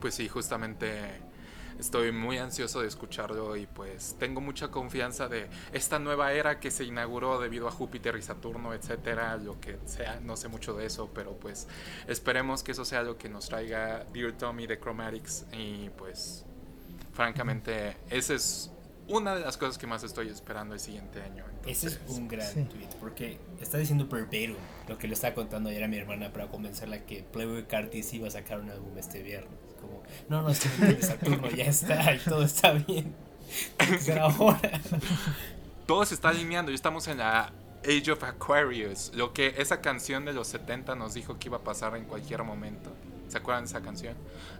pues 0.00 0.14
sí, 0.14 0.28
justamente 0.28 1.20
estoy 1.78 2.12
muy 2.12 2.38
ansioso 2.38 2.82
de 2.82 2.88
escucharlo 2.88 3.56
y 3.56 3.66
pues 3.66 4.16
tengo 4.18 4.40
mucha 4.40 4.68
confianza 4.68 5.28
de 5.28 5.48
esta 5.72 5.98
nueva 5.98 6.32
era 6.32 6.60
que 6.60 6.70
se 6.70 6.84
inauguró 6.84 7.40
debido 7.40 7.66
a 7.68 7.70
Júpiter 7.70 8.16
y 8.16 8.22
Saturno, 8.22 8.74
etcétera, 8.74 9.36
lo 9.36 9.58
que 9.60 9.78
sea, 9.86 10.20
no 10.20 10.36
sé 10.36 10.48
mucho 10.48 10.74
de 10.74 10.86
eso, 10.86 11.10
pero 11.14 11.32
pues 11.36 11.66
esperemos 12.06 12.62
que 12.62 12.72
eso 12.72 12.84
sea 12.84 13.02
lo 13.02 13.16
que 13.16 13.28
nos 13.28 13.48
traiga 13.48 14.04
Dear 14.12 14.32
Tommy 14.32 14.66
de 14.66 14.78
Chromatics 14.78 15.46
y 15.52 15.88
pues 15.90 16.44
francamente 17.12 17.96
esa 18.10 18.34
es 18.34 18.70
una 19.08 19.34
de 19.34 19.40
las 19.40 19.56
cosas 19.56 19.76
que 19.76 19.86
más 19.86 20.04
estoy 20.04 20.28
esperando 20.28 20.74
el 20.74 20.80
siguiente 20.80 21.20
año. 21.20 21.44
Ese 21.66 21.88
es 21.88 22.00
un 22.08 22.28
gran 22.28 22.68
tweet, 22.68 22.88
porque 23.00 23.38
está 23.60 23.76
diciendo 23.76 24.06
verbatim 24.06 24.54
lo 24.88 24.98
que 24.98 25.08
le 25.08 25.14
estaba 25.14 25.34
contando 25.34 25.68
ayer 25.68 25.82
a 25.82 25.88
mi 25.88 25.96
hermana 25.96 26.32
para 26.32 26.46
convencerla 26.48 27.04
que 27.04 27.24
Playboy 27.24 27.64
Cartis 27.64 28.12
iba 28.14 28.28
a 28.28 28.30
sacar 28.30 28.60
un 28.60 28.70
álbum 28.70 28.96
este 28.98 29.22
viernes. 29.22 29.69
No, 30.28 30.42
no, 30.42 30.50
es 30.50 30.60
que 30.60 31.02
Saturno 31.02 31.48
ya 31.50 31.64
está 31.64 32.14
y 32.14 32.18
todo 32.18 32.42
está 32.42 32.72
bien. 32.72 33.14
ahora. 34.20 34.60
Todo 35.86 36.04
se 36.04 36.14
está 36.14 36.28
alineando 36.28 36.70
y 36.70 36.74
estamos 36.74 37.08
en 37.08 37.18
la 37.18 37.52
Age 37.84 38.12
of 38.12 38.22
Aquarius, 38.22 39.10
lo 39.14 39.32
que 39.32 39.54
esa 39.56 39.80
canción 39.80 40.24
de 40.24 40.32
los 40.32 40.48
70 40.48 40.94
nos 40.94 41.14
dijo 41.14 41.38
que 41.38 41.48
iba 41.48 41.56
a 41.56 41.64
pasar 41.64 41.96
en 41.96 42.04
cualquier 42.04 42.44
momento. 42.44 42.92
¿Se 43.28 43.38
acuerdan 43.38 43.64
de 43.64 43.70
esa 43.70 43.80
canción? 43.80 44.14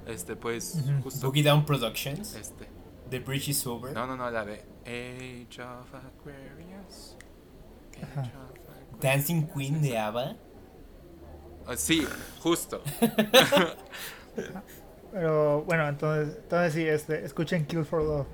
Este, 0.06 0.36
pues, 0.36 0.78
justo. 1.02 1.26
Boogie 1.26 1.42
Down 1.42 1.66
Productions. 1.66 2.34
Este. 2.34 2.66
The 3.10 3.18
Bridge 3.18 3.48
is 3.48 3.66
Over. 3.66 3.92
No, 3.92 4.06
no, 4.06 4.16
no, 4.16 4.30
la 4.30 4.44
de 4.44 4.64
Age 4.86 5.62
of 5.62 5.94
Aquarius. 5.94 7.16
Dancing 9.00 9.48
Queen 9.48 9.82
de 9.82 9.98
ABBA. 9.98 10.36
Ah, 11.66 11.76
sí, 11.76 12.06
justo. 12.42 12.82
Pero 15.12 15.62
bueno, 15.62 15.88
entonces, 15.88 16.36
entonces 16.42 16.72
sí, 16.74 16.86
este, 16.86 17.24
escuchen 17.24 17.66
Kill 17.66 17.84
for 17.84 18.02
Love. 18.02 18.26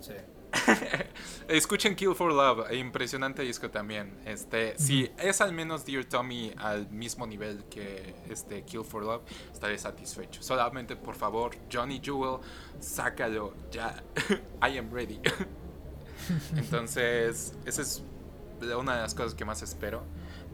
Sí. 0.00 0.14
Escuchen 1.48 1.94
Kill 1.94 2.14
for 2.14 2.32
Love, 2.32 2.72
impresionante 2.72 3.42
disco 3.42 3.70
también. 3.70 4.18
Este, 4.24 4.78
si 4.78 5.10
es 5.18 5.40
al 5.40 5.52
menos 5.52 5.84
Dear 5.84 6.04
Tommy 6.04 6.52
al 6.56 6.90
mismo 6.90 7.26
nivel 7.26 7.64
que 7.70 8.14
este 8.28 8.62
Kill 8.62 8.84
for 8.84 9.02
Love, 9.02 9.22
estaré 9.52 9.78
satisfecho. 9.78 10.42
Solamente 10.42 10.96
por 10.96 11.14
favor, 11.14 11.54
Johnny 11.72 12.00
Jewel, 12.02 12.40
sácalo 12.80 13.54
ya. 13.70 14.02
I 14.62 14.78
am 14.78 14.90
ready. 14.90 15.20
Entonces, 16.56 17.54
esa 17.64 17.82
es 17.82 18.02
una 18.78 18.96
de 18.96 19.02
las 19.02 19.14
cosas 19.14 19.34
que 19.34 19.44
más 19.44 19.62
espero. 19.62 20.02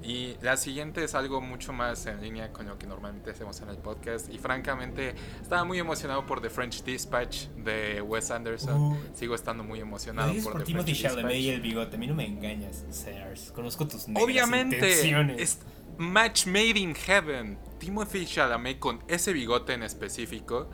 Y 0.04 0.36
la 0.42 0.58
siguiente 0.58 1.02
es 1.02 1.14
algo 1.14 1.40
mucho 1.40 1.72
más 1.72 2.04
en 2.04 2.20
línea 2.20 2.52
con 2.52 2.66
lo 2.66 2.78
que 2.78 2.86
normalmente 2.86 3.30
hacemos 3.30 3.58
en 3.62 3.70
el 3.70 3.78
podcast. 3.78 4.30
Y 4.32 4.38
francamente, 4.38 5.14
estaba 5.40 5.64
muy 5.64 5.78
emocionado 5.78 6.26
por 6.26 6.42
The 6.42 6.50
French 6.50 6.84
Dispatch 6.84 7.46
de 7.56 8.02
Wes 8.02 8.30
Anderson. 8.30 8.92
Uh. 8.92 8.96
Sigo 9.14 9.34
estando 9.34 9.64
muy 9.64 9.80
emocionado 9.80 10.32
por, 10.42 10.52
por, 10.52 10.60
The 10.60 10.66
Timothy 10.66 10.92
Chalamet 10.92 11.36
y 11.36 11.48
el 11.48 11.62
bigote. 11.62 11.96
A 11.96 11.98
mí 11.98 12.06
no 12.06 12.14
me 12.14 12.26
engañas, 12.26 12.84
Sears. 12.90 13.50
Conozco 13.52 13.88
tus 13.88 14.06
Obviamente, 14.14 15.42
es 15.42 15.60
match 15.96 16.46
made 16.46 16.78
in 16.78 16.94
heaven. 16.94 17.58
Timothy 17.78 18.26
Chalamet 18.26 18.78
con 18.78 19.02
ese 19.08 19.32
bigote 19.32 19.72
en 19.72 19.82
específico 19.82 20.68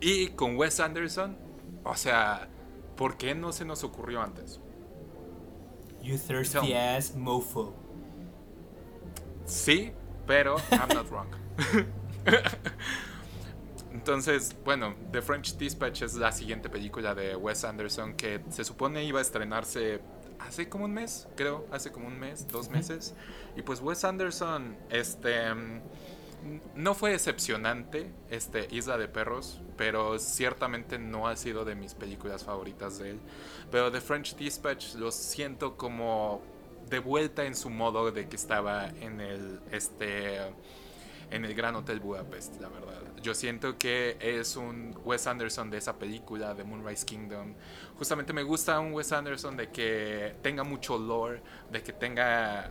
y 0.00 0.28
con 0.28 0.56
Wes 0.56 0.78
Anderson. 0.78 1.36
O 1.82 1.96
sea, 1.96 2.48
¿por 2.96 3.16
qué 3.16 3.34
no 3.34 3.52
se 3.52 3.64
nos 3.64 3.82
ocurrió 3.82 4.22
antes? 4.22 4.60
You 6.02 6.16
thirsty 6.18 6.72
ass 6.72 7.16
mofo. 7.16 7.85
Sí, 9.46 9.92
pero 10.26 10.56
I'm 10.72 10.88
not 10.94 11.08
wrong. 11.10 11.28
Entonces, 13.92 14.54
bueno, 14.64 14.94
The 15.10 15.22
French 15.22 15.56
Dispatch 15.56 16.02
es 16.02 16.14
la 16.14 16.30
siguiente 16.32 16.68
película 16.68 17.14
de 17.14 17.34
Wes 17.34 17.64
Anderson 17.64 18.14
que 18.14 18.42
se 18.50 18.64
supone 18.64 19.04
iba 19.04 19.20
a 19.20 19.22
estrenarse 19.22 20.00
hace 20.38 20.68
como 20.68 20.84
un 20.84 20.92
mes, 20.92 21.28
creo, 21.34 21.66
hace 21.70 21.92
como 21.92 22.06
un 22.08 22.18
mes, 22.18 22.46
dos 22.48 22.68
meses. 22.68 23.14
Y 23.56 23.62
pues 23.62 23.80
Wes 23.80 24.04
Anderson, 24.04 24.76
este, 24.90 25.46
no 26.74 26.94
fue 26.94 27.10
decepcionante, 27.10 28.10
este, 28.30 28.68
Isla 28.70 28.98
de 28.98 29.08
Perros, 29.08 29.60
pero 29.76 30.18
ciertamente 30.18 30.98
no 30.98 31.28
ha 31.28 31.36
sido 31.36 31.64
de 31.64 31.74
mis 31.74 31.94
películas 31.94 32.44
favoritas 32.44 32.98
de 32.98 33.12
él. 33.12 33.20
Pero 33.70 33.90
The 33.90 34.00
French 34.00 34.36
Dispatch 34.36 34.94
lo 34.94 35.10
siento 35.10 35.76
como 35.76 36.42
de 36.88 36.98
vuelta 36.98 37.44
en 37.44 37.54
su 37.54 37.70
modo 37.70 38.10
de 38.10 38.28
que 38.28 38.36
estaba 38.36 38.88
en 38.88 39.20
el 39.20 39.60
este 39.70 40.38
en 41.30 41.44
el 41.44 41.54
Gran 41.54 41.74
Hotel 41.74 41.98
Budapest, 41.98 42.60
la 42.60 42.68
verdad. 42.68 43.02
Yo 43.20 43.34
siento 43.34 43.76
que 43.78 44.16
es 44.20 44.54
un 44.56 44.96
Wes 45.04 45.26
Anderson 45.26 45.70
de 45.70 45.78
esa 45.78 45.98
película, 45.98 46.54
de 46.54 46.62
Moonrise 46.62 47.04
Kingdom. 47.04 47.54
Justamente 47.98 48.32
me 48.32 48.44
gusta 48.44 48.78
un 48.78 48.92
Wes 48.92 49.10
Anderson 49.10 49.56
de 49.56 49.70
que 49.70 50.36
tenga 50.42 50.62
mucho 50.62 50.98
lore, 50.98 51.42
de 51.72 51.82
que 51.82 51.92
tenga 51.92 52.70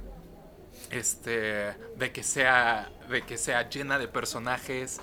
este 0.90 1.74
de 1.98 2.12
que 2.12 2.24
sea 2.24 2.92
de 3.10 3.22
que 3.22 3.38
sea 3.38 3.70
llena 3.70 3.98
de 3.98 4.08
personajes 4.08 5.00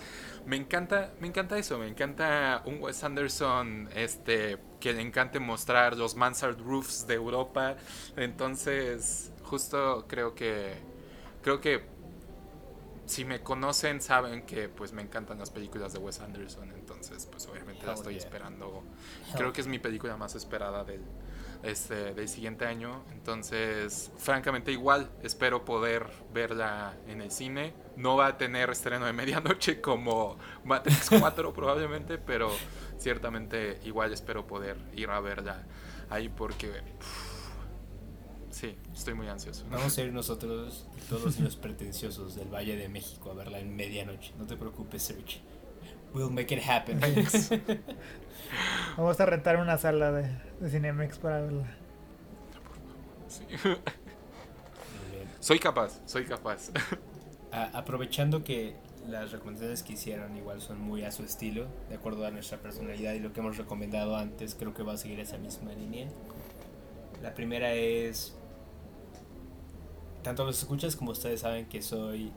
me 0.46 0.56
encanta, 0.56 1.12
me 1.20 1.28
encanta 1.28 1.58
eso, 1.58 1.78
me 1.78 1.88
encanta 1.88 2.62
un 2.66 2.82
Wes 2.82 3.02
Anderson 3.04 3.88
este, 3.94 4.58
que 4.80 4.92
le 4.92 5.02
encante 5.02 5.38
mostrar 5.38 5.96
los 5.96 6.16
mansard 6.16 6.58
roofs 6.60 7.06
de 7.06 7.14
Europa. 7.14 7.76
Entonces, 8.16 9.32
justo 9.42 10.06
creo 10.08 10.34
que, 10.34 10.74
creo 11.42 11.60
que 11.60 11.84
si 13.06 13.24
me 13.24 13.42
conocen 13.42 14.00
saben 14.00 14.42
que 14.46 14.68
pues 14.68 14.92
me 14.92 15.02
encantan 15.02 15.38
las 15.38 15.50
películas 15.50 15.92
de 15.92 15.98
Wes 15.98 16.20
Anderson. 16.20 16.72
Entonces, 16.72 17.26
pues 17.26 17.46
obviamente 17.46 17.84
la 17.86 17.94
estoy 17.94 18.16
esperando. 18.16 18.82
Creo 19.36 19.52
que 19.52 19.60
es 19.60 19.66
mi 19.66 19.78
película 19.78 20.16
más 20.16 20.34
esperada 20.34 20.84
del, 20.84 21.02
este, 21.62 22.14
del 22.14 22.28
siguiente 22.28 22.66
año. 22.66 23.04
Entonces, 23.12 24.10
francamente 24.18 24.72
igual, 24.72 25.10
espero 25.22 25.64
poder 25.64 26.06
verla 26.32 26.96
en 27.06 27.20
el 27.20 27.30
cine. 27.30 27.74
No 27.96 28.16
va 28.16 28.26
a 28.26 28.38
tener 28.38 28.70
estreno 28.70 29.06
de 29.06 29.12
medianoche 29.12 29.80
como 29.80 30.38
Matrix 30.64 31.10
4 31.18 31.52
probablemente, 31.54 32.18
pero 32.18 32.50
ciertamente 32.98 33.80
igual 33.84 34.12
espero 34.12 34.46
poder 34.46 34.76
ir 34.94 35.10
a 35.10 35.20
verla 35.20 35.64
ahí 36.10 36.28
porque... 36.28 36.70
sí, 38.50 38.76
estoy 38.92 39.14
muy 39.14 39.28
ansioso. 39.28 39.64
Vamos 39.70 39.96
a 39.96 40.02
ir 40.04 40.12
nosotros, 40.12 40.86
todos 41.08 41.38
los 41.38 41.56
pretenciosos 41.56 42.34
del 42.34 42.48
Valle 42.48 42.76
de 42.76 42.88
México, 42.88 43.30
a 43.30 43.34
verla 43.34 43.58
en 43.58 43.74
medianoche. 43.74 44.34
No 44.38 44.46
te 44.46 44.56
preocupes, 44.56 45.02
Serge. 45.02 45.40
We'll 46.14 46.30
make 46.30 46.54
it 46.54 46.62
happen. 46.62 47.00
Vamos 48.96 49.20
a 49.20 49.26
rentar 49.26 49.56
una 49.56 49.78
sala 49.78 50.12
de, 50.12 50.28
de 50.60 50.70
Cinemex 50.70 51.18
para 51.18 51.40
verla. 51.40 51.76
Soy 55.40 55.58
capaz, 55.58 56.00
soy 56.06 56.24
capaz. 56.24 56.70
aprovechando 57.72 58.44
que 58.44 58.76
las 59.08 59.32
recomendaciones 59.32 59.82
que 59.82 59.94
hicieron 59.94 60.36
igual 60.36 60.60
son 60.60 60.80
muy 60.80 61.02
a 61.04 61.10
su 61.10 61.24
estilo, 61.24 61.66
de 61.88 61.96
acuerdo 61.96 62.24
a 62.26 62.30
nuestra 62.30 62.58
personalidad 62.58 63.14
y 63.14 63.20
lo 63.20 63.32
que 63.32 63.40
hemos 63.40 63.56
recomendado 63.56 64.16
antes, 64.16 64.54
creo 64.54 64.74
que 64.74 64.82
va 64.82 64.92
a 64.92 64.96
seguir 64.96 65.20
esa 65.20 65.38
misma 65.38 65.72
línea. 65.72 66.08
La 67.22 67.34
primera 67.34 67.74
es, 67.74 68.36
tanto 70.22 70.44
los 70.44 70.58
escuchas 70.58 70.96
como 70.96 71.12
ustedes 71.12 71.40
saben 71.40 71.66
que 71.66 71.82
soy 71.82 72.32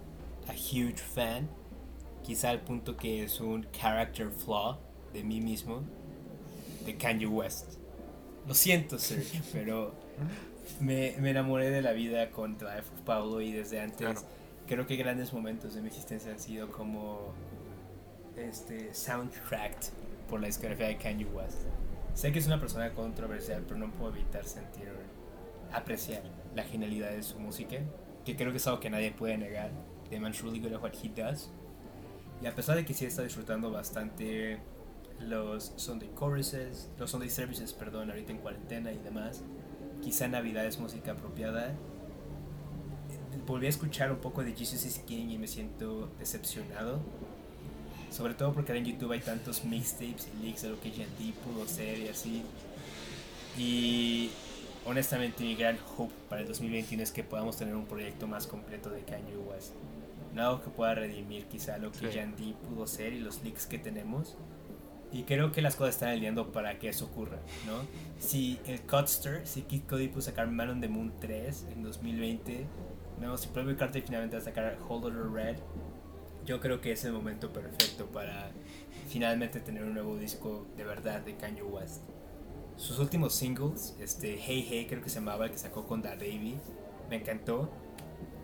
a 0.47 0.53
huge 0.53 0.97
fan, 0.97 1.47
quizá 2.26 2.49
al 2.49 2.61
punto 2.61 2.97
que 2.97 3.23
es 3.23 3.39
un 3.39 3.68
character 3.72 4.31
flaw 4.31 4.77
de 5.14 5.23
mí 5.23 5.41
mismo, 5.41 5.84
de 6.85 6.97
Kanye 6.97 7.27
West. 7.27 7.77
Lo 8.47 8.53
siento, 8.53 8.97
Sergio, 8.97 9.41
pero 9.53 9.93
me, 10.80 11.15
me, 11.19 11.30
enamoré 11.30 11.69
de 11.69 11.81
la 11.81 11.91
vida 11.91 12.31
con 12.31 12.57
Drive 12.57 12.80
of 12.80 13.02
Pablo 13.06 13.41
y 13.41 13.52
desde 13.52 13.80
antes 13.80 14.26
creo 14.68 14.88
que 14.88 14.95
grandes 14.95 15.34
momentos 15.34 15.76
de 15.76 15.81
mi 15.81 15.88
existencia 15.88 16.31
han 16.31 16.39
sido 16.39 16.72
como 16.72 17.34
este 18.35 18.93
soundtrack 18.93 19.91
por 20.27 20.41
la 20.41 20.47
discografía 20.47 20.88
de 20.88 20.97
Kanye 20.97 21.26
West. 21.26 21.60
Sé 22.15 22.31
que 22.31 22.39
es 22.39 22.47
una 22.47 22.60
persona 22.60 22.91
controversial, 22.93 23.64
pero 23.68 23.80
no 23.80 23.91
puedo 23.91 24.15
evitar 24.15 24.45
sentir, 24.45 24.89
apreciar 25.72 26.23
la 26.56 26.64
genialidad 26.64 27.11
de 27.11 27.22
su 27.22 27.39
música, 27.39 27.77
que 28.26 28.35
creo 28.35 28.52
que 28.52 28.57
es 28.57 28.65
algo 28.65 28.80
que 28.80 28.89
nadie 28.89 29.11
puede 29.11 29.38
negar. 29.38 29.69
The 30.10 30.19
man's 30.19 30.41
really 30.41 30.60
good 30.60 30.73
at 30.73 30.81
what 30.81 30.93
he 30.93 31.10
does. 31.10 31.52
Y 32.41 32.48
a 32.48 32.56
pesar 32.56 32.76
de 32.76 32.86
que 32.86 32.94
sí 32.94 33.06
está 33.06 33.24
disfrutando 33.24 33.72
bastante 33.72 34.60
los 35.20 35.74
Sunday 35.78 36.10
choruses, 36.18 36.90
los 36.99 37.12
Sunday 37.12 37.30
services, 37.30 37.74
perdón, 37.74 38.10
ahorita 38.10 38.32
en 38.32 38.40
cuarentena 38.40 38.91
y 38.91 38.98
demás, 38.98 39.41
quizá 40.02 40.28
Navidad 40.28 40.66
es 40.66 40.80
música 40.80 41.14
apropiada. 41.14 41.74
Volví 43.48 43.68
a 43.68 43.70
escuchar 43.70 44.12
un 44.12 44.18
poco 44.18 44.44
de 44.44 44.53
Jesus 44.53 44.86
is 44.86 44.99
King 44.99 45.30
y 45.30 45.38
me 45.38 45.48
siento 45.48 46.10
decepcionado. 46.20 46.99
Sobre 48.12 48.34
todo 48.34 48.53
porque 48.53 48.76
en 48.76 48.86
YouTube 48.86 49.12
hay 49.12 49.20
tantos 49.20 49.64
mixtapes 49.66 50.30
y 50.40 50.45
leaks 50.45 50.62
de 50.62 50.70
lo 50.70 50.80
que 50.80 50.90
J.D. 50.90 51.34
pudo 51.44 51.68
ser 51.68 51.99
y 51.99 52.07
así. 52.07 52.44
Y 53.57 54.30
honestamente 54.86 55.44
mi 55.44 55.56
gran 55.56 55.78
hope 55.98 56.14
para 56.30 56.41
el 56.41 56.48
2021 56.48 57.03
es 57.03 57.12
que 57.12 57.24
podamos 57.24 57.57
tener 57.57 57.76
un 57.76 57.86
proyecto 57.86 58.28
más 58.28 58.48
completo 58.48 58.90
de 58.90 59.02
Kanye 59.02 59.38
West. 59.38 59.74
Algo 60.38 60.62
que 60.62 60.70
pueda 60.70 60.95
redimir 60.95 61.45
quizá 61.45 61.78
lo 61.78 61.91
que 61.91 61.99
Sí. 61.99 62.06
J.D. 62.07 62.56
pudo 62.68 62.88
ser 62.88 63.14
y 63.14 63.20
los 63.20 63.44
leaks 63.44 63.68
que 63.68 63.78
tenemos. 63.80 64.38
Y 65.12 65.24
creo 65.24 65.52
que 65.52 65.62
las 65.62 65.76
cosas 65.76 65.95
están 65.95 66.10
alineando 66.10 66.52
para 66.52 66.78
que 66.78 66.90
eso 66.90 67.06
ocurra, 67.06 67.40
¿no? 67.66 67.86
Si 68.20 68.60
el 68.66 68.82
Codster, 68.82 69.48
si 69.48 69.62
Kid 69.62 69.84
Cody 69.88 70.10
pudo 70.10 70.22
sacar 70.22 70.48
Man 70.48 70.70
on 70.72 70.82
the 70.82 70.90
Moon 70.90 71.14
3 71.22 71.68
en 71.72 71.84
2020, 71.84 72.66
no, 73.22 73.38
si 73.38 73.48
Playboy 73.48 73.78
Carter 73.78 74.02
finalmente 74.02 74.36
va 74.36 74.41
a 74.41 74.45
sacar 74.45 74.78
Hold 74.90 75.07
It 75.07 75.34
Red, 75.34 75.57
yo 76.45 76.60
creo 76.60 76.82
que 76.82 76.91
es 76.91 77.06
el 77.06 77.14
momento 77.14 77.53
perfecto 77.53 78.07
para 78.07 78.52
finalmente 79.07 79.60
tener 79.62 79.84
un 79.84 79.94
nuevo 79.94 80.18
disco 80.18 80.68
de 80.76 80.84
verdad 80.84 81.22
de 81.22 81.36
Kanye 81.36 81.64
West. 81.64 82.02
Sus 82.76 82.99
últimos 82.99 83.34
singles, 83.34 83.95
este 84.02 84.38
Hey 84.38 84.66
Hey 84.70 84.86
creo 84.90 85.02
que 85.02 85.10
se 85.10 85.20
llamaba, 85.20 85.45
el 85.45 85.52
que 85.52 85.57
sacó 85.57 85.88
con 85.88 86.02
Da 86.02 86.16
Baby, 86.16 86.57
me 87.10 87.18
encantó. 87.18 87.72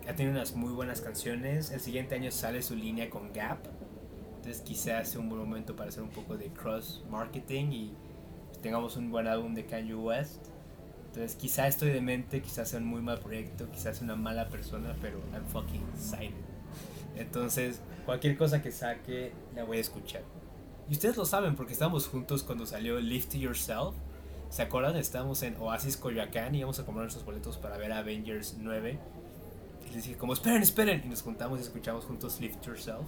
Ha 0.08 0.16
tenido 0.16 0.32
unas 0.34 0.54
muy 0.54 0.72
buenas 0.72 1.00
canciones. 1.00 1.70
El 1.70 1.80
siguiente 1.80 2.16
año 2.16 2.30
sale 2.32 2.62
su 2.62 2.74
línea 2.74 3.08
con 3.08 3.32
Gap. 3.32 3.58
Entonces 4.36 4.60
quizás 4.62 5.10
sea 5.10 5.20
un 5.20 5.28
buen 5.28 5.40
momento 5.40 5.76
para 5.76 5.90
hacer 5.90 6.02
un 6.02 6.10
poco 6.10 6.36
de 6.36 6.48
cross 6.48 7.04
marketing 7.08 7.66
y 7.70 7.92
tengamos 8.62 8.96
un 8.96 9.10
buen 9.12 9.28
álbum 9.28 9.54
de 9.54 9.64
Kanye 9.64 9.94
West. 9.94 10.46
Entonces 11.06 11.36
quizás 11.36 11.68
estoy 11.68 11.90
demente, 11.90 12.42
quizás 12.42 12.70
sea 12.70 12.80
un 12.80 12.86
muy 12.86 13.00
mal 13.00 13.20
proyecto, 13.20 13.70
quizás 13.70 14.00
una 14.00 14.16
mala 14.16 14.48
persona, 14.48 14.96
pero 15.00 15.20
I'm 15.32 15.44
fucking 15.46 15.82
excited. 15.94 16.34
Entonces 17.16 17.80
cualquier 18.04 18.36
cosa 18.36 18.60
que 18.60 18.72
saque 18.72 19.32
la 19.54 19.62
voy 19.62 19.76
a 19.76 19.80
escuchar. 19.80 20.22
Y 20.88 20.94
ustedes 20.94 21.16
lo 21.16 21.24
saben 21.24 21.54
porque 21.54 21.74
estábamos 21.74 22.08
juntos 22.08 22.42
cuando 22.42 22.66
salió 22.66 22.98
Live 22.98 23.26
to 23.26 23.38
Yourself. 23.38 23.94
¿Se 24.50 24.62
acuerdan? 24.62 24.96
Estábamos 24.96 25.42
en 25.44 25.56
Oasis 25.56 25.96
Coyoacán 25.96 26.54
y 26.56 26.58
íbamos 26.58 26.80
a 26.80 26.84
comprar 26.84 27.04
nuestros 27.04 27.24
boletos 27.24 27.58
para 27.58 27.78
ver 27.78 27.92
Avengers 27.92 28.56
9. 28.58 28.98
Les 29.92 30.04
dije 30.04 30.16
como, 30.16 30.32
esperen, 30.32 30.62
esperen. 30.62 31.02
Y 31.04 31.08
nos 31.08 31.22
juntamos 31.22 31.58
y 31.58 31.62
escuchamos 31.62 32.04
juntos 32.04 32.40
Live 32.40 32.56
to 32.56 32.70
Yourself. 32.70 33.06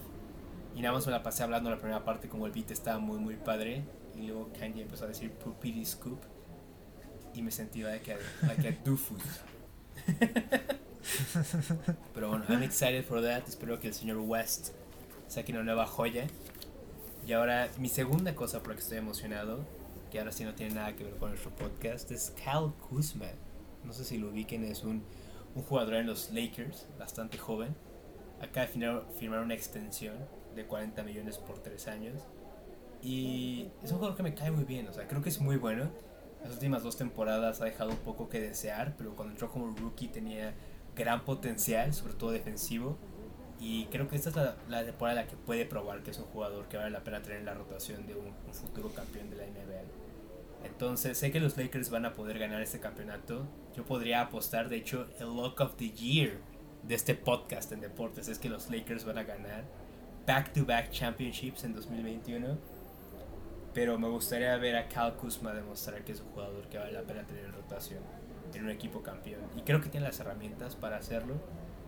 Y 0.75 0.83
nada 0.83 0.95
más 0.95 1.07
me 1.07 1.13
la 1.13 1.23
pasé 1.23 1.43
hablando 1.43 1.71
la 1.71 1.79
primera 1.79 2.05
parte 2.05 2.29
como 2.29 2.47
el 2.47 2.53
beat 2.53 2.71
estaba 2.71 2.99
muy 2.99 3.19
muy 3.19 3.37
padre. 3.37 3.85
Y 4.15 4.27
luego 4.27 4.51
Kanye 4.59 4.83
empezó 4.83 5.05
a 5.05 5.09
decir 5.09 5.31
Poopity 5.33 5.85
Scoop. 5.85 6.21
Y 7.33 7.43
me 7.43 7.51
sentí 7.51 7.83
like 7.83 8.13
a, 8.13 8.19
like 8.47 8.69
a 8.69 8.73
doofus. 8.85 9.23
Pero 12.15 12.29
bueno, 12.29 12.45
I'm 12.49 12.63
excited 12.63 13.05
for 13.05 13.23
that. 13.23 13.49
Espero 13.49 13.81
que 13.81 13.89
el 13.89 13.95
señor 13.95 14.19
West 14.19 14.71
saque 15.27 15.53
una 15.53 15.63
nueva 15.63 15.87
joya. 15.87 16.27
Y 17.27 17.33
ahora, 17.33 17.71
mi 17.79 17.89
segunda 17.89 18.35
cosa 18.35 18.61
por 18.61 18.69
la 18.71 18.75
que 18.75 18.83
estoy 18.83 18.99
emocionado, 18.99 19.65
que 20.11 20.19
ahora 20.19 20.33
sí 20.33 20.45
no 20.45 20.55
tiene 20.55 20.75
nada 20.75 20.95
que 20.95 21.05
ver 21.05 21.17
con 21.17 21.31
nuestro 21.31 21.51
podcast, 21.51 22.11
es 22.11 22.35
Cal 22.45 22.75
Kuzma. 22.89 23.29
No 23.85 23.93
sé 23.93 24.05
si 24.05 24.19
lo 24.19 24.29
ubiquen, 24.29 24.65
es 24.65 24.85
un, 24.85 25.03
un 25.55 25.63
jugador 25.63 25.95
en 25.95 26.07
los 26.07 26.31
Lakers, 26.33 26.87
bastante 26.99 27.39
joven. 27.39 27.75
Acaba 28.41 28.67
de 28.67 29.03
firmar, 29.19 29.41
una 29.41 29.55
extensión 29.55 30.17
de 30.55 30.67
40 30.67 31.03
millones 31.03 31.39
por 31.39 31.61
3 31.61 31.89
años. 31.89 32.23
Y 33.03 33.69
es 33.83 33.91
un 33.91 33.99
jugador 33.99 34.17
que 34.17 34.23
me 34.23 34.35
cae 34.35 34.51
muy 34.51 34.65
bien, 34.65 34.89
o 34.89 34.93
sea, 34.93 35.07
creo 35.07 35.23
que 35.23 35.29
es 35.29 35.41
muy 35.41 35.57
bueno. 35.57 35.91
Las 36.43 36.53
últimas 36.53 36.83
dos 36.83 36.97
temporadas 36.97 37.61
ha 37.61 37.65
dejado 37.65 37.91
un 37.91 37.99
poco 37.99 38.29
que 38.29 38.41
desear, 38.41 38.95
pero 38.97 39.15
cuando 39.15 39.33
entró 39.33 39.51
como 39.51 39.75
rookie 39.77 40.09
tenía 40.09 40.55
gran 40.97 41.25
potencial, 41.25 41.95
sobre 41.95 42.15
todo 42.15 42.31
defensivo. 42.33 42.99
Y 43.61 43.87
creo 43.87 44.09
que 44.09 44.17
esta 44.17 44.31
es 44.31 44.37
la, 44.37 44.57
la 44.69 44.85
temporada 44.85 45.21
en 45.21 45.27
la 45.27 45.31
que 45.31 45.37
puede 45.37 45.65
probar 45.65 46.03
que 46.03 46.11
es 46.11 46.19
un 46.19 46.27
jugador 46.27 46.67
que 46.67 46.77
vale 46.77 46.91
la 46.91 47.05
pena 47.05 47.23
tener 47.23 47.39
en 47.39 47.47
la 47.47 47.55
rotación 47.55 48.07
de 48.07 48.15
un, 48.15 48.27
un 48.27 48.55
futuro 48.55 48.91
campeón 48.93 49.31
de 49.31 49.37
la 49.37 49.45
NBA. 49.45 50.04
Entonces, 50.65 51.19
sé 51.19 51.31
que 51.31 51.41
los 51.41 51.57
Lakers 51.57 51.91
van 51.91 52.07
a 52.07 52.15
poder 52.15 52.39
ganar 52.39 52.63
este 52.63 52.81
campeonato. 52.81 53.47
Yo 53.77 53.85
podría 53.85 54.23
apostar, 54.23 54.69
de 54.69 54.77
hecho, 54.77 55.07
el 55.21 55.27
Lock 55.27 55.61
of 55.61 55.77
the 55.77 55.91
Year 55.91 56.39
de 56.83 56.95
este 56.95 57.15
podcast 57.15 57.73
en 57.73 57.81
deportes 57.81 58.29
es 58.29 58.39
que 58.39 58.49
los 58.49 58.71
Lakers 58.71 59.05
van 59.05 59.19
a 59.19 59.25
ganar 59.25 59.65
back-to-back 60.27 60.91
championships 60.91 61.65
en 61.65 61.75
2021. 61.75 62.59
Pero 63.73 63.99
me 63.99 64.09
gustaría 64.09 64.57
ver 64.57 64.77
a 64.77 64.89
Cal 64.89 65.17
Kuzma 65.17 65.53
demostrar 65.53 66.05
que 66.05 66.13
es 66.13 66.21
un 66.21 66.29
jugador 66.29 66.69
que 66.69 66.79
vale 66.79 66.93
la 66.93 67.03
pena 67.03 67.27
tener 67.27 67.45
en 67.45 67.53
rotación 67.53 68.03
en 68.55 68.65
un 68.65 68.71
equipo 68.71 69.03
campeón. 69.03 69.43
Y 69.57 69.63
creo 69.63 69.81
que 69.81 69.89
tiene 69.89 70.07
las 70.07 70.21
herramientas 70.21 70.77
para 70.77 70.97
hacerlo. 70.97 71.35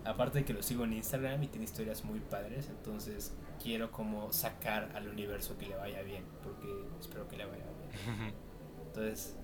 Aparte 0.05 0.41
de 0.41 0.45
que 0.45 0.53
lo 0.53 0.63
sigo 0.63 0.85
en 0.85 0.93
Instagram 0.93 1.43
y 1.43 1.49
tiene 1.49 1.65
historias 1.65 2.05
muy 2.05 2.21
padres, 2.21 2.69
entonces 2.69 3.35
quiero 3.61 3.91
como 3.91 4.33
sacar 4.33 4.91
al 4.95 5.09
universo 5.09 5.59
que 5.59 5.67
le 5.67 5.77
vaya 5.77 6.03
bien, 6.03 6.25
porque 6.43 6.69
espero 7.01 7.27
que 7.29 7.37
le 7.37 7.47
vaya 7.47 7.65
bien. 7.65 8.35
Entonces, 8.97 9.35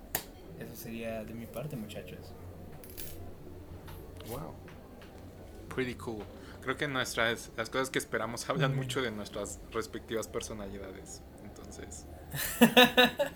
eso 0.59 0.75
sería 0.75 1.23
de 1.23 1.33
mi 1.35 1.45
parte, 1.45 1.75
muchachos. 1.75 2.33
Wow. 4.27 4.55
Pretty 5.73 5.93
cool. 5.93 6.23
Creo 6.61 6.75
que 6.75 6.87
nuestras 6.87 7.51
las 7.55 7.69
cosas 7.69 7.91
que 7.91 7.99
esperamos 7.99 8.49
hablan 8.49 8.75
mucho 8.75 9.03
de 9.03 9.11
nuestras 9.11 9.59
respectivas 9.71 10.27
personalidades. 10.27 11.21
Entonces, 11.43 12.07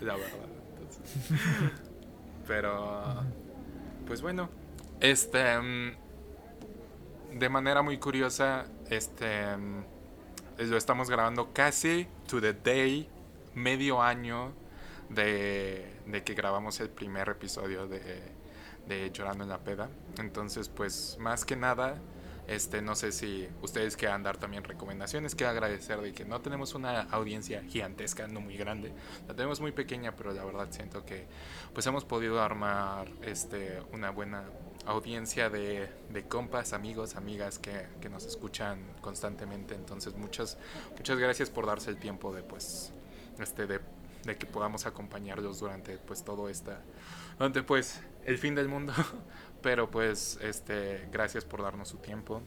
la 0.00 0.16
verdad. 0.16 0.48
entonces. 0.70 1.20
Pero 2.48 3.22
pues 4.04 4.20
bueno, 4.20 4.50
este 4.98 5.56
mm, 5.56 7.38
de 7.38 7.48
manera 7.48 7.82
muy 7.82 7.98
curiosa, 7.98 8.66
este 8.90 9.56
mm, 9.56 9.84
lo 10.68 10.76
estamos 10.76 11.10
grabando 11.10 11.52
casi 11.52 12.08
to 12.26 12.40
the 12.40 12.54
day, 12.54 13.08
medio 13.54 14.02
año 14.02 14.52
de, 15.10 15.97
de 16.08 16.24
que 16.24 16.34
grabamos 16.34 16.80
el 16.80 16.88
primer 16.88 17.28
episodio 17.28 17.86
de, 17.86 18.00
de 18.86 19.10
Llorando 19.12 19.44
en 19.44 19.50
la 19.50 19.58
Peda. 19.58 19.90
Entonces, 20.18 20.68
pues 20.68 21.16
más 21.20 21.44
que 21.44 21.54
nada, 21.54 22.00
este, 22.48 22.80
no 22.80 22.96
sé 22.96 23.12
si 23.12 23.46
ustedes 23.60 23.94
quieran 23.94 24.22
dar 24.22 24.38
también 24.38 24.64
recomendaciones. 24.64 25.34
Quiero 25.34 25.50
agradecer 25.50 26.00
de 26.00 26.14
que 26.14 26.24
no 26.24 26.40
tenemos 26.40 26.74
una 26.74 27.02
audiencia 27.02 27.62
gigantesca, 27.68 28.26
no 28.26 28.40
muy 28.40 28.56
grande. 28.56 28.90
La 29.28 29.34
tenemos 29.34 29.60
muy 29.60 29.72
pequeña, 29.72 30.16
pero 30.16 30.32
la 30.32 30.44
verdad 30.44 30.68
siento 30.70 31.04
que 31.04 31.26
pues 31.74 31.86
hemos 31.86 32.06
podido 32.06 32.40
armar 32.42 33.08
este, 33.20 33.82
una 33.92 34.10
buena 34.10 34.44
audiencia 34.86 35.50
de, 35.50 35.90
de 36.08 36.26
compas, 36.26 36.72
amigos, 36.72 37.16
amigas 37.16 37.58
que, 37.58 37.86
que 38.00 38.08
nos 38.08 38.24
escuchan 38.24 38.80
constantemente. 39.02 39.74
Entonces 39.74 40.16
muchas, 40.16 40.56
muchas 40.96 41.18
gracias 41.18 41.50
por 41.50 41.66
darse 41.66 41.90
el 41.90 41.98
tiempo 41.98 42.34
de 42.34 42.42
pues 42.42 42.94
este 43.38 43.66
de, 43.66 43.80
de 44.24 44.36
que 44.36 44.46
podamos 44.46 44.86
acompañarlos 44.86 45.60
durante 45.60 45.98
pues 45.98 46.24
todo 46.24 46.48
esta 46.48 46.80
durante 47.38 47.62
pues 47.62 48.00
el 48.24 48.38
fin 48.38 48.54
del 48.54 48.68
mundo. 48.68 48.92
Pero 49.62 49.90
pues 49.90 50.38
este 50.40 51.08
gracias 51.10 51.44
por 51.44 51.62
darnos 51.62 51.88
su 51.88 51.98
tiempo. 51.98 52.42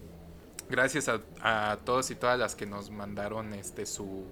Gracias 0.69 1.09
a, 1.09 1.21
a 1.41 1.77
todos 1.77 2.11
y 2.11 2.15
todas 2.15 2.39
las 2.39 2.55
que 2.55 2.65
nos 2.65 2.89
mandaron 2.89 3.53
este 3.53 3.85
su 3.85 4.25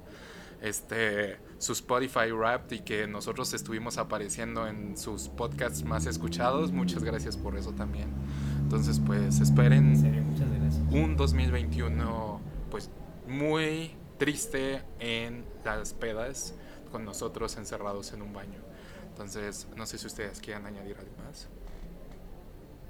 este 0.62 1.38
su 1.58 1.74
Spotify 1.74 2.32
Wrapped 2.32 2.78
y 2.78 2.80
que 2.82 3.08
nosotros 3.08 3.54
estuvimos 3.54 3.98
apareciendo 3.98 4.68
en 4.68 4.98
sus 4.98 5.28
podcasts 5.30 5.84
más 5.84 6.06
escuchados. 6.06 6.72
Muchas 6.72 7.04
gracias 7.04 7.36
por 7.36 7.58
eso 7.58 7.74
también. 7.74 8.10
Entonces 8.62 9.02
pues 9.06 9.40
esperen 9.40 9.98
serio, 9.98 10.24
un 10.92 11.18
2021 11.18 12.40
pues 12.70 12.90
muy 13.28 13.96
triste 14.18 14.82
en 15.00 15.46
las 15.66 15.94
pedas 15.94 16.54
con 16.90 17.06
nosotros 17.06 17.56
encerrados 17.58 18.14
en 18.14 18.22
un 18.22 18.34
baño. 18.34 18.60
Entonces, 19.10 19.68
no 19.76 19.86
sé 19.86 19.98
si 19.98 20.08
ustedes 20.08 20.40
quieran 20.40 20.66
añadir 20.66 20.98
algo 20.98 21.12
más. 21.26 21.48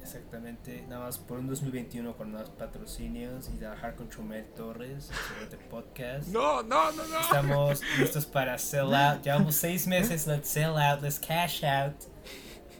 Exactamente, 0.01 0.85
nada 0.87 1.05
más 1.05 1.19
por 1.19 1.39
un 1.39 1.47
2021 1.47 2.15
con 2.17 2.31
más 2.31 2.49
patrocinios 2.49 3.49
y 3.53 3.57
trabajar 3.59 3.95
con 3.95 4.09
Chumel 4.09 4.45
Torres 4.55 5.05
sobre 5.05 5.43
este 5.43 5.57
podcast. 5.57 6.27
No, 6.33 6.63
no, 6.63 6.91
no, 6.91 7.07
no. 7.07 7.19
Estamos 7.19 7.81
listos 7.99 8.25
para 8.25 8.57
sell 8.57 8.93
out. 8.93 9.21
Llevamos 9.23 9.55
seis 9.55 9.85
meses, 9.85 10.25
let's 10.25 10.49
sell 10.49 10.77
out, 10.77 11.01
let's 11.01 11.19
cash 11.19 11.63
out. 11.63 11.95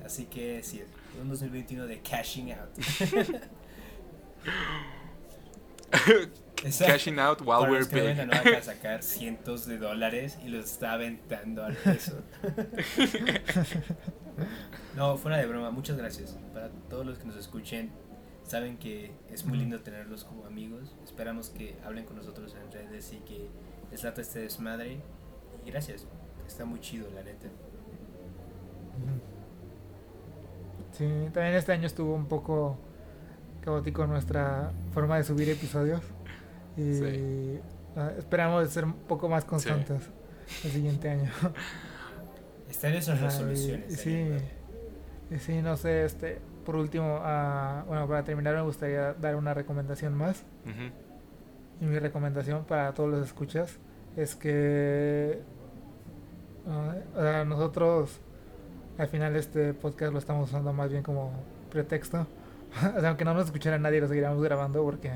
Así 0.03 0.25
que 0.25 0.63
sí, 0.63 0.81
un 1.21 1.29
2021 1.29 1.85
de 1.85 1.99
cashing 2.01 2.51
out. 2.51 2.69
Exacto. 6.63 6.93
Cashing 6.93 7.19
out 7.19 7.41
while 7.41 7.59
Para 7.59 7.71
we're 7.71 7.79
los 7.79 7.87
que 7.87 8.01
no 8.01 8.07
big. 8.07 8.19
acaba 8.21 8.55
de 8.55 8.61
sacar 8.61 9.03
cientos 9.03 9.65
de 9.65 9.77
dólares 9.77 10.37
y 10.43 10.49
los 10.49 10.65
está 10.65 10.93
aventando 10.93 11.63
al 11.63 11.75
peso. 11.75 12.21
No, 14.95 15.17
fuera 15.17 15.37
de 15.37 15.45
broma, 15.45 15.69
muchas 15.69 15.97
gracias. 15.97 16.37
Para 16.53 16.69
todos 16.89 17.05
los 17.05 17.17
que 17.19 17.25
nos 17.25 17.35
escuchen, 17.35 17.91
Saben 18.49 18.77
que 18.79 19.11
es 19.31 19.45
muy 19.45 19.59
lindo 19.59 19.79
tenerlos 19.81 20.23
como 20.23 20.43
amigos. 20.47 20.95
Esperamos 21.03 21.51
que 21.51 21.77
hablen 21.85 22.03
con 22.05 22.15
nosotros 22.15 22.55
en 22.59 22.71
redes 22.71 23.13
y 23.13 23.17
que 23.17 23.47
les 23.91 24.03
lata 24.03 24.21
este 24.21 24.39
desmadre. 24.39 25.01
Y 25.63 25.69
gracias. 25.69 26.07
Está 26.47 26.65
muy 26.65 26.79
chido, 26.79 27.11
la 27.13 27.21
neta. 27.21 27.47
Sí, 30.93 31.05
también 31.31 31.53
este 31.53 31.73
año 31.73 31.85
estuvo 31.85 32.15
un 32.15 32.25
poco 32.25 32.75
caótico 33.61 34.07
nuestra 34.07 34.71
forma 34.93 35.17
de 35.17 35.25
subir 35.25 35.47
episodios. 35.49 36.01
Y 36.79 36.93
Sí. 36.95 37.59
ah, 37.95 38.11
esperamos 38.17 38.69
ser 38.69 38.85
un 38.85 38.93
poco 38.93 39.27
más 39.29 39.45
constantes 39.45 40.09
el 40.63 40.71
siguiente 40.71 41.09
año. 41.09 41.29
Están 42.69 42.93
esas 42.93 43.19
resoluciones. 43.19 43.99
sí, 43.99 44.27
sí, 45.39 45.61
no 45.61 45.75
sé, 45.75 46.05
este, 46.05 46.39
por 46.65 46.75
último, 46.75 47.19
ah, 47.21 47.83
bueno, 47.87 48.07
para 48.07 48.23
terminar 48.23 48.55
me 48.55 48.61
gustaría 48.61 49.13
dar 49.13 49.35
una 49.35 49.53
recomendación 49.53 50.13
más. 50.15 50.43
Ujú. 50.65 50.91
Y 51.81 51.85
mi 51.85 51.97
recomendación 51.99 52.63
para 52.65 52.93
todos 52.93 53.09
los 53.09 53.25
escuchas 53.25 53.79
es 54.15 54.35
que 54.35 55.41
o 57.15 57.21
sea, 57.21 57.45
nosotros 57.45 58.19
al 58.97 59.07
final 59.07 59.35
este 59.35 59.73
podcast 59.73 60.11
lo 60.13 60.19
estamos 60.19 60.49
usando 60.49 60.73
más 60.73 60.91
bien 60.91 61.03
como 61.03 61.31
pretexto. 61.71 62.27
o 62.97 62.99
sea, 62.99 63.09
aunque 63.09 63.25
no 63.25 63.33
nos 63.33 63.45
escuchara 63.45 63.79
nadie, 63.79 64.01
lo 64.01 64.07
seguiríamos 64.07 64.43
grabando 64.43 64.83
porque 64.83 65.11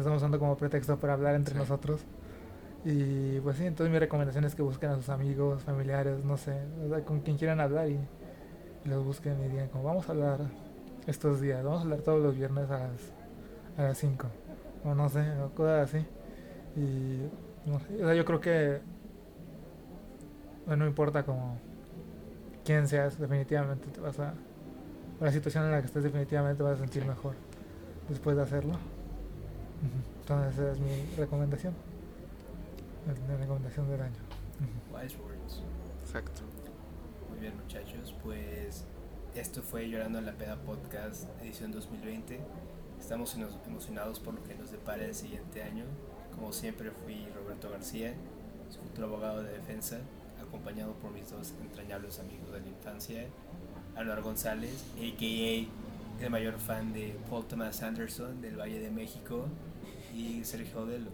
estamos 0.00 0.18
usando 0.18 0.38
como 0.38 0.56
pretexto 0.56 0.96
para 0.98 1.12
hablar 1.14 1.34
entre 1.34 1.54
Sí. 1.54 1.60
nosotros. 1.60 2.04
Y 2.84 3.38
pues 3.40 3.58
sí, 3.58 3.64
entonces 3.66 3.92
mi 3.92 3.98
recomendación 3.98 4.44
es 4.44 4.54
que 4.56 4.62
busquen 4.62 4.90
a 4.90 4.96
sus 4.96 5.08
amigos, 5.08 5.62
familiares, 5.62 6.24
no 6.24 6.36
sé, 6.36 6.56
o 6.84 6.88
sea, 6.88 7.04
con 7.04 7.20
quien 7.20 7.36
quieran 7.36 7.60
hablar 7.60 7.88
y, 7.88 7.98
y 8.84 8.88
los 8.88 9.04
busquen 9.04 9.38
y 9.44 9.48
digan 9.48 9.68
como 9.68 9.84
vamos 9.84 10.08
a 10.08 10.12
hablar 10.12 10.40
estos 11.06 11.40
días, 11.40 11.62
vamos 11.62 11.80
a 11.80 11.82
hablar 11.84 12.00
todos 12.00 12.20
los 12.20 12.36
viernes 12.36 12.68
a 12.70 12.78
las, 12.78 13.12
a 13.78 13.82
las 13.82 13.98
5 13.98 14.26
o 14.84 14.94
no 14.96 15.08
sé, 15.08 15.20
o 15.40 15.50
cosas 15.50 15.94
así. 15.94 16.04
Y 16.76 17.28
no 17.70 17.78
sé, 17.78 17.94
o 18.02 18.06
sea, 18.06 18.14
yo 18.14 18.24
creo 18.24 18.40
que 18.40 18.80
bueno, 20.66 20.84
no 20.84 20.88
importa 20.90 21.22
como 21.24 21.58
quién 22.64 22.88
seas, 22.88 23.18
definitivamente 23.18 23.88
te 23.90 24.00
vas 24.00 24.18
a 24.18 24.34
la 25.20 25.30
situación 25.30 25.64
en 25.66 25.70
la 25.72 25.80
que 25.80 25.86
estés 25.86 26.02
definitivamente 26.02 26.56
te 26.58 26.62
vas 26.64 26.74
a 26.78 26.80
sentir 26.80 27.04
mejor 27.04 27.34
después 28.08 28.36
de 28.36 28.42
hacerlo. 28.42 28.74
Entonces 30.20 30.58
esa 30.58 30.72
es 30.72 30.78
mi 30.78 31.16
recomendación. 31.16 31.74
La 33.28 33.36
recomendación 33.36 33.88
del 33.90 34.02
año. 34.02 34.16
Wise 34.92 35.16
words. 35.18 35.62
Exacto. 36.04 36.42
Muy 37.30 37.40
bien, 37.40 37.56
muchachos. 37.56 38.14
Pues 38.22 38.84
esto 39.34 39.62
fue 39.62 39.88
Llorando 39.88 40.18
en 40.18 40.26
la 40.26 40.32
Peda 40.32 40.56
Podcast, 40.56 41.28
edición 41.42 41.72
2020. 41.72 42.38
Estamos 43.00 43.36
emocionados 43.66 44.20
por 44.20 44.34
lo 44.34 44.44
que 44.44 44.54
nos 44.54 44.70
depara 44.70 45.04
el 45.04 45.14
siguiente 45.14 45.62
año. 45.62 45.84
Como 46.34 46.52
siempre, 46.52 46.90
fui 46.90 47.26
Roberto 47.34 47.68
García, 47.70 48.14
su 48.70 48.78
futuro 48.78 49.08
abogado 49.08 49.42
de 49.42 49.52
defensa, 49.52 49.98
acompañado 50.40 50.92
por 50.94 51.10
mis 51.10 51.28
dos 51.30 51.52
entrañables 51.60 52.20
amigos 52.20 52.52
de 52.52 52.60
la 52.60 52.68
infancia, 52.68 53.26
Anuar 53.96 54.22
González, 54.22 54.84
a.k.a. 54.96 56.24
el 56.24 56.30
mayor 56.30 56.58
fan 56.58 56.92
de 56.92 57.18
Paul 57.28 57.46
Thomas 57.46 57.82
Anderson 57.82 58.40
del 58.40 58.56
Valle 58.58 58.78
de 58.78 58.90
México, 58.90 59.46
y 60.12 60.44
Sergio 60.44 60.82
Odelo, 60.82 61.10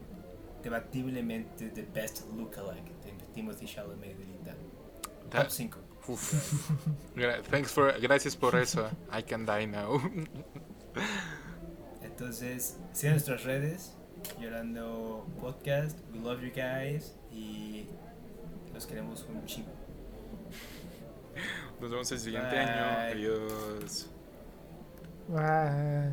debatiblemente 0.63 1.69
the 1.71 1.83
best 1.83 2.23
lookalike 2.37 2.93
de 3.05 3.13
Timothy 3.35 3.67
Chalamet 3.67 4.17
de 4.17 4.25
Linda. 4.25 4.55
Top 5.31 5.51
5. 5.51 5.79
Uf. 6.09 6.71
Gra- 7.15 7.43
Thanks 7.43 7.73
for, 7.73 7.93
gracias 8.01 8.35
por 8.35 8.57
eso. 8.57 8.89
I 9.13 9.23
can 9.23 9.45
die 9.45 9.67
now. 9.67 10.01
Entonces, 12.03 12.77
sigan 12.93 13.13
nuestras 13.15 13.45
redes, 13.45 13.93
Llorando 14.41 15.25
Podcast, 15.41 15.99
we 16.13 16.19
love 16.19 16.41
you 16.43 16.51
guys 16.51 17.15
y 17.31 17.87
los 18.75 18.87
queremos 18.87 19.25
un 19.29 19.45
chingo. 19.47 19.71
Nos 21.81 21.91
vemos 21.91 22.11
el 22.11 22.19
siguiente 22.19 22.57
Bye. 22.57 22.59
año. 22.59 23.13
Adiós. 23.13 24.09
Bye. 25.29 26.13